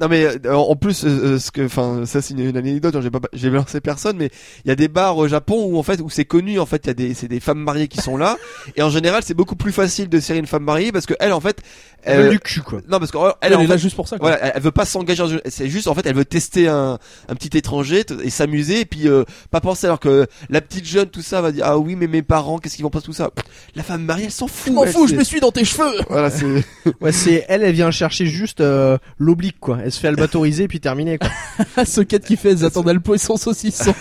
non 0.00 0.08
mais 0.08 0.24
euh, 0.44 0.54
en 0.54 0.74
plus, 0.74 1.04
euh, 1.04 1.38
ce 1.38 1.50
que, 1.52 1.66
enfin, 1.66 2.02
ça 2.04 2.20
c'est 2.20 2.34
une, 2.34 2.40
une 2.48 2.56
anecdote. 2.56 2.96
hein, 2.96 3.00
J'ai 3.00 3.10
pas, 3.10 3.20
j'ai 3.32 3.50
lancé 3.50 3.80
personne, 3.80 4.16
mais 4.16 4.30
il 4.64 4.68
y 4.68 4.72
a 4.72 4.76
des 4.76 4.88
bars 4.88 5.16
au 5.16 5.28
Japon 5.28 5.64
où 5.70 5.78
en 5.78 5.82
fait, 5.84 6.00
où 6.00 6.10
c'est 6.10 6.24
connu. 6.24 6.58
En 6.58 6.66
fait, 6.66 6.82
il 6.84 6.88
y 6.88 6.90
a 6.90 6.94
des, 6.94 7.14
c'est 7.14 7.28
des 7.28 7.40
femmes 7.40 7.58
mariées 7.60 7.86
qui 7.88 7.98
sont 8.00 8.16
là, 8.16 8.36
et 8.76 8.82
en 8.82 8.90
général, 8.90 9.22
c'est 9.24 9.34
beaucoup 9.34 9.56
plus 9.56 9.72
facile 9.72 10.08
de 10.08 10.18
serrer 10.18 10.38
une 10.40 10.46
femme 10.46 10.64
mariée 10.64 10.90
parce 10.90 11.06
que 11.06 11.14
elle, 11.20 11.32
en 11.32 11.40
fait, 11.40 11.58
Elle 12.02 12.20
euh, 12.20 12.30
du 12.30 12.40
cul, 12.40 12.60
quoi. 12.62 12.80
non 12.88 12.98
parce 12.98 13.12
qu'elle, 13.12 13.20
Elle, 13.40 13.52
est 13.52 13.56
fait, 13.56 13.66
là 13.66 13.76
juste 13.76 13.94
pour 13.96 14.08
ça. 14.08 14.18
Quoi. 14.18 14.30
Voilà, 14.30 14.52
elle 14.56 14.62
veut 14.62 14.70
pas 14.72 14.84
s'engager 14.84 15.15
dans 15.18 15.28
une- 15.28 15.40
c'est 15.46 15.68
juste 15.68 15.86
en 15.88 15.94
fait 15.94 16.06
elle 16.06 16.14
veut 16.16 16.24
tester 16.24 16.68
un, 16.68 16.98
un 17.28 17.34
petit 17.34 17.56
étranger 17.56 18.04
et 18.22 18.30
s'amuser 18.30 18.80
et 18.80 18.84
puis 18.84 19.08
euh, 19.08 19.24
pas 19.50 19.60
penser 19.60 19.86
alors 19.86 20.00
que 20.00 20.26
la 20.50 20.60
petite 20.60 20.86
jeune 20.86 21.06
tout 21.08 21.22
ça 21.22 21.40
va 21.40 21.52
dire 21.52 21.64
ah 21.66 21.78
oui 21.78 21.96
mais 21.96 22.06
mes 22.06 22.22
parents 22.22 22.58
qu'est-ce 22.58 22.76
qu'ils 22.76 22.84
vont 22.84 22.90
penser 22.90 23.06
tout 23.06 23.12
ça 23.12 23.30
la 23.74 23.82
femme 23.82 24.02
mariée 24.04 24.24
elle 24.26 24.30
s'en 24.30 24.46
fout 24.46 24.72
Je 24.72 24.72
m'en 24.72 24.86
fous, 24.86 25.06
je 25.08 25.14
me 25.14 25.24
suis 25.24 25.40
dans 25.40 25.52
tes 25.52 25.64
cheveux. 25.64 26.00
voilà 26.08 26.30
c'est 26.30 26.46
Ouais, 27.00 27.12
c'est 27.12 27.44
elle, 27.48 27.62
elle 27.62 27.74
vient 27.74 27.90
chercher 27.90 28.26
juste 28.26 28.60
euh, 28.60 28.96
l'oblique, 29.18 29.58
quoi. 29.60 29.78
Elle 29.84 29.92
se 29.92 29.98
fait 30.00 30.08
albatoriser 30.08 30.68
puis 30.68 30.80
terminé, 30.80 31.18
quoi. 31.18 31.84
Ce 31.84 32.00
quête 32.00 32.24
qui 32.24 32.36
fait, 32.36 32.50
elles 32.52 32.64
attendent 32.64 32.88
Alpo 32.88 33.14
et 33.14 33.18
son 33.18 33.36
saucisson. 33.36 33.94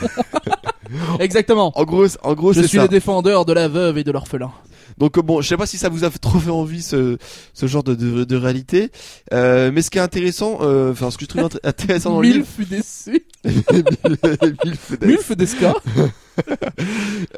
Exactement. 1.20 1.72
en 1.78 1.84
gros 1.84 2.08
c'est- 2.08 2.18
en 2.24 2.34
gros 2.34 2.54
Je 2.54 2.62
c'est 2.62 2.68
suis 2.68 2.78
ça 2.78 2.84
le 2.84 2.90
défendeur 2.90 3.46
de 3.46 3.54
la 3.54 3.68
veuve 3.68 3.98
et 3.98 4.04
de 4.04 4.12
l'orphelin. 4.12 4.52
Donc 4.98 5.18
euh, 5.18 5.22
bon 5.22 5.42
je 5.42 5.48
sais 5.48 5.58
pas 5.58 5.66
si 5.66 5.78
ça 5.78 5.90
vous 5.90 6.04
a 6.04 6.10
trop 6.22 6.40
fait 6.40 6.50
envie 6.50 6.82
ce 6.82 7.18
ce 7.54 7.68
genre 7.68 7.84
de 7.84 7.96
de, 7.96 8.24
de 8.24 8.36
réalité 8.36 8.92
euh, 9.34 9.72
mais 9.74 9.82
ce 9.82 9.90
qui 9.90 9.98
est 9.98 10.02
intéressant 10.02 10.60
euh, 10.62 10.92
enfin 10.92 11.12
ce 11.12 11.18
que 11.18 11.26
je 11.26 11.30
trouve 11.30 11.44
int- 11.44 11.60
intéressant 11.64 12.12
dans 12.12 12.22
le 12.22 12.28
livre 12.30 12.46
Milf 12.60 12.70
déçu. 12.70 13.26
Milf, 15.02 15.32
Desca. 15.36 15.74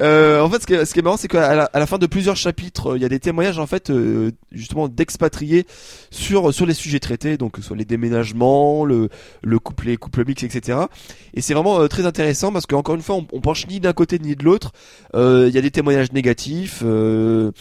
Euh, 0.00 0.40
en 0.40 0.50
fait, 0.50 0.60
ce 0.62 0.66
qui 0.66 0.74
est, 0.74 0.84
ce 0.84 0.92
qui 0.92 0.98
est 0.98 1.02
marrant, 1.02 1.16
c'est 1.16 1.28
qu'à 1.28 1.54
la, 1.54 1.64
à 1.66 1.78
la 1.78 1.86
fin 1.86 1.98
de 1.98 2.06
plusieurs 2.06 2.34
chapitres, 2.36 2.96
il 2.96 3.02
y 3.02 3.04
a 3.04 3.08
des 3.08 3.20
témoignages 3.20 3.60
en 3.60 3.66
fait, 3.68 3.90
euh, 3.90 4.32
justement, 4.50 4.88
d'expatriés 4.88 5.66
sur 6.10 6.52
sur 6.52 6.66
les 6.66 6.74
sujets 6.74 6.98
traités, 6.98 7.36
donc 7.36 7.52
que 7.52 7.60
ce 7.60 7.68
soit 7.68 7.76
les 7.76 7.84
déménagements, 7.84 8.84
le 8.84 9.08
le 9.42 9.58
couple, 9.60 9.86
les 9.86 9.96
couples 9.96 10.24
mixtes, 10.26 10.42
etc. 10.42 10.78
Et 11.32 11.40
c'est 11.42 11.54
vraiment 11.54 11.78
euh, 11.80 11.86
très 11.86 12.06
intéressant 12.06 12.50
parce 12.52 12.66
qu'encore 12.66 12.96
une 12.96 13.02
fois, 13.02 13.14
on, 13.16 13.26
on 13.32 13.40
penche 13.40 13.68
ni 13.68 13.78
d'un 13.78 13.92
côté 13.92 14.18
ni 14.18 14.34
de 14.34 14.42
l'autre. 14.44 14.72
Il 15.14 15.50
y 15.54 15.58
a 15.58 15.62
des 15.62 15.70
témoignages 15.70 16.10
négatifs. 16.12 16.82
euh, 16.84 17.52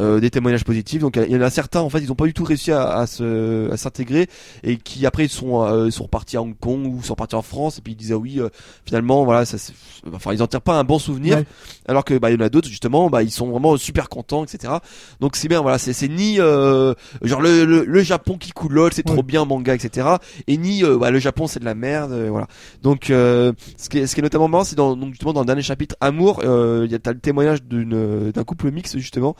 euh, 0.00 0.20
des 0.20 0.30
témoignages 0.30 0.64
positifs. 0.64 1.00
Donc 1.00 1.16
il 1.16 1.30
y 1.32 1.36
en 1.36 1.40
a 1.42 1.50
certains 1.50 1.80
en 1.80 1.90
fait 1.90 2.00
ils 2.00 2.10
ont 2.10 2.14
pas 2.14 2.24
du 2.26 2.32
tout 2.34 2.44
réussi 2.44 2.72
à, 2.72 2.88
à 2.92 3.06
se 3.06 3.70
à 3.70 3.76
s'intégrer 3.76 4.28
et 4.62 4.76
qui 4.76 5.04
après 5.06 5.24
ils 5.26 5.30
sont 5.30 5.62
euh, 5.62 5.90
sont 5.90 6.04
repartis 6.04 6.36
à 6.36 6.42
Hong 6.42 6.56
Kong 6.58 6.86
ou 6.86 7.02
sont 7.02 7.12
repartis 7.14 7.34
en 7.34 7.42
France 7.42 7.78
et 7.78 7.82
puis 7.82 7.92
ils 7.92 7.96
disaient 7.96 8.14
ah 8.14 8.18
oui 8.18 8.40
euh, 8.40 8.48
finalement 8.86 9.24
voilà 9.24 9.44
ça 9.44 9.58
c'est- 9.58 9.74
enfin 10.12 10.32
ils 10.32 10.42
en 10.42 10.46
tirent 10.46 10.60
pas 10.62 10.78
un 10.78 10.84
bon 10.84 10.98
souvenir. 10.98 11.36
Ouais. 11.38 11.44
alors 11.88 12.04
que 12.04 12.16
bah 12.18 12.30
il 12.30 12.34
y 12.34 12.42
en 12.42 12.44
a 12.44 12.48
d'autres 12.48 12.68
justement 12.68 13.10
bah 13.10 13.22
ils 13.22 13.30
sont 13.30 13.48
vraiment 13.50 13.76
super 13.76 14.08
contents 14.08 14.44
etc 14.44 14.72
donc 15.20 15.36
c'est 15.36 15.48
bien 15.48 15.60
voilà 15.60 15.78
c'est 15.78 15.92
c'est 15.92 16.08
ni 16.08 16.40
euh, 16.40 16.94
genre 17.22 17.40
le, 17.42 17.64
le 17.64 17.84
le 17.84 18.02
Japon 18.02 18.38
qui 18.38 18.50
coule 18.52 18.72
lol 18.72 18.92
c'est 18.92 19.02
trop 19.02 19.22
bien 19.22 19.44
manga 19.44 19.74
etc 19.74 20.08
et 20.46 20.56
ni 20.56 20.82
euh, 20.84 20.96
bah, 20.98 21.10
le 21.10 21.18
Japon 21.18 21.46
c'est 21.46 21.60
de 21.60 21.64
la 21.64 21.74
merde 21.74 22.12
euh, 22.12 22.28
voilà. 22.30 22.46
Donc 22.82 23.10
euh, 23.10 23.52
ce 23.76 23.88
qui 23.88 23.98
est 23.98 24.06
ce 24.06 24.14
qui 24.14 24.20
est 24.20 24.24
notamment 24.24 24.48
marrant 24.48 24.64
c'est 24.64 24.76
dans 24.76 24.96
donc 24.96 25.10
justement 25.10 25.32
dans 25.32 25.40
le 25.40 25.46
dernier 25.46 25.62
chapitre 25.62 25.96
amour 26.00 26.40
euh, 26.44 26.82
il 26.86 26.92
y 26.92 26.94
a 26.94 26.98
t'as 26.98 27.12
le 27.12 27.18
témoignage 27.18 27.62
d'une 27.62 28.30
d'un 28.32 28.44
couple 28.44 28.70
mixte 28.70 28.98
justement 28.98 29.36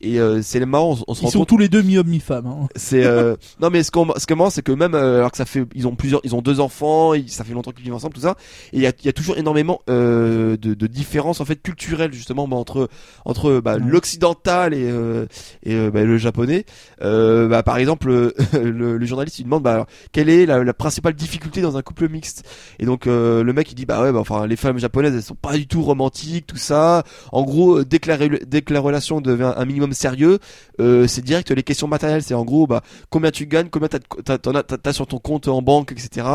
et 0.00 0.18
euh, 0.20 0.40
c'est 0.42 0.64
marrant 0.64 0.92
on, 0.92 1.04
on 1.08 1.14
se 1.14 1.20
Ils 1.20 1.24
rend 1.26 1.30
sont 1.30 1.38
compte 1.40 1.48
tous 1.48 1.58
les 1.58 1.68
deux 1.68 1.82
mi-homme 1.82 2.06
mi-femme. 2.08 2.46
Hein. 2.46 2.68
c'est 2.76 3.04
euh... 3.04 3.36
non 3.60 3.70
mais 3.70 3.82
ce 3.82 3.90
qu'on 3.90 4.06
ce 4.16 4.34
marrant 4.34 4.50
c'est 4.50 4.62
que 4.62 4.72
même 4.72 4.94
euh, 4.94 5.18
alors 5.18 5.30
que 5.30 5.36
ça 5.36 5.44
fait 5.44 5.64
ils 5.74 5.86
ont 5.86 5.94
plusieurs 5.96 6.20
ils 6.24 6.34
ont 6.34 6.42
deux 6.42 6.60
enfants 6.60 7.14
ils- 7.14 7.28
ça 7.30 7.44
fait 7.44 7.52
longtemps 7.52 7.70
qu'ils 7.72 7.84
vivent 7.84 7.94
ensemble 7.94 8.14
tout 8.14 8.20
ça 8.22 8.36
et 8.72 8.76
il 8.78 8.82
y 8.82 8.86
a, 8.86 8.92
y 9.04 9.08
a 9.08 9.12
toujours 9.12 9.36
énormément 9.38 9.80
euh, 9.90 10.56
de, 10.56 10.74
de 10.74 10.86
différences 10.86 11.40
en 11.40 11.44
fait 11.44 11.60
culturelles 11.62 12.12
justement 12.12 12.48
bah, 12.48 12.56
entre 12.56 12.88
entre 13.24 13.60
bah, 13.60 13.74
Ouais. 13.76 13.80
l'occidental 13.86 14.74
et 14.74 14.88
euh, 14.90 15.26
et 15.64 15.90
bah, 15.90 16.02
le 16.04 16.16
japonais 16.18 16.64
euh, 17.02 17.46
bah, 17.48 17.62
par 17.62 17.76
exemple 17.76 18.10
le, 18.52 18.96
le 18.96 19.06
journaliste 19.06 19.38
il 19.38 19.44
demande 19.44 19.62
bah 19.62 19.72
alors, 19.74 19.86
quelle 20.12 20.28
est 20.28 20.46
la, 20.46 20.64
la 20.64 20.74
principale 20.74 21.14
difficulté 21.14 21.60
dans 21.60 21.76
un 21.76 21.82
couple 21.82 22.08
mixte? 22.08 22.44
Et 22.78 22.86
donc 22.86 23.06
euh, 23.06 23.42
le 23.42 23.52
mec 23.52 23.70
il 23.70 23.74
dit 23.74 23.86
bah 23.86 24.02
ouais 24.02 24.12
bah, 24.12 24.18
enfin 24.20 24.46
les 24.46 24.56
femmes 24.56 24.78
japonaises 24.78 25.14
elles 25.14 25.22
sont 25.22 25.34
pas 25.34 25.56
du 25.56 25.66
tout 25.66 25.82
romantiques 25.82 26.46
tout 26.46 26.56
ça 26.56 27.04
en 27.32 27.42
gros 27.42 27.84
dès 27.84 27.98
que 27.98 28.08
la, 28.10 28.18
dès 28.46 28.62
que 28.62 28.72
la 28.72 28.80
relation 28.80 29.20
devient 29.20 29.52
un 29.56 29.64
minimum 29.90 29.94
sérieux 29.94 30.38
euh, 30.80 31.06
c'est 31.06 31.22
direct 31.24 31.50
les 31.50 31.62
questions 31.62 31.88
matérielles 31.88 32.22
c'est 32.22 32.34
en 32.34 32.44
gros 32.44 32.66
bah 32.66 32.82
combien 33.10 33.30
tu 33.30 33.46
gagnes 33.46 33.68
combien 33.68 33.88
t'as 33.88 34.38
t'as, 34.38 34.92
sur 34.92 35.06
ton 35.06 35.18
compte 35.18 35.48
en 35.48 35.62
banque 35.62 35.92
etc 35.92 36.26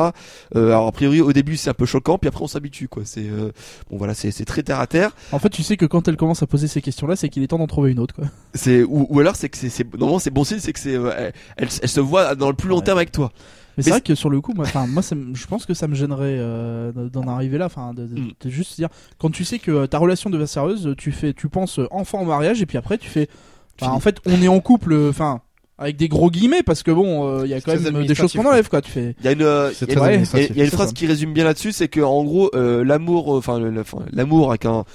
euh, 0.56 0.68
alors 0.68 0.88
a 0.88 0.91
priori 0.91 1.22
au 1.22 1.34
début 1.34 1.58
c'est 1.58 1.70
un 1.70 1.74
peu 1.74 1.86
choquant 1.86 2.18
puis 2.18 2.28
après 2.28 2.43
on 2.43 2.47
s'habitue 2.47 2.88
quoi 2.88 3.03
c'est 3.06 3.28
euh, 3.30 3.51
bon 3.89 3.97
voilà 3.97 4.14
c'est 4.14 4.32
c'est 4.32 4.45
très 4.45 4.64
terre 4.64 4.80
à 4.80 4.88
terre 4.88 5.12
En 5.32 5.39
fait, 5.39 5.49
tu 5.49 5.64
sais 5.64 5.78
que 5.78 5.86
quand 5.86 6.08
elle 6.08 6.18
commence 6.18 6.43
à 6.43 6.47
poser 6.47 6.68
ces 6.68 6.82
questions-là, 6.82 7.16
c'est 7.16 7.30
qu'il 7.30 7.43
est 7.43 7.47
temps 7.47 7.58
d'en 7.58 7.68
trouver 7.68 7.91
une 7.91 7.99
autre. 7.99 8.16
Quoi. 8.16 8.26
c'est 8.53 8.84
ou, 8.84 9.08
ou 9.10 9.20
alors 9.20 9.36
c'est 9.36 9.49
que 9.49 9.58
c'est 9.58 9.70
c'est 9.70 9.86
normalement 9.93 10.20
c'est 10.20 10.32
bon 10.32 10.43
signe 10.43 10.60
c'est 10.60 10.74
que 10.74 10.80
c'est 10.80 10.95
euh, 10.95 11.12
elle, 11.18 11.34
elle, 11.58 11.70
elle 11.82 11.89
se 11.89 11.99
voit 11.99 12.36
dans 12.36 12.49
le 12.49 12.56
plus 12.56 12.70
long 12.70 12.78
Ouais. 12.78 12.84
terme 12.84 12.97
avec 12.97 13.12
toi 13.12 13.32
Mais 13.78 13.84
c'est 13.84 13.89
vrai 13.89 14.01
que 14.01 14.15
sur 14.15 14.30
le 14.30 14.41
coup, 14.41 14.53
moi, 14.55 14.65
moi, 14.88 15.01
ça 15.01 15.15
je 15.34 15.47
pense 15.47 15.65
que 15.65 15.73
ça 15.73 15.88
me 15.88 15.95
gênerait 15.95 16.38
euh, 16.39 16.91
d'en 17.09 17.28
arriver 17.28 17.57
là, 17.57 17.65
enfin, 17.65 17.93
de, 17.93 18.05
de- 18.05 18.19
Mm. 18.21 18.32
de 18.39 18.49
juste 18.49 18.76
dire 18.76 18.89
quand 19.17 19.30
tu 19.32 19.43
sais 19.45 19.59
que 19.59 19.71
euh, 19.71 19.88
ta 19.88 19.97
relation 19.97 20.30
devient 20.30 20.47
sérieuse, 20.47 20.93
tu 20.97 21.11
fais, 21.11 21.34
tu 21.34 21.49
penses 21.49 21.80
euh, 21.80 21.88
enfant 21.91 22.19
en 22.19 22.26
mariage 22.26 22.61
et 22.61 22.65
puis 22.65 22.78
après 22.78 22.97
tu 22.97 23.09
fais, 23.09 23.28
en 23.82 23.99
fait, 23.99 24.17
on 24.26 24.41
est 24.41 24.47
en 24.47 24.59
couple, 24.61 24.95
enfin, 25.09 25.41
avec 25.78 25.97
des 25.97 26.07
gros 26.07 26.32
guillemets 26.32 26.63
parce 26.63 26.84
que 26.84 26.91
bon, 26.91 27.28
euh, 27.28 27.41
il 27.45 27.49
y 27.49 27.53
a 27.53 27.59
quand 27.59 27.78
même 27.78 28.05
des 28.05 28.15
choses 28.15 28.32
qu'on 28.32 28.45
enlève 28.45 28.69
quoi. 28.69 28.82
Tu 28.82 28.89
fais, 28.89 29.13
il 29.19 29.26
y 29.26 29.28
a 29.28 29.34
une 29.34 29.41
euh, 29.41 29.71
il 29.82 29.93
y 29.93 29.97
a 29.99 30.13
une- 30.13 30.55
y 30.55 30.61
a 30.61 30.67
phrase 30.67 30.88
ça. 30.88 30.93
qui 30.93 31.05
résume 31.05 31.34
bien 31.34 31.43
là-dessus, 31.43 31.73
c'est 31.73 31.89
que 31.89 31.99
en 31.99 32.23
gros 32.23 32.49
euh, 32.55 32.86
l'amour, 32.86 33.28
enfin 33.28 33.59
l'amour 34.13 34.49
avec 34.51 34.63
un 34.65 34.86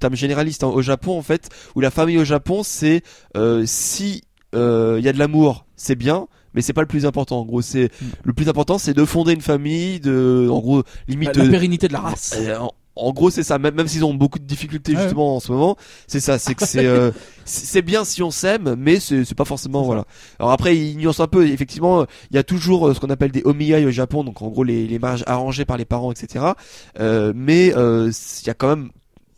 terme 0.00 0.16
généraliste 0.16 0.64
hein, 0.64 0.68
au 0.68 0.82
Japon 0.82 1.16
en 1.18 1.22
fait, 1.22 1.48
où 1.74 1.80
la 1.80 1.90
famille 1.90 2.18
au 2.18 2.24
Japon 2.24 2.62
c'est 2.64 3.02
euh, 3.36 3.62
si 3.66 4.22
euh, 4.54 4.96
il 4.98 5.04
y 5.04 5.08
a 5.08 5.12
de 5.12 5.18
l'amour, 5.18 5.66
c'est 5.76 5.94
bien, 5.96 6.26
mais 6.56 6.62
c'est 6.62 6.72
pas 6.72 6.80
le 6.80 6.88
plus 6.88 7.06
important. 7.06 7.38
En 7.40 7.44
gros, 7.44 7.62
c'est 7.62 7.90
Mm. 8.02 8.06
le 8.24 8.32
plus 8.32 8.48
important, 8.48 8.78
c'est 8.78 8.94
de 8.94 9.04
fonder 9.04 9.32
une 9.34 9.40
famille, 9.42 10.00
de 10.00 10.48
en 10.50 10.58
gros 10.58 10.78
la, 10.78 10.82
limite 11.06 11.36
la 11.36 11.44
de- 11.44 11.50
pérennité 11.50 11.86
de 11.86 11.92
la 11.92 12.00
race. 12.00 12.34
euh, 12.38 12.58
en- 12.58 12.72
en 12.98 13.12
gros, 13.12 13.28
c'est 13.28 13.42
ça. 13.42 13.58
Même, 13.58 13.74
même 13.74 13.88
s'ils 13.88 14.06
ont 14.06 14.14
beaucoup 14.14 14.38
de 14.38 14.44
difficultés 14.46 14.94
Ouais. 14.96 15.02
justement 15.02 15.36
en 15.36 15.40
ce 15.40 15.52
moment, 15.52 15.76
c'est 16.06 16.18
ça. 16.18 16.38
C'est 16.38 16.54
que 16.54 16.66
c'est 16.66 16.86
euh, 16.86 17.10
c'est 17.44 17.82
bien 17.82 18.06
si 18.06 18.22
on 18.22 18.30
s'aime, 18.30 18.74
mais 18.78 19.00
c'est 19.00 19.34
pas 19.34 19.44
forcément 19.44 19.82
voilà. 19.82 20.06
Alors 20.40 20.50
après, 20.50 20.74
ils 20.78 20.96
nuancent 20.96 21.20
un 21.20 21.26
peu. 21.26 21.46
Effectivement, 21.46 22.06
il 22.30 22.36
y 22.36 22.38
a 22.38 22.42
toujours 22.42 22.88
euh, 22.88 22.94
ce 22.94 23.00
qu'on 23.00 23.10
appelle 23.10 23.32
des 23.32 23.42
omiyai 23.44 23.84
au 23.84 23.90
Japon, 23.90 24.24
donc 24.24 24.40
en 24.40 24.48
gros 24.48 24.64
les 24.64 24.86
les 24.86 24.98
mariages 24.98 25.24
arrangés 25.26 25.66
par 25.66 25.76
les 25.76 25.84
parents, 25.84 26.10
etc. 26.10 26.42
Euh, 26.98 27.34
mais 27.36 27.74
euh, 27.76 28.10
il 28.42 28.46
y 28.46 28.50
a 28.50 28.54
quand 28.54 28.68
même, 28.68 28.88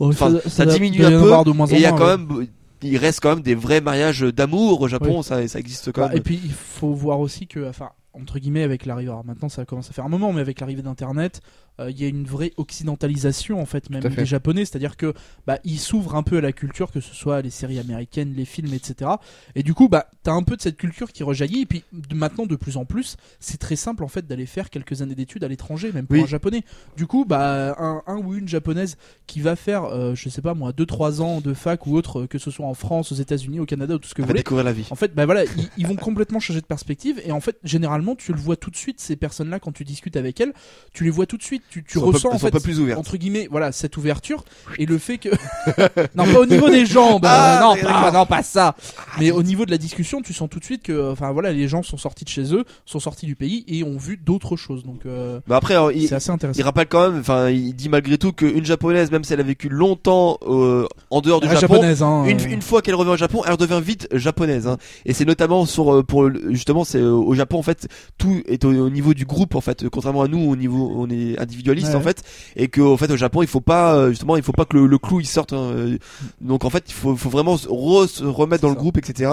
Oh, 0.01 0.11
enfin, 0.11 0.33
ça, 0.47 0.65
diminue 0.65 1.05
un 1.05 1.11
peu. 1.11 1.17
de 1.45 1.51
moins 1.51 1.67
et 1.67 1.75
il 1.75 1.81
y 1.81 1.85
a 1.87 1.91
quand 1.91 2.07
ouais. 2.07 2.17
même, 2.17 2.47
il 2.83 2.97
reste 2.97 3.21
quand 3.21 3.31
même 3.31 3.43
des 3.43 3.55
vrais 3.55 3.81
mariages 3.81 4.21
d'amour 4.21 4.81
au 4.81 4.89
Japon. 4.89 5.23
Ça 5.23 5.47
ça 5.49 5.59
existe 5.59 5.93
quand 5.93 6.03
Bah, 6.03 6.09
même. 6.09 6.19
et 6.19 6.21
puis 6.21 6.41
il 6.43 6.53
faut 6.53 6.93
voir 6.93 7.21
aussi 7.21 7.47
que, 7.47 7.69
enfin, 7.69 7.91
entre 8.13 8.39
guillemets, 8.39 8.63
avec 8.63 8.87
l'arrivée, 8.87 9.11
alors 9.11 9.25
maintenant 9.25 9.49
ça 9.49 9.65
commence 9.65 9.91
à 9.91 9.93
faire 9.93 10.05
un 10.05 10.09
moment, 10.09 10.33
mais 10.33 10.41
avec 10.41 10.61
l'arrivée 10.61 10.83
d'Internet, 10.83 11.41
il 11.89 12.01
y 12.01 12.05
a 12.05 12.09
une 12.09 12.25
vraie 12.25 12.53
occidentalisation 12.57 13.61
en 13.61 13.67
fait, 13.67 13.91
même 13.91 14.03
fait. 14.03 14.09
des 14.11 14.27
Japonais, 14.27 14.65
c'est-à-dire 14.65 14.97
que 14.97 15.13
bah 15.47 15.59
ils 15.65 15.79
s'ouvrent 15.79 16.15
un 16.17 16.23
peu 16.23 16.39
à 16.39 16.41
la 16.41 16.53
culture, 16.53 16.91
que 16.91 17.01
ce 17.01 17.15
soit 17.15 17.43
les 17.43 17.51
séries 17.51 17.79
américaines, 17.79 18.35
les 18.35 18.45
films, 18.45 18.73
etc. 18.75 19.11
Et 19.55 19.63
du 19.63 19.75
coup, 19.75 19.89
bah 19.89 20.09
t'as 20.23 20.33
un 20.33 20.43
peu 20.43 20.57
de 20.57 20.63
cette 20.63 20.77
culture 20.77 21.13
qui 21.13 21.23
rejaillit. 21.23 21.63
Et 21.63 21.67
puis 21.67 21.85
de- 21.93 22.15
maintenant, 22.15 22.47
de 22.47 22.57
plus 22.57 22.77
en 22.77 22.85
plus, 22.85 23.17
c'est 23.41 23.59
très 23.59 23.77
simple 23.77 24.05
en 24.05 24.09
fait 24.09 24.27
d'aller 24.27 24.47
faire 24.47 24.71
quelques 24.71 25.03
années 25.03 25.15
d'études 25.15 25.45
à 25.45 25.49
l'étranger, 25.49 25.93
même 25.93 26.07
pour 26.07 26.17
Oui. 26.17 26.23
un 26.23 26.27
japonais. 26.27 26.63
Du 26.97 27.07
coup, 27.07 27.25
bah 27.25 27.75
un, 27.79 28.03
un 28.07 28.17
ou 28.17 28.35
une 28.35 28.49
japonaise 28.49 28.97
qui 29.27 29.41
va 29.41 29.57
faire, 29.57 29.85
euh, 29.85 30.15
je 30.15 30.29
sais 30.29 30.43
pas 30.43 30.55
moi, 30.55 30.73
2-3 30.73 31.21
ans 31.21 31.41
de 31.41 31.55
fac 31.55 31.87
ou 31.87 31.95
autre, 31.97 32.21
euh, 32.23 32.27
que 32.27 32.39
ce 32.39 32.51
soit 32.51 32.67
en 32.67 32.75
France, 32.75 33.13
aux 33.13 33.17
États-Unis, 33.17 33.61
au 33.61 33.67
Canada 33.67 33.95
ou 33.95 33.99
tout 33.99 34.09
ce 34.09 34.15
que 34.15 34.23
vous 34.23 34.29
voulez. 34.29 34.41
découvrir 34.41 34.65
la 34.65 34.73
vie. 34.73 34.87
En 34.91 34.95
fait, 34.97 35.15
bah 35.15 35.27
voilà, 35.27 35.45
ils, 35.45 35.69
ils 35.77 35.87
vont 35.87 35.97
complètement 35.97 36.41
changer 36.41 36.61
de 36.61 36.67
perspective 36.67 37.21
et 37.25 37.33
en 37.33 37.41
fait, 37.41 37.59
généralement, 37.65 38.15
tu 38.17 38.33
le 38.33 38.39
vois 38.39 38.57
tout 38.57 38.71
de 38.71 38.77
suite 38.77 39.01
ces 39.01 39.17
personnes-là 39.17 39.61
quand 39.61 39.73
tu 39.73 39.85
discutes 39.85 40.17
avec 40.17 40.41
elles, 40.41 40.53
tu 40.93 41.05
les 41.05 41.11
vois 41.11 41.27
tout 41.27 41.37
de 41.37 41.43
suite, 41.43 41.63
tu, 41.71 41.99
ressens 41.99 42.31
elles 42.31 42.37
en 42.37 42.39
fait 42.39 42.51
peu 42.51 42.61
plus 42.61 42.93
entre 42.95 43.17
guillemets, 43.17 43.49
voilà, 43.51 43.73
cette 43.73 43.97
ouverture 43.97 44.45
et 44.79 44.87
le 44.87 44.99
fait 44.99 45.19
que 45.19 45.29
non 46.15 46.25
pas 46.25 46.41
au 46.41 46.47
niveau 46.47 46.69
des 46.69 46.87
jambes, 46.87 47.23
Ah, 47.25 47.59
euh, 47.59 47.83
non, 47.83 47.83
pas, 47.83 48.11
non 48.11 48.27
pas 48.27 48.43
ça, 48.43 48.75
mais 49.19 49.31
au 49.31 49.43
niveau 49.43 49.67
de 49.67 49.71
la 49.71 49.79
discussion, 49.79 50.23
tu 50.23 50.33
sens 50.33 50.49
tout 50.49 50.59
de 50.59 50.65
suite 50.65 50.83
que, 50.83 51.13
enfin 51.13 51.33
voilà, 51.33 51.53
les 51.53 51.69
gens 51.69 51.83
sont 51.83 51.97
sortis 51.97 52.25
de 52.25 52.31
chez 52.31 52.55
eux, 52.55 52.65
sont 52.87 53.01
sortis 53.01 53.27
du 53.27 53.37
pays 53.37 53.65
et 53.69 53.85
ont 53.85 53.97
vu 53.97 54.17
d'autres 54.17 54.57
choses, 54.57 54.85
donc 54.85 55.07
euh, 55.07 55.41
Mais 55.47 55.55
après, 55.55 55.75
alors, 55.75 55.93
il, 55.93 56.09
c'est 56.09 56.15
assez 56.15 56.31
intéressant. 56.31 56.59
il 56.59 56.63
rappelle 56.63 56.89
quand 56.89 57.11
même, 57.11 57.21
enfin, 57.21 57.51
il 57.51 57.75
dit 57.75 57.89
malgré 57.89 58.19
tout 58.19 58.33
qu'une 58.33 58.65
japonaise, 58.65 59.11
même 59.11 59.25
si 59.25 59.33
elle 59.33 59.41
a 59.41 59.45
vécu 59.45 59.69
longtemps 59.69 60.39
euh, 60.47 60.87
en 61.11 61.21
dehors 61.21 61.41
du 61.41 61.47
Japon, 61.49 61.61
japonaise, 61.61 62.03
hein, 62.03 62.25
une, 62.25 62.41
euh, 62.41 62.45
une 62.49 62.63
fois 62.63 62.83
qu'elle 62.83 62.95
revient 62.95 63.11
au 63.11 63.17
Japon, 63.17 63.43
elle 63.47 63.53
redevient 63.53 63.81
vite 63.83 64.09
japonaise. 64.13 64.67
Hein. 64.67 64.77
Et 65.05 65.13
c'est 65.13 65.25
notamment 65.25 65.67
sur 65.67 65.93
euh, 65.95 66.03
pour 66.03 66.31
justement, 66.51 66.85
c'est 66.85 67.01
euh, 67.01 67.13
au 67.13 67.35
Japon 67.35 67.59
en 67.59 67.63
fait, 67.63 67.89
tout 68.19 68.43
est 68.47 68.65
au, 68.65 68.71
au 68.71 68.91
niveau 68.91 69.15
du 69.15 69.25
groupe 69.25 69.55
en 69.55 69.61
fait. 69.61 69.89
Contrairement 69.89 70.23
à 70.23 70.29
nous, 70.29 70.41
au 70.51 70.57
niveau 70.57 70.93
on 70.97 71.09
est 71.11 71.39
individualiste 71.59 71.89
Ouais, 71.91 71.97
en 71.97 72.01
fait, 72.01 72.23
et 72.57 72.69
que 72.69 72.81
en 72.81 72.97
fait 72.97 73.11
au 73.11 73.17
Japon, 73.17 73.43
il 73.43 73.49
faut 73.49 73.61
pas 73.61 73.95
euh, 73.97 74.11
justement, 74.11 74.37
il 74.37 74.43
faut 74.43 74.53
pas 74.53 74.65
que 74.65 74.77
le, 74.77 74.87
le 74.87 74.99
clou 74.99 75.21
il 75.21 75.27
sorte. 75.27 75.53
hein. 75.53 75.71
Euh, 75.75 75.99
Donc 76.41 76.65
en 76.65 76.71
fait, 76.71 76.85
il 76.89 76.95
faut, 76.95 77.17
faut 77.17 77.31
vraiment 77.31 77.57
se, 77.57 77.69
re- 77.69 78.07
se 78.09 78.25
remettre 78.25 78.63
dans 78.63 78.69
le 78.69 78.75
groupe, 78.75 78.99
etc. 78.99 79.31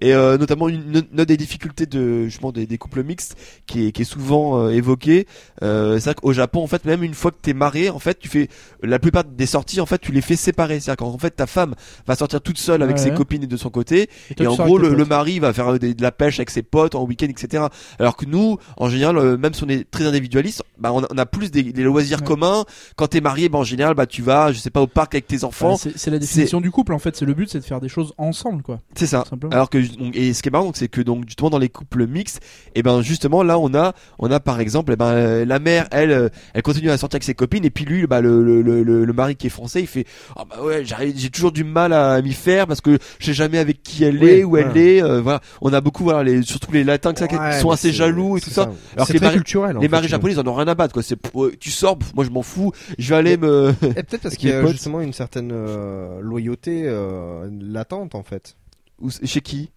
Et 0.00 0.14
euh, 0.14 0.36
notamment 0.38 0.68
une, 0.68 1.04
une 1.12 1.24
des 1.24 1.36
difficultés 1.36 1.86
de 1.86 2.24
justement 2.26 2.52
des, 2.52 2.66
des 2.66 2.78
couples 2.78 3.02
mixtes 3.02 3.36
qui 3.66 3.86
est, 3.86 3.92
qui 3.92 4.02
est 4.02 4.04
souvent 4.04 4.58
euh, 4.60 4.70
évoquée. 4.70 5.26
Euh, 5.62 5.98
c'est 5.98 6.04
vrai 6.10 6.14
qu'au 6.14 6.32
Japon, 6.32 6.62
en 6.62 6.66
fait, 6.66 6.84
même 6.84 7.02
une 7.02 7.14
fois 7.14 7.30
que 7.30 7.36
t'es 7.40 7.54
marié, 7.54 7.90
en 7.90 7.98
fait, 7.98 8.18
tu 8.18 8.28
fais 8.28 8.48
la 8.82 8.98
plupart 8.98 9.24
des 9.24 9.46
sorties, 9.46 9.80
en 9.80 9.86
fait, 9.86 9.98
tu 9.98 10.12
les 10.12 10.20
fais 10.22 10.36
séparer. 10.36 10.80
C'est-à-dire 10.80 10.96
qu'en 11.06 11.18
fait, 11.18 11.30
ta 11.30 11.46
femme 11.46 11.74
va 12.06 12.16
sortir 12.16 12.40
toute 12.40 12.58
seule 12.58 12.82
avec 12.82 12.96
Ouais, 12.96 13.02
ses 13.04 13.10
copines 13.12 13.42
et 13.44 13.46
de 13.46 13.56
son 13.56 13.70
côté, 13.70 14.08
et 14.30 14.34
toi, 14.34 14.46
et 14.46 14.48
tu 14.48 14.62
en 14.62 14.66
gros, 14.66 14.78
le, 14.78 15.04
mari 15.04 15.38
va 15.38 15.52
faire 15.52 15.78
des- 15.78 15.94
de 15.94 16.02
la 16.02 16.12
pêche 16.12 16.38
avec 16.38 16.50
ses 16.50 16.62
potes 16.62 16.94
en 16.94 17.04
week-end, 17.04 17.26
etc. 17.28 17.64
Alors 17.98 18.16
que 18.16 18.26
nous, 18.26 18.58
en 18.76 18.88
général, 18.88 19.36
même 19.38 19.54
si 19.54 19.64
on 19.64 19.68
est 19.68 19.88
très 19.90 20.04
individualiste, 20.06 20.62
bah, 20.78 20.92
on, 20.92 21.02
a, 21.02 21.06
on 21.10 21.18
a 21.18 21.26
plus 21.26 21.50
des, 21.50 21.59
des 21.62 21.82
loisirs 21.82 22.18
Ouais. 22.20 22.26
communs. 22.26 22.64
Quand 22.96 23.06
t'es 23.08 23.20
marié, 23.20 23.48
bah, 23.48 23.58
en 23.58 23.64
général, 23.64 23.94
bah, 23.94 24.06
tu 24.06 24.22
vas, 24.22 24.52
je 24.52 24.58
sais 24.58 24.70
pas, 24.70 24.80
au 24.80 24.86
parc 24.86 25.14
avec 25.14 25.26
tes 25.26 25.44
enfants. 25.44 25.76
c'est 25.76 25.96
c'est 25.96 26.10
la 26.10 26.18
définition 26.18 26.60
du 26.60 26.70
couple 26.70 26.92
en 26.92 26.98
fait, 26.98 27.16
c'est 27.16 27.24
le 27.26 27.34
but, 27.34 27.48
c'est 27.50 27.58
de 27.60 27.64
faire 27.64 27.80
des 27.80 27.88
choses 27.88 28.12
ensemble 28.18 28.62
quoi. 28.62 28.80
C'est 28.94 29.06
ça. 29.06 29.24
Alors 29.50 29.70
que 29.70 29.78
et 30.14 30.32
ce 30.34 30.42
qui 30.42 30.48
est 30.48 30.52
marrant, 30.52 30.70
c'est 30.74 30.88
que 30.88 31.00
donc 31.00 31.24
justement 31.26 31.50
dans 31.50 31.58
les 31.58 31.68
couples 31.68 32.06
mixtes, 32.06 32.40
et 32.74 32.82
ben 32.82 33.02
justement 33.02 33.42
là 33.42 33.58
on 33.58 33.74
a 33.74 33.92
on 34.18 34.30
a 34.30 34.40
par 34.40 34.60
exemple, 34.60 34.92
eh 34.92 34.96
ben 34.96 35.44
la 35.44 35.58
mère, 35.58 35.86
elle, 35.90 36.10
euh, 36.10 36.28
elle 36.54 36.62
continue 36.62 36.90
à 36.90 36.98
sortir 36.98 37.16
avec 37.16 37.24
ses 37.24 37.34
copines, 37.34 37.64
et 37.64 37.70
puis 37.70 37.84
lui, 37.84 38.06
bah 38.06 38.20
le 38.20 38.42
le 38.42 38.62
le, 38.62 38.82
le, 38.82 39.04
le 39.04 39.12
mari 39.12 39.36
qui 39.36 39.46
est 39.46 39.50
français, 39.50 39.80
il 39.80 39.86
fait 39.86 40.06
ah 40.36 40.44
bah 40.48 40.62
ouais, 40.62 40.82
j'ai 40.84 41.30
toujours 41.30 41.52
du 41.52 41.64
mal 41.64 41.92
à 41.92 42.20
m'y 42.22 42.32
faire 42.32 42.66
parce 42.66 42.80
que 42.80 42.98
je 43.18 43.26
sais 43.26 43.34
jamais 43.34 43.58
avec 43.58 43.82
qui 43.82 44.04
elle 44.04 44.18
Oui, 44.22 44.28
est, 44.30 44.44
où 44.44 44.56
elle 44.56 44.76
est. 44.76 45.02
euh, 45.02 45.20
voilà, 45.20 45.40
on 45.60 45.72
a 45.72 45.80
beaucoup 45.80 46.04
voilà 46.04 46.22
les 46.22 46.42
surtout 46.42 46.72
les 46.72 46.84
latins 46.84 47.12
ça, 47.16 47.28
qui 47.28 47.36
sont 47.60 47.70
assez 47.70 47.92
jaloux 47.92 48.36
et 48.36 48.40
tout 48.40 48.50
ça. 48.50 48.70
Alors 48.94 49.06
que 49.08 49.12
les 49.12 49.18
maris- 49.20 49.34
culturel. 49.36 49.76
Les 49.80 49.88
maris 49.88 50.08
japonais, 50.08 50.34
ils 50.34 50.40
en 50.40 50.46
ont 50.46 50.54
rien 50.54 50.68
à 50.68 50.74
battre 50.74 50.92
quoi. 50.94 51.02
C'est 51.02 51.16
tu 51.48 51.70
sors, 51.70 51.98
moi 52.14 52.24
je 52.24 52.30
m'en 52.30 52.42
fous, 52.42 52.72
je 52.98 53.08
vais 53.10 53.16
aller 53.16 53.36
me. 53.36 53.70
Et 53.82 54.02
peut-être 54.02 54.22
parce 54.22 54.36
qu'il 54.36 54.48
y 54.48 54.52
a 54.52 54.60
potes. 54.62 54.72
justement 54.72 55.00
une 55.00 55.12
certaine 55.12 55.50
euh, 55.52 56.20
loyauté 56.20 56.82
euh, 56.86 57.48
latente 57.60 58.14
en 58.14 58.22
fait. 58.22 58.56
Ou- 59.00 59.10
Chez 59.24 59.40
qui? 59.40 59.70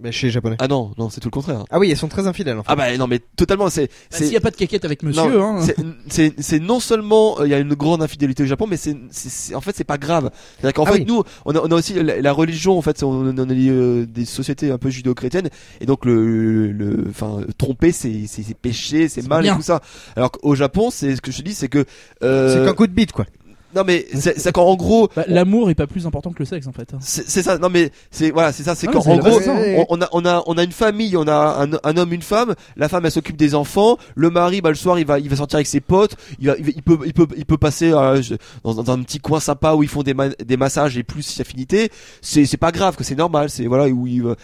Mais 0.00 0.12
chez 0.12 0.28
les 0.28 0.30
japonais. 0.32 0.54
Ah 0.60 0.68
non, 0.68 0.92
non, 0.96 1.10
c'est 1.10 1.18
tout 1.20 1.26
le 1.26 1.32
contraire. 1.32 1.64
Ah 1.70 1.78
oui, 1.80 1.90
elles 1.90 1.96
sont 1.96 2.06
très 2.06 2.28
infidèles 2.28 2.56
en 2.56 2.62
fait. 2.62 2.70
Ah 2.70 2.76
bah 2.76 2.96
non 2.96 3.08
mais 3.08 3.18
totalement, 3.36 3.68
c'est 3.68 3.86
Bah, 3.88 3.92
c'est 4.10 4.24
S'il 4.24 4.32
y 4.32 4.36
a 4.36 4.40
pas 4.40 4.52
de 4.52 4.56
caquette 4.56 4.84
avec 4.84 5.02
monsieur, 5.02 5.22
Non, 5.36 5.58
hein. 5.58 5.60
c'est- 5.66 5.76
c'est 6.08 6.34
c'est 6.40 6.60
non 6.60 6.78
seulement 6.78 7.40
euh, 7.40 7.46
il 7.46 7.50
y 7.50 7.54
a 7.54 7.58
une 7.58 7.74
grande 7.74 8.00
infidélité 8.00 8.44
au 8.44 8.46
Japon, 8.46 8.66
mais 8.68 8.76
c'est 8.76 8.96
c'est- 9.10 9.28
c'est- 9.28 9.54
en 9.56 9.60
fait 9.60 9.74
c'est 9.74 9.82
pas 9.82 9.98
grave. 9.98 10.30
C'est-à-dire 10.60 10.74
qu'en 10.74 10.84
Ah 10.84 10.92
fait 10.92 10.98
oui. 11.00 11.04
nous 11.08 11.24
on 11.46 11.54
a, 11.56 11.60
on 11.60 11.70
a 11.72 11.74
aussi 11.74 11.94
la, 11.94 12.20
la 12.20 12.32
religion 12.32 12.78
en 12.78 12.82
fait 12.82 13.02
on, 13.02 13.08
on 13.08 13.36
a 13.38 13.52
euh, 13.52 14.06
des 14.06 14.24
sociétés 14.24 14.70
un 14.70 14.78
peu 14.78 14.88
judéo-chrétiennes 14.88 15.48
et 15.80 15.86
donc 15.86 16.04
le 16.04 16.70
le 16.70 17.04
enfin 17.10 17.40
tromper 17.58 17.90
c'est 17.90 18.26
c'est 18.28 18.44
c'est 18.44 18.54
péché 18.56 19.08
c'est 19.08 19.22
C'est 19.22 19.28
mal 19.28 19.42
bien. 19.42 19.54
et 19.54 19.56
tout 19.56 19.62
ça. 19.62 19.80
Alors 20.14 20.30
qu'au 20.30 20.54
Japon 20.54 20.90
c'est 20.92 21.16
ce 21.16 21.20
que 21.20 21.32
je 21.32 21.38
te 21.38 21.42
dis 21.42 21.54
c'est 21.54 21.68
que 21.68 21.84
euh, 22.22 22.54
C'est 22.54 22.64
qu'un 22.64 22.74
coup 22.74 22.86
de 22.86 22.92
bite 22.92 23.10
quoi. 23.10 23.26
Non 23.74 23.82
mais 23.86 24.06
c'est 24.14 24.38
c'est 24.38 24.52
qu'en 24.52 24.74
gros 24.76 25.08
Bah, 25.14 25.24
L'amour 25.28 25.70
est 25.70 25.74
pas 25.74 25.86
plus 25.86 26.06
important 26.06 26.30
que 26.30 26.38
le 26.40 26.44
sexe 26.44 26.66
en 26.66 26.72
fait. 26.72 26.92
c'est 27.00 27.28
c'est 27.28 27.42
ça. 27.42 27.58
Non 27.58 27.68
mais 27.70 27.90
c'est 28.10 28.30
voilà 28.30 28.52
c'est 28.52 28.62
ça. 28.62 28.74
C'est 28.74 28.88
Ah, 28.88 28.92
c'est 29.00 29.10
en 29.10 29.18
gros 29.18 29.38
hein. 29.48 29.84
on, 29.88 29.98
on 29.98 30.00
a 30.02 30.08
on 30.12 30.24
a 30.26 30.42
on 30.46 30.56
a 30.58 30.62
une 30.64 30.72
famille 30.72 31.16
on 31.16 31.26
a 31.28 31.64
un, 31.66 31.70
un 31.82 31.96
homme 31.96 32.12
une 32.12 32.22
femme. 32.22 32.54
La 32.76 32.88
femme 32.88 33.04
elle 33.04 33.12
s'occupe 33.12 33.36
des 33.36 33.54
enfants. 33.54 33.98
Le 34.14 34.30
mari 34.30 34.60
bah 34.60 34.70
le 34.70 34.74
soir 34.74 34.98
il 34.98 35.06
va 35.06 35.18
il 35.18 35.28
va 35.28 35.36
sortir 35.36 35.56
avec 35.56 35.66
ses 35.66 35.80
potes. 35.80 36.16
Il 36.40 36.48
va 36.48 36.54
il, 36.58 36.82
peut 36.82 36.98
il 37.04 37.12
peut 37.12 37.26
il 37.36 37.44
peut 37.44 37.58
passer 37.58 37.92
euh, 37.92 38.20
dans, 38.64 38.74
dans 38.74 38.92
un 38.92 39.02
petit 39.02 39.18
coin 39.18 39.40
sympa 39.40 39.74
où 39.74 39.82
ils 39.82 39.88
font 39.88 40.02
des 40.02 40.14
ma- 40.14 40.28
des 40.30 40.56
massages 40.56 40.96
et 40.98 41.02
plus 41.02 41.22
si 41.22 41.40
affinité. 41.40 41.90
C'est 42.22 42.46
c'est 42.46 42.56
pas 42.56 42.72
grave 42.72 42.96
que 42.96 43.04
c'est 43.04 43.14
normal. 43.16 43.50
C'est 43.50 43.66
voilà 43.66 43.88
où 43.88 44.06
il 44.06 44.22
euh, 44.24 44.34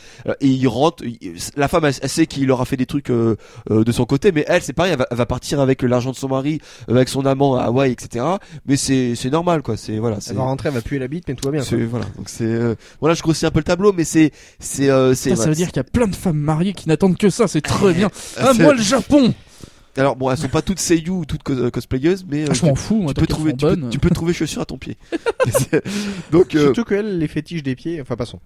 et 0.41 0.49
il 0.49 0.67
rentre 0.69 1.03
il- 1.05 1.35
la 1.57 1.69
femme 1.69 1.85
elle, 1.87 1.95
elle 2.03 2.09
sait 2.09 2.27
qu'il 2.27 2.51
aura 2.51 2.65
fait 2.65 2.77
des 2.77 2.87
trucs 2.87 3.11
euh, 3.11 3.37
euh, 3.71 3.85
de 3.85 3.93
son 3.93 4.05
côté 4.05 4.33
mais 4.33 4.45
elle 4.49 4.63
c'est 4.63 4.73
pareil 4.73 4.93
elle 4.93 4.99
va, 4.99 5.07
elle 5.11 5.17
va 5.17 5.27
partir 5.27 5.61
avec 5.61 5.83
l'argent 5.83 6.11
de 6.11 6.17
son 6.17 6.29
mari 6.29 6.61
euh, 6.91 6.97
avec 6.97 7.09
son 7.09 7.25
amant 7.27 7.57
à 7.57 7.65
Hawaï 7.65 7.93
etc 7.93 8.25
mais 8.67 8.77
c'est 8.77 9.14
c'est 9.17 9.31
normal 9.31 9.63
quoi 9.63 9.77
c'est 9.77 9.99
voilà 9.99 10.21
c'est 10.21 10.31
Elle 10.31 10.37
va 10.37 10.43
rentrer, 10.43 10.69
elle 10.69 10.75
va 10.75 10.81
puer 10.81 10.99
la 10.99 11.09
bite, 11.09 11.25
mais 11.29 11.35
tout 11.35 11.47
va 11.49 11.53
bien. 11.53 11.65
quoi. 11.65 11.79
voilà 11.91 12.07
donc 12.17 12.29
c'est 12.29 12.45
euh, 12.45 12.75
voilà 13.01 13.15
je 13.15 13.23
grossis 13.23 13.47
un 13.47 13.51
peu 13.51 13.61
le 13.61 13.65
tableau 13.65 13.93
mais 13.93 14.05
c'est 14.05 14.33
c'est 14.59 14.91
euh, 14.91 15.15
c'est 15.15 15.35
Ça, 15.37 15.49
veut 15.49 15.55
dire 15.55 15.69
qu'il 15.69 15.77
y 15.77 15.81
a 15.81 15.85
plein 15.85 16.07
de 16.07 16.15
femmes 16.15 16.37
mariées 16.39 16.73
qui 16.73 16.89
n'attendent 16.89 17.17
que 17.19 17.31
ça, 17.31 17.49
c'est 17.49 17.61
très 17.61 17.93
bien. 17.93 18.11
Ah, 18.39 18.53
moi 18.55 18.75
le 18.75 18.83
Japon 18.83 19.33
alors 19.97 20.17
bon 20.17 20.29
elles 20.31 20.37
sont 20.39 20.49
pas 20.49 20.61
toutes 20.63 20.81
seiyuu 20.81 21.11
ou 21.11 21.25
toutes 21.25 21.45
cos- 21.45 21.71
cosplayeuses 21.71 22.25
mais 22.29 22.43
euh, 22.43 22.47
Ah, 22.51 22.55
Je 22.55 22.61
tu, 22.61 22.67
m'en 22.67 22.75
fous, 22.75 23.05
tu 23.09 23.15
peux 23.15 23.27
trouver 23.29 23.53
tu 23.53 23.59
peux, 23.59 23.77
bonnes. 23.77 23.91
tu 23.91 23.99
peux 24.01 24.11
trouver 24.11 24.33
chaussures 24.33 24.63
à 24.63 24.65
ton 24.67 24.77
pied 24.77 24.97
donc 26.33 26.55
euh, 26.55 26.65
Surtout 26.67 26.85
qu'elle, 26.85 27.19
les 27.19 27.29
fétiches 27.29 27.63
des 27.63 27.75
pieds, 27.77 28.01
enfin 28.01 28.17
passons. 28.17 28.41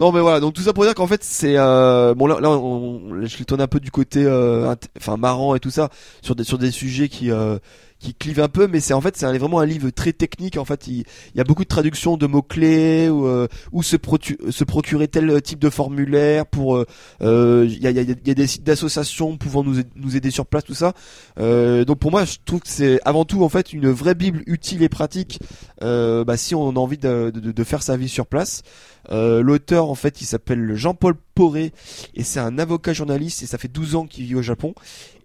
non 0.00 0.12
mais 0.12 0.20
voilà 0.20 0.40
donc 0.40 0.54
tout 0.54 0.62
ça 0.62 0.72
pour 0.72 0.84
dire 0.84 0.94
qu'en 0.94 1.06
fait 1.06 1.22
c'est 1.24 1.54
euh, 1.56 2.14
bon 2.14 2.26
là 2.26 2.40
là 2.40 2.50
on, 2.50 3.24
je 3.24 3.38
le 3.38 3.44
tourne 3.44 3.60
un 3.60 3.66
peu 3.66 3.80
du 3.80 3.90
côté 3.90 4.24
euh, 4.24 4.74
enfin 4.96 5.16
marrant 5.16 5.54
et 5.54 5.60
tout 5.60 5.70
ça 5.70 5.90
sur 6.22 6.34
des 6.36 6.44
sur 6.44 6.56
des 6.58 6.70
sujets 6.70 7.08
qui 7.08 7.30
euh, 7.30 7.58
qui 7.98 8.14
clivent 8.14 8.40
un 8.40 8.48
peu 8.48 8.66
mais 8.66 8.80
c'est 8.80 8.94
en 8.94 9.00
fait 9.00 9.16
c'est 9.16 9.26
vraiment 9.38 9.60
un 9.60 9.66
livre 9.66 9.90
très 9.90 10.12
technique. 10.12 10.56
En 10.56 10.64
fait 10.64 10.86
il, 10.86 11.04
y 11.34 11.40
a 11.40 11.44
beaucoup 11.44 11.64
de 11.64 11.68
traductions 11.68 12.16
de 12.16 12.26
mots 12.26 12.42
clés 12.42 13.08
ou 13.08 13.26
euh, 13.26 13.48
ou 13.72 13.82
se, 13.82 13.96
procurer 13.96 15.08
tel 15.08 15.40
type 15.42 15.58
de 15.58 15.70
formulaire 15.70 16.46
pour 16.46 16.76
euh, 16.76 16.86
euh, 17.22 17.66
il 17.68 17.82
y 17.82 17.86
a 17.86 18.34
des 18.34 18.46
sites 18.46 18.64
d'associations 18.64 19.36
pouvant 19.36 19.64
nous 19.64 20.16
aider, 20.16 20.30
sur 20.30 20.46
place 20.46 20.64
tout 20.64 20.74
ça. 20.74 20.94
Euh, 21.38 21.84
donc 21.84 21.98
pour 21.98 22.10
moi 22.10 22.24
je 22.24 22.36
trouve 22.44 22.60
que 22.60 22.68
c'est 22.68 23.00
avant 23.04 23.24
tout 23.24 23.42
en 23.44 23.48
fait 23.48 23.72
une 23.72 23.90
vraie 23.90 24.14
bible 24.14 24.42
utile 24.46 24.82
et 24.82 24.88
pratique 24.88 25.40
euh, 25.82 26.24
bah, 26.24 26.36
si 26.36 26.54
on 26.54 26.70
a 26.70 26.78
envie 26.78 26.98
de, 26.98 27.30
de, 27.30 27.52
de 27.52 27.64
faire 27.64 27.82
sa 27.82 27.96
vie 27.96 28.08
sur 28.08 28.26
place. 28.26 28.62
Euh, 29.10 29.42
L'auteur, 29.42 29.88
en 29.88 29.94
fait, 29.94 30.20
il 30.20 30.26
s'appelle 30.26 30.74
Jean-Paul 30.74 31.14
Poré 31.34 31.72
et 32.14 32.24
c'est 32.24 32.40
un 32.40 32.58
avocat 32.58 32.92
journaliste 32.92 33.42
et 33.42 33.46
ça 33.46 33.58
fait 33.58 33.68
12 33.68 33.94
ans 33.94 34.06
qu'il 34.06 34.24
vit 34.26 34.34
au 34.34 34.42
Japon. 34.42 34.74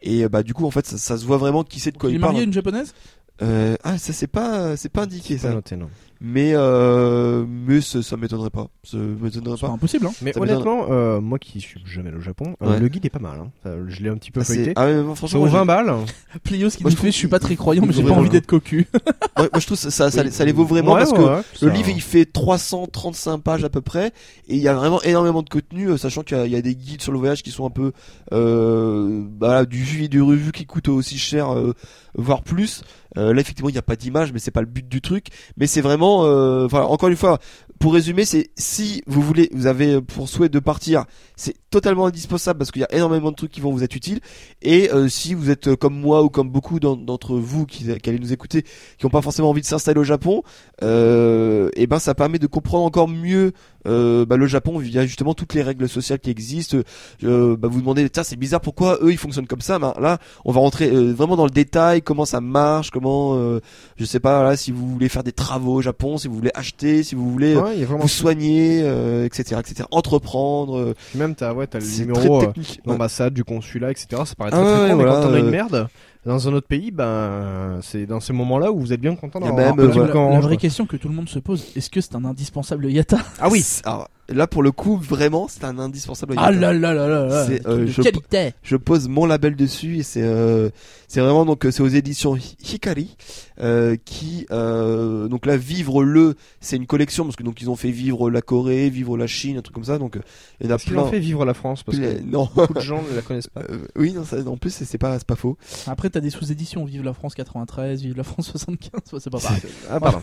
Et 0.03 0.23
euh, 0.23 0.29
bah 0.29 0.43
du 0.43 0.53
coup, 0.53 0.65
en 0.65 0.71
fait, 0.71 0.85
ça, 0.85 0.97
ça 0.97 1.17
se 1.17 1.25
voit 1.25 1.37
vraiment 1.37 1.63
qui 1.63 1.79
sait 1.79 1.91
de 1.91 1.97
quoi 1.97 2.09
Il 2.09 2.13
il, 2.13 2.15
est 2.17 2.19
marié 2.19 2.37
parle. 2.37 2.47
une 2.47 2.53
japonaise? 2.53 2.93
Euh, 3.41 3.75
ah, 3.83 3.97
ça 3.97 4.13
c'est 4.13 4.27
pas, 4.27 4.77
c'est 4.77 4.89
pas 4.89 5.03
indiqué 5.03 5.35
Pas 5.35 5.41
ça. 5.41 5.53
noté, 5.53 5.75
non. 5.75 5.89
Mais 6.25 6.51
euh, 6.53 7.43
mais 7.45 7.81
ça, 7.81 8.01
ça 8.01 8.15
m'étonnerait 8.15 8.51
pas. 8.51 8.67
Ça 8.85 8.95
m'étonnerait 8.95 9.55
C'est 9.57 9.61
pas 9.61 9.67
pas. 9.67 9.73
impossible, 9.73 10.05
hein. 10.07 10.11
Mais 10.21 10.31
Ça 10.31 10.39
honnêtement, 10.39 10.85
euh, 10.89 11.19
moi 11.19 11.37
qui 11.37 11.59
suis 11.59 11.81
jamais 11.85 12.09
allé 12.09 12.17
au 12.17 12.21
Japon, 12.21 12.55
euh, 12.61 12.69
Ouais. 12.69 12.79
le 12.79 12.87
guide 12.87 13.05
est 13.05 13.09
pas 13.09 13.19
mal. 13.19 13.39
Hein. 13.41 13.51
Je 13.89 14.01
l'ai 14.01 14.07
un 14.09 14.15
petit 14.15 14.31
peu 14.31 14.39
Ah, 14.39 14.43
c'est- 14.45 14.53
feuilleté. 14.53 14.73
ah, 14.77 14.85
ouais, 14.85 15.03
Ça 15.09 15.15
franchement, 15.15 15.39
vaut 15.41 15.45
moi, 15.47 15.59
20 15.59 15.65
balles. 15.65 15.93
Plios 16.43 16.69
qui 16.69 16.83
Moi, 16.83 16.91
je 16.91 16.95
fait, 16.95 17.11
je 17.11 17.17
suis 17.17 17.27
pas 17.27 17.39
très 17.39 17.57
croyant, 17.57 17.83
mais 17.85 17.91
j'ai 17.91 18.03
pas 18.03 18.11
envie 18.11 18.29
d'être 18.29 18.45
cocu. 18.45 18.87
moi, 19.37 19.49
je 19.59 19.65
trouve 19.65 19.77
ça, 19.77 19.91
ça, 19.91 20.11
ça, 20.11 20.21
Oui. 20.23 20.31
ça 20.31 20.45
les 20.45 20.53
vaut 20.53 20.63
vraiment 20.65 20.93
Ouais, 20.93 20.99
parce 20.99 21.11
ouais, 21.11 21.17
que 21.17 21.23
ouais, 21.23 21.41
le 21.63 21.67
ça- 21.69 21.73
livre 21.75 21.89
il 21.89 22.01
fait 22.01 22.25
335 22.25 23.39
pages 23.39 23.65
à 23.65 23.69
peu 23.69 23.81
près 23.81 24.07
et 24.47 24.55
il 24.55 24.61
y 24.61 24.69
a 24.69 24.75
vraiment 24.75 25.01
énormément 25.01 25.41
de 25.41 25.49
contenu, 25.49 25.87
euh, 25.89 25.97
sachant 25.97 26.21
qu'il 26.23 26.37
y, 26.37 26.39
a- 26.39 26.45
il 26.45 26.51
y 26.53 26.55
a 26.55 26.61
des 26.61 26.75
guides 26.75 27.01
sur 27.01 27.11
le 27.11 27.17
voyage 27.17 27.43
qui 27.43 27.51
sont 27.51 27.65
un 27.65 27.69
peu 27.71 27.91
euh, 28.31 29.23
bah, 29.27 29.65
du 29.65 29.83
vu 29.83 30.03
et 30.03 30.07
du 30.07 30.21
revu 30.21 30.51
qui 30.53 30.65
coûtent 30.65 30.87
aussi 30.89 31.17
cher, 31.17 31.53
euh, 31.53 31.73
voire 32.15 32.43
plus. 32.43 32.81
Euh, 33.17 33.33
là 33.33 33.41
effectivement 33.41 33.69
il 33.69 33.73
n'y 33.73 33.79
a 33.79 33.83
pas 33.83 33.95
d'image, 33.95 34.33
mais 34.33 34.39
c'est 34.39 34.51
pas 34.51 34.61
le 34.61 34.67
but 34.67 34.87
du 34.87 35.01
truc. 35.01 35.27
Mais 35.57 35.67
c'est 35.67 35.81
vraiment, 35.81 36.25
euh, 36.25 36.65
enfin 36.65 36.83
encore 36.83 37.09
une 37.09 37.15
fois, 37.15 37.39
pour 37.79 37.93
résumer, 37.93 38.23
c'est 38.25 38.51
si 38.55 39.01
vous 39.07 39.21
voulez, 39.21 39.49
vous 39.53 39.67
avez 39.67 40.01
pour 40.01 40.29
souhait 40.29 40.49
de 40.49 40.59
partir, 40.59 41.05
c'est 41.35 41.55
totalement 41.69 42.05
indispensable 42.05 42.59
parce 42.59 42.71
qu'il 42.71 42.81
y 42.81 42.85
a 42.85 42.93
énormément 42.95 43.31
de 43.31 43.35
trucs 43.35 43.51
qui 43.51 43.59
vont 43.59 43.71
vous 43.71 43.83
être 43.83 43.95
utiles. 43.95 44.19
Et 44.61 44.91
euh, 44.91 45.09
si 45.09 45.33
vous 45.33 45.49
êtes 45.49 45.67
euh, 45.67 45.75
comme 45.75 45.99
moi 45.99 46.23
ou 46.23 46.29
comme 46.29 46.49
beaucoup 46.49 46.79
d'en- 46.79 46.95
d'entre 46.95 47.35
vous 47.35 47.65
qui, 47.65 47.85
qui 47.99 48.09
allez 48.09 48.19
nous 48.19 48.31
écouter, 48.31 48.61
qui 48.61 49.05
n'ont 49.05 49.09
pas 49.09 49.21
forcément 49.21 49.49
envie 49.49 49.61
de 49.61 49.65
s'installer 49.65 49.99
au 49.99 50.03
Japon, 50.05 50.43
euh, 50.81 51.69
et 51.75 51.87
ben 51.87 51.99
ça 51.99 52.13
permet 52.15 52.39
de 52.39 52.47
comprendre 52.47 52.85
encore 52.85 53.07
mieux 53.07 53.51
euh, 53.85 54.25
bah, 54.25 54.37
le 54.37 54.47
Japon 54.47 54.77
via 54.77 55.05
justement 55.05 55.33
toutes 55.33 55.53
les 55.53 55.61
règles 55.61 55.89
sociales 55.89 56.19
qui 56.19 56.29
existent. 56.29 56.77
Euh, 57.23 57.57
bah, 57.57 57.67
vous 57.69 57.79
demandez, 57.81 58.09
tiens 58.09 58.23
c'est 58.23 58.35
bizarre 58.37 58.61
pourquoi 58.61 58.99
eux 59.01 59.11
ils 59.11 59.17
fonctionnent 59.17 59.47
comme 59.47 59.61
ça? 59.61 59.79
Ben, 59.79 59.93
là 59.99 60.19
on 60.45 60.51
va 60.51 60.59
rentrer 60.61 60.89
euh, 60.89 61.11
vraiment 61.11 61.35
dans 61.35 61.45
le 61.45 61.51
détail, 61.51 62.01
comment 62.01 62.25
ça 62.25 62.39
marche, 62.39 62.91
comment, 62.91 63.35
euh, 63.35 63.59
je 63.97 64.05
sais 64.05 64.19
pas, 64.19 64.43
là 64.43 64.55
si 64.55 64.71
vous 64.71 64.87
voulez 64.87 65.09
faire 65.09 65.23
des 65.23 65.31
travaux 65.33 65.75
au 65.75 65.81
Japon, 65.81 66.17
si 66.17 66.27
vous 66.27 66.35
voulez 66.35 66.51
acheter, 66.53 67.03
si 67.03 67.15
vous 67.15 67.29
voulez 67.29 67.55
Ouais, 67.63 67.75
il 67.75 67.79
y 67.79 67.83
a 67.83 67.85
vraiment 67.85 68.01
vous 68.01 68.07
soigner, 68.07 68.81
euh, 68.83 69.25
etc., 69.25 69.59
etc. 69.59 69.87
Entreprendre, 69.91 70.77
euh, 70.77 70.95
Puis 71.09 71.19
même 71.19 71.35
t'as 71.35 71.53
ouais, 71.53 71.67
t'as 71.67 71.79
le 71.79 71.85
numéro 71.85 72.39
très 72.39 72.47
euh, 72.47 72.63
l'ambassade, 72.85 73.33
du 73.33 73.43
consulat, 73.43 73.91
etc. 73.91 74.07
Ça 74.25 74.35
paraît 74.35 74.49
Ah 74.53 74.57
très 74.57 74.63
très 74.63 74.71
ouais, 74.73 74.87
grand, 74.87 74.87
mais 74.87 75.03
voilà, 75.03 75.21
quand 75.21 75.29
on 75.29 75.33
a 75.33 75.39
une 75.39 75.47
euh, 75.47 75.51
merde 75.51 75.87
dans 76.25 76.47
un 76.47 76.53
autre 76.53 76.67
pays, 76.67 76.91
ben 76.91 77.79
c'est 77.81 78.05
dans 78.05 78.19
ces 78.19 78.33
moments-là 78.33 78.71
où 78.71 78.79
vous 78.79 78.93
êtes 78.93 79.01
bien 79.01 79.15
content 79.15 79.39
d'avoir 79.39 79.75
même, 79.75 79.79
un 79.79 79.83
euh, 79.83 79.87
voilà. 79.87 80.13
la 80.13 80.19
range, 80.19 80.43
vraie 80.43 80.57
question 80.57 80.85
que 80.85 80.95
tout 80.95 81.09
le 81.09 81.13
monde 81.15 81.27
se 81.27 81.39
pose, 81.39 81.65
est-ce 81.75 81.89
que 81.89 82.01
c'est 82.01 82.15
un 82.15 82.23
indispensable 82.25 82.89
Yata? 82.89 83.17
Ah 83.39 83.49
oui. 83.51 83.65
Alors, 83.85 84.07
là 84.29 84.47
pour 84.47 84.63
le 84.63 84.71
coup, 84.71 84.97
vraiment, 84.97 85.47
c'est 85.49 85.63
un 85.65 85.77
indispensable. 85.79 86.35
Ah 86.37 86.51
là 86.51 86.73
là 86.73 86.93
là 86.93 87.07
là 87.07 87.25
là 87.25 87.45
C'est, 87.45 87.65
euh, 87.67 87.85
je- 87.87 88.01
qualité 88.01 88.53
je 88.63 88.75
pose 88.77 89.07
mon 89.07 89.25
label 89.25 89.55
dessus 89.55 89.97
et 89.97 90.03
c'est 90.03 90.21
euh, 90.23 90.69
c'est 91.07 91.19
vraiment 91.21 91.45
donc 91.45 91.65
c'est 91.69 91.81
aux 91.81 91.87
éditions 91.87 92.35
Hi- 92.35 92.55
Hikari 92.73 93.15
euh, 93.59 93.95
qui 94.03 94.45
euh, 94.51 95.27
donc 95.27 95.45
là 95.45 95.57
vivre 95.57 96.03
le 96.03 96.35
c'est 96.61 96.75
une 96.77 96.87
collection 96.87 97.23
parce 97.25 97.35
que 97.35 97.43
donc 97.43 97.61
ils 97.61 97.69
ont 97.69 97.75
fait 97.75 97.91
vivre 97.91 98.29
la 98.29 98.41
Corée, 98.41 98.89
vivre 98.89 99.17
la 99.17 99.27
Chine, 99.27 99.57
un 99.57 99.61
truc 99.61 99.75
comme 99.75 99.83
ça 99.83 99.97
donc 99.99 100.17
il 100.59 100.65
y 100.67 100.69
en 100.69 100.71
a 100.71 100.75
Est-ce 100.75 100.83
qu'ils 100.85 100.93
plein. 100.93 101.03
ont 101.03 101.07
fait 101.11 101.19
vivre 101.19 101.45
la 101.45 101.53
France? 101.53 101.83
Parce 101.83 101.97
que 101.99 102.21
Non, 102.23 102.49
beaucoup 102.55 102.73
de 102.73 102.79
gens 102.79 103.01
ne 103.09 103.15
la 103.15 103.21
connaissent 103.21 103.47
pas. 103.47 103.61
Euh, 103.69 103.85
oui 103.95 104.13
non 104.13 104.23
ça 104.25 104.37
en 104.47 104.57
plus 104.57 104.71
c'est 104.73 104.97
pas 104.97 105.17
c'est 105.19 105.27
pas 105.27 105.35
faux. 105.35 105.57
Après 105.87 106.09
t'as 106.09 106.19
des 106.21 106.29
sous-éditions, 106.29 106.85
Vive 106.85 107.03
la 107.03 107.13
France 107.13 107.35
93, 107.35 108.01
Vive 108.01 108.15
la 108.17 108.23
France 108.23 108.47
75, 108.51 109.01
ouais, 109.13 109.19
c'est 109.21 109.29
pas 109.29 109.39
pareil. 109.39 109.61
Ah 109.89 109.99
pardon. 109.99 110.21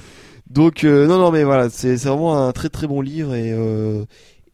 Donc 0.49 0.83
euh, 0.85 1.07
non 1.07 1.19
non 1.19 1.31
mais 1.31 1.45
voilà 1.45 1.69
c'est 1.71 1.97
c'est 1.99 2.09
vraiment 2.09 2.47
un 2.49 2.53
très 2.53 2.69
très 2.71 2.87
bon 2.89 3.01
livre 3.01 3.35
et 3.35 3.53
euh, 3.53 3.90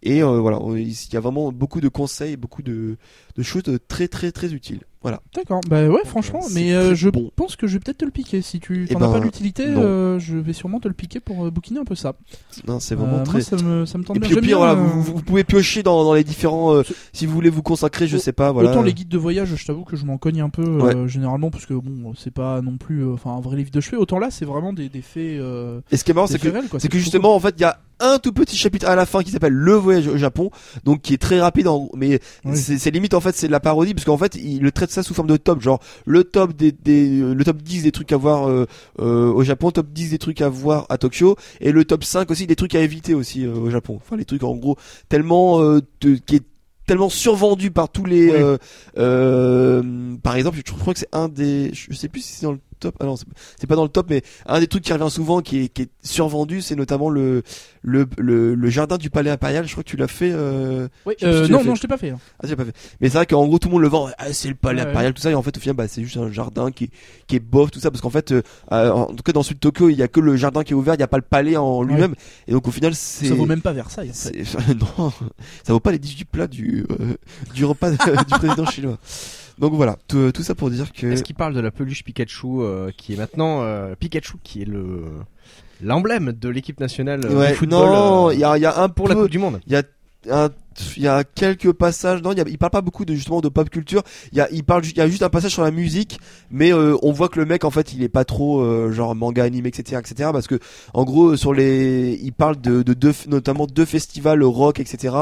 et 0.03 0.23
euh, 0.23 0.39
voilà 0.41 0.59
il 0.77 0.93
y 1.13 1.17
a 1.17 1.21
vraiment 1.21 1.51
beaucoup 1.53 1.81
de 1.81 1.89
conseils, 1.89 2.37
beaucoup 2.37 2.63
de 2.63 2.97
de 3.37 3.43
choses 3.43 3.63
très 3.89 4.09
très 4.09 4.31
très 4.33 4.53
utiles. 4.53 4.81
Voilà. 5.03 5.21
D'accord, 5.37 5.61
bah 5.71 5.87
ouais 5.89 6.01
franchement, 6.05 6.41
mais 6.53 6.73
euh, 6.75 6.97
je 6.97 7.09
bon. 7.11 7.31
pense 7.37 7.55
que 7.55 7.69
je 7.69 7.75
vais 7.75 7.79
peut-être 7.81 7.99
te 7.99 8.05
le 8.05 8.11
piquer, 8.11 8.43
si 8.43 8.59
tu 8.59 8.87
Eh 8.91 8.93
t'en 8.95 9.01
as 9.03 9.07
ben, 9.07 9.13
pas 9.13 9.25
l'utilité, 9.25 9.65
euh, 9.65 10.19
je 10.19 10.37
vais 10.37 10.53
sûrement 10.53 10.81
te 10.81 10.89
le 10.89 10.95
piquer 10.95 11.21
pour 11.21 11.47
euh, 11.47 11.51
bouquiner 11.51 11.79
un 11.79 11.85
peu 11.85 11.95
ça. 11.95 12.15
Non 12.67 12.81
c'est 12.81 12.97
vraiment 12.97 13.19
Euh, 13.19 13.23
très 13.23 13.35
Moi 13.39 13.43
ça 13.43 13.57
me, 13.57 13.87
ça 13.87 13.99
me 13.99 14.05
tente 14.05 14.17
Et 14.17 14.21
bien. 14.21 14.29
puis 14.29 14.37
au 14.39 14.41
pire, 14.41 14.49
bien, 14.49 14.57
voilà, 14.59 14.73
euh, 14.73 14.85
vous, 14.85 15.03
vous 15.03 15.23
pouvez 15.23 15.45
piocher 15.45 15.85
dans, 15.85 16.03
dans 16.03 16.13
les 16.15 16.25
différents. 16.25 16.75
euh, 16.75 16.83
si 17.13 17.25
vous 17.25 17.33
voulez 17.35 17.51
vous 17.51 17.63
consacrer, 17.63 18.09
je 18.09 18.17
sais 18.17 18.33
pas, 18.33 18.51
voilà. 18.51 18.73
Autant 18.73 18.83
les 18.83 18.95
guides 18.95 19.09
de 19.09 19.19
voyage, 19.19 19.55
je 19.55 19.65
t'avoue 19.65 19.85
que 19.85 19.95
je 19.97 20.05
m'en 20.07 20.19
cogne 20.19 20.41
un 20.41 20.51
peu 20.51 20.65
Ouais. 20.83 20.97
euh, 20.97 21.07
généralement 21.07 21.51
parce 21.51 21.67
que 21.67 21.75
bon, 21.75 22.13
c'est 22.19 22.33
pas 22.33 22.61
non 22.61 22.77
plus 22.77 23.05
euh, 23.05 23.13
enfin 23.15 23.31
un 23.31 23.41
vrai 23.41 23.57
livre 23.59 23.71
de 23.71 23.81
chevet. 23.81 23.97
Autant 23.99 24.19
là, 24.19 24.33
c'est 24.33 24.45
vraiment 24.47 24.73
des, 24.73 24.89
des 24.89 25.03
faits. 25.03 25.39
Euh, 25.39 25.81
Et 25.93 25.97
ce 25.99 26.03
qui 26.05 26.11
est 26.11 26.15
marrant, 26.15 26.27
c'est 26.27 26.41
que 26.41 26.49
c'est 26.81 26.89
que 26.89 26.99
justement, 26.99 27.37
en 27.37 27.41
fait, 27.41 27.55
il 27.59 27.61
y 27.61 27.65
a 27.65 27.79
un 28.01 28.19
tout 28.19 28.33
petit 28.33 28.57
chapitre 28.57 28.87
à 28.89 28.95
la 28.95 29.07
fin 29.07 29.23
qui 29.23 29.31
s'appelle 29.31 29.53
le 29.55 29.73
voyage 29.75 30.07
au 30.09 30.17
Japon, 30.17 30.51
donc 30.85 31.01
qui 31.03 31.15
est 31.15 31.19
très 31.19 31.41
rapide, 31.41 31.67
en, 31.69 31.89
mais 31.95 32.21
Oui. 32.45 32.57
c'est 32.57 32.91
limite 32.91 33.15
en 33.15 33.21
fait, 33.21 33.35
c'est 33.35 33.47
de 33.47 33.53
la 33.53 33.61
parodie 33.61 33.95
parce 33.95 34.05
qu'en 34.05 34.19
fait, 34.19 34.35
il 34.35 34.61
le 34.63 34.71
traite 34.73 34.91
ça 34.91 35.03
sous 35.03 35.15
forme 35.15 35.29
de 35.29 35.37
top, 35.37 35.61
genre 35.63 35.81
le 36.05 36.25
top 36.25 36.53
des, 36.55 36.73
des 36.73 37.21
le 37.21 37.45
top 37.45 37.63
10 37.63 37.83
des 37.85 37.93
trucs 37.93 38.13
à 38.13 38.17
voir 38.17 38.49
euh, 38.49 38.67
euh, 39.01 39.33
au 39.33 39.43
Japon, 39.45 39.71
top 39.71 39.89
10 39.93 40.11
des 40.11 40.19
trucs 40.19 40.41
à 40.43 40.49
voir 40.49 40.87
à 40.89 40.99
Tokyo, 40.99 41.37
et 41.61 41.73
le 41.73 41.85
top 41.85 42.05
5 42.05 42.31
aussi 42.31 42.47
des 42.47 42.57
trucs 42.57 42.75
à 42.75 42.81
éviter 42.81 43.15
aussi 43.15 43.45
euh, 43.47 43.55
au 43.55 43.71
Japon. 43.71 43.99
Enfin, 44.05 44.17
les 44.17 44.25
trucs 44.25 44.43
en 44.45 44.55
gros 44.57 44.77
tellement 45.09 45.61
euh, 45.63 45.81
de- 46.03 46.17
qui 46.17 46.37
est 46.37 46.43
tellement 46.87 47.09
survendu 47.09 47.71
par 47.73 47.89
tous 47.89 48.05
les 48.05 48.31
Oui. 48.31 48.37
euh, 48.37 48.59
euh, 48.99 50.17
par 50.23 50.37
exemple 50.37 50.59
je 50.65 50.73
crois 50.73 50.93
que 50.95 51.01
c'est 51.01 51.09
un 51.13 51.29
des 51.29 51.71
je 51.73 51.95
sais 51.95 52.09
plus 52.09 52.21
si 52.21 52.33
c'est 52.35 52.47
dans 52.47 52.53
le 52.53 52.59
top 52.79 52.97
ah 53.01 53.05
non 53.05 53.17
c'est- 53.17 53.67
pas 53.67 53.77
dans 53.77 53.83
le 53.83 53.89
top 53.89 54.07
mais 54.11 54.23
un 54.47 54.61
des 54.61 54.67
trucs 54.67 54.85
qui 54.85 54.93
revient 54.93 55.11
souvent 55.11 55.41
qui 55.41 55.65
est, 55.65 55.69
qui 55.69 55.83
est 55.83 55.89
survendu 56.03 56.61
c'est 56.63 56.77
notamment 56.77 57.11
le, 57.11 57.43
le 57.83 58.07
le 58.19 58.55
le 58.55 58.71
jardin 58.71 58.97
du 58.99 59.11
palais 59.11 59.31
impérial 59.31 59.67
je 59.67 59.73
crois 59.73 59.83
que 59.83 59.89
tu 59.89 59.97
l'as 59.97 60.09
fait 60.09 60.31
euh... 60.33 60.89
Oui, 61.05 61.15
si 61.19 61.25
euh, 61.25 61.49
non, 61.49 61.59
fait. 61.61 61.65
non, 61.65 61.75
je 61.75 61.83
l'ai 61.83 61.89
pas 61.89 61.97
fait. 61.99 62.11
hein. 62.11 62.19
ah 62.43 62.47
j'ai 62.47 62.55
pas 62.57 62.65
fait 62.65 62.73
mais 63.01 63.09
c'est 63.09 63.17
vrai 63.19 63.27
qu'en 63.27 63.47
gros 63.47 63.59
tout 63.59 63.69
le 63.69 63.73
monde 63.73 63.83
le 63.83 63.89
vend 63.89 64.09
ah, 64.19 64.33
c'est 64.33 64.49
le 64.49 64.55
palais 64.55 64.83
Ouais, 64.83 64.89
impérial 64.89 65.13
tout 65.15 65.23
ça 65.23 65.31
et 65.31 65.35
en 65.35 65.43
fait 65.43 65.57
au 65.57 65.61
final 65.61 65.77
bah, 65.77 65.89
c'est 65.89 66.03
juste 66.03 66.17
un 66.17 66.31
jardin 66.31 66.71
qui 66.71 66.85
est, 66.85 66.91
qui 67.27 67.37
est 67.37 67.41
bof 67.41 67.71
tout 67.71 67.81
ça 67.81 67.91
parce 67.91 68.01
qu'en 68.01 68.11
fait 68.11 68.33
euh, 68.33 68.43
en 68.71 69.07
tout 69.07 69.23
cas 69.25 69.33
dans 69.33 69.41
le 69.41 69.45
sud 69.45 69.57
de 69.57 69.61
Tokyo 69.61 69.89
il 69.89 69.97
y 69.97 70.03
a 70.03 70.09
que 70.09 70.21
le 70.21 70.37
jardin 70.37 70.63
qui 70.65 70.73
est 70.73 70.77
ouvert 70.77 70.95
il 70.95 71.01
y 71.01 71.03
a 71.03 71.09
pas 71.09 71.17
le 71.19 71.23
palais 71.23 71.57
en 71.57 71.83
lui-même 71.83 72.15
et 72.47 72.53
donc 72.53 72.69
au 72.69 72.71
final 72.71 72.95
c'est 72.95 73.27
Ça 73.27 73.35
vaut 73.35 73.47
même 73.47 73.63
pas 73.63 73.73
Versailles. 73.73 74.13
Non, 74.99 75.13
ça 75.65 75.73
vaut 75.73 75.81
pas 75.81 75.93
les 75.93 75.99
18 75.99 76.25
plats 76.27 76.47
du, 76.47 76.85
du 77.55 77.65
repas 77.65 77.91
du 77.91 77.97
président 78.39 78.67
chinois. 78.67 78.99
Donc 79.59 79.73
voilà, 79.73 79.97
tout, 80.07 80.33
tout 80.33 80.43
ça 80.43 80.55
pour 80.55 80.71
dire 80.71 80.93
que. 80.93 81.07
Est-ce 81.07 81.23
qu'il 81.23 81.35
parle 81.35 81.55
de 81.55 81.61
la 81.61 81.71
peluche 81.71 82.05
Pikachu 82.05 82.61
euh, 82.61 82.91
qui 82.97 83.15
est 83.15 83.17
maintenant 83.17 83.63
euh, 83.63 83.95
Pikachu 83.95 84.37
qui 84.43 84.63
est 84.63 84.67
le 84.67 85.05
l'emblème 85.83 86.33
de 86.33 86.49
l'équipe 86.49 86.81
nationale 86.81 87.25
euh, 87.25 87.39
Ouais, 87.39 87.51
de 87.51 87.55
football 87.55 87.89
non, 87.89 88.29
euh, 88.29 88.35
il 88.35 88.41
y 88.41 88.45
a, 88.45 88.57
il 88.57 88.63
y 88.63 88.67
a 88.67 88.81
un 88.81 88.89
pour 88.89 89.09
la 89.09 89.15
Coupe 89.15 89.31
du 89.31 89.39
Monde. 89.39 89.61
Il 89.67 89.73
y 89.73 89.77
a 89.77 89.83
un, 90.31 90.51
il 90.97 91.03
y 91.03 91.09
a 91.09 91.25
quelques 91.25 91.73
passages. 91.73 92.23
Non, 92.23 92.33
il, 92.33 92.39
y 92.39 92.41
a, 92.41 92.45
il 92.49 92.59
parle 92.59 92.71
pas 92.71 92.81
beaucoup 92.81 93.05
de 93.05 93.15
justement 93.15 93.41
de 93.41 93.49
pop 93.49 93.69
culture. 93.71 94.03
Il 94.33 94.39
y 94.39 94.41
a, 94.41 94.49
il 94.51 94.65
parle, 94.65 94.85
il 94.85 94.97
y 94.97 95.01
a 95.01 95.09
juste 95.09 95.23
un 95.23 95.29
passage 95.29 95.53
sur 95.53 95.63
la 95.63 95.71
musique, 95.71 96.19
mais 96.51 96.73
euh, 96.73 96.97
on 97.03 97.13
voit 97.13 97.29
que 97.29 97.39
le 97.39 97.47
mec 97.47 97.65
en 97.65 97.71
fait, 97.71 97.93
il 97.93 98.03
est 98.03 98.09
pas 98.09 98.25
trop 98.25 98.61
euh, 98.61 98.93
genre 98.93 99.15
manga, 99.15 99.45
anime, 99.45 99.67
etc., 99.67 100.01
etc. 100.01 100.31
Parce 100.33 100.47
que 100.47 100.59
en 100.95 101.05
gros, 101.05 101.37
sur 101.37 101.55
les, 101.55 102.19
il 102.23 102.33
parle 102.33 102.61
de, 102.61 102.83
de 102.83 102.95
deux, 102.95 103.13
notamment 103.29 103.67
deux 103.67 103.85
festivals 103.85 104.43
rock, 104.43 104.81
etc. 104.81 105.15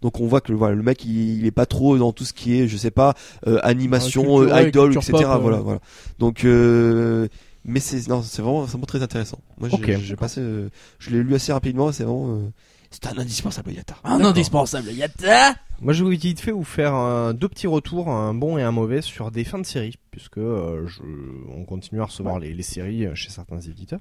Donc 0.00 0.20
on 0.20 0.26
voit 0.26 0.40
que 0.40 0.52
voilà, 0.52 0.74
le 0.74 0.82
mec, 0.82 1.04
il, 1.04 1.38
il 1.38 1.46
est 1.46 1.50
pas 1.50 1.66
trop 1.66 1.98
dans 1.98 2.12
tout 2.12 2.24
ce 2.24 2.32
qui 2.32 2.60
est, 2.60 2.68
je 2.68 2.76
sais 2.76 2.90
pas, 2.90 3.14
euh, 3.46 3.58
animation, 3.62 4.22
culture, 4.22 4.56
euh, 4.56 4.62
idol, 4.62 4.92
etc. 4.92 5.12
pop, 5.12 5.22
euh. 5.22 5.36
Voilà, 5.38 5.58
voilà. 5.58 5.80
Donc 6.18 6.44
euh, 6.44 7.28
mais 7.64 7.80
c'est 7.80 8.08
non, 8.08 8.22
c'est 8.22 8.42
vraiment, 8.42 8.66
c'est 8.66 8.72
vraiment 8.72 8.86
très 8.86 9.02
intéressant. 9.02 9.38
Moi, 9.58 9.68
j'ai, 9.70 10.16
passé, 10.16 10.40
euh, 10.40 10.68
je 10.98 11.10
l'ai 11.10 11.22
lu 11.22 11.34
assez 11.34 11.52
rapidement. 11.52 11.92
C'est 11.92 12.02
vraiment, 12.02 12.36
euh, 12.36 12.50
c'est 12.92 13.06
un 13.08 13.18
indispensable 13.18 13.72
Yata. 13.72 13.96
Un 14.04 14.22
indispensable 14.24 14.90
Yata 14.92 15.54
Moi, 15.80 15.92
je 15.92 16.04
vais 16.04 16.14
vite 16.16 16.40
fait 16.40 16.52
vous 16.52 16.62
faire 16.64 16.94
euh, 16.94 17.32
deux 17.32 17.48
petits 17.48 17.66
retours, 17.66 18.08
un 18.10 18.34
bon 18.34 18.58
et 18.58 18.62
un 18.62 18.70
mauvais, 18.70 19.02
sur 19.02 19.30
des 19.30 19.44
fins 19.44 19.58
de 19.58 19.66
série, 19.66 19.96
puisque 20.10 20.38
euh, 20.38 20.86
je, 20.86 21.00
on 21.48 21.64
continue 21.64 22.00
à 22.00 22.04
recevoir 22.04 22.38
les, 22.38 22.52
les 22.54 22.62
séries 22.62 23.06
euh, 23.06 23.14
chez 23.14 23.30
certains 23.30 23.60
éditeurs. 23.60 24.00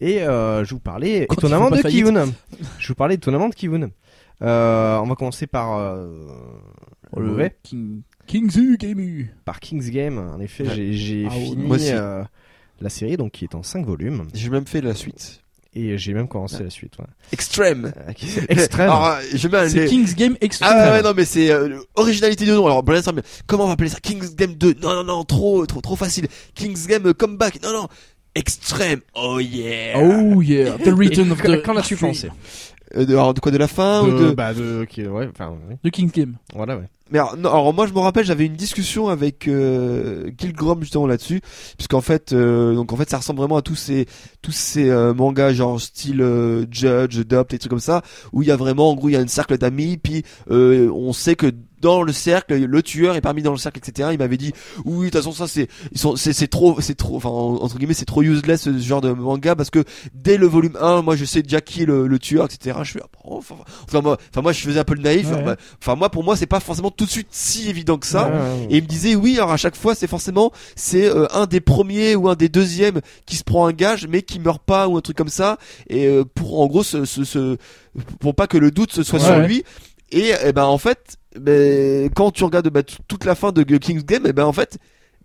Et 0.00 0.22
euh, 0.22 0.64
je 0.64 0.70
vais 0.70 0.74
vous 0.74 0.80
parler 0.80 1.26
Quand 1.28 1.36
étonnamment 1.36 1.70
de. 1.70 1.82
Kivun. 1.82 2.26
je 2.78 2.86
vais 2.86 2.88
vous 2.88 2.94
parler 2.94 3.14
étonnamment 3.16 3.48
de 3.48 3.54
Kivun. 3.54 3.90
Euh, 4.42 4.98
on 4.98 5.06
va 5.06 5.14
commencer 5.16 5.48
par 5.48 5.78
le 5.96 6.28
mauvais, 7.16 7.56
King... 7.64 8.02
Kingsu 8.26 8.76
Gaming. 8.78 9.28
par 9.44 9.58
King's 9.58 9.90
Game. 9.90 10.18
En 10.18 10.38
effet, 10.38 10.68
Ouais. 10.68 10.92
j'ai 10.92 11.26
Ah, 11.26 11.30
fini 11.30 11.68
la 12.80 12.88
série, 12.90 13.16
donc 13.16 13.32
qui 13.32 13.44
est 13.44 13.56
en 13.56 13.64
5 13.64 13.84
volumes, 13.84 14.28
J'ai 14.34 14.50
même 14.50 14.66
fait 14.66 14.80
la 14.80 14.94
suite. 14.94 15.42
Et 15.74 15.98
j'ai 15.98 16.14
même 16.14 16.28
commencé 16.28 16.62
la 16.62 16.70
suite. 16.70 16.98
ouais. 16.98 17.04
Extrême. 17.32 17.92
Euh, 17.96 18.12
Extrême. 18.48 18.88
Alors, 18.90 19.06
euh, 19.06 19.20
je 19.34 19.48
mets 19.48 19.68
C'est 19.68 19.80
les- 19.80 19.86
King's 19.88 20.14
Game 20.14 20.36
Extreme. 20.40 20.70
Ah 20.72 20.92
ouais, 20.92 21.02
non 21.02 21.12
mais 21.16 21.24
c'est 21.24 21.50
euh, 21.50 21.78
originalité 21.94 22.46
de 22.46 22.54
nom. 22.54 22.66
Alors 22.66 22.82
brainstorm, 22.82 23.16
mais 23.16 23.22
comment 23.46 23.64
on 23.64 23.66
va 23.68 23.72
appeler 23.74 23.90
ça? 23.90 23.98
King's 24.00 24.34
Game 24.34 24.54
2 24.54 24.74
Non 24.82 24.94
non 24.94 25.04
non, 25.04 25.24
trop 25.24 25.66
trop 25.66 25.80
trop 25.80 25.96
facile. 25.96 26.26
King's 26.54 26.86
Game 26.86 27.06
euh, 27.06 27.12
Comeback. 27.12 27.62
Non 27.62 27.72
non. 27.72 27.88
Extrême. 28.34 29.00
Oh 29.14 29.38
yeah. 29.40 29.98
Oh 30.00 30.40
yeah, 30.42 30.78
The 30.84 30.88
Return 30.88 31.28
Et 31.28 31.32
of 31.32 31.42
the 31.42 31.62
Qu'en 31.62 31.76
as-tu 31.76 31.94
Extreme. 31.94 32.12
pensé? 32.12 32.30
Euh, 32.96 33.04
de, 33.04 33.12
alors, 33.14 33.34
de 33.34 33.40
quoi 33.40 33.52
de 33.52 33.58
la 33.58 33.68
fin 33.68 34.02
ou 34.02 34.18
de 34.18 34.30
bah, 34.30 34.54
de, 34.54 34.86
qui- 34.88 35.06
ouais, 35.06 35.28
enfin, 35.30 35.54
oui. 35.68 35.76
De 35.82 35.90
King's 35.90 36.12
Game. 36.12 36.36
Voilà, 36.54 36.76
ouais. 36.78 36.84
Mais 37.10 37.18
alors, 37.18 37.36
non, 37.36 37.48
alors, 37.50 37.74
moi 37.74 37.86
je 37.86 37.92
me 37.92 38.00
rappelle 38.00 38.24
j'avais 38.24 38.46
une 38.46 38.56
discussion 38.56 39.08
avec 39.08 39.48
euh, 39.48 40.30
Gilgrom 40.38 40.80
justement 40.82 41.06
là-dessus. 41.06 41.40
Puisqu'en 41.76 42.00
fait 42.00 42.32
euh, 42.32 42.74
donc 42.74 42.92
en 42.92 42.96
fait 42.96 43.08
ça 43.08 43.18
ressemble 43.18 43.40
vraiment 43.40 43.56
à 43.56 43.62
tous 43.62 43.76
ces 43.76 44.06
tous 44.42 44.52
ces 44.52 44.88
euh, 44.90 45.14
mangas 45.14 45.52
genre 45.54 45.80
style 45.80 46.20
euh, 46.22 46.66
Judge, 46.70 47.18
Adopt 47.20 47.54
et 47.54 47.58
trucs 47.58 47.70
comme 47.70 47.80
ça 47.80 48.02
où 48.32 48.42
il 48.42 48.48
y 48.48 48.50
a 48.50 48.56
vraiment 48.56 48.90
en 48.90 48.94
gros 48.94 49.08
il 49.08 49.12
y 49.12 49.16
a 49.16 49.20
un 49.20 49.26
cercle 49.26 49.56
d'amis 49.58 49.96
puis 49.96 50.22
euh, 50.50 50.90
on 50.92 51.12
sait 51.12 51.36
que 51.36 51.52
dans 51.80 52.02
le 52.02 52.12
cercle 52.12 52.56
le 52.56 52.82
tueur 52.82 53.14
est 53.14 53.20
parmi 53.20 53.40
dans 53.42 53.52
le 53.52 53.56
cercle 53.56 53.78
etc 53.78 54.08
il 54.12 54.18
m'avait 54.18 54.36
dit 54.36 54.52
oui 54.84 55.06
de 55.06 55.10
toute 55.10 55.14
façon 55.22 55.30
ça 55.32 55.46
c'est 55.46 55.68
ils 55.92 55.98
sont 55.98 56.16
c'est 56.16 56.32
c'est 56.32 56.48
trop 56.48 56.80
c'est 56.80 56.96
trop 56.96 57.16
enfin 57.16 57.28
entre 57.28 57.78
guillemets 57.78 57.94
c'est 57.94 58.04
trop 58.04 58.22
useless 58.22 58.62
ce 58.62 58.76
genre 58.78 59.00
de 59.00 59.12
manga 59.12 59.54
parce 59.54 59.70
que 59.70 59.84
dès 60.12 60.38
le 60.38 60.46
volume 60.46 60.76
1 60.80 61.02
moi 61.02 61.14
je 61.14 61.24
sais 61.24 61.40
déjà 61.42 61.60
qui 61.60 61.82
est 61.82 61.86
le, 61.86 62.08
le 62.08 62.18
tueur 62.18 62.46
etc 62.46 62.76
je 62.82 62.90
suis 62.90 63.00
ah, 63.00 63.06
enfin, 63.24 63.54
moi 64.02 64.18
enfin 64.32 64.42
moi 64.42 64.50
je 64.52 64.60
faisais 64.60 64.80
un 64.80 64.84
peu 64.84 64.94
le 64.94 65.02
naïf 65.02 65.28
Ouais. 65.28 65.54
enfin 65.80 65.94
moi 65.94 66.10
pour 66.10 66.24
moi 66.24 66.36
c'est 66.36 66.46
pas 66.46 66.58
forcément 66.58 66.90
tout 66.98 67.06
de 67.06 67.10
suite 67.10 67.28
si 67.30 67.70
évident 67.70 67.96
que 67.96 68.06
ça. 68.06 68.26
Ouais, 68.28 68.32
ouais, 68.34 68.38
ouais. 68.38 68.66
et 68.70 68.76
il 68.76 68.82
me 68.82 68.88
disait 68.88 69.14
oui 69.14 69.36
alors 69.38 69.52
à 69.52 69.56
chaque 69.56 69.76
fois 69.76 69.94
c'est 69.94 70.06
forcément 70.06 70.52
c'est 70.76 71.06
euh, 71.06 71.26
un 71.32 71.46
des 71.46 71.60
premiers 71.60 72.14
ou 72.16 72.28
un 72.28 72.34
des 72.34 72.50
deuxièmes 72.50 73.00
qui 73.24 73.36
se 73.36 73.44
prend 73.44 73.66
un 73.66 73.72
gage 73.72 74.06
mais 74.06 74.20
qui 74.20 74.38
meurt 74.40 74.62
pas 74.62 74.86
ou 74.88 74.98
un 74.98 75.00
truc 75.00 75.16
comme 75.16 75.28
ça. 75.30 75.56
Et 75.88 76.06
euh, 76.06 76.24
pour 76.34 76.60
en 76.60 76.66
gros 76.66 76.82
ce, 76.82 77.06
ce, 77.06 77.24
ce- 77.24 77.56
pour 78.20 78.34
pas 78.34 78.46
que 78.46 78.58
le 78.58 78.70
doute 78.70 78.92
se 78.92 79.02
soit 79.02 79.18
sur 79.20 79.38
lui. 79.38 79.64
Et 80.12 80.32
eh 80.44 80.52
ben 80.52 80.64
en 80.64 80.78
fait 80.78 81.16
ben, 81.38 82.10
quand 82.14 82.30
tu 82.30 82.44
regardes 82.44 82.68
bah, 82.68 82.82
toute 82.82 83.24
la 83.24 83.34
fin 83.34 83.52
de 83.52 83.62
King's 83.78 84.04
Game 84.04 84.26
et 84.26 84.32
ben 84.32 84.44
en 84.44 84.52
fait 84.52 84.78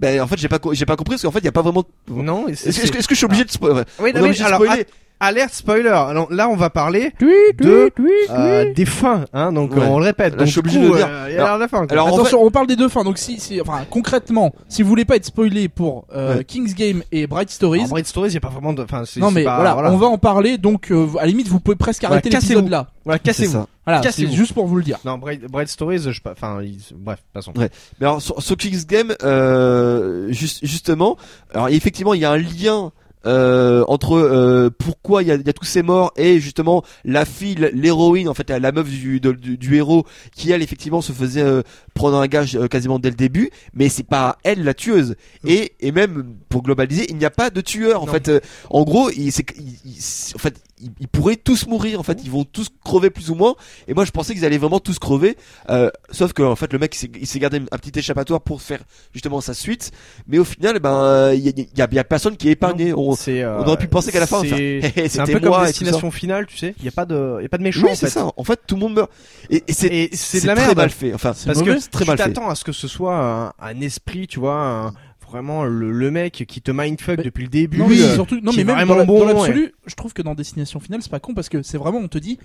Ben 0.03 0.21
en 0.21 0.27
fait 0.27 0.37
j'ai 0.37 0.49
pas 0.49 0.59
j'ai 0.73 0.85
pas 0.85 0.95
compris 0.95 1.13
parce 1.15 1.23
qu'en 1.23 1.31
fait 1.31 1.39
il 1.39 1.45
y 1.45 1.47
a 1.47 1.51
pas 1.51 1.61
vraiment. 1.61 1.83
Non, 2.09 2.47
Est-ce 2.47 2.91
que, 2.91 2.99
je 3.09 3.15
suis 3.15 3.25
obligé 3.25 3.45
de 3.45 3.51
spoiler 3.51 3.81
Oui, 3.99 4.11
On 4.13 4.19
non, 4.19 4.27
mais 4.27 4.33
de 4.33 4.43
alors, 4.43 4.61
spoiler 4.61 4.85
alerte 5.19 5.53
spoiler. 5.53 5.87
Alors, 5.87 6.27
là, 6.33 6.49
on 6.49 6.57
va 6.57 6.69
parler 6.69 7.13
Tweet, 7.17 7.55
De, 7.57 7.87
tweet, 7.87 7.95
tweet, 7.95 8.29
euh, 8.31 8.63
tweet. 8.65 8.75
des 8.75 8.85
fins, 8.85 9.23
hein. 9.31 9.53
Donc, 9.53 9.73
Ouais. 9.73 9.81
on 9.87 9.97
le 9.99 10.03
répète. 10.03 10.33
Là, 10.33 10.39
donc, 10.39 10.47
je 10.47 10.51
suis 10.51 10.59
obligé 10.59 10.79
coup, 10.79 10.85
de 10.87 10.89
le 10.91 10.97
dire. 10.97 11.07
euh, 11.09 11.27
Il 11.29 11.35
y 11.35 11.37
a 11.37 11.43
l'air 11.45 11.55
de 11.55 11.59
la 11.61 11.67
fin. 11.69 11.85
Alors, 11.89 12.07
en 12.07 12.15
Attention, 12.15 12.43
on 12.43 12.51
parle 12.51 12.67
des 12.67 12.75
deux 12.75 12.89
fins. 12.89 13.05
Donc 13.05 13.17
si, 13.17 13.39
si 13.39 13.61
enfin 13.61 13.85
concrètement, 13.89 14.53
si 14.67 14.81
vous 14.83 14.89
voulez 14.89 15.05
pas 15.05 15.15
être 15.15 15.23
spoilé 15.25 15.69
pour 15.69 16.05
euh, 16.13 16.37
Ouais. 16.39 16.43
King's 16.43 16.75
Game 16.75 17.03
et 17.13 17.25
Bright 17.25 17.49
Stories, 17.51 17.85
Bright 17.89 18.05
Stories, 18.07 18.29
il 18.31 18.33
y 18.33 18.37
a 18.37 18.41
pas 18.41 18.49
vraiment 18.49 18.73
de. 18.73 18.83
Enfin, 18.83 19.03
c'est. 19.05 19.21
non 19.21 19.31
mais 19.31 19.45
pas- 19.45 19.73
voilà, 19.73 19.93
on 19.93 19.97
va 19.97 20.07
en 20.07 20.17
parler. 20.17 20.57
Donc 20.57 20.91
euh, 20.91 21.07
à 21.17 21.21
la 21.21 21.27
limite, 21.27 21.47
vous 21.47 21.61
pouvez 21.61 21.77
presque 21.77 22.03
arrêter 22.03 22.27
Ouais, 22.27 22.35
l'épisode 22.35 22.55
cassez-vous. 22.57 22.69
là. 22.69 22.87
Voilà, 23.05 23.19
cassez-vous. 23.19 23.65
Voilà, 23.85 24.11
c'est 24.11 24.31
juste 24.31 24.53
pour 24.53 24.65
vous 24.67 24.77
le 24.77 24.83
dire. 24.83 24.97
Non, 25.05 25.17
Bright, 25.17 25.41
Bright 25.43 25.67
Stories, 25.67 25.99
je 25.99 26.11
sais 26.13 26.19
pas. 26.21 26.31
Enfin, 26.31 26.61
bref, 26.95 27.23
passons. 27.33 27.51
Ouais. 27.57 27.69
Mais 27.99 28.05
alors 28.07 28.21
sur, 28.21 28.41
sur 28.41 28.55
King's 28.57 28.85
Game, 28.87 29.13
euh, 29.23 30.31
juste- 30.31 30.65
justement, 30.65 31.17
alors 31.53 31.69
effectivement 31.69 32.13
il 32.13 32.21
y 32.21 32.25
a 32.25 32.31
un 32.31 32.37
lien. 32.37 32.91
euh, 33.25 33.85
entre 33.87 34.17
euh, 34.17 34.69
pourquoi 34.69 35.23
il 35.23 35.29
y 35.29 35.31
a, 35.31 35.35
il 35.35 35.47
y 35.47 35.49
a 35.49 35.53
tous 35.53 35.63
ces 35.63 35.81
morts 35.81 36.11
et 36.17 36.41
justement 36.41 36.83
la 37.05 37.23
fille, 37.23 37.55
l'héroïne 37.73 38.27
en 38.27 38.33
fait 38.33 38.49
la 38.49 38.73
meuf 38.73 38.89
du, 38.89 39.21
de- 39.21 39.31
du, 39.31 39.57
du 39.57 39.77
héros 39.77 40.05
qui 40.35 40.51
elle 40.51 40.61
effectivement 40.61 40.99
se 40.99 41.13
faisait 41.13 41.41
euh, 41.41 41.61
prendre 41.93 42.17
un 42.17 42.27
gage 42.27 42.57
euh, 42.57 42.67
quasiment 42.67 42.99
dès 42.99 43.11
le 43.11 43.15
début 43.15 43.49
mais 43.73 43.87
c'est 43.87 44.03
pas 44.03 44.37
elle 44.43 44.65
la 44.65 44.73
tueuse 44.73 45.15
et, 45.47 45.71
et 45.79 45.93
même 45.93 46.35
pour 46.49 46.63
globaliser 46.63 47.05
il 47.09 47.15
n'y 47.15 47.23
a 47.23 47.29
pas 47.31 47.49
de 47.49 47.61
tueur 47.61 48.03
en 48.03 48.07
Non. 48.07 48.11
fait 48.11 48.27
Euh, 48.27 48.39
en 48.69 48.83
gros 48.83 49.09
il, 49.11 49.31
c'est, 49.31 49.45
il- 49.57 49.77
il- 49.85 50.01
c'est- 50.01 50.35
en 50.35 50.39
fait 50.39 50.61
ils, 50.83 50.91
ils 50.99 51.07
pourraient 51.07 51.35
tous 51.35 51.67
mourir 51.67 51.99
en 51.99 52.03
fait 52.03 52.19
ils 52.23 52.31
vont 52.31 52.43
tous 52.43 52.67
crever 52.83 53.09
plus 53.09 53.29
ou 53.29 53.35
moins 53.35 53.55
et 53.87 53.93
moi 53.93 54.05
je 54.05 54.11
pensais 54.11 54.33
qu'ils 54.33 54.45
allaient 54.45 54.57
vraiment 54.57 54.79
tous 54.79 54.99
crever 54.99 55.37
euh, 55.69 55.89
sauf 56.11 56.33
que 56.33 56.43
en 56.43 56.55
fait 56.55 56.71
le 56.73 56.79
mec 56.79 56.95
il 57.19 57.27
s'est, 57.27 57.39
gardé 57.39 57.57
un 57.71 57.77
petit 57.77 57.97
échappatoire 57.97 58.41
pour 58.41 58.61
faire 58.61 58.79
justement 59.13 59.41
sa 59.41 59.53
suite 59.53 59.91
mais 60.27 60.37
au 60.39 60.43
final 60.43 60.79
ben 60.79 61.31
il 61.33 61.39
y 61.47 61.69
y 61.75 61.81
a- 61.81 61.87
y 61.91 61.99
a 61.99 62.03
personne 62.03 62.37
qui 62.37 62.49
est 62.49 62.51
épargné 62.51 62.93
on, 62.93 63.15
euh, 63.27 63.63
aurait 63.63 63.77
pu 63.77 63.87
penser 63.87 64.11
qu'à 64.11 64.19
la 64.19 64.27
fin, 64.27 64.39
on 64.39 64.43
va 64.43 64.57
c'est 65.07 65.19
un 65.19 65.25
peu 65.25 65.39
comme 65.39 65.49
moi 65.49 65.59
tout 65.61 65.65
destination 65.67 66.11
finale, 66.11 66.45
tu 66.45 66.57
sais. 66.57 66.75
Il 66.79 66.85
y 66.85 66.87
a 66.87 66.91
pas 66.91 67.05
de, 67.05 67.37
il 67.39 67.43
y 67.43 67.45
a 67.45 67.49
pas 67.49 67.57
de 67.57 67.63
méchant. 67.63 67.83
oui 67.85 67.91
en 67.91 67.95
c'est 67.95 68.07
fait. 68.07 68.11
ça 68.11 68.31
en 68.35 68.43
fait 68.43 68.59
tout 68.67 68.75
le 68.75 68.81
monde 68.81 68.93
meurt 68.95 69.11
et, 69.49 69.63
et 69.67 69.73
c'est 69.73 70.41
de 70.41 70.47
la 70.47 70.55
très 70.55 70.65
merde. 70.65 70.77
mal 70.77 70.89
fait 70.89 71.13
enfin 71.13 71.33
C'est 71.35 71.45
Parce 71.47 71.59
mauvais. 71.59 71.75
que 71.77 71.89
très 71.89 72.05
tu 72.05 72.15
t'attends 72.15 72.49
à 72.49 72.55
ce 72.55 72.63
que 72.63 72.71
ce 72.71 72.87
soit 72.87 73.15
un, 73.15 73.53
un 73.59 73.81
esprit, 73.81 74.27
tu 74.27 74.39
vois, 74.39 74.55
un- 74.55 74.93
vraiment 75.33 75.63
le, 75.65 75.91
le 75.91 76.11
mec 76.11 76.45
qui 76.47 76.61
te 76.61 76.71
mindfuck 76.71 77.17
Mais- 77.17 77.23
depuis 77.23 77.43
le 77.43 77.49
début. 77.49 77.77
Non, 77.79 77.87
Oui, 77.87 77.97
mais 77.99 78.03
euh, 78.05 78.13
surtout, 78.13 78.39
non 78.41 78.51
qui 78.51 78.57
mais 78.57 78.61
est 78.61 78.65
même 78.65 78.75
vraiment 78.87 78.95
dans 78.97 79.05
bon, 79.05 79.19
dans 79.19 79.25
l'absolu, 79.25 79.73
je 79.85 79.95
trouve 79.95 80.13
que 80.13 80.21
dans 80.21 80.35
Destination 80.35 80.79
Finale, 80.79 81.01
c'est 81.01 81.11
pas 81.11 81.19
con 81.19 81.33
parce 81.33 81.49
que 81.49 81.61
c'est 81.63 81.77
vraiment, 81.77 81.97
on 81.99 82.07
te 82.07 82.17
dit, 82.19 82.37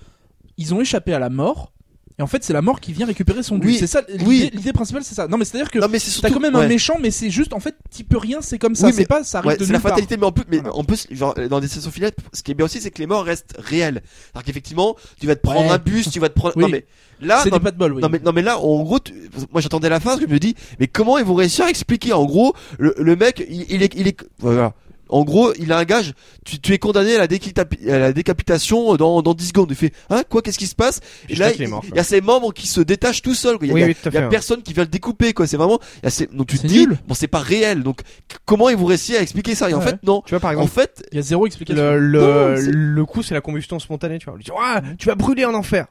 ils 0.57 0.73
ont 0.73 0.81
échappé 0.81 1.13
à 1.13 1.19
la 1.19 1.29
mort. 1.29 1.71
Et 2.17 2.21
en 2.21 2.27
fait, 2.27 2.43
c'est 2.43 2.51
la 2.51 2.61
mort 2.61 2.81
qui 2.81 2.91
vient 2.91 3.05
récupérer 3.05 3.43
son 3.43 3.57
dû. 3.57 3.67
Oui, 3.67 3.77
C'est 3.79 3.87
ça, 3.87 4.01
l'idée, 4.09 4.25
oui. 4.25 4.71
principale, 4.73 5.05
c'est 5.05 5.15
ça. 5.15 5.29
Non, 5.29 5.37
mais 5.37 5.45
c'est-à-dire 5.45 5.71
que 5.71 5.79
t'as 6.19 6.29
quand 6.29 6.41
même 6.41 6.53
ouais. 6.53 6.65
un 6.65 6.67
méchant, 6.67 6.97
mais 7.01 7.11
c'est 7.11 7.29
juste, 7.29 7.53
en 7.53 7.61
fait, 7.61 7.75
t'y 7.89 8.03
peux 8.03 8.17
rien, 8.17 8.41
c'est 8.41 8.57
comme 8.59 8.75
ça. 8.75 8.87
Oui, 8.87 8.93
c'est 8.93 9.07
pas, 9.07 9.23
ça 9.23 9.37
arrive 9.37 9.51
Ouais, 9.51 9.57
de 9.57 9.63
c'est 9.63 9.71
la 9.71 9.79
part. 9.79 9.91
fatalité, 9.91 10.17
mais 10.17 10.25
en 10.25 10.33
plus, 10.33 10.43
mais 10.51 10.57
Voilà. 10.57 10.75
en 10.75 10.83
plus, 10.83 11.07
genre, 11.11 11.33
dans 11.49 11.61
des 11.61 11.69
sessions 11.69 11.91
finales, 11.91 12.11
ce 12.33 12.43
qui 12.43 12.51
est 12.51 12.55
bien 12.55 12.65
aussi, 12.65 12.81
c'est 12.81 12.91
que 12.91 12.99
les 12.99 13.07
morts 13.07 13.23
restent 13.23 13.55
réels. 13.57 14.01
Alors 14.33 14.43
qu'effectivement, 14.43 14.97
tu 15.21 15.27
vas 15.27 15.37
te 15.37 15.41
prendre 15.41 15.61
Ouais. 15.67 15.69
un 15.71 15.77
bus, 15.77 16.11
tu 16.11 16.19
vas 16.19 16.27
te 16.27 16.33
prendre, 16.33 16.59
non 16.59 16.67
mais, 16.67 16.85
là, 17.21 17.41
C'est 17.43 17.51
non, 17.51 17.57
des 17.57 17.63
pas 17.63 17.71
de 17.71 17.77
bol, 17.77 17.93
oui. 17.93 18.01
non 18.01 18.09
mais, 18.09 18.19
non 18.19 18.31
mais 18.33 18.41
là, 18.41 18.59
en 18.59 18.83
gros, 18.83 18.99
tu- 18.99 19.13
moi 19.51 19.61
j'attendais 19.61 19.89
la 19.89 19.99
fin, 19.99 20.11
parce 20.11 20.21
que 20.21 20.27
je 20.27 20.33
me 20.33 20.39
dis, 20.39 20.55
mais 20.79 20.87
comment 20.87 21.17
ils 21.17 21.25
vont 21.25 21.35
réussir 21.35 21.65
à 21.65 21.69
expliquer, 21.69 22.13
en 22.13 22.25
gros, 22.25 22.53
le, 22.77 22.93
le 22.97 23.15
mec, 23.15 23.45
il, 23.49 23.65
il 23.71 23.83
est, 23.83 23.93
il 23.95 24.07
est, 24.07 24.17
voilà. 24.39 24.73
En 25.09 25.23
gros, 25.23 25.53
il 25.59 25.71
a 25.71 25.77
un 25.79 25.83
gage, 25.85 26.13
tu, 26.45 26.59
tu 26.59 26.73
es 26.73 26.77
condamné 26.77 27.15
à 27.15 27.25
la, 27.25 27.93
à 27.93 27.97
la 27.99 28.13
décapitation 28.13 28.95
dans, 28.95 29.21
dans 29.21 29.33
10 29.33 29.47
secondes. 29.47 29.67
Il 29.71 29.75
fait, 29.75 29.91
hein, 30.09 30.21
quoi, 30.29 30.41
qu'est-ce 30.41 30.59
qui 30.59 30.67
se 30.67 30.75
passe? 30.75 30.99
Et 31.29 31.35
là, 31.35 31.51
il, 31.51 31.67
y 31.95 31.99
a 31.99 32.03
ses 32.03 32.21
membres 32.21 32.53
qui 32.53 32.67
se 32.67 32.79
détachent 32.81 33.21
tout 33.21 33.33
seuls, 33.33 33.57
quoi. 33.57 33.65
Il 33.65 33.69
y 33.69 33.71
a, 33.71 33.73
Oui, 33.73 33.79
il 33.79 33.83
y 33.83 33.85
a- 33.85 33.87
oui, 33.87 33.95
tout 33.95 34.07
à 34.07 34.11
il 34.11 34.13
y 34.13 34.17
a 34.17 34.19
fait, 34.21 34.25
ouais. 34.25 34.29
personne 34.31 34.61
qui 34.61 34.73
vient 34.73 34.83
le 34.83 34.89
découper, 34.89 35.33
quoi. 35.33 35.47
C'est 35.47 35.57
vraiment, 35.57 35.79
il 36.01 36.05
y 36.05 36.07
a 36.07 36.09
ces- 36.11 36.27
donc 36.27 36.47
tu 36.47 36.59
te 36.59 36.67
dis, 36.67 36.85
nul. 36.87 36.97
bon, 37.07 37.13
c'est 37.15 37.27
pas 37.27 37.39
réel. 37.39 37.81
Donc, 37.83 38.01
comment 38.45 38.69
ils 38.69 38.77
vont 38.77 38.85
réussir 38.85 39.17
à 39.19 39.21
expliquer 39.23 39.55
ça? 39.55 39.69
Et 39.69 39.73
en 39.73 39.81
fait, 39.81 39.97
non. 40.03 40.21
Tu 40.25 40.31
vois, 40.31 40.39
par 40.39 40.51
En 40.51 40.53
exemple, 40.53 40.71
fait, 40.71 41.03
Il 41.11 41.15
y 41.15 41.19
a 41.19 41.21
zéro 41.23 41.47
explication. 41.47 41.83
le, 41.83 41.97
le, 41.99 42.19
Non, 42.21 42.55
le 42.71 43.05
coup, 43.05 43.23
c'est 43.23 43.33
la 43.33 43.41
combustion 43.41 43.79
spontanée, 43.79 44.19
tu 44.19 44.25
vois. 44.25 44.33
On 44.35 44.37
lui 44.37 44.43
dit, 44.43 44.51
Ouais, 44.51 44.81
tu 44.99 45.07
vas 45.07 45.15
brûler 45.15 45.45
en 45.45 45.53
enfer. 45.55 45.87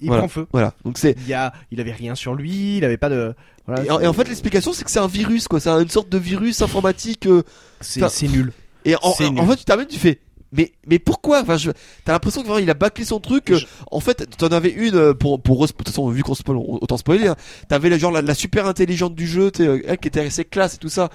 Il 0.00 0.08
Voilà. 0.08 0.22
prend 0.22 0.28
feu. 0.28 0.46
voilà. 0.52 0.74
Donc 0.84 0.98
c'est, 0.98 1.14
Il 1.20 1.28
y 1.28 1.34
a, 1.34 1.52
il 1.70 1.80
avait 1.80 1.92
rien 1.92 2.14
sur 2.14 2.34
lui, 2.34 2.78
il 2.78 2.84
avait 2.84 2.96
pas 2.96 3.08
de, 3.08 3.34
voilà. 3.66 3.84
Et 3.84 3.90
en, 3.90 4.00
et 4.00 4.06
en 4.06 4.12
fait, 4.12 4.26
l'explication, 4.28 4.72
c'est 4.72 4.82
que 4.84 4.90
c'est 4.90 4.98
un 4.98 5.06
virus, 5.06 5.46
quoi. 5.46 5.60
C'est 5.60 5.70
une 5.70 5.88
sorte 5.88 6.08
de 6.08 6.18
virus 6.18 6.62
informatique. 6.62 7.26
euh, 7.26 7.42
c'est 7.80 8.28
nul. 8.28 8.52
Et 8.84 8.94
en, 8.96 9.12
en 9.38 9.46
fait, 9.46 9.56
tu 9.56 9.64
t'amènes, 9.64 9.86
tu 9.86 9.98
fais. 9.98 10.20
Mais, 10.54 10.70
mais 10.86 10.98
pourquoi? 10.98 11.40
Enfin, 11.40 11.56
je, 11.56 11.70
t'as 12.04 12.12
l'impression 12.12 12.42
que 12.42 12.46
vraiment, 12.46 12.60
il 12.62 12.68
a 12.68 12.74
bâclé 12.74 13.06
son 13.06 13.20
truc. 13.20 13.50
euh, 13.50 13.56
Je- 13.56 13.64
En 13.90 14.00
fait, 14.00 14.28
t'en 14.36 14.48
avais 14.48 14.68
une 14.68 14.96
euh, 14.96 15.14
pour, 15.14 15.40
pour, 15.40 15.62
de 15.66 15.72
toute 15.72 15.88
façon, 15.88 16.06
vu 16.10 16.22
qu'on 16.22 16.34
spoil, 16.34 16.58
autant 16.58 16.98
spoiler. 16.98 17.28
Hein, 17.28 17.36
T'avais 17.68 17.98
genre 17.98 18.12
la, 18.12 18.20
la 18.20 18.34
super 18.34 18.66
intelligente 18.66 19.14
du 19.14 19.26
jeu, 19.26 19.50
euh, 19.60 19.80
elle 19.86 19.96
qui 19.96 20.08
était 20.08 20.20
assez 20.20 20.44
classe 20.44 20.74
et 20.74 20.76
tout 20.76 20.90
ça. 20.90 21.08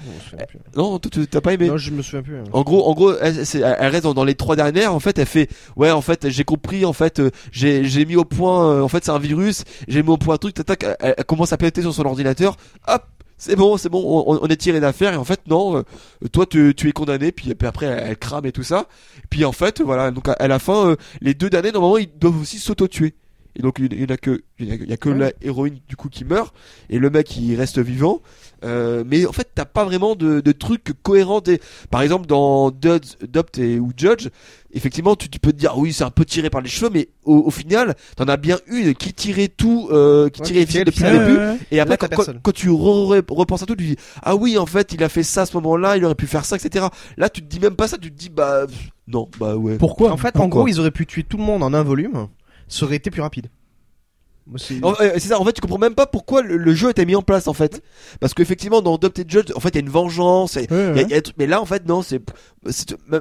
Non, 0.76 0.98
t'as 0.98 1.40
pas 1.42 1.54
aimé? 1.54 1.68
Non, 1.68 1.78
je 1.78 1.92
me 1.92 2.02
souviens 2.02 2.24
plus. 2.24 2.38
hein. 2.40 2.46
En 2.52 2.64
gros, 2.64 2.90
en 2.90 2.96
gros, 2.96 3.14
elle, 3.20 3.36
elle 3.54 3.88
reste 3.92 4.06
dans, 4.06 4.16
dans 4.16 4.24
les 4.24 4.34
trois 4.34 4.56
dernières. 4.56 4.92
En 4.92 5.00
fait, 5.00 5.20
elle 5.20 5.28
fait, 5.28 5.50
ouais, 5.76 5.92
en 5.92 6.02
fait, 6.02 6.30
j'ai 6.32 6.44
compris. 6.44 6.84
En 6.84 6.94
fait, 6.94 7.22
j'ai, 7.52 7.84
j'ai 7.86 8.06
mis 8.06 8.16
au 8.16 8.26
point. 8.26 8.82
en 8.82 8.88
fait, 8.88 9.06
c'est 9.06 9.12
un 9.12 9.20
virus. 9.20 9.66
J'ai 9.88 10.02
mis 10.02 10.10
au 10.10 10.18
point 10.18 10.34
un 10.34 10.38
truc. 10.40 10.56
Tac, 10.56 10.84
elle, 11.00 11.14
elle 11.16 11.26
commence 11.26 11.54
à 11.54 11.58
péter 11.58 11.84
sur 11.84 11.94
son 11.94 12.06
ordinateur. 12.06 12.58
Hop, 12.88 13.04
c'est 13.38 13.56
bon, 13.56 13.78
c'est 13.78 13.90
bon. 13.90 14.24
On, 14.28 14.48
est 14.48 14.58
tiré 14.58 14.80
d'affaire. 14.80 15.14
Et 15.14 15.18
en 15.18 15.24
fait, 15.24 15.42
non. 15.48 15.78
euh, 15.78 15.84
toi, 16.32 16.46
tu, 16.46 16.74
tu 16.76 16.90
es 16.90 16.92
condamné. 16.92 17.32
Puis, 17.32 17.54
après, 17.62 17.86
elle, 17.86 18.04
elle 18.08 18.18
crame 18.18 18.46
et 18.46 18.52
tout 18.52 18.64
ça. 18.64 18.88
Puis 19.30 19.46
en 19.46 19.52
fait, 19.52 19.82
voilà. 19.82 20.12
Donc 20.12 20.28
à, 20.28 20.34
à 20.34 20.48
la 20.48 20.60
fin, 20.60 20.90
euh, 20.90 20.96
les 21.22 21.34
deux 21.34 21.50
derniers, 21.50 21.72
normalement, 21.72 21.98
ils 21.98 22.10
doivent 22.18 22.42
aussi 22.42 22.60
s'auto-tuer. 22.60 23.14
Et 23.60 23.64
donc 23.64 23.80
il 23.80 24.00
y 24.00 24.04
en 24.04 24.14
a 24.14 24.18
que 24.18 24.44
il 24.60 24.68
y 24.68 24.72
a, 24.72 24.76
il 24.76 24.88
y 24.88 24.94
a 24.94 24.98
que 24.98 25.10
Ouais. 25.10 25.18
la 25.18 25.32
héroïne 25.42 25.80
du 25.88 25.96
coup 25.96 26.10
qui 26.10 26.24
meurt 26.26 26.54
et 26.92 27.00
le 27.00 27.10
mec 27.10 27.36
il 27.38 27.56
reste 27.56 27.80
vivant. 27.80 28.22
Euh, 28.64 29.04
mais 29.06 29.26
en 29.26 29.32
fait 29.32 29.50
t'as 29.56 29.66
pas 29.66 29.84
vraiment 29.84 30.16
de, 30.16 30.42
de 30.42 30.52
trucs 30.52 30.94
cohérents. 31.02 31.42
Des... 31.42 31.60
Par 31.90 32.02
exemple 32.04 32.28
dans 32.28 32.68
Adopt 32.70 33.58
et 33.58 33.80
ou 33.80 33.92
Judge, 33.98 34.28
effectivement 34.74 35.16
tu, 35.16 35.28
tu 35.30 35.40
peux 35.40 35.52
te 35.52 35.58
dire 35.58 35.76
oui 35.78 35.92
c'est 35.92 36.04
un 36.04 36.12
peu 36.12 36.24
tiré 36.24 36.52
par 36.52 36.62
les 36.62 36.70
cheveux, 36.70 36.92
mais 36.94 37.10
au, 37.24 37.38
au 37.38 37.50
final 37.50 37.96
t'en 38.16 38.26
as 38.26 38.38
bien 38.38 38.60
une 38.68 38.94
qui 38.94 39.12
tirait 39.14 39.48
tout, 39.48 39.90
euh, 39.92 40.30
qui 40.30 40.42
Ouais, 40.42 40.66
tirait 40.66 40.84
depuis 40.86 41.04
le 41.04 41.10
début. 41.20 41.38
Ouais, 41.38 41.48
ouais. 41.48 41.58
Et 41.72 41.80
après 41.80 41.98
Là, 42.00 42.08
quand, 42.44 42.52
tu 42.54 42.70
re- 42.70 43.20
re- 43.22 43.34
repenses 43.34 43.64
à 43.64 43.66
tout, 43.66 43.76
tu 43.76 43.86
dis 43.86 43.96
ah 44.22 44.36
oui 44.36 44.58
en 44.60 44.68
fait 44.68 44.94
il 44.94 45.04
a 45.04 45.10
fait 45.10 45.24
ça 45.24 45.42
à 45.42 45.46
ce 45.48 45.56
moment-là, 45.58 45.98
il 45.98 46.06
aurait 46.06 46.14
pu 46.16 46.28
faire 46.28 46.46
ça, 46.46 46.58
etc. 46.58 46.86
Là 47.18 47.30
tu 47.30 47.42
te 47.42 47.48
dis 47.48 47.60
même 47.60 47.76
pas 47.76 47.88
ça, 47.88 47.98
tu 47.98 48.12
te 48.12 48.18
dis 48.18 48.30
bah 48.30 48.68
non 49.08 49.28
bah 49.40 49.56
ouais. 49.56 49.78
Pourquoi? 49.78 50.12
En 50.12 50.18
fait, 50.18 50.36
en 50.38 50.48
gros, 50.48 50.68
ils 50.68 50.80
auraient 50.80 50.92
pu 50.92 51.06
tuer 51.08 51.24
tout 51.24 51.38
le 51.38 51.44
monde 51.44 51.64
en 51.64 51.74
un 51.74 51.82
volume. 51.84 52.28
Ça 52.68 52.86
aurait 52.86 52.96
été 52.98 53.10
plus 53.12 53.22
rapide. 53.22 53.48
Moi, 54.50 54.60
c'est- 54.60 54.82
En- 54.82 54.94
euh, 55.02 55.12
c'est 55.16 55.28
ça, 55.28 55.42
en 55.42 55.44
fait, 55.44 55.52
tu 55.52 55.60
comprends 55.60 55.78
même 55.78 55.94
pas 55.94 56.06
pourquoi 56.06 56.42
le, 56.42 56.56
le 56.56 56.74
jeu 56.74 56.88
a 56.88 56.92
été 56.92 57.06
mis 57.06 57.16
en 57.18 57.22
place, 57.22 57.50
en 57.50 57.54
fait. 57.54 57.84
Parce 58.22 58.34
qu'effectivement, 58.34 58.82
dans 58.82 58.96
Adopted 58.96 59.30
Judge, 59.30 59.52
en 59.54 59.60
fait, 59.60 59.70
il 59.70 59.76
y 59.76 59.78
a 59.80 59.82
une 59.82 59.90
vengeance, 59.90 60.56
et- 60.56 60.62
Ouais, 60.62 60.68
il 60.72 60.76
y 60.78 60.80
a- 60.80 60.94
ouais. 60.94 61.02
il 61.04 61.10
y 61.10 61.14
a 61.16 61.18
un 61.18 61.22
truc- 61.22 61.36
mais 61.38 61.48
là, 61.48 61.62
en 61.62 61.66
fait, 61.66 61.86
non, 61.86 62.02
c'est, 62.02 62.22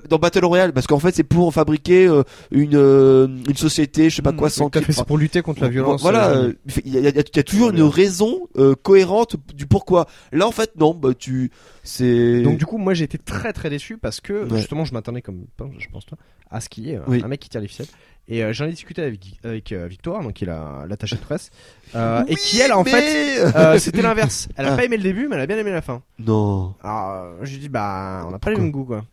dans 0.08 0.18
Battle 0.18 0.44
Royale, 0.44 0.72
parce 0.72 0.86
qu'en 0.86 1.00
fait, 1.00 1.16
c'est 1.16 1.24
pour 1.24 1.52
fabriquer 1.52 2.06
euh, 2.06 2.22
une, 2.52 2.76
euh, 2.76 3.26
une 3.48 3.56
société, 3.56 4.08
je 4.08 4.14
sais 4.14 4.22
pas 4.22 4.30
Mm, 4.30 4.36
quoi, 4.36 4.50
sans 4.50 4.70
c'est 4.72 5.04
pour 5.04 5.18
lutter 5.18 5.42
contre 5.42 5.62
la 5.62 5.68
violence. 5.68 6.00
Voilà, 6.00 6.46
il 6.84 6.92
y, 6.94 7.06
a, 7.08 7.10
y 7.10 7.44
toujours 7.44 7.70
une 7.70 7.82
raison 7.82 8.46
euh, 8.56 8.76
cohérente 8.80 9.34
du 9.52 9.66
pourquoi. 9.66 10.06
Là, 10.30 10.46
en 10.46 10.52
fait, 10.52 10.76
non, 10.76 10.94
bah, 10.94 11.10
tu, 11.18 11.50
c'est. 11.82 12.42
Donc 12.42 12.56
du 12.56 12.66
coup, 12.66 12.78
moi 12.78 12.94
j'ai 12.94 13.04
été 13.04 13.18
très 13.18 13.52
très 13.52 13.68
déçu 13.68 13.98
parce 13.98 14.20
que 14.20 14.44
Ouais. 14.48 14.58
justement, 14.58 14.84
je 14.84 14.94
m'attendais 14.94 15.22
comme 15.22 15.46
je 15.78 15.88
pense 15.92 16.06
toi 16.06 16.18
à 16.52 16.60
ce 16.60 16.68
qu'il 16.68 16.86
y 16.86 16.90
ait 16.92 17.00
Oui. 17.08 17.20
un 17.24 17.26
mec 17.28 17.40
qui 17.40 17.48
tire 17.48 17.60
les 17.60 17.66
ficelles. 17.66 17.86
Et 18.28 18.42
euh, 18.42 18.52
j'en 18.52 18.64
ai 18.66 18.70
discuté 18.70 19.02
avec 19.02 19.20
avec 19.44 19.70
euh, 19.72 19.86
Victoire, 19.86 20.22
donc 20.22 20.40
il 20.42 20.50
a 20.50 20.84
l'attaché 20.88 21.14
de 21.16 21.20
presse, 21.20 21.50
euh, 21.94 22.24
et 22.28 22.34
qui 22.34 22.60
elle 22.60 22.72
en 22.72 22.82
mais- 22.82 22.90
fait, 22.90 23.78
c'était 23.78 24.02
l'inverse. 24.02 24.48
Elle 24.56 24.66
a 24.66 24.72
Ah. 24.72 24.76
pas 24.76 24.84
aimé 24.84 24.96
le 24.96 25.02
début, 25.04 25.28
mais 25.28 25.36
elle 25.36 25.42
a 25.42 25.46
bien 25.46 25.58
aimé 25.58 25.70
la 25.70 25.82
fin. 25.82 26.02
Non. 26.18 26.74
Alors 26.82 27.24
j'ai 27.42 27.58
dit 27.58 27.68
bah 27.68 28.24
on 28.26 28.30
n'a 28.32 28.38
pas 28.38 28.50
les 28.50 28.56
mêmes 28.56 28.70
goûts 28.72 28.84
quoi. 28.84 29.04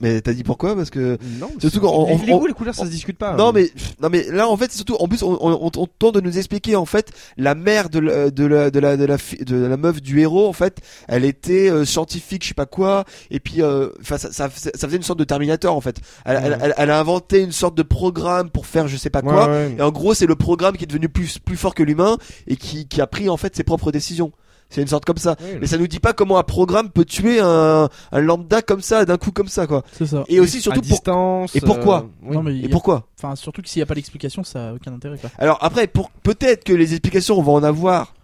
Mais 0.00 0.20
t'as 0.20 0.32
dit 0.32 0.44
pourquoi 0.44 0.74
Parce 0.76 0.90
que. 0.90 1.18
Non, 1.38 1.50
Surtout 1.58 1.80
quand 1.80 1.92
on- 1.92 2.06
les, 2.06 2.12
on- 2.14 2.22
les 2.26 2.32
on- 2.32 2.38
goûts, 2.38 2.46
les 2.46 2.52
couleurs, 2.52 2.74
ça 2.74 2.84
se 2.84 2.90
discute 2.90 3.18
pas. 3.18 3.34
Non 3.36 3.48
hein. 3.48 3.52
mais 3.54 3.70
non 4.00 4.08
mais 4.10 4.24
là 4.30 4.48
en 4.48 4.56
fait 4.56 4.70
c'est 4.70 4.76
surtout 4.76 4.96
en 4.98 5.08
plus 5.08 5.22
on, 5.22 5.36
on, 5.40 5.70
on- 5.74 5.86
tente 5.86 6.14
de 6.14 6.20
nous 6.20 6.38
expliquer 6.38 6.76
en 6.76 6.84
fait 6.86 7.10
la 7.36 7.54
mère 7.54 7.90
de 7.90 7.98
la 7.98 8.30
de 8.30 8.44
la 8.46 8.70
de 8.70 8.78
la 8.80 8.96
de 8.96 9.04
la, 9.04 9.18
fi- 9.18 9.44
de 9.44 9.56
la 9.56 9.76
meuf 9.76 10.00
du 10.00 10.20
héros 10.20 10.46
en 10.48 10.52
fait 10.52 10.78
elle 11.08 11.24
était 11.24 11.70
euh, 11.70 11.84
scientifique 11.84 12.42
je 12.44 12.48
sais 12.48 12.54
pas 12.54 12.66
quoi 12.66 13.04
et 13.30 13.40
puis 13.40 13.62
euh, 13.62 13.88
enfin 14.00 14.16
ça, 14.18 14.30
ça 14.32 14.48
ça 14.50 14.86
faisait 14.86 14.96
une 14.96 15.02
sorte 15.02 15.18
de 15.18 15.24
Terminator 15.24 15.74
en 15.76 15.80
fait 15.80 15.96
elle, 16.24 16.40
elle, 16.42 16.52
Ouais. 16.52 16.58
elle, 16.62 16.74
elle 16.76 16.90
a 16.90 16.98
inventé 17.00 17.40
une 17.42 17.52
sorte 17.52 17.74
de 17.76 17.82
programme 17.82 18.50
pour 18.50 18.66
faire 18.66 18.88
je 18.88 18.96
sais 18.96 19.10
pas 19.10 19.20
Ouais, 19.20 19.32
quoi 19.32 19.48
ouais. 19.48 19.74
et 19.78 19.82
en 19.82 19.90
gros 19.90 20.14
c'est 20.14 20.26
le 20.26 20.36
programme 20.36 20.76
qui 20.76 20.84
est 20.84 20.86
devenu 20.86 21.08
plus 21.08 21.38
plus 21.38 21.56
fort 21.56 21.74
que 21.74 21.82
l'humain 21.82 22.16
et 22.46 22.56
qui 22.56 22.86
qui 22.88 23.00
a 23.00 23.06
pris 23.06 23.28
en 23.28 23.36
fait 23.36 23.54
ses 23.56 23.64
propres 23.64 23.92
décisions 23.92 24.32
c'est 24.70 24.80
une 24.80 24.86
sorte 24.88 25.04
comme 25.04 25.18
ça 25.18 25.36
mais 25.60 25.66
ça 25.66 25.76
nous 25.76 25.86
dit 25.86 26.00
pas 26.00 26.12
comment 26.14 26.38
un 26.38 26.42
programme 26.42 26.88
peut 26.90 27.04
tuer 27.04 27.40
un, 27.40 27.88
un 28.12 28.20
lambda 28.20 28.62
comme 28.62 28.80
ça 28.80 29.04
d'un 29.04 29.18
coup 29.18 29.30
comme 29.32 29.48
ça 29.48 29.66
quoi 29.66 29.82
C'est 29.92 30.06
ça. 30.06 30.24
et 30.28 30.40
aussi 30.40 30.58
à 30.58 30.60
surtout 30.60 30.80
pour 30.80 30.88
distance. 30.88 31.54
et 31.56 31.60
pourquoi 31.60 31.98
euh, 31.98 32.28
oui. 32.28 32.36
Non, 32.36 32.42
mais 32.42 32.52
il 32.54 32.60
y 32.60 32.62
et 32.64 32.66
a- 32.66 32.70
pourquoi 32.70 33.06
Enfin, 33.22 33.36
surtout 33.36 33.60
que 33.60 33.68
s'il 33.68 33.80
n'y 33.80 33.84
a 33.84 33.86
pas 33.86 33.94
d'explication, 33.94 34.42
ça 34.44 34.70
a 34.70 34.72
aucun 34.72 34.94
intérêt, 34.94 35.18
quoi. 35.18 35.28
Alors 35.38 35.58
après, 35.60 35.86
pour 35.86 36.10
peut-être 36.22 36.64
que 36.64 36.72
les 36.72 36.92
explications 36.92 37.38
on 37.38 37.42
va 37.42 37.52
en 37.52 37.62
avoir 37.62 38.14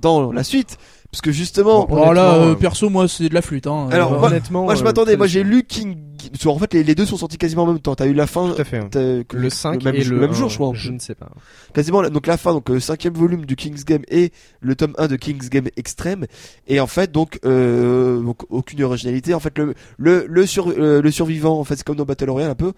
dans 0.00 0.30
la 0.32 0.44
suite, 0.44 0.76
parce 1.14 1.20
que 1.22 1.30
justement. 1.30 1.84
Bon, 1.86 1.96
Alors 1.96 2.12
là, 2.12 2.34
euh, 2.34 2.50
euh, 2.50 2.54
perso, 2.56 2.90
moi, 2.90 3.06
c'est 3.06 3.28
de 3.28 3.34
la 3.34 3.40
flûte, 3.42 3.68
hein. 3.68 3.86
Alors, 3.92 4.12
Euh, 4.14 4.18
moi- 4.18 4.28
honnêtement, 4.28 4.64
moi 4.64 4.74
je 4.74 4.82
m'attendais, 4.82 5.16
moi 5.16 5.28
j'ai 5.28 5.44
lu 5.44 5.62
King, 5.62 5.96
qu'en 6.42 6.58
fait, 6.58 6.74
les, 6.74 6.82
les 6.82 6.94
deux 6.96 7.06
sont 7.06 7.16
sortis 7.16 7.38
quasiment 7.38 7.62
en 7.62 7.66
même 7.66 7.78
temps. 7.78 7.94
T'as 7.94 8.06
eu 8.06 8.14
la 8.14 8.26
fin. 8.26 8.50
Tout 8.50 8.60
à 8.60 8.64
fait. 8.64 8.82
t'as- 8.90 9.22
Le 9.32 9.50
5 9.50 9.84
même, 9.84 9.94
et 9.94 10.02
le 10.02 10.10
le 10.16 10.20
même 10.20 10.30
1, 10.30 10.34
jour, 10.34 10.48
je 10.48 10.56
crois. 10.56 10.72
Je 10.74 10.90
ne 10.90 10.98
sais 10.98 11.14
pas. 11.14 11.28
quasiment 11.72 12.02
la- 12.02 12.10
donc 12.10 12.26
la 12.26 12.36
fin 12.36 12.52
donc 12.52 12.68
le 12.68 12.80
cinquième 12.80 13.14
volume 13.14 13.46
du 13.46 13.54
King's 13.54 13.84
Game 13.84 14.02
et 14.08 14.32
le 14.60 14.74
tome 14.74 14.94
1 14.98 15.06
de 15.06 15.14
King's 15.16 15.48
Game 15.50 15.68
Extreme 15.76 16.26
et 16.66 16.80
en 16.80 16.86
fait 16.88 17.12
donc 17.12 17.38
euh, 17.44 18.20
donc 18.20 18.38
aucune 18.50 18.82
originalité 18.82 19.34
en 19.34 19.40
fait 19.40 19.56
le 19.58 19.74
le 19.98 20.26
le, 20.28 20.46
sur, 20.46 20.68
euh, 20.68 21.00
le 21.00 21.10
survivant 21.12 21.58
en 21.60 21.64
fait 21.64 21.76
c'est 21.76 21.84
comme 21.84 21.96
dans 21.96 22.04
Battle 22.04 22.30
Royale 22.30 22.50
un 22.50 22.54
peu 22.56 22.72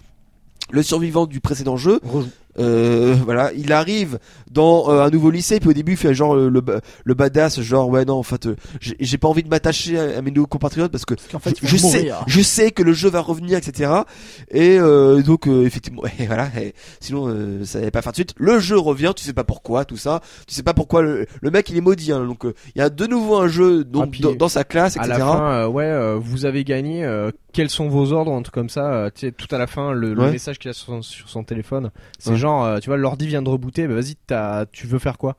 le 0.71 0.83
survivant 0.83 1.27
du 1.27 1.41
précédent 1.41 1.77
jeu. 1.77 2.01
Euh, 2.59 3.17
voilà, 3.25 3.53
il 3.57 3.73
arrive 3.73 4.19
dans 4.51 4.91
euh, 4.91 5.03
un 5.05 5.11
nouveau 5.11 5.31
lycée, 5.31 5.61
puis 5.61 5.69
au 5.69 5.73
début 5.73 5.93
il 5.93 5.97
fait 5.99 6.15
genre 6.15 6.35
euh, 6.37 6.49
le, 6.49 6.63
le 7.05 7.15
badass, 7.15 7.61
genre 7.61 7.89
ouais 7.89 8.05
non 8.05 8.15
en 8.15 8.23
fait 8.23 8.47
euh, 8.47 8.57
j'ai 8.81 9.19
pas 9.19 9.29
envie 9.29 9.43
de 9.43 9.49
m'attacher 9.49 9.99
à, 9.99 10.19
à 10.19 10.23
mes 10.23 10.31
nouveaux 10.31 10.47
compatriotes 10.47 10.91
parce 10.93 11.05
que 11.05 11.15
qu'en 11.31 11.39
fait, 11.39 11.57
je, 11.63 11.67
je 11.67 11.77
sais, 11.77 12.11
je 12.27 12.41
sais 12.41 12.71
que 12.71 12.83
le 12.83 12.93
jeu 12.93 13.09
va 13.11 13.21
revenir, 13.21 13.59
etc. 13.59 13.91
Et 14.51 14.79
euh, 14.79 15.23
donc 15.23 15.49
euh, 15.49 15.65
effectivement, 15.67 16.03
et 16.19 16.27
voilà, 16.27 16.49
et 16.61 16.75
sinon 17.01 17.29
euh, 17.29 17.65
ça 17.65 17.79
n'allait 17.79 17.91
pas 17.91 18.03
faire 18.03 18.13
de 18.13 18.17
suite. 18.17 18.35
Le 18.37 18.59
jeu 18.59 18.79
revient, 18.79 19.13
tu 19.15 19.25
sais 19.25 19.33
pas 19.33 19.45
pourquoi, 19.45 19.85
tout 19.85 19.97
ça, 19.97 20.21
tu 20.47 20.55
sais 20.55 20.63
pas 20.63 20.75
pourquoi 20.75 21.03
le, 21.03 21.27
le 21.41 21.51
mec 21.51 21.69
il 21.71 21.77
est 21.77 21.81
maudit, 21.81 22.13
hein, 22.13 22.25
donc 22.25 22.45
euh, 22.47 22.55
il 22.75 22.79
y 22.79 22.83
a 22.83 22.89
de 22.91 23.07
nouveau 23.07 23.37
un 23.37 23.49
jeu 23.49 23.85
donc, 23.85 24.05
Ah, 24.07 24.09
puis, 24.11 24.21
dans, 24.21 24.33
dans 24.35 24.49
sa 24.49 24.65
classe, 24.65 24.97
À 24.97 25.01
etc. 25.05 25.19
la 25.19 25.27
fin, 25.27 25.67
ouais, 25.67 25.85
euh, 25.85 26.19
vous 26.21 26.45
avez 26.47 26.65
gagné. 26.65 27.05
Quels 27.57 27.71
sont 27.71 27.89
vos 27.89 28.13
ordres, 28.13 28.33
un 28.35 28.43
truc 28.43 28.55
comme 28.55 28.69
ça. 28.69 28.93
euh, 28.93 29.11
tu 29.13 29.21
sais, 29.23 29.33
tout 29.33 29.49
à 29.51 29.57
la 29.57 29.67
fin, 29.67 29.93
le, 29.93 30.13
le 30.13 30.23
Ouais. 30.25 30.31
message 30.31 30.59
qu'il 30.59 30.69
a 30.71 30.75
sur 30.75 30.87
son, 30.89 31.01
sur 31.01 31.29
son 31.31 31.43
téléphone, 31.43 31.91
c'est 32.19 32.31
Ouais. 32.33 32.37
genre, 32.37 32.65
euh, 32.65 32.79
tu 32.81 32.91
vois, 32.91 32.99
l'ordi 32.99 33.27
vient 33.27 33.41
de 33.41 33.49
rebooter. 33.49 33.89
Bah, 33.89 33.95
vas-y, 33.95 34.17
tu 34.73 34.87
veux 34.87 34.99
faire 34.99 35.17
quoi? 35.17 35.37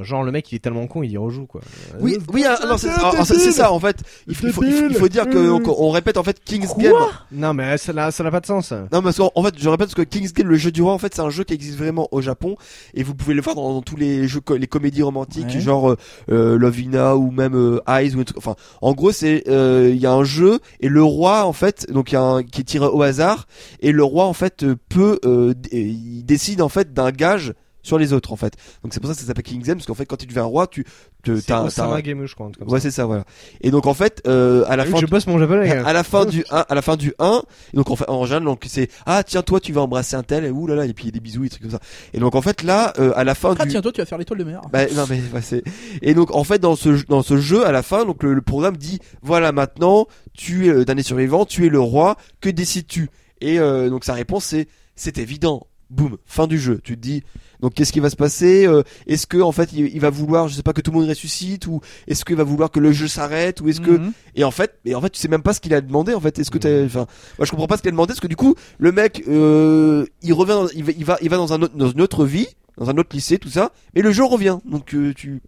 Genre, 0.00 0.22
le 0.22 0.32
mec, 0.32 0.50
il 0.50 0.56
est 0.56 0.58
tellement 0.60 0.86
con, 0.86 1.02
il 1.02 1.10
y 1.10 1.16
rejoue 1.18 1.46
quoi. 1.46 1.60
Euh, 1.94 1.98
Oui, 2.00 2.16
oui, 2.32 2.44
ah, 2.46 2.58
non, 2.66 2.78
c'est 2.78 2.88
alors, 2.88 3.26
c'est- 3.26 3.38
c'est 3.38 3.52
ça 3.52 3.72
en 3.72 3.78
fait. 3.78 3.96
Il 4.26 4.34
faut, 4.34 4.46
il 4.46 4.52
faut, 4.52 4.64
il 4.64 4.72
faut- 4.72 4.86
il 4.88 4.94
faut 4.94 5.08
dire 5.08 5.28
que 5.28 5.46
donc, 5.46 5.68
on 5.68 5.90
répète 5.90 6.16
en 6.16 6.22
fait 6.22 6.40
King's 6.44 6.76
Game. 6.78 6.92
Non, 7.30 7.52
mais 7.54 7.76
ça 7.78 7.92
n'a 7.92 8.10
ça 8.10 8.24
n'a 8.24 8.30
pas 8.30 8.40
de 8.40 8.46
sens. 8.46 8.72
Non, 8.92 9.02
qu'en 9.02 9.30
en 9.34 9.42
fait, 9.44 9.54
je 9.58 9.68
répète 9.68 9.88
parce 9.88 9.94
que 9.94 10.02
King's 10.02 10.32
Game, 10.32 10.48
le 10.48 10.56
jeu 10.56 10.70
du 10.72 10.82
roi, 10.82 10.92
en 10.92 10.98
fait, 10.98 11.14
c'est 11.14 11.20
un 11.20 11.30
jeu 11.30 11.44
qui 11.44 11.54
existe 11.54 11.76
vraiment 11.78 12.08
au 12.10 12.20
Japon 12.20 12.56
et 12.94 13.02
vous 13.02 13.14
pouvez 13.14 13.34
le 13.34 13.42
voir 13.42 13.54
dans, 13.56 13.72
dans 13.72 13.82
tous 13.82 13.96
les 13.96 14.26
jeux, 14.28 14.40
les 14.58 14.66
comédies 14.66 15.02
romantiques, 15.02 15.44
Ouais. 15.54 15.60
genre 15.60 15.90
euh, 15.90 15.96
euh, 16.30 16.56
Lovina 16.58 17.16
ou 17.16 17.30
même 17.30 17.54
euh, 17.54 17.80
Eyes 17.88 18.14
ou 18.14 18.20
un 18.20 18.24
truc- 18.24 18.38
enfin, 18.38 18.56
en 18.80 18.92
gros, 18.94 19.12
c'est 19.12 19.44
euh, 19.48 19.90
il 19.94 20.00
y 20.00 20.06
a 20.06 20.12
un 20.12 20.24
jeu 20.24 20.58
et 20.80 20.88
le 20.88 21.02
roi, 21.02 21.44
en 21.44 21.52
fait, 21.52 21.86
donc 21.92 22.12
il 22.12 22.14
y 22.14 22.18
a 22.18 22.22
un 22.22 22.42
qui 22.42 22.60
est 22.62 22.64
tiré 22.64 22.86
au 22.86 23.02
hasard 23.02 23.46
et 23.80 23.92
le 23.92 24.04
roi, 24.04 24.24
en 24.24 24.32
fait, 24.32 24.62
euh, 24.62 24.76
peut, 24.88 25.18
euh, 25.24 25.54
d- 25.54 25.68
il 25.72 26.24
décide 26.24 26.62
en 26.62 26.68
fait 26.68 26.92
d'un 26.92 27.10
gage 27.10 27.52
sur 27.82 27.98
les 27.98 28.12
autres, 28.12 28.32
en 28.32 28.36
fait. 28.36 28.54
Donc 28.82 28.94
c'est 28.94 29.00
pour 29.00 29.08
ça 29.08 29.14
que 29.14 29.20
ça 29.20 29.26
s'appelle 29.26 29.44
King's 29.44 29.64
Game 29.66 29.76
parce 29.76 29.86
qu'en 29.86 29.94
fait, 29.94 30.06
quand 30.06 30.16
tu 30.16 30.26
deviens 30.26 30.42
un 30.42 30.46
roi, 30.46 30.66
tu, 30.66 30.84
te, 31.24 31.36
C'est 31.36 31.46
t'as, 31.46 31.84
un- 31.84 32.00
Game, 32.00 32.24
je 32.26 32.34
crois. 32.34 32.50
comme 32.58 32.68
ouais, 32.68 32.78
ça. 32.80 32.84
c'est 32.84 32.90
ça, 32.90 33.06
voilà. 33.06 33.24
Et 33.60 33.70
donc 33.70 33.86
en 33.86 33.94
fait, 33.94 34.22
euh, 34.26 34.64
à 34.68 34.76
la 34.76 34.82
Ah 34.82 34.86
oui, 34.86 34.92
fin, 34.92 34.98
je 35.00 35.06
bosse 35.06 35.26
mon 35.26 35.38
japonais. 35.38 35.68
gars. 35.68 35.86
à 35.86 35.92
la 35.92 36.02
fin 36.04 36.24
du 36.24 36.44
1 36.50 36.64
à 36.68 36.74
la 36.74 36.82
fin 36.82 36.96
du 36.96 37.12
1 37.18 37.42
et 37.72 37.76
donc 37.76 37.90
en 37.90 37.96
fait 37.96 38.08
en 38.08 38.24
général 38.24 38.44
donc 38.44 38.64
c'est 38.66 38.88
ah 39.06 39.22
tiens 39.22 39.42
toi 39.42 39.60
tu 39.60 39.72
vas 39.72 39.82
embrasser 39.82 40.16
un 40.16 40.22
tel 40.22 40.44
et 40.44 40.50
ouh 40.50 40.66
là 40.66 40.74
là 40.74 40.86
et 40.86 40.92
puis 40.92 41.04
il 41.04 41.06
y 41.06 41.10
a 41.10 41.12
des 41.12 41.20
bisous 41.20 41.42
et 41.42 41.44
des 41.44 41.50
trucs 41.50 41.62
comme 41.62 41.70
ça 41.70 41.78
et 42.12 42.18
donc 42.18 42.34
en 42.34 42.42
fait 42.42 42.62
là 42.62 42.92
euh, 42.98 43.12
à 43.14 43.24
la 43.24 43.34
fin 43.34 43.54
Ah 43.58 43.64
du 43.64 43.70
tiens, 43.70 43.80
toi, 43.82 43.92
tu 43.92 44.00
vas 44.00 44.06
faire 44.06 44.18
l'étoile 44.18 44.38
de 44.40 44.44
mer. 44.44 44.60
bah, 44.72 44.86
non 44.94 45.04
mais 45.08 45.20
ouais, 45.32 45.42
c'est 45.42 45.62
et 46.02 46.14
donc 46.14 46.34
en 46.34 46.44
fait 46.44 46.58
dans 46.58 46.74
ce 46.76 46.96
jeu- 46.96 47.04
dans 47.08 47.22
ce 47.22 47.36
jeu 47.36 47.64
à 47.66 47.72
la 47.72 47.82
fin 47.82 48.04
donc 48.04 48.22
le, 48.22 48.34
le 48.34 48.42
programme 48.42 48.76
dit 48.76 48.98
voilà 49.22 49.52
maintenant 49.52 50.06
tu 50.34 50.68
es 50.68 50.72
le 50.72 50.84
dernier 50.84 51.02
survivant 51.02 51.44
tu 51.44 51.66
es 51.66 51.68
le 51.68 51.80
roi 51.80 52.16
que 52.40 52.48
décides-tu? 52.50 53.10
Et 53.40 53.58
euh, 53.58 53.90
donc 53.90 54.04
sa 54.04 54.14
réponse 54.14 54.44
c'est 54.44 54.66
c'est 54.96 55.18
évident 55.18 55.66
boum 55.90 56.16
fin 56.26 56.46
du 56.46 56.58
jeu 56.58 56.80
tu 56.82 56.96
te 56.96 57.00
dis 57.00 57.22
donc 57.62 57.72
qu'est-ce 57.74 57.92
qui 57.92 58.00
va 58.00 58.10
se 58.10 58.16
passer 58.16 58.66
Euh, 58.66 58.82
Est-ce 59.06 59.26
que 59.26 59.38
en 59.38 59.52
fait 59.52 59.72
il, 59.72 59.86
il 59.94 60.00
va 60.00 60.10
vouloir 60.10 60.48
je 60.48 60.54
sais 60.54 60.62
pas 60.62 60.72
que 60.74 60.80
tout 60.82 60.90
le 60.90 60.98
monde 60.98 61.08
ressuscite 61.08 61.66
ou 61.66 61.80
est-ce 62.06 62.24
qu'il 62.24 62.36
va 62.36 62.44
vouloir 62.44 62.70
que 62.70 62.80
le 62.80 62.92
jeu 62.92 63.08
s'arrête 63.08 63.60
ou 63.62 63.68
est-ce 63.68 63.80
que 63.80 63.92
Mhm. 63.92 64.12
et 64.34 64.44
en 64.44 64.50
fait, 64.50 64.72
et 64.84 64.94
en 64.94 65.00
fait, 65.00 65.10
tu 65.10 65.20
sais 65.20 65.28
même 65.28 65.42
pas 65.42 65.52
ce 65.54 65.60
qu'il 65.60 65.72
a 65.72 65.80
demandé. 65.80 66.12
En 66.12 66.20
fait, 66.20 66.38
est-ce 66.38 66.50
que 66.50 66.58
t'as, 66.58 66.84
enfin, 66.84 67.06
moi 67.38 67.46
je 67.46 67.50
comprends 67.50 67.66
pas 67.68 67.76
ce 67.76 67.82
qu'il 67.82 67.88
a 67.88 67.92
demandé 67.92 68.08
parce 68.08 68.20
que 68.20 68.26
du 68.26 68.36
coup, 68.36 68.54
le 68.78 68.92
mec, 68.92 69.22
euh, 69.28 70.04
il 70.22 70.32
revient, 70.34 70.52
dans- 70.52 70.68
il 70.74 70.84
va, 70.84 70.92
il 70.98 71.04
va, 71.04 71.18
il 71.22 71.28
va 71.30 71.36
dans 71.38 71.52
un 71.52 71.62
autre, 71.62 71.76
dans 71.76 71.88
une 71.90 72.00
autre 72.02 72.24
vie, 72.26 72.48
dans 72.78 72.88
un 72.90 72.96
autre 72.98 73.10
lycée, 73.14 73.38
tout 73.38 73.50
ça, 73.50 73.70
mais 73.94 74.02
le 74.02 74.10
jeu 74.12 74.24
revient. 74.24 74.58
Donc 74.64 74.94
euh, 74.94 75.12
tu, 75.14 75.40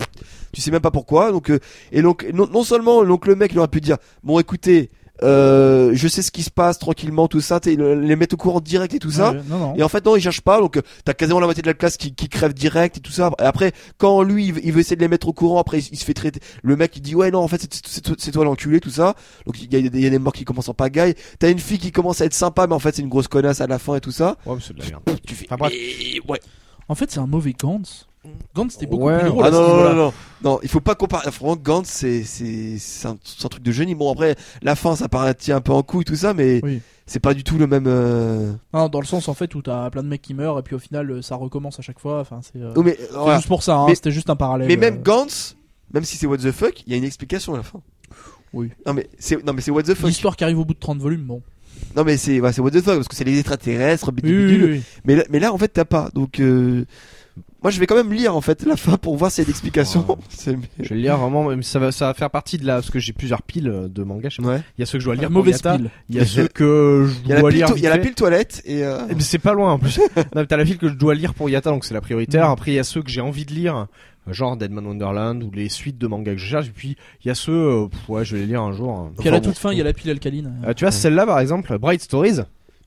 tu 0.53 0.61
sais 0.61 0.71
même 0.71 0.81
pas 0.83 0.91
pourquoi. 0.91 1.33
Donc 1.33 1.51
euh, 1.51 1.59
et 1.91 2.03
donc 2.03 2.27
non, 2.33 2.47
non 2.47 2.63
seulement 2.63 3.05
donc 3.05 3.27
le 3.27 3.35
mec 3.35 3.53
il 3.53 3.59
aurait 3.59 3.69
pu 3.69 3.81
dire, 3.81 3.97
bon 4.23 4.39
écoutez, 4.39 4.91
euh, 5.23 5.91
je 5.95 6.09
sais 6.09 6.23
ce 6.23 6.31
qui 6.33 6.43
se 6.43 6.51
passe 6.51 6.79
tranquillement, 6.79 7.29
tout 7.29 7.41
ça, 7.41 7.61
t'es- 7.61 7.77
le- 7.77 7.95
les 8.01 8.17
mettre 8.17 8.35
au 8.35 8.37
courant 8.37 8.61
direct 8.61 8.95
et 8.95 8.99
tout 8.99 9.11
ça. 9.13 9.31
Ouais, 9.33 9.41
non, 9.49 9.59
non. 9.59 9.75
Et 9.77 9.83
en 9.83 9.89
fait 9.89 10.05
non, 10.05 10.17
il 10.17 10.21
cherche 10.23 10.41
pas, 10.41 10.59
donc 10.61 10.81
t'as 11.05 11.15
quasiment 11.15 11.41
la 11.41 11.47
moitié 11.47 11.63
de 11.63 11.69
la 11.69 11.75
classe 11.75 11.97
qui, 11.97 12.15
qui 12.15 12.29
crève 12.29 12.53
direct 12.53 12.97
et 12.97 13.01
tout 13.01 13.13
ça. 13.13 13.31
Et 13.41 13.43
après, 13.45 13.73
quand 13.99 14.23
lui, 14.23 14.47
il 14.47 14.53
veut, 14.55 14.61
il 14.65 14.73
veut 14.73 14.81
essayer 14.81 14.97
de 14.97 15.01
les 15.01 15.09
mettre 15.09 15.29
au 15.29 15.33
courant, 15.33 15.61
après 15.61 15.79
il, 15.79 15.89
il 15.93 15.99
se 15.99 16.05
fait 16.05 16.15
traiter. 16.15 16.41
Le 16.63 16.77
mec 16.77 16.97
il 16.97 17.01
dit 17.03 17.15
ouais 17.15 17.31
non, 17.31 17.41
en 17.41 17.49
fait 17.49 17.61
c'est- 17.63 17.87
c'est 17.87 18.21
c'est 18.21 18.31
toi- 18.33 18.45
l'enculé, 18.45 18.81
tout 18.81 18.91
ça. 18.91 19.15
Donc 19.47 19.61
il 19.63 19.73
y, 19.73 19.77
a, 19.77 19.79
il 19.79 20.01
y 20.01 20.07
a 20.07 20.11
des 20.11 20.19
morts 20.19 20.33
qui 20.33 20.45
commencent 20.45 20.69
en 20.69 20.75
pagaille. 20.75 21.15
T'as 21.39 21.51
une 21.51 21.59
fille 21.61 21.79
qui 21.79 21.93
commence 21.93 22.21
à 22.21 22.25
être 22.25 22.35
sympa, 22.35 22.67
mais 22.67 22.75
en 22.75 22.79
fait 22.81 22.97
c'est 22.97 23.03
une 23.03 23.09
grosse 23.09 23.29
connasse 23.29 23.61
à 23.61 23.67
la 23.67 23.79
fin 23.79 23.95
et 23.97 24.01
tout 24.01 24.11
ça. 24.13 24.37
Ouais, 24.47 24.55
mais 24.57 24.61
c'est 24.67 24.75
de 24.75 24.81
la 24.83 24.87
merde. 24.89 25.03
Tu 25.27 25.35
fais. 25.35 25.47
Enfin, 25.49 25.57
bref. 25.57 25.73
eh, 25.75 26.21
ouais. 26.29 26.41
En 26.89 26.95
fait, 26.95 27.11
c'est 27.11 27.21
un 27.21 27.27
mauvais 27.27 27.55
Gantz. 27.59 28.07
Gantz, 28.55 28.73
c'était 28.73 28.87
beaucoup 28.87 29.05
Ouais. 29.07 29.21
plus 29.21 29.29
drôle. 29.29 29.45
Ah 29.47 29.51
non, 29.51 29.61
non, 29.61 29.85
non, 29.85 29.95
non, 29.95 30.13
non, 30.43 30.59
il 30.63 30.69
faut 30.69 30.81
pas 30.81 30.95
comparer. 30.95 31.31
Franchement, 31.31 31.57
Gantz, 31.57 31.89
c'est, 31.89 32.23
c'est, 32.23 32.77
c'est 32.79 33.09
un, 33.09 33.17
truc 33.49 33.63
de 33.63 33.73
génie. 33.73 33.95
Bon, 33.95 34.13
après, 34.13 34.37
la 34.63 34.77
fin, 34.77 34.97
ça 34.97 35.09
paraît 35.09 35.35
un 35.49 35.61
peu 35.61 35.73
en 35.73 35.83
couille, 35.83 36.05
tout 36.05 36.17
ça, 36.17 36.35
mais 36.35 36.61
Oui. 36.63 36.81
c'est 37.07 37.21
pas 37.21 37.35
du 37.35 37.45
tout 37.45 37.59
le 37.59 37.67
même. 37.67 37.85
Euh... 37.87 38.53
Non, 38.73 38.89
dans 38.89 39.01
le 39.01 39.07
sens 39.07 39.29
en 39.29 39.35
fait 39.35 39.55
où 39.55 39.63
t'as 39.63 39.91
plein 39.91 40.03
de 40.03 40.09
mecs 40.09 40.23
qui 40.23 40.35
meurent 40.35 40.59
et 40.59 40.63
puis 40.63 40.75
au 40.75 40.79
final 40.79 41.11
euh, 41.11 41.23
ça 41.23 41.37
recommence 41.37 41.79
à 41.79 41.83
chaque 41.83 41.99
fois. 41.99 42.21
Enfin, 42.21 42.41
c'est 42.43 42.61
euh, 42.61 42.73
mais, 42.83 42.97
c'est 42.99 43.13
voilà. 43.13 43.37
juste 43.37 43.49
pour 43.49 43.63
ça. 43.63 43.77
Hein, 43.77 43.87
Mais- 43.89 43.95
C'était 43.95 44.11
juste 44.11 44.31
un 44.31 44.37
parallèle. 44.37 44.69
mais 44.69 44.77
même 44.77 44.95
euh. 44.99 45.03
Gantz, 45.03 45.57
même 45.93 46.05
si 46.05 46.17
c'est 46.17 46.27
what 46.27 46.39
the 46.39 46.53
fuck, 46.53 46.83
il 46.87 46.93
y 46.93 46.95
a 46.95 46.99
une 46.99 47.05
explication 47.05 47.55
à 47.55 47.59
la 47.59 47.63
fin. 47.63 47.81
Oui. 48.53 48.71
Non, 48.87 48.95
mais 48.95 49.09
c'est, 49.19 49.45
non, 49.45 49.53
mais 49.53 49.61
c'est 49.61 49.71
what 49.73 49.83
the 49.83 49.95
fuck. 49.95 50.07
l'histoire 50.07 50.37
qui 50.37 50.45
arrive 50.45 50.59
au 50.61 50.65
bout 50.65 50.75
de 50.75 50.79
30 50.79 50.99
volumes. 50.99 51.25
Bon. 51.25 51.43
Non, 51.97 52.05
mais 52.05 52.17
c'est, 52.17 52.41
what 52.41 52.53
the 52.53 52.81
fuck, 52.81 52.95
parce 52.97 53.09
que 53.09 53.17
c'est 53.17 53.25
les 53.25 53.39
extraterrestres, 53.39 54.11
Oui, 54.23 54.63
oui. 54.63 54.83
Mais, 55.05 55.17
là, 55.17 55.25
mais 55.31 55.41
là, 55.41 55.53
en 55.53 55.59
fait, 55.59 55.69
t'as 55.69 55.85
pas. 55.85 56.11
Donc, 56.15 56.41
euh... 56.41 56.85
moi, 57.63 57.71
je 57.71 57.81
vais 57.81 57.87
quand 57.87 57.97
même 57.97 58.13
lire, 58.13 58.37
en 58.37 58.41
fait, 58.43 58.65
la 58.67 58.77
fin 58.77 58.97
pour 58.99 59.17
voir 59.17 59.31
s'il 59.31 59.43
y 59.43 59.47
a 59.47 59.49
d'explications. 59.49 60.05
Ouais. 60.09 60.17
C'est- 60.29 60.57
Je 60.81 60.89
vais 60.91 61.01
lire 61.01 61.17
vraiment, 61.17 61.51
ça 61.63 61.79
va, 61.79 61.93
ça 61.93 62.07
va 62.09 62.15
faire 62.15 62.31
partie 62.31 62.59
de 62.59 62.67
la, 62.67 62.75
parce 62.75 62.91
que 62.91 62.99
j'ai 62.99 63.13
plusieurs 63.15 63.43
piles 63.43 63.69
euh, 63.69 63.89
de 63.89 64.03
mangas 64.03 64.29
chez 64.31 64.43
moi. 64.43 64.55
Ouais. 64.55 64.63
Il 64.77 64.81
y 64.81 64.83
a 64.83 64.87
ceux 64.87 64.99
que 64.99 65.03
je 65.03 65.07
dois 65.07 65.15
lire 65.15 65.25
Un 65.25 65.27
pour 65.29 65.37
mauvais 65.39 65.53
Yata, 65.53 65.75
spill. 65.75 65.91
il 66.11 66.17
y 66.17 66.21
a 66.21 66.27
ceux 66.27 66.47
que 66.49 67.09
Il 67.25 67.27
y 67.27 67.29
je 67.29 67.33
a 67.33 67.35
la 67.37 67.41
dois 67.41 67.51
pile, 67.51 67.59
lire 67.59 67.69
il 67.77 67.83
y 67.83 67.87
a 67.87 67.91
la 67.91 67.99
pile 67.99 68.15
toilette 68.15 68.63
et, 68.67 68.85
euh... 68.85 68.99
Eh 69.09 69.15
c'est 69.21 69.39
pas 69.39 69.55
loin 69.55 69.73
en 69.73 69.79
plus. 69.79 69.99
non, 70.37 70.45
t'as 70.45 70.57
la 70.59 70.67
file 70.67 70.77
que 70.79 70.89
je 70.89 70.95
dois 70.95 71.15
lire 71.15 71.33
pour 71.33 71.49
Yata, 71.49 71.71
donc 71.71 71.85
c'est 71.87 71.95
la 71.95 72.01
prioritaire. 72.03 72.49
Mm. 72.49 72.53
Après, 72.53 72.71
il 72.73 72.75
y 72.75 72.79
a 72.79 72.85
ceux 72.85 73.03
que 73.03 73.11
j'ai 73.11 73.23
envie 73.23 73.47
de 73.47 73.53
lire, 73.55 73.77
euh, 74.29 74.33
genre 74.33 74.57
Deadman 74.59 74.87
Wonderland 74.87 75.43
ou 75.43 75.51
les 75.51 75.69
suites 75.71 75.97
de 75.99 76.07
mangas 76.07 76.33
que 76.33 76.39
je 76.39 76.47
cherche. 76.47 76.67
Et 76.67 76.73
puis, 76.73 76.97
il 77.25 77.29
y 77.29 77.31
a 77.31 77.35
ceux, 77.35 77.53
euh, 77.53 77.87
pff, 77.89 78.09
ouais, 78.11 78.25
je 78.27 78.35
vais 78.37 78.43
les 78.43 78.47
lire 78.49 78.61
un 78.63 78.73
jour. 78.73 78.91
hein. 78.93 79.13
Puis 79.19 79.29
à 79.29 79.33
la 79.33 79.39
Enfin, 79.39 79.49
toute 79.49 79.59
fin, 79.59 79.73
il 79.73 79.79
y 79.79 79.81
a 79.81 79.85
la 79.85 79.93
pile 79.95 80.11
alcaline. 80.11 80.53
Euh, 80.67 80.75
tu 80.75 80.85
vois, 80.85 80.93
celle-là, 80.93 81.25
par 81.27 81.41
exemple, 81.41 81.79
Bright 81.79 82.03
Stories. 82.03 82.41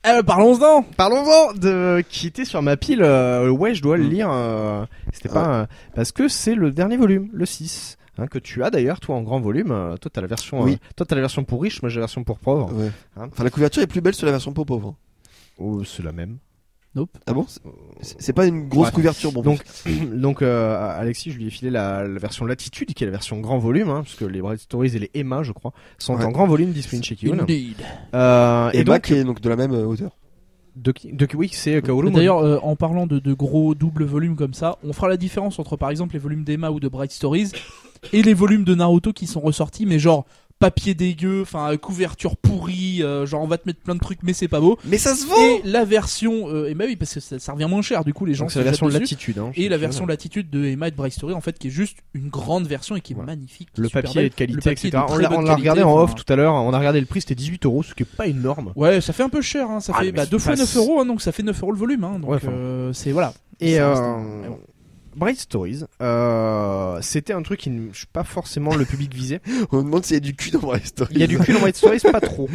Eh, 0.06 0.22
parlons-en. 0.22 0.82
Parlons-en 0.96 1.52
de 1.54 2.02
qui 2.08 2.28
était 2.28 2.44
sur 2.44 2.62
ma 2.62 2.76
pile. 2.76 3.02
euh, 3.02 3.50
ouais, 3.50 3.74
je 3.74 3.82
dois 3.82 3.96
le 3.96 4.04
Mm. 4.04 4.10
lire. 4.10 4.28
euh, 4.30 4.84
C'était 5.12 5.28
pas 5.28 5.60
euh, 5.62 5.66
parce 5.94 6.12
que 6.12 6.28
c'est 6.28 6.54
le 6.54 6.70
dernier 6.70 6.96
volume, 6.96 7.28
le 7.32 7.44
6. 7.46 7.96
Hein, 8.20 8.26
que 8.26 8.38
tu 8.38 8.64
as 8.64 8.70
d'ailleurs 8.70 8.98
toi 9.00 9.14
en 9.16 9.22
grand 9.22 9.38
volume, 9.40 9.70
Euh, 9.70 9.96
toi 9.96 10.10
t'as 10.12 10.20
la 10.20 10.26
version, 10.26 10.62
Oui. 10.62 10.72
euh, 10.72 10.76
toi 10.96 11.06
t'as 11.06 11.14
la 11.14 11.20
version 11.20 11.44
pour 11.44 11.62
riche, 11.62 11.82
moi 11.82 11.88
j'ai 11.88 11.96
la 11.96 12.02
version 12.02 12.24
pour 12.24 12.38
pauvre. 12.40 12.72
Ouais. 12.74 12.90
Hein 13.16 13.28
Enfin, 13.30 13.44
la 13.44 13.50
couverture 13.50 13.80
est 13.82 13.86
plus 13.86 14.00
belle 14.00 14.14
sur 14.14 14.26
la 14.26 14.32
version 14.32 14.52
pour 14.52 14.66
pauvre. 14.66 14.94
Oh, 15.58 15.84
c'est 15.84 16.02
la 16.02 16.10
même. 16.12 16.38
Nope. 16.94 17.10
Ah 17.26 17.32
bon? 17.34 17.46
C'est 18.00 18.32
pas 18.32 18.46
une 18.46 18.68
grosse 18.68 18.86
Ouais. 18.88 18.92
couverture, 18.94 19.30
bon. 19.32 19.42
Donc, 19.42 19.62
donc 20.14 20.42
euh, 20.42 20.76
Alexis, 20.98 21.30
je 21.30 21.36
lui 21.38 21.46
ai 21.46 21.50
filé 21.50 21.70
la, 21.70 22.06
la 22.08 22.18
version 22.18 22.46
Latitude, 22.46 22.94
qui 22.94 23.04
est 23.04 23.06
la 23.06 23.10
version 23.12 23.38
grand 23.40 23.58
volume, 23.58 23.88
hein, 23.90 24.02
puisque 24.02 24.22
les 24.22 24.40
Bright 24.40 24.60
Stories 24.60 24.96
et 24.96 24.98
les 24.98 25.10
Emma, 25.14 25.42
je 25.42 25.52
crois, 25.52 25.72
sont 25.98 26.16
Ouais. 26.16 26.24
en 26.24 26.30
grand 26.30 26.46
volume 26.46 26.70
disponibles 26.72 27.04
chez 27.04 27.14
Kiyun. 27.16 27.40
Indeed. 27.40 27.76
Euh, 28.14 28.70
et 28.72 28.84
donc, 28.84 29.02
qui 29.02 29.14
est 29.14 29.24
donc 29.24 29.40
de 29.40 29.48
la 29.48 29.56
même 29.56 29.72
euh, 29.72 29.84
hauteur. 29.84 30.16
de, 30.76 30.92
oui, 31.34 31.50
c'est 31.52 31.80
Kaoru. 31.82 32.10
D'ailleurs, 32.10 32.38
euh, 32.38 32.58
en 32.62 32.74
parlant 32.74 33.06
de, 33.06 33.18
de 33.18 33.32
gros 33.34 33.74
doubles 33.74 34.04
volumes 34.04 34.34
comme 34.36 34.54
ça, 34.54 34.78
on 34.82 34.92
fera 34.92 35.08
la 35.08 35.16
différence 35.18 35.58
entre 35.58 35.76
par 35.76 35.90
exemple 35.90 36.14
les 36.14 36.20
volumes 36.20 36.44
d'Emma 36.44 36.70
ou 36.70 36.80
de 36.80 36.88
Bright 36.88 37.12
Stories 37.12 37.50
et 38.12 38.22
les 38.22 38.34
volumes 38.34 38.64
de 38.64 38.74
Naruto 38.74 39.12
qui 39.12 39.26
sont 39.26 39.40
ressortis, 39.40 39.86
mais 39.86 39.98
genre 39.98 40.24
papier 40.58 40.94
dégueu, 40.94 41.42
enfin 41.42 41.72
euh, 41.72 41.76
couverture 41.76 42.36
pourrie, 42.36 43.02
euh, 43.02 43.26
genre 43.26 43.42
on 43.42 43.46
va 43.46 43.58
te 43.58 43.68
mettre 43.68 43.80
plein 43.80 43.94
de 43.94 44.00
trucs 44.00 44.22
mais 44.22 44.32
c'est 44.32 44.48
pas 44.48 44.60
beau. 44.60 44.76
Mais 44.84 44.98
ça 44.98 45.14
se 45.14 45.24
Et 45.40 45.62
la 45.68 45.84
version 45.84 46.48
euh, 46.48 46.68
Emma 46.68 46.84
oui 46.86 46.96
parce 46.96 47.14
que 47.14 47.20
ça, 47.20 47.38
ça 47.38 47.52
revient 47.52 47.66
moins 47.70 47.82
cher 47.82 48.04
du 48.04 48.12
coup 48.12 48.24
les 48.24 48.34
gens 48.34 48.48
c'est 48.48 48.58
la 48.58 48.64
version. 48.64 48.88
Latitude. 48.88 49.38
Hein, 49.38 49.50
et 49.54 49.68
la 49.68 49.76
version 49.78 50.04
latitude 50.06 50.50
de 50.50 50.64
Emma 50.64 50.88
et 50.88 50.90
de 50.90 50.96
Bright 50.96 51.12
Story 51.12 51.32
en 51.34 51.40
fait 51.40 51.58
qui 51.58 51.68
est 51.68 51.70
juste 51.70 51.98
une 52.14 52.28
grande 52.28 52.66
version 52.66 52.96
et 52.96 53.00
qui 53.00 53.12
est 53.12 53.16
Voilà. 53.16 53.32
magnifique. 53.32 53.68
qui 53.72 53.80
Le 53.80 53.88
papier 53.88 54.14
belle. 54.14 54.24
est 54.26 54.30
de 54.30 54.34
qualité, 54.34 54.56
Le 54.56 54.62
papier 54.62 54.86
est 54.86 54.88
etc. 54.88 55.04
de 55.08 55.12
On 55.12 55.16
l'a 55.18 55.28
bonne 55.28 55.38
on 55.38 55.42
l'a 55.42 55.54
regardé 55.54 55.82
en 55.82 55.96
off 55.96 56.10
enfin. 56.12 56.22
tout 56.24 56.32
à 56.32 56.36
l'heure. 56.36 56.54
On 56.54 56.72
a 56.72 56.78
regardé 56.78 57.00
le 57.00 57.06
prix, 57.06 57.20
c'était 57.20 57.34
18 57.36 57.64
euros, 57.66 57.82
ce 57.82 57.94
qui 57.94 58.02
est 58.02 58.06
pas 58.06 58.26
énorme. 58.26 58.72
Ouais, 58.76 59.00
ça 59.00 59.12
fait 59.12 59.22
un 59.22 59.28
peu 59.28 59.40
cher, 59.42 59.70
hein. 59.70 59.80
ça 59.80 59.92
Ah, 59.96 60.00
fait 60.02 60.12
bah, 60.12 60.26
deux 60.26 60.38
fois 60.38 60.52
pas- 60.54 60.58
9 60.58 60.76
euros, 60.76 61.00
hein, 61.00 61.06
donc 61.06 61.20
ça 61.22 61.30
fait 61.32 61.42
9 61.42 61.60
euros 61.62 61.72
le 61.72 61.78
volume. 61.78 62.02
Hein, 62.04 62.18
donc 62.18 62.42
euh, 62.44 62.92
c'est 62.92 63.12
voilà. 63.12 63.32
Et 63.60 63.78
euh, 63.80 63.94
bon. 63.94 64.58
Bright 65.18 65.38
Stories, 65.38 65.84
euh, 66.00 66.98
c'était 67.02 67.32
un 67.32 67.42
truc 67.42 67.60
qui 67.60 67.70
ne 67.70 67.92
je 67.92 67.98
suis 67.98 68.06
pas 68.06 68.24
forcément 68.24 68.74
le 68.74 68.84
public 68.84 69.12
visé. 69.14 69.40
On 69.72 69.78
me 69.78 69.82
demande 69.84 70.04
s'il 70.04 70.14
y 70.14 70.16
a 70.16 70.20
du 70.20 70.34
cul 70.34 70.50
dans 70.50 70.66
ma 70.70 70.78
story. 70.80 71.10
Il 71.14 71.20
y 71.20 71.24
a 71.24 71.26
du 71.26 71.38
cul 71.38 71.52
dans 71.52 71.60
Bright 71.60 71.76
Stories, 71.76 72.00
pas 72.00 72.20
trop, 72.20 72.48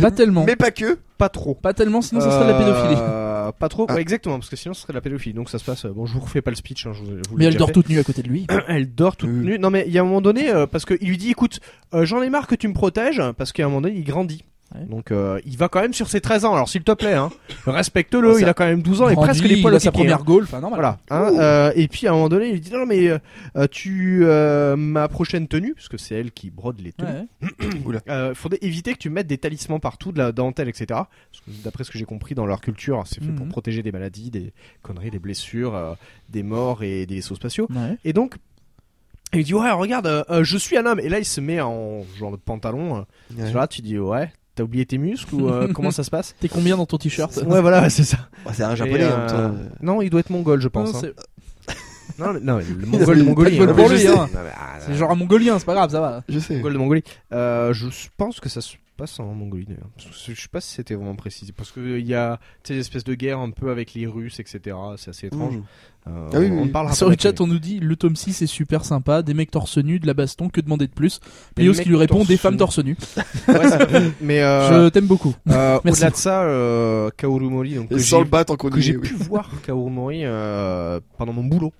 Pas 0.00 0.10
tellement. 0.10 0.44
Mais 0.44 0.56
pas 0.56 0.70
que. 0.70 0.98
pas 1.18 1.28
trop. 1.28 1.54
Pas 1.54 1.72
tellement, 1.74 2.02
sinon 2.02 2.20
ça 2.20 2.30
serait 2.30 2.46
de 2.46 2.50
la 2.52 2.58
pédophilie. 2.58 2.96
Euh, 2.98 3.52
pas 3.52 3.68
trop, 3.68 3.86
Ah. 3.88 3.94
ouais, 3.94 4.00
exactement, 4.00 4.38
parce 4.38 4.48
que 4.50 4.56
sinon 4.56 4.74
ce 4.74 4.82
serait 4.82 4.92
de 4.92 4.98
la 4.98 5.00
pédophilie. 5.02 5.34
Donc 5.34 5.48
ça 5.50 5.58
se 5.58 5.64
passe. 5.64 5.84
euh, 5.84 5.90
Bon, 5.92 6.06
je 6.06 6.12
vous 6.14 6.20
refais 6.20 6.42
pas 6.42 6.50
le 6.50 6.56
speech. 6.56 6.86
Hein, 6.86 6.92
je 6.94 7.00
vous, 7.00 7.06
je 7.06 7.30
vous 7.30 7.36
Mais 7.36 7.44
elle 7.44 7.50
déjà 7.52 7.58
dort 7.58 7.68
fait. 7.68 7.72
toute 7.74 7.88
nue 7.88 7.98
à 7.98 8.04
côté 8.04 8.22
de 8.22 8.28
lui. 8.28 8.46
Elle 8.68 8.94
dort 8.94 9.16
toute 9.16 9.30
Oui. 9.30 9.36
nue. 9.46 9.58
Non 9.58 9.70
mais 9.70 9.84
il 9.86 9.92
y 9.92 9.98
a 9.98 10.02
un 10.02 10.04
moment 10.04 10.20
donné, 10.20 10.50
euh, 10.50 10.66
parce 10.66 10.84
qu'il 10.84 11.06
lui 11.08 11.16
dit, 11.18 11.30
écoute, 11.30 11.60
euh, 11.94 12.04
j'en 12.04 12.22
ai 12.22 12.30
marre 12.30 12.46
que 12.46 12.54
tu 12.54 12.68
me 12.68 12.74
protèges, 12.74 13.22
parce 13.36 13.52
qu'à 13.52 13.64
un 13.64 13.68
moment 13.68 13.80
donné, 13.82 13.96
il 13.96 14.04
grandit. 14.04 14.44
Ouais. 14.74 14.84
Donc 14.86 15.10
euh, 15.10 15.40
il 15.44 15.56
va 15.56 15.68
quand 15.68 15.80
même 15.80 15.92
sur 15.92 16.08
ses 16.08 16.20
13 16.20 16.44
ans. 16.44 16.54
Alors 16.54 16.68
s'il 16.68 16.82
te 16.84 16.92
plaît, 16.92 17.14
hein, 17.14 17.30
respecte-le. 17.66 18.40
Il 18.40 18.48
a 18.48 18.54
quand 18.54 18.64
même 18.66 18.82
12 18.82 19.02
ans 19.02 19.08
et 19.08 19.14
Grandi, 19.14 19.28
presque 19.30 19.44
les 19.44 19.56
il 19.56 19.62
poils 19.62 19.74
au 19.74 19.78
sa 19.80 19.90
première 19.90 20.20
hein. 20.20 20.24
goal, 20.24 20.44
enfin 20.44 20.60
normal. 20.60 20.78
Voilà. 20.80 20.98
hein, 21.10 21.32
euh, 21.40 21.72
et 21.74 21.88
puis 21.88 22.06
à 22.06 22.10
un 22.10 22.14
moment 22.14 22.28
donné, 22.28 22.50
il 22.50 22.60
dit 22.60 22.70
non 22.72 22.86
mais 22.86 23.08
euh, 23.08 23.66
tu 23.70 24.20
euh, 24.22 24.76
ma 24.76 25.08
prochaine 25.08 25.48
tenue, 25.48 25.74
parce 25.74 25.88
que 25.88 25.96
c'est 25.98 26.14
elle 26.14 26.30
qui 26.30 26.50
brode 26.50 26.80
les 26.80 26.92
tenues. 26.92 27.10
Ouais. 27.42 27.98
Euh, 28.08 28.34
faudrait 28.34 28.58
éviter 28.62 28.92
que 28.92 28.98
tu 28.98 29.10
mettes 29.10 29.26
des 29.26 29.38
talismans 29.38 29.80
partout, 29.80 30.12
de 30.12 30.18
la 30.18 30.32
dentelle, 30.32 30.68
etc. 30.68 30.86
Parce 30.88 31.06
que 31.44 31.50
d'après 31.64 31.84
ce 31.84 31.90
que 31.90 31.98
j'ai 31.98 32.04
compris 32.04 32.34
dans 32.34 32.46
leur 32.46 32.60
culture, 32.60 33.02
c'est 33.06 33.20
fait 33.22 33.32
pour 33.32 33.46
Mhm. 33.46 33.50
protéger 33.52 33.82
des 33.82 33.90
maladies, 33.92 34.30
des 34.30 34.52
conneries, 34.82 35.10
des 35.10 35.18
blessures, 35.18 35.74
euh, 35.74 35.94
des 36.28 36.42
morts 36.42 36.82
et 36.82 37.06
des 37.06 37.16
vaisseaux 37.16 37.34
spatiaux. 37.34 37.66
Ouais. 37.70 37.96
Et 38.04 38.12
donc, 38.12 38.36
il 39.32 39.44
dit 39.44 39.54
ouais 39.54 39.70
regarde, 39.70 40.06
euh, 40.06 40.24
euh, 40.30 40.44
je 40.44 40.56
suis 40.58 40.76
un 40.76 40.86
homme. 40.86 41.00
Et 41.00 41.08
là 41.08 41.18
il 41.18 41.24
se 41.24 41.40
met 41.40 41.60
en 41.60 42.04
genre 42.18 42.30
de 42.32 42.36
pantalon. 42.36 42.98
euh, 42.98 43.42
Ouais. 43.44 43.52
Là 43.52 43.66
tu 43.66 43.80
dis 43.82 43.98
ouais, 43.98 44.32
t'as 44.54 44.62
oublié 44.64 44.84
tes 44.86 44.98
muscles 44.98 45.34
ou 45.34 45.48
euh, 45.48 45.68
comment 45.74 45.90
ça 45.90 46.02
se 46.04 46.10
passe 46.10 46.34
T'es 46.40 46.48
combien 46.48 46.76
dans 46.76 46.86
ton 46.86 46.98
t-shirt 46.98 47.36
Ouais 47.46 47.60
voilà 47.60 47.88
c'est 47.90 48.04
ça. 48.04 48.18
Bah, 48.44 48.52
c'est 48.54 48.62
un 48.64 48.74
japonais 48.74 49.00
Et, 49.02 49.06
en 49.06 49.16
même 49.18 49.26
temps. 49.28 49.34
euh, 49.38 49.48
euh. 49.48 49.68
Non 49.82 50.02
il 50.02 50.10
doit 50.10 50.20
être 50.20 50.30
mongol 50.30 50.60
je 50.60 50.68
pense. 50.68 50.92
Non, 50.92 51.08
hein. 51.08 51.12
Non, 52.18 52.32
mais- 52.34 52.40
non, 52.40 52.56
mais 52.58 52.64
le 52.64 52.86
mongol 52.86 53.18
de 53.18 53.22
Mongolie. 53.22 53.58
bol 53.58 53.70
hein. 53.70 53.74
pour 53.74 53.88
Je 53.88 53.94
lui, 53.94 54.00
sais. 54.00 54.08
hein. 54.08 54.28
Non, 54.34 54.40
mais, 54.44 54.50
ah, 54.54 54.78
C'est 54.80 54.94
genre 54.94 55.10
un 55.10 55.14
mongolien, 55.14 55.58
c'est 55.58 55.64
pas 55.64 55.72
grave, 55.74 55.90
ça 55.90 56.00
va. 56.00 56.22
Je 56.28 56.38
sais. 56.38 56.56
Mongol 56.56 56.72
de 56.74 56.78
Mongolie. 56.78 57.02
Euh, 57.32 57.72
je 57.72 57.86
pense 58.18 58.40
que 58.40 58.48
ça 58.50 58.60
se 58.60 58.74
passe 59.00 59.18
en 59.20 59.24
Mongolie 59.34 59.64
d'ailleurs. 59.64 59.88
Parce 59.96 60.06
que 60.26 60.34
Je 60.34 60.40
sais 60.40 60.48
pas 60.48 60.60
si 60.60 60.74
c'était 60.74 60.94
vraiment 60.94 61.14
précisé. 61.16 61.52
Parce 61.52 61.72
qu'il 61.72 62.06
y 62.06 62.14
a 62.14 62.38
des 62.66 62.78
espèces 62.78 63.04
de 63.04 63.14
guerres 63.14 63.38
un 63.40 63.50
peu 63.50 63.70
avec 63.70 63.94
les 63.94 64.06
Russes, 64.06 64.38
etc. 64.40 64.76
C'est 64.96 65.10
assez 65.10 65.26
étrange. 65.28 65.56
Mmh. 65.56 65.62
Euh, 66.08 66.28
Ah 66.32 66.38
oui, 66.38 66.48
on 66.50 66.62
oui, 66.62 66.94
Sur 66.94 67.10
le 67.10 67.16
chat, 67.18 67.40
on 67.40 67.46
nous 67.46 67.58
dit 67.58 67.78
le 67.78 67.94
tome 67.96 68.16
6 68.16 68.40
est 68.42 68.46
super 68.46 68.84
sympa, 68.84 69.22
des 69.22 69.34
mecs 69.34 69.50
torse 69.50 69.76
nu, 69.78 69.98
de 69.98 70.06
la 70.06 70.14
baston, 70.14 70.48
que 70.48 70.60
demander 70.60 70.86
de 70.86 70.92
plus? 70.92 71.20
Plios 71.54 71.74
qui 71.74 71.88
lui 71.88 71.96
répond 71.96 72.24
des 72.24 72.36
femmes 72.38 72.56
torse 72.56 72.78
nu. 72.78 72.96
Ouais, 73.48 73.68
c'est- 73.68 74.12
mais 74.20 74.40
euh, 74.42 74.84
Je 74.84 74.88
t'aime 74.90 75.06
beaucoup. 75.06 75.34
euh, 75.50 75.78
Merci. 75.84 76.00
au-delà 76.00 76.10
de 76.10 76.16
ça, 76.16 76.42
euh, 76.42 77.10
Kaoru 77.16 77.48
Mori, 77.50 77.74
donc, 77.74 77.88
que 77.88 77.98
j'ai 77.98 78.04
sans 78.04 78.20
le 78.20 78.26
battre 78.26 78.52
en 78.52 78.56
que 78.56 78.68
connu. 78.68 78.80
j'ai 78.82 78.96
oui. 78.96 79.08
pu 79.08 79.14
voir 79.14 79.50
Kaoru 79.62 79.90
Mori 79.90 80.20
euh, 80.24 81.00
pendant 81.18 81.32
mon 81.32 81.44
boulot. 81.44 81.72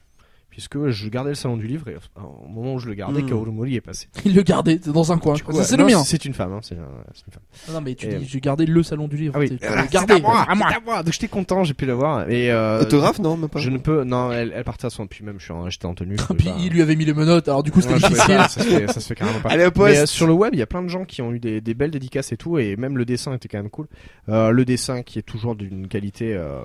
Puisque 0.51 0.89
je 0.89 1.09
gardais 1.09 1.31
le 1.31 1.35
salon 1.37 1.57
du 1.57 1.67
livre 1.69 1.89
et 1.89 1.95
euh, 1.95 2.21
au 2.45 2.49
moment 2.49 2.75
où 2.75 2.79
je 2.81 2.89
le 2.89 2.95
gardais, 2.95 3.23
Mm. 3.23 3.27
Kaoru 3.27 3.51
Mori 3.53 3.77
est 3.77 3.81
passé. 3.81 4.09
Il 4.25 4.35
le 4.35 4.43
gardait 4.43 4.77
dans 4.79 5.13
un 5.13 5.19
coin. 5.19 5.35
C'est 5.63 5.77
le 5.77 5.85
mien. 5.85 6.03
C'est 6.05 6.25
une 6.25 6.35
femme, 6.35 6.53
hein, 6.53 6.59
c'est 6.63 6.75
un- 6.75 7.05
c'est 7.15 7.27
une 7.29 7.33
femme. 7.33 7.43
Non, 7.69 7.75
non, 7.75 7.81
mais 7.81 7.95
tu 7.95 8.07
Et- 8.07 8.17
dis, 8.17 8.27
j'ai 8.27 8.41
gardé 8.41 8.67
le 8.67 8.83
salon 8.83 9.07
du 9.09 9.17
livre. 9.17 9.35
Ah 9.37 9.39
oui, 9.39 9.57
gardé. 9.93 10.15
à 10.15 10.19
moi, 10.19 10.45
à 10.49 10.55
moi. 10.57 10.67
c'est 10.71 10.77
à 10.77 10.81
moi. 10.81 11.03
Donc 11.05 11.13
j'étais 11.13 11.29
content, 11.29 11.63
j'ai 11.65 11.75
pu 11.75 11.87
la 11.87 11.95
voir. 11.95 12.29
Et 12.29 12.51
euh, 12.51 12.81
Autographe, 12.83 13.21
non, 13.21 13.37
même 13.37 13.49
pas. 13.49 13.61
Je 13.61 13.71
ne 13.71 13.79
peux. 13.79 14.03
Non, 14.05 14.33
elle, 14.33 14.53
elle 14.55 14.65
partait 14.65 14.87
à 14.87 14.91
son. 14.91 15.07
Puis 15.07 15.25
même, 15.25 15.37
je 15.39 15.45
suis 15.45 15.53
en- 15.53 15.71
j'étais 15.71 15.87
en 15.87 15.95
tenue. 15.95 16.17
peux 16.17 16.35
Puis 16.35 16.49
pas- 16.49 16.57
il 16.59 16.71
lui 16.73 16.83
avait 16.83 16.97
mis 16.97 17.05
les 17.05 17.15
menottes, 17.15 17.47
alors 17.49 17.63
du 17.63 17.71
coup 17.71 17.81
c'était 17.81 17.95
difficile. 17.95 18.19
ça, 18.27 18.49
se 18.49 18.61
fait, 18.61 18.87
ça 18.89 19.01
se 19.01 19.07
fait 19.07 19.15
carrément 19.15 19.39
pas. 19.41 19.51
Allez, 19.51 19.67
au 19.67 19.71
Mais 19.85 19.99
euh, 20.01 20.07
sur 20.07 20.27
le 20.27 20.33
web, 20.33 20.51
il 20.55 20.59
y 20.59 20.63
a 20.63 20.67
plein 20.67 20.83
de 20.83 20.89
gens 20.89 21.05
qui 21.05 21.23
ont 21.23 21.33
eu 21.33 21.39
des, 21.39 21.61
des 21.61 21.75
belles 21.75 21.91
dédicaces 21.93 22.33
et 22.33 22.37
tout, 22.37 22.59
et 22.59 22.75
même 22.77 22.99
le 22.99 23.05
dessin 23.05 23.33
était 23.35 23.49
quand 23.49 23.59
même 23.59 23.71
cool. 23.71 23.87
Euh, 24.29 24.51
le 24.51 24.65
dessin 24.65 25.03
qui 25.03 25.19
est 25.21 25.23
toujours 25.23 25.55
d'une 25.55 25.87
qualité 25.87 26.35
euh, 26.35 26.61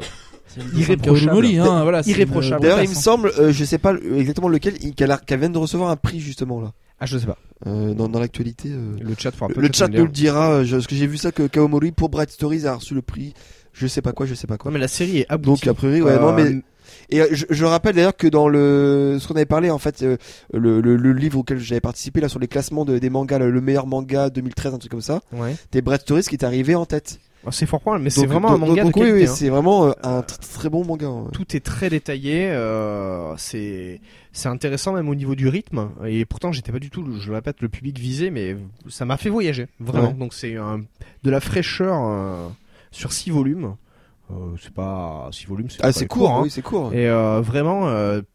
irréprochable. 0.75 1.45
Hein, 1.45 1.83
voilà, 1.83 2.01
Irréprochable. 2.05 2.61
D'ailleurs, 2.61 2.83
il 2.83 2.89
me 2.89 2.93
semble, 2.95 3.31
euh, 3.39 3.51
je 3.51 3.63
sais 3.65 3.77
pas 3.77 3.93
exactement 4.15 4.47
lequel, 4.47 4.73
qu'elle 4.95 5.39
vient 5.39 5.49
de 5.49 5.57
recevoir 5.57 5.89
un 5.89 5.95
prix 5.95 6.19
justement 6.19 6.61
là. 6.61 6.73
Ah, 6.99 7.05
je 7.05 7.17
sais 7.17 7.25
pas. 7.25 7.37
Euh, 7.67 7.93
dans 7.93 8.07
dans 8.07 8.19
l'actualité. 8.19 8.69
euh, 8.71 8.95
Le 9.01 9.15
chat 9.17 9.31
Le 9.55 9.69
chat 9.73 9.87
nous 9.89 10.03
le 10.05 10.11
dira, 10.11 10.51
euh, 10.51 10.63
je- 10.63 10.75
parce 10.75 10.87
que 10.87 10.95
j'ai 10.95 11.07
vu 11.07 11.17
ça 11.17 11.31
que 11.31 11.47
Kaomori 11.47 11.91
pour 11.91 12.09
Bright 12.09 12.29
Stories 12.31 12.65
a 12.67 12.75
reçu 12.75 12.93
le 12.93 13.01
prix. 13.01 13.33
Je 13.73 13.87
sais 13.87 14.01
pas 14.01 14.13
quoi, 14.13 14.25
je 14.25 14.33
sais 14.33 14.47
pas 14.47 14.57
quoi. 14.57 14.71
Non, 14.71 14.73
mais 14.75 14.79
la 14.79 14.87
série 14.87 15.19
est 15.19 15.25
aboutie. 15.29 15.65
Donc 15.65 15.67
a 15.67 15.73
priori, 15.73 16.01
ouais, 16.01 16.11
Euh, 16.13 16.19
non 16.19 16.31
mais 16.33 16.61
et 17.09 17.21
je, 17.35 17.45
je 17.49 17.65
rappelle 17.65 17.95
d'ailleurs 17.95 18.15
que 18.15 18.27
dans 18.27 18.47
le 18.47 19.17
ce 19.19 19.27
qu'on 19.27 19.35
avait 19.35 19.45
parlé 19.45 19.69
en 19.69 19.77
fait, 19.79 20.01
euh, 20.03 20.15
le, 20.53 20.79
le, 20.81 20.95
le 20.95 21.11
livre 21.13 21.39
auquel 21.39 21.59
j'avais 21.59 21.81
participé 21.81 22.21
là 22.21 22.29
sur 22.29 22.39
les 22.39 22.47
classements 22.47 22.85
de, 22.85 22.97
des 22.97 23.09
mangas, 23.09 23.39
le, 23.39 23.51
le 23.51 23.61
meilleur 23.61 23.85
manga 23.87 24.29
2013, 24.29 24.73
un 24.73 24.77
truc 24.77 24.91
comme 24.91 25.01
ça, 25.01 25.21
Ouais. 25.33 25.55
t'es 25.71 25.81
Bright 25.81 26.01
Stories 26.01 26.23
qui 26.23 26.35
est 26.35 26.45
arrivé 26.45 26.75
en 26.75 26.85
tête. 26.85 27.19
Ah, 27.45 27.51
C'est 27.51 27.65
fort 27.65 27.79
point, 27.81 27.99
mais 27.99 28.09
c'est 28.09 28.25
vraiment 28.25 28.51
un 28.51 28.57
manga 28.57 28.81
de 28.83 28.87
oui, 28.87 28.93
qualité. 28.93 29.13
oui, 29.13 29.23
hein. 29.25 29.27
c'est 29.35 29.49
vraiment 29.49 29.87
euh, 29.87 29.91
un 30.03 30.21
tr- 30.21 30.39
très 30.53 30.69
bon 30.69 30.83
manga. 30.83 31.07
hein. 31.07 31.27
Tout 31.31 31.55
est 31.55 31.59
très 31.63 31.89
détaillé, 31.89 32.47
euh, 32.49 33.35
c'est 33.37 34.01
c'est 34.33 34.49
intéressant 34.49 34.93
même 34.93 35.07
au 35.09 35.15
niveau 35.15 35.35
du 35.35 35.47
rythme. 35.47 35.89
Et 36.07 36.25
pourtant, 36.25 36.51
j'étais 36.51 36.71
pas 36.71 36.79
du 36.79 36.89
tout, 36.89 37.05
je 37.19 37.29
le 37.29 37.35
répète, 37.35 37.61
le 37.61 37.69
public 37.69 37.99
visé, 37.99 38.31
mais 38.31 38.57
ça 38.89 39.05
m'a 39.05 39.17
fait 39.17 39.29
voyager 39.29 39.67
vraiment. 39.79 40.07
Ouais. 40.09 40.13
Donc 40.13 40.33
c'est 40.33 40.55
un- 40.55 40.81
de 41.23 41.29
la 41.29 41.39
fraîcheur 41.39 41.95
euh, 42.01 42.47
sur 42.91 43.13
six 43.13 43.29
volumes. 43.29 43.75
Euh, 44.31 44.55
c'est 44.59 44.73
pas 44.73 45.29
six 45.31 45.45
volumes, 45.45 45.69
c'est 45.69 45.77
Ah 45.83 45.91
c'est 45.91 46.07
court, 46.07 46.29
court, 46.29 46.31
hein. 46.37 46.41
oui 46.45 46.49
c'est 46.49 46.63
court. 46.63 46.91
Et 46.95 47.07
euh, 47.07 47.41
vraiment, 47.41 47.87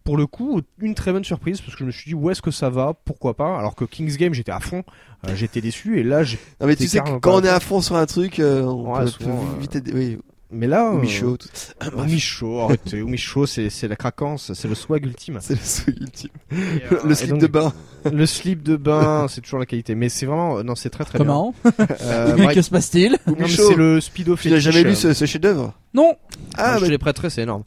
pour 0.05 0.17
le 0.17 0.27
coup, 0.29 0.61
une 0.79 0.95
très 0.95 1.11
bonne 1.13 1.25
surprise 1.25 1.61
parce 1.61 1.73
que 1.73 1.81
je 1.81 1.85
me 1.85 1.91
suis 1.91 2.11
dit 2.11 2.15
où 2.15 2.31
est-ce 2.31 2.41
que 2.43 2.53
ça 2.53 2.71
va, 2.71 2.95
pourquoi 3.05 3.35
pas? 3.35 3.59
Alors 3.59 3.75
que 3.75 3.85
Kings 3.85 4.17
Game, 4.17 4.33
j'étais 4.33 4.53
à 4.53 4.61
fond, 4.61 4.85
j'étais 5.35 5.61
déçu 5.61 5.99
et 6.01 6.03
là, 6.03 6.23
j'ai... 6.25 6.39
Non 6.61 6.67
mais 6.67 6.77
tu 6.77 6.89
sais 6.89 7.01
que 7.01 7.19
quand 7.19 7.35
on 7.41 7.43
est 7.43 7.49
à 7.49 7.61
fond 7.61 7.81
sur 7.81 7.97
un 7.97 8.07
truc, 8.07 8.39
euh, 8.39 8.63
on 8.63 8.93
Ouais, 8.95 9.01
peut, 9.05 9.07
souvent, 9.09 9.37
peut 9.37 9.57
euh, 9.57 9.61
vite 9.61 9.77
être- 9.77 9.91
oui, 9.95 10.19
mais 10.53 10.67
là, 10.67 10.91
ou 10.91 10.97
euh, 10.97 11.01
Michaud, 11.01 11.37
tout- 11.37 11.49
oh, 11.97 12.03
Michaud, 12.05 12.59
arrêtez, 12.61 13.03
Michaud, 13.03 13.47
c'est 13.47 13.71
c'est 13.71 13.87
la 13.87 13.95
craquance, 13.97 14.53
c'est 14.55 14.67
le 14.67 14.75
swag 14.75 15.05
ultime. 15.07 15.39
c'est 15.41 15.55
le 15.55 15.61
swag 15.63 15.97
ultime. 16.01 16.31
Le- 16.51 17.11
euh, 17.11 17.15
slip 17.15 17.31
donc, 17.31 17.41
de 17.41 17.47
bain. 17.47 17.73
Le 18.11 18.27
slip 18.27 18.63
de 18.65 18.77
bain, 18.77 19.27
c'est 19.31 19.43
toujours 19.43 19.61
la 19.61 19.67
qualité. 19.67 19.95
Mais 19.95 20.09
c'est 20.09 20.27
vraiment, 20.27 20.65
non, 20.65 20.75
c'est 20.75 20.91
très 20.91 21.05
très 21.05 21.19
bien. 21.19 21.27
Comment 21.29 21.55
Euh, 22.01 22.35
Mais 22.37 22.47
Bright- 22.47 22.55
que 22.57 22.63
se 22.63 22.71
passe-t-il 22.71 23.17
mais 23.39 23.47
c'est 23.49 23.77
le 23.77 24.01
speedo 24.01 24.37
Tu 24.37 24.51
n'as 24.51 24.59
jamais 24.59 24.83
lu 24.83 24.91
euh, 24.91 24.95
ce, 24.95 25.13
ce 25.13 25.25
chef-d'œuvre? 25.25 25.73
Non, 25.95 26.17
Ah, 26.57 26.73
Ah, 26.75 26.79
je 26.81 26.87
te 26.87 26.91
les 26.91 26.99
prêterai, 26.99 27.31
c'est 27.31 27.43
énorme. 27.43 27.63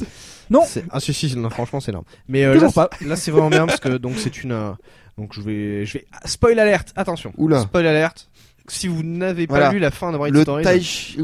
Non. 0.49 0.63
C'est- 0.67 0.84
Ah 0.89 0.99
si 0.99 1.13
si, 1.13 1.38
non, 1.38 1.49
franchement 1.49 1.80
c'est 1.80 1.91
énorme. 1.91 2.03
Mais 2.27 2.43
euh, 2.43 2.59
là, 2.59 2.89
là 3.05 3.15
c'est 3.15 3.31
vraiment 3.31 3.49
bien 3.49 3.65
parce 3.65 3.80
que 3.80 3.95
donc 3.95 4.15
c'est 4.17 4.43
une 4.43 4.51
euh, 4.51 4.71
donc 5.18 5.34
je 5.34 5.41
vais 5.41 5.85
je 5.85 5.94
vais 5.99 6.06
ah, 6.11 6.27
spoil 6.27 6.60
alerte. 6.60 6.91
Attention. 6.95 7.34
Oula. 7.38 7.61
Spoil 7.61 7.88
alerte. 7.88 8.30
Si 8.68 8.88
vous 8.88 9.03
n'avez 9.03 9.45
pas 9.48 9.56
Voilà. 9.56 9.72
lu 9.73 9.80
la 9.80 9.91
fin 9.91 10.11
de 10.11 10.18
Bright 10.18 10.34
le 10.34 10.41
Stories, 10.41 10.64
Taichi, 10.64 11.18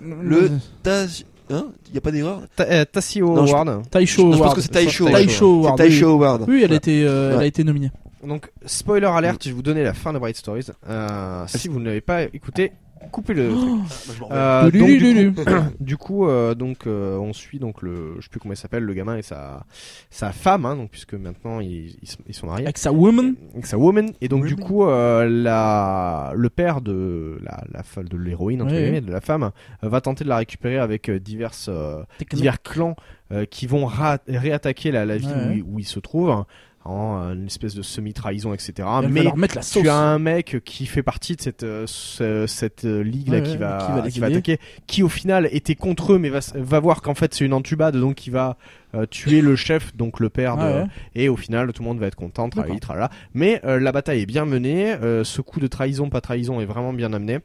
le 0.00 0.50
Taj, 0.82 1.24
hein? 1.50 1.66
Y 1.92 1.98
a 1.98 2.00
pas 2.00 2.10
d'erreur? 2.10 2.42
Ta- 2.56 2.64
euh, 2.64 2.84
Tassio 2.90 3.34
Non, 3.34 3.44
je- 3.46 3.52
Award. 3.52 3.90
Taisho 3.90 4.22
Non, 4.24 4.32
je 4.32 4.36
pense 4.38 4.40
Award. 4.40 4.56
que 4.56 4.62
c'est 4.62 4.68
Taisho. 4.70 5.04
Taisho. 5.06 5.16
Taisho 5.18 5.60
C'est 5.62 5.66
Award. 5.66 5.76
Taisho 5.78 6.06
oui. 6.06 6.12
Award. 6.24 6.44
Oui, 6.48 6.62
elle 6.64 6.72
a 6.72 6.76
été, 6.76 7.04
euh, 7.04 7.28
elle 7.30 7.34
a 7.34 7.38
Ouais. 7.40 7.48
été 7.48 7.64
nominée. 7.64 7.90
Donc 8.26 8.50
spoiler 8.66 9.06
alerte, 9.06 9.42
je 9.44 9.48
vais 9.50 9.54
vous 9.54 9.62
donner 9.62 9.82
la 9.82 9.92
fin 9.94 10.12
de 10.12 10.18
Bright 10.18 10.36
Stories. 10.36 10.66
Euh, 10.88 11.44
si 11.48 11.68
vous 11.68 11.80
ne 11.80 11.84
l'avez 11.86 12.00
pas 12.00 12.22
écouté, 12.24 12.72
coupez 13.10 13.34
le 13.34 13.48
truc. 13.50 14.22
Euh, 14.30 14.70
Lulu, 14.70 15.32
donc, 15.32 15.34
du 15.34 15.44
coup, 15.44 15.60
du 15.80 15.96
coup, 15.96 16.26
euh, 16.28 16.54
donc 16.54 16.86
euh, 16.86 17.16
on 17.18 17.32
suit 17.32 17.58
donc 17.58 17.82
le, 17.82 18.14
je 18.18 18.22
sais 18.22 18.28
plus 18.28 18.40
comment 18.40 18.54
il 18.54 18.56
s'appelle, 18.56 18.82
le 18.84 18.94
gamin 18.94 19.16
et 19.16 19.22
sa 19.22 19.64
sa 20.10 20.32
femme, 20.32 20.66
hein, 20.66 20.76
donc 20.76 20.90
puisque 20.90 21.14
maintenant 21.14 21.60
ils, 21.60 21.96
ils, 22.02 22.08
sont- 22.08 22.18
ils 22.28 22.34
sont 22.34 22.46
mariés. 22.46 22.64
Avec 22.66 22.78
sa 22.78 22.92
woman. 22.92 23.34
Avec 23.54 23.66
sa 23.66 23.78
woman 23.78 24.10
et 24.20 24.28
donc 24.28 24.46
du 24.46 24.56
coup 24.56 24.84
euh, 24.84 25.28
la 25.28 26.32
le 26.34 26.50
père 26.50 26.80
de 26.80 27.38
la 27.42 27.64
de 28.02 28.16
l'héroïne 28.16 28.62
entre 28.62 28.72
guillemets 28.74 29.00
de 29.00 29.10
la 29.12 29.20
femme 29.20 29.50
euh, 29.84 29.88
va 29.88 30.00
tenter 30.00 30.24
de 30.24 30.28
la 30.28 30.36
récupérer 30.38 30.78
avec 30.78 31.08
euh, 31.08 31.18
diverses 31.18 31.68
euh, 31.70 32.02
divers 32.30 32.62
clans 32.62 32.94
euh, 33.32 33.44
qui 33.44 33.66
vont 33.66 33.86
réattaquer 34.28 34.90
la, 34.90 35.04
la 35.06 35.16
ville 35.16 35.30
Ouais. 35.30 35.62
où, 35.66 35.74
où 35.76 35.78
il 35.78 35.84
se 35.86 36.00
trouve 36.00 36.44
en 36.84 37.20
euh, 37.22 37.34
une 37.34 37.46
espèce 37.46 37.74
de 37.74 37.82
semi-trahison 37.82 38.54
etc 38.54 38.88
mais 39.08 39.22
la 39.24 39.32
tu 39.60 39.88
as 39.88 39.96
un 39.96 40.18
mec 40.18 40.62
qui 40.64 40.86
fait 40.86 41.02
partie 41.02 41.36
de 41.36 41.42
cette 41.42 41.62
euh, 41.62 41.84
ce- 41.86 42.46
cette 42.46 42.86
euh, 42.86 43.02
ligue 43.02 43.28
là 43.28 43.38
Ouais, 43.38 43.42
qui 43.42 43.50
ouais, 43.52 43.56
va 43.58 43.78
qui 44.10 44.18
va 44.20 44.28
qui 44.28 44.34
attaquer 44.34 44.58
qui 44.86 45.02
au 45.02 45.10
final 45.10 45.48
était 45.52 45.74
contre 45.74 46.14
eux 46.14 46.18
mais 46.18 46.30
va 46.30 46.40
va 46.54 46.80
voir 46.80 47.02
qu'en 47.02 47.14
fait 47.14 47.34
c'est 47.34 47.44
une 47.44 47.52
entubade 47.52 47.96
donc 47.96 48.14
qui 48.14 48.30
va 48.30 48.56
euh, 48.94 49.04
tuer 49.04 49.42
le 49.42 49.56
chef 49.56 49.94
donc 49.94 50.20
le 50.20 50.30
père 50.30 50.56
de, 50.56 50.62
ouais. 50.62 50.86
et 51.14 51.28
au 51.28 51.36
final 51.36 51.70
tout 51.74 51.82
le 51.82 51.88
monde 51.88 51.98
va 52.00 52.06
être 52.06 52.14
content 52.16 52.48
tralala. 52.48 53.10
mais 53.34 53.60
euh, 53.64 53.78
la 53.78 53.92
bataille 53.92 54.22
est 54.22 54.26
bien 54.26 54.46
menée 54.46 54.92
euh, 54.94 55.22
ce 55.22 55.42
coup 55.42 55.60
de 55.60 55.66
trahison 55.66 56.08
pas 56.08 56.22
trahison 56.22 56.60
est 56.62 56.66
vraiment 56.66 56.92
bien 56.94 57.12
amené. 57.12 57.40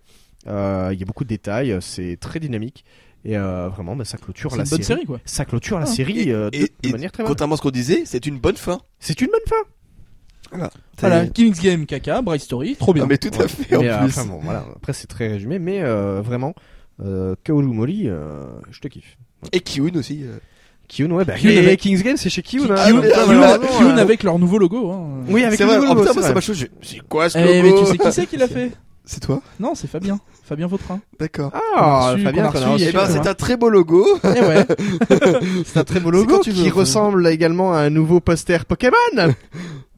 Euh, 0.48 0.92
il 0.94 1.00
y 1.00 1.04
a 1.04 1.06
beaucoup 1.08 1.24
de 1.24 1.30
détails 1.30 1.76
c'est 1.82 2.18
très 2.20 2.40
dynamique 2.40 2.86
et 3.26 3.36
euh, 3.38 3.68
vraiment 3.70 3.96
bah, 3.96 4.06
ça 4.06 4.18
clôture 4.18 4.52
C'est 4.52 4.58
la 4.58 4.64
une 4.64 4.70
bonne 4.70 4.82
série. 4.84 5.00
série, 5.00 5.06
quoi. 5.08 5.20
ça 5.26 5.44
clôture 5.46 5.78
la 5.80 5.84
Ah. 5.84 5.88
série 5.88 6.32
euh, 6.32 6.50
de, 6.50 6.56
Et- 6.56 6.60
de 6.62 6.90
et 6.90 6.92
manière 6.92 7.12
très 7.12 7.24
bonne 7.24 7.30
Contrairement 7.32 7.56
à 7.56 7.58
ce 7.58 7.62
qu'on 7.64 7.72
disait, 7.72 8.04
c'est 8.06 8.26
une 8.26 8.38
bonne 8.40 8.56
fin. 8.58 8.80
c'est 9.00 9.20
une 9.22 9.28
bonne 9.28 9.40
fin 9.50 10.70
Voilà, 11.00 11.28
King's 11.28 11.60
Game, 11.60 11.86
caca, 11.86 12.22
Bright 12.22 12.42
Story, 12.42 12.76
trop 12.78 12.94
bien. 12.94 13.04
Ah, 13.04 13.08
mais 13.10 13.18
tout 13.18 13.30
à 13.38 13.40
Ouais. 13.44 13.48
fait 13.48 13.76
en 13.76 13.82
Mais, 13.82 13.90
euh, 13.90 13.98
plus. 13.98 14.08
enfin, 14.08 14.26
bon, 14.26 14.40
voilà. 14.42 14.64
Après, 14.76 14.94
c'est 14.94 15.08
très 15.08 15.28
résumé, 15.28 15.60
mais 15.60 15.82
euh, 15.82 16.22
vraiment, 16.22 16.54
euh, 17.04 17.36
Kaoru 17.44 17.64
Mori, 17.66 18.04
euh, 18.06 18.44
je 18.72 18.80
te 18.80 18.88
kiffe. 18.88 19.18
Et 19.52 19.60
Kiun 19.60 19.96
aussi. 19.98 20.22
euh. 20.24 20.38
Kyun, 20.88 21.10
ouais, 21.12 21.26
bah, 21.26 21.34
Kyun 21.34 21.50
et 21.50 21.58
avec- 21.58 21.80
King's 21.82 22.04
Game, 22.04 22.16
c'est 22.16 22.30
chez 22.30 22.42
Kyun. 22.44 22.70
hein, 22.70 22.76
Ah, 22.78 22.86
ah, 22.88 22.92
euh, 22.92 23.98
avec 23.98 24.22
leur 24.24 24.38
nouveau 24.40 24.60
logo. 24.60 24.92
Hein. 24.92 25.24
Oui, 25.28 25.44
avec 25.44 25.60
le 25.60 25.66
nouveau 25.66 25.78
oh 25.82 25.86
logo, 25.88 26.02
putain, 26.02 26.14
c'est 26.14 26.14
moi, 26.14 26.22
ça 26.22 26.28
vrai. 26.30 26.34
m'a 26.36 26.42
chose. 26.42 26.66
C'est 26.84 27.00
quoi 27.10 27.30
ce 27.30 27.38
Eh, 27.40 27.62
logo 27.62 27.76
mais 27.76 27.82
tu 27.82 27.92
sais 27.92 27.98
qui 27.98 28.12
c'est 28.14 28.26
qui 28.28 28.38
l'a 28.38 28.48
fait? 28.48 28.72
C'est 29.06 29.20
toi 29.20 29.42
Non, 29.60 29.76
c'est 29.76 29.88
Fabien. 29.88 30.20
Fabien 30.44 30.68
Vautrin. 30.68 31.00
D'accord. 31.20 31.52
Ah, 31.54 32.16
Fabien, 32.24 32.50
qu'on 32.52 32.62
a 32.62 32.68
reçu. 32.70 32.86
Eh 32.90 32.92
ben, 32.92 33.06
c'est 33.08 33.28
un 33.28 33.34
très 33.34 33.56
beau 33.58 33.70
logo. 33.70 34.06
Eh 34.24 34.42
ouais. 34.42 34.66
C'est 35.66 35.78
un 35.80 35.84
très 35.84 36.00
beau 36.00 36.12
logo 36.12 36.36
quand 36.36 36.42
tu 36.42 36.52
veux, 36.52 36.64
qui 36.64 36.70
ressemble 36.70 37.28
également 37.28 37.74
à 37.74 37.80
un 37.80 37.90
nouveau 37.90 38.20
poster 38.20 38.66
Pokémon. 38.66 38.96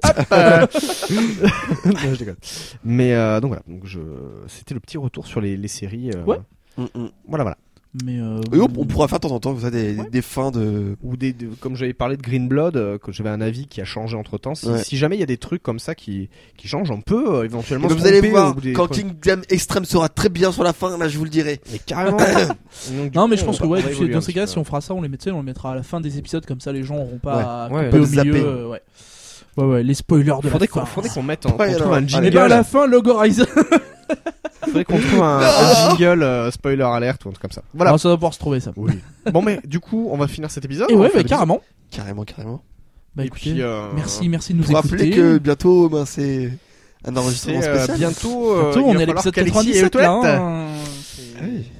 Hop 0.03 0.25
euh. 0.31 0.67
Non, 1.85 1.93
je 2.13 2.15
déconne. 2.19 2.35
Mais 2.83 3.13
euh, 3.13 3.39
donc 3.39 3.49
voilà, 3.49 3.63
donc 3.67 3.81
je... 3.85 3.99
c'était 4.47 4.73
le 4.73 4.79
petit 4.79 4.97
retour 4.97 5.25
sur 5.27 5.41
les, 5.41 5.57
les 5.57 5.67
séries. 5.67 6.11
euh, 6.13 6.23
Ouais. 6.23 6.39
Mm, 6.77 6.83
mm. 6.93 7.09
Voilà, 7.27 7.43
voilà. 7.43 7.57
Mais 8.03 8.19
euh, 8.19 8.41
Et 8.53 8.59
on, 8.59 8.67
on 8.77 8.85
pourra 8.85 9.07
faire 9.07 9.19
de 9.19 9.27
temps 9.27 9.33
en 9.33 9.39
temps 9.39 9.53
comme 9.53 9.61
ça 9.61 9.71
des, 9.71 9.95
Ouais. 9.95 10.09
des 10.11 10.21
fins 10.21 10.51
de. 10.51 10.95
ou 11.01 11.17
des, 11.17 11.33
de- 11.33 11.47
comme 11.59 11.75
j'avais 11.75 11.93
parlé 11.93 12.17
de 12.17 12.21
Green 12.21 12.47
Blood, 12.47 12.75
euh, 12.77 12.97
que 12.97 13.11
j'avais 13.11 13.29
un 13.29 13.41
avis 13.41 13.65
qui 13.67 13.81
a 13.81 13.85
changé 13.85 14.15
entre 14.17 14.37
temps. 14.37 14.55
Si, 14.55 14.67
Ouais. 14.67 14.83
si 14.83 14.97
jamais 14.97 15.15
il 15.15 15.19
y 15.19 15.23
a 15.23 15.27
des 15.27 15.37
trucs 15.37 15.63
comme 15.63 15.79
ça 15.79 15.95
qui, 15.95 16.29
qui 16.57 16.67
changent, 16.67 16.91
on 16.91 17.01
peut 17.01 17.37
euh, 17.37 17.43
éventuellement. 17.45 17.87
Et 17.87 17.91
se 17.91 17.95
vous 17.97 18.05
allez 18.05 18.17
tromper 18.19 18.29
voir, 18.31 18.55
des- 18.55 18.73
quand 18.73 18.87
Kingdom 18.87 19.41
Extreme 19.49 19.85
sera 19.85 20.09
très 20.09 20.29
bien 20.29 20.51
sur 20.51 20.63
la 20.63 20.73
fin, 20.73 20.97
là 20.97 21.07
je 21.07 21.17
vous 21.17 21.23
le 21.23 21.29
dirai. 21.29 21.59
Mais 21.71 21.79
carrément. 21.79 22.17
Donc, 22.91 23.09
du 23.11 23.17
Non 23.17 23.23
coup, 23.23 23.27
mais 23.29 23.37
je 23.37 23.43
on 23.43 23.45
pense 23.47 23.59
va- 23.59 23.65
que 23.65 23.67
ouais, 23.71 23.79
on 23.79 23.81
va 23.81 23.87
tu 23.87 23.87
sais, 23.87 23.93
évoluer 23.93 24.13
dans 24.13 24.17
un 24.17 24.21
ces 24.21 24.25
petit 24.27 24.33
cas, 24.35 24.41
peu. 24.45 24.51
si 24.51 24.57
on 24.59 24.63
fera 24.63 24.81
ça, 24.81 24.93
on 24.93 25.01
les 25.01 25.09
met, 25.09 25.17
tu 25.17 25.23
sais, 25.25 25.31
on 25.31 25.37
le 25.39 25.43
mettra 25.43 25.71
à 25.71 25.75
la 25.75 25.83
fin 25.83 25.99
des 26.01 26.17
épisodes 26.17 26.45
comme 26.45 26.61
ça, 26.61 26.71
les 26.71 26.83
gens 26.83 26.97
auront 26.97 27.17
pas 27.19 27.65
à 27.65 27.69
Ouais, 27.69 27.85
couper 27.85 27.89
pas 27.97 27.97
au 27.97 28.05
zapper. 28.05 28.29
milieu. 28.29 28.45
euh, 28.45 28.67
ouais. 28.67 28.81
ouais, 29.57 29.65
ouais, 29.65 29.83
les 29.83 29.93
spoilers 29.95 30.25
de 30.43 30.49
faudrait 30.49 30.59
la 30.59 30.67
qu'on 30.67 30.79
fin. 30.81 30.85
faudrait 30.85 31.09
qu'on 31.09 31.23
mette 31.23 31.45
en, 31.45 31.49
Ouais, 31.57 31.67
qu'on 31.69 31.73
trouve 31.73 31.81
alors, 31.81 31.93
un 31.93 31.97
allez. 31.97 32.05
Et 32.05 32.09
jingle. 32.09 32.29
ben 32.31 32.41
à 32.43 32.47
la 32.47 32.63
fin, 32.63 32.85
Logo 32.85 33.11
Horizon. 33.11 33.45
faudrait 34.65 34.85
qu'on 34.85 34.99
trouve 34.99 35.21
un, 35.21 35.39
un 35.39 35.89
jingle 35.95 36.23
euh, 36.23 36.51
spoiler 36.51 36.83
alert 36.83 37.23
ou 37.25 37.29
un 37.29 37.31
truc 37.31 37.41
comme 37.41 37.51
ça. 37.51 37.61
Voilà. 37.73 37.91
Alors, 37.91 37.99
ça 37.99 38.09
va 38.09 38.15
pouvoir 38.15 38.33
se 38.33 38.39
trouver 38.39 38.59
ça. 38.59 38.71
Oui. 38.75 38.93
bon 39.31 39.41
mais 39.41 39.59
du 39.65 39.79
coup, 39.79 40.07
on 40.11 40.17
va 40.17 40.27
finir 40.27 40.49
cet 40.51 40.65
épisode. 40.65 40.89
Et 40.89 40.95
on 40.95 40.97
va 40.97 41.03
ouais, 41.03 41.09
faire 41.09 41.19
bah, 41.19 41.23
des 41.23 41.29
carrément. 41.29 41.61
Carrément, 41.91 42.23
carrément. 42.23 42.61
Bah 43.15 43.23
Et 43.23 43.27
écoutez, 43.27 43.51
puis, 43.51 43.61
euh, 43.61 43.87
merci, 43.95 44.29
merci 44.29 44.53
de 44.53 44.59
nous 44.59 44.71
écouter. 44.71 45.09
que 45.11 45.37
bientôt, 45.39 45.89
ben, 45.89 46.05
c'est 46.05 46.51
un 47.05 47.15
enregistrement 47.15 47.61
C'est, 47.61 47.67
euh, 47.69 47.75
spécial. 47.83 47.97
bientôt, 47.97 48.51
euh, 48.53 48.63
Bientôt, 48.73 48.79
il 48.79 48.83
on 48.83 48.93
va 48.93 48.99
est 48.99 49.03
à 49.03 49.05
falloir 49.05 49.25
l'épisode 49.25 49.33
qu'Alexis 49.33 49.71
97 49.71 49.95
ait 49.95 49.97
là. 50.01 50.13
aux 50.15 50.21
toilettes. 50.21 50.39
hein. 50.39 50.65
Oui. 51.43 51.71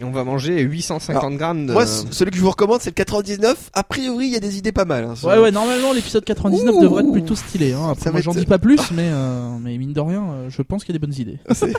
Et 0.00 0.04
on 0.04 0.10
va 0.12 0.24
manger 0.24 0.60
850 0.62 1.36
grammes 1.36 1.66
de... 1.66 1.72
Moi, 1.74 1.84
celui 1.86 2.30
que 2.30 2.36
je 2.38 2.42
vous 2.42 2.48
recommande, 2.50 2.80
c'est 2.80 2.88
le 2.90 2.94
99. 2.94 3.70
A 3.74 3.84
priori, 3.84 4.26
il 4.28 4.32
y 4.32 4.36
a 4.36 4.40
des 4.40 4.56
idées 4.56 4.72
pas 4.72 4.86
mal. 4.86 5.04
hein, 5.04 5.14
Ouais, 5.22 5.38
ouais, 5.38 5.50
normalement 5.50 5.92
l'épisode 5.92 6.24
99 6.24 6.74
Ouh. 6.74 6.80
devrait 6.80 7.02
être 7.02 7.12
plutôt 7.12 7.34
stylé. 7.34 7.74
Hein. 7.74 7.90
Après, 7.90 8.04
Ça 8.04 8.10
moi 8.10 8.22
j'en 8.22 8.32
dis 8.32 8.46
pas 8.46 8.58
plus, 8.58 8.90
mais, 8.92 9.10
euh, 9.12 9.50
mais 9.60 9.76
mine 9.76 9.92
de 9.92 10.00
rien, 10.00 10.22
euh, 10.30 10.46
je 10.48 10.62
pense 10.62 10.84
qu'il 10.84 10.94
y 10.94 10.96
a 10.96 10.98
des 10.98 11.06
bonnes 11.06 11.18
idées. 11.18 11.38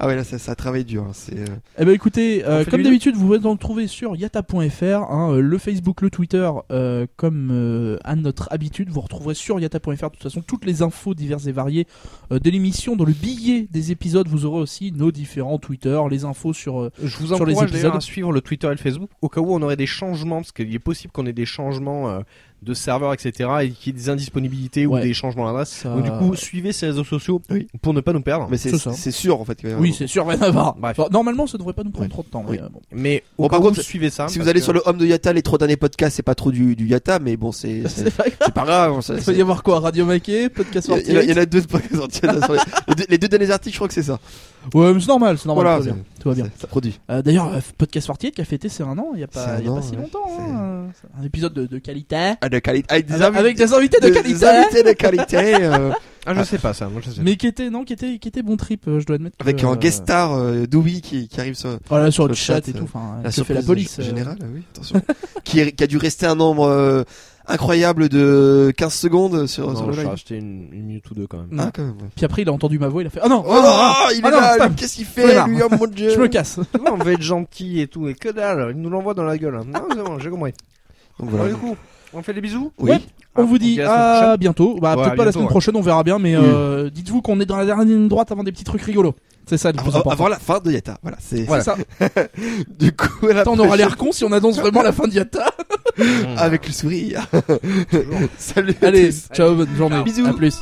Ah 0.00 0.06
ouais, 0.06 0.14
là, 0.14 0.22
ça, 0.22 0.38
ça 0.38 0.54
travaille 0.54 0.84
dur. 0.84 1.02
hein, 1.02 1.10
C'est. 1.12 1.38
euh, 1.40 1.46
Eh 1.78 1.84
ben 1.84 1.92
écoutez, 1.92 2.44
euh, 2.44 2.64
comme 2.64 2.82
d'habitude, 2.84 3.16
vous 3.16 3.26
pouvez 3.26 3.40
donc 3.40 3.58
trouver 3.58 3.88
sur 3.88 4.14
yata.fr 4.14 4.84
hein, 5.10 5.32
euh, 5.32 5.40
le 5.40 5.58
Facebook, 5.58 6.02
le 6.02 6.10
Twitter, 6.10 6.48
euh, 6.70 7.06
comme 7.16 7.50
euh, 7.52 7.98
à 8.04 8.14
notre 8.14 8.46
habitude. 8.52 8.90
Vous 8.90 9.00
retrouverez 9.00 9.34
sur 9.34 9.58
yata.fr 9.58 9.90
de 9.90 9.94
toute 10.14 10.22
façon 10.22 10.40
toutes 10.40 10.64
les 10.66 10.82
infos 10.82 11.14
diverses 11.14 11.46
et 11.48 11.52
variées 11.52 11.86
euh, 12.30 12.38
de 12.38 12.48
l'émission. 12.48 12.94
Dans 12.94 13.04
le 13.04 13.12
billet 13.12 13.66
des 13.72 13.90
épisodes, 13.90 14.28
vous 14.28 14.44
aurez 14.44 14.60
aussi 14.60 14.92
nos 14.92 15.10
différents 15.10 15.58
Twitter, 15.58 16.00
les 16.10 16.24
infos 16.24 16.52
sur. 16.52 16.80
euh, 16.80 16.92
Je 17.02 17.16
vous 17.16 17.26
sur 17.34 17.44
les 17.44 17.54
encourage 17.54 17.72
d'ailleurs 17.72 17.96
à 17.96 18.00
suivre 18.00 18.30
le 18.32 18.40
Twitter 18.40 18.68
et 18.68 18.70
le 18.70 18.76
Facebook 18.76 19.10
au 19.20 19.28
cas 19.28 19.40
où 19.40 19.52
on 19.52 19.62
aurait 19.62 19.76
des 19.76 19.86
changements, 19.86 20.36
parce 20.36 20.52
qu'il 20.52 20.72
est 20.72 20.78
possible 20.78 21.12
qu'on 21.12 21.26
ait 21.26 21.32
des 21.32 21.44
changements 21.46 22.08
euh, 22.08 22.20
de 22.62 22.74
serveurs, 22.74 23.12
etc. 23.14 23.48
et 23.62 23.70
qu'il 23.70 23.92
y 23.94 23.96
ait 23.96 24.00
des 24.00 24.08
indisponibilités 24.10 24.84
Ouais. 24.86 25.00
ou 25.00 25.02
des 25.04 25.14
changements 25.14 25.46
d'adresse. 25.46 25.70
ça- 25.70 25.94
Donc 25.94 26.02
du 26.04 26.10
coup, 26.10 26.34
suivez 26.34 26.72
ces 26.72 26.86
réseaux 26.86 27.04
sociaux 27.04 27.40
Oui. 27.50 27.68
pour 27.82 27.94
ne 27.94 28.00
pas 28.00 28.12
nous 28.12 28.20
perdre. 28.20 28.48
Mais 28.50 28.56
c'est 28.58 29.10
sûr 29.12 29.40
en 29.40 29.44
fait. 29.44 29.58
oui, 29.78 29.94
c'est 29.96 30.06
sûr, 30.06 30.24
il 30.24 30.26
va 30.26 30.34
y 30.34 30.38
en 30.38 30.42
avoir. 30.48 30.74
Bref. 30.76 30.96
Bon, 30.96 31.08
normalement, 31.10 31.46
ça 31.46 31.56
devrait 31.58 31.72
pas 31.72 31.84
nous 31.84 31.90
prendre 31.90 32.06
Ouais. 32.06 32.10
trop 32.10 32.22
de 32.22 32.28
temps. 32.28 32.44
Oui. 32.48 32.56
Mais, 32.58 32.62
euh, 32.64 32.68
bon. 32.68 32.80
Mais 32.92 33.22
au 33.38 33.42
Bon, 33.42 33.48
cas 33.48 33.56
par 33.56 33.60
contre, 33.60 33.80
suivez 33.82 34.10
ça. 34.10 34.28
Si 34.28 34.38
vous 34.38 34.48
allez 34.48 34.60
que- 34.60 34.64
sur 34.64 34.72
le 34.72 34.82
home 34.86 34.98
de 34.98 35.06
Yata, 35.06 35.32
les 35.32 35.42
trois 35.42 35.58
derniers 35.58 35.76
podcasts, 35.76 36.16
c'est 36.16 36.22
pas 36.22 36.34
trop 36.34 36.50
du, 36.50 36.74
du 36.76 36.86
Yata, 36.86 37.18
mais 37.20 37.36
bon, 37.36 37.52
c'est 37.52 37.82
pas 38.54 38.64
grave. 38.64 39.00
Il 39.08 39.14
va 39.14 39.20
c'est- 39.20 39.34
y 39.34 39.40
avoir 39.40 39.62
quoi? 39.62 39.80
Radio 39.80 40.04
Maquet, 40.04 40.48
Podcast 40.48 40.88
Il 41.06 41.12
y, 41.14 41.32
en 41.32 41.36
a 41.36 41.46
de 41.46 41.60
podcasts 41.60 42.22
deux, 42.96 43.04
les 43.08 43.18
deux 43.18 43.28
derniers 43.28 43.50
articles, 43.50 43.74
je 43.74 43.78
crois 43.78 43.88
que 43.88 43.94
c'est 43.94 44.02
ça. 44.02 44.18
Ouais, 44.74 44.92
mais 44.94 45.00
c'est 45.00 45.06
normal, 45.08 45.38
c'est 45.38 45.46
normal. 45.46 45.64
Voilà, 45.64 45.78
tout 45.78 45.84
va 45.86 45.92
bien. 45.94 46.04
Tout 46.20 46.28
va 46.30 46.34
bien. 46.34 46.46
Ça, 46.58 46.66
produit. 46.66 46.98
Euh, 47.10 47.22
D'ailleurs, 47.22 47.52
euh, 47.54 47.60
Podcast 47.76 48.06
Fortier 48.06 48.30
qui 48.30 48.40
a 48.40 48.44
fêté 48.44 48.68
ses 48.68 48.82
un 48.82 48.98
an 48.98 49.08
il 49.14 49.20
y 49.20 49.24
a 49.24 49.28
pas, 49.28 49.56
il 49.60 49.64
y 49.64 49.68
a 49.68 49.72
an, 49.72 49.76
pas 49.76 49.82
si 49.82 49.96
longtemps. 49.96 50.26
Hein, 50.40 50.86
Un 51.18 51.22
épisode 51.24 51.52
de, 51.54 51.66
de 51.66 51.78
qualité. 51.78 52.34
Ah, 52.40 52.48
de 52.48 52.58
qualité. 52.58 52.92
Avec 52.92 53.06
des, 53.06 53.14
Avec, 53.14 53.26
invités- 53.26 53.38
avec 53.38 53.56
des 53.56 53.74
invités 53.74 54.00
de 54.00 54.08
qualité. 54.08 54.32
des 54.34 54.44
invités 54.44 54.82
de 54.82 54.92
qualité. 54.92 55.36
euh, 55.64 55.90
Ah, 56.26 56.34
je 56.34 56.42
sais 56.42 56.58
pas 56.58 56.74
ça. 56.74 56.88
Moi, 56.88 57.00
je 57.04 57.10
sais. 57.10 57.20
Mais 57.22 57.36
qui 57.36 57.46
était, 57.46 57.70
non, 57.70 57.84
qui 57.84 57.92
était, 57.94 58.18
qui 58.18 58.28
était 58.28 58.42
bon 58.42 58.56
trip, 58.56 58.86
euh, 58.88 59.00
je 59.00 59.06
dois 59.06 59.16
admettre. 59.16 59.36
que, 59.38 59.42
avec 59.42 59.62
un 59.64 59.72
euh, 59.72 59.76
guest 59.76 60.02
star, 60.02 60.32
euh, 60.34 60.66
Dewey, 60.66 61.00
qui, 61.00 61.28
qui 61.28 61.40
arrive 61.40 61.54
sur 61.54 61.78
Voilà, 61.88 62.06
sur 62.06 62.14
sur 62.14 62.24
le 62.24 62.30
le 62.30 62.34
chat 62.34 62.54
chat, 62.56 62.68
et 62.68 62.72
tout. 62.72 62.84
Enfin, 62.84 63.12
la 63.16 63.20
fait 63.20 63.24
la 63.24 63.30
surprise 63.32 63.66
police. 63.66 63.98
euh. 63.98 64.02
générale, 64.02 64.38
oui, 64.54 64.62
attention. 64.74 65.00
qui, 65.44 65.60
est- 65.60 65.72
qui 65.72 65.84
a 65.84 65.86
dû 65.86 65.96
rester 65.96 66.26
un 66.26 66.34
nombre 66.34 66.64
euh, 66.66 67.04
incroyable 67.48 68.08
de 68.08 68.72
15 68.76 68.92
secondes 68.94 69.46
sur, 69.46 69.70
sur 69.76 69.80
Non, 69.82 69.86
le 69.88 69.92
je 69.92 69.98
live. 70.00 70.06
vais 70.08 70.12
acheter 70.14 70.36
une, 70.36 70.68
une 70.72 70.84
minute 70.84 71.10
ou 71.10 71.14
deux 71.14 71.26
quand 71.26 71.38
même. 71.38 71.48
Non. 71.50 71.64
Ah, 71.66 71.70
quand 71.74 71.82
même. 71.82 71.92
ouais. 71.92 72.08
Puis 72.14 72.24
après, 72.24 72.42
il 72.42 72.48
a 72.48 72.52
entendu 72.52 72.78
ma 72.78 72.88
voix, 72.88 73.02
il 73.02 73.06
a 73.06 73.10
fait, 73.10 73.20
ah 73.22 73.28
non, 73.28 73.42
Oh, 73.46 73.52
non, 73.52 73.60
ah, 73.64 74.08
il 74.14 74.20
ah 74.24 74.28
est 74.28 74.30
non, 74.30 74.40
là, 74.40 74.68
qu'est-ce 74.76 74.96
qu'il 74.96 75.04
fait, 75.06 75.44
lui, 75.46 75.58
oh 75.62 75.68
mon 75.74 75.86
dieu. 75.90 76.10
je 76.10 76.18
me 76.18 76.28
casse. 76.28 76.58
Non, 76.84 76.92
on 76.92 76.96
va 77.04 77.12
être 77.12 77.22
gentil 77.22 77.80
et 77.80 77.86
tout, 77.88 78.06
et 78.08 78.14
que 78.14 78.28
dalle, 78.28 78.72
il 78.74 78.80
nous 78.80 78.90
l'envoie 78.90 79.14
dans 79.14 79.24
la 79.24 79.36
gueule. 79.38 79.54
Non, 79.66 79.80
c'est 79.90 80.02
bon, 80.02 80.18
j'ai 80.18 80.30
compris. 80.30 80.52
Donc 81.18 81.28
Alors, 81.30 81.40
voilà. 81.40 81.54
du 81.54 81.58
coup, 81.60 81.76
on 82.14 82.22
fait 82.22 82.32
les 82.32 82.40
bisous 82.40 82.72
Oui. 82.78 82.90
Ouais. 82.90 83.00
On 83.36 83.42
Ah, 83.42 83.44
vous 83.44 83.58
dit 83.58 83.80
à 83.80 84.36
bientôt. 84.36 84.78
Bah, 84.80 84.96
Ouais, 84.96 85.02
peut-être 85.04 85.16
pas 85.16 85.24
la 85.24 85.32
semaine 85.32 85.44
ouais. 85.44 85.50
prochaine, 85.50 85.76
on 85.76 85.80
verra 85.80 86.02
bien, 86.02 86.18
mais 86.18 86.34
euh, 86.34 86.90
dites-vous 86.90 87.22
qu'on 87.22 87.38
est 87.40 87.46
dans 87.46 87.56
la 87.56 87.66
dernière 87.66 87.84
ligne 87.84 88.08
droite 88.08 88.32
avant 88.32 88.42
des 88.42 88.50
petits 88.52 88.64
trucs 88.64 88.82
rigolos. 88.82 89.14
C'est 89.46 89.56
ça 89.58 89.70
le 89.70 89.76
plus 89.78 89.88
Avant, 89.88 89.98
important. 90.00 90.10
avant 90.10 90.28
la 90.28 90.38
fin 90.38 90.58
de 90.60 90.70
Yata, 90.72 90.98
voilà. 91.02 91.16
C'est 91.20 91.46
ça. 91.62 91.76
du 92.78 92.92
coup 92.92 93.28
à 93.28 93.32
la 93.32 93.40
Attends, 93.42 93.54
on 93.54 93.58
aura 93.60 93.76
l'air 93.76 93.96
con 93.96 94.12
si 94.12 94.24
on 94.24 94.32
annonce 94.32 94.58
vraiment 94.58 94.82
la 94.82 94.92
fin 94.92 95.06
d'Yata. 95.06 95.50
prochaine. 95.96 96.34
avec 96.36 96.66
le 96.66 96.72
sourire. 96.72 97.26
Salut. 98.38 98.74
Allez, 98.82 99.08
tous. 99.10 99.28
ciao, 99.32 99.54
bonne 99.54 99.74
journée. 99.76 100.02
Bisous. 100.02 100.26
À 100.26 100.32
plus. 100.34 100.56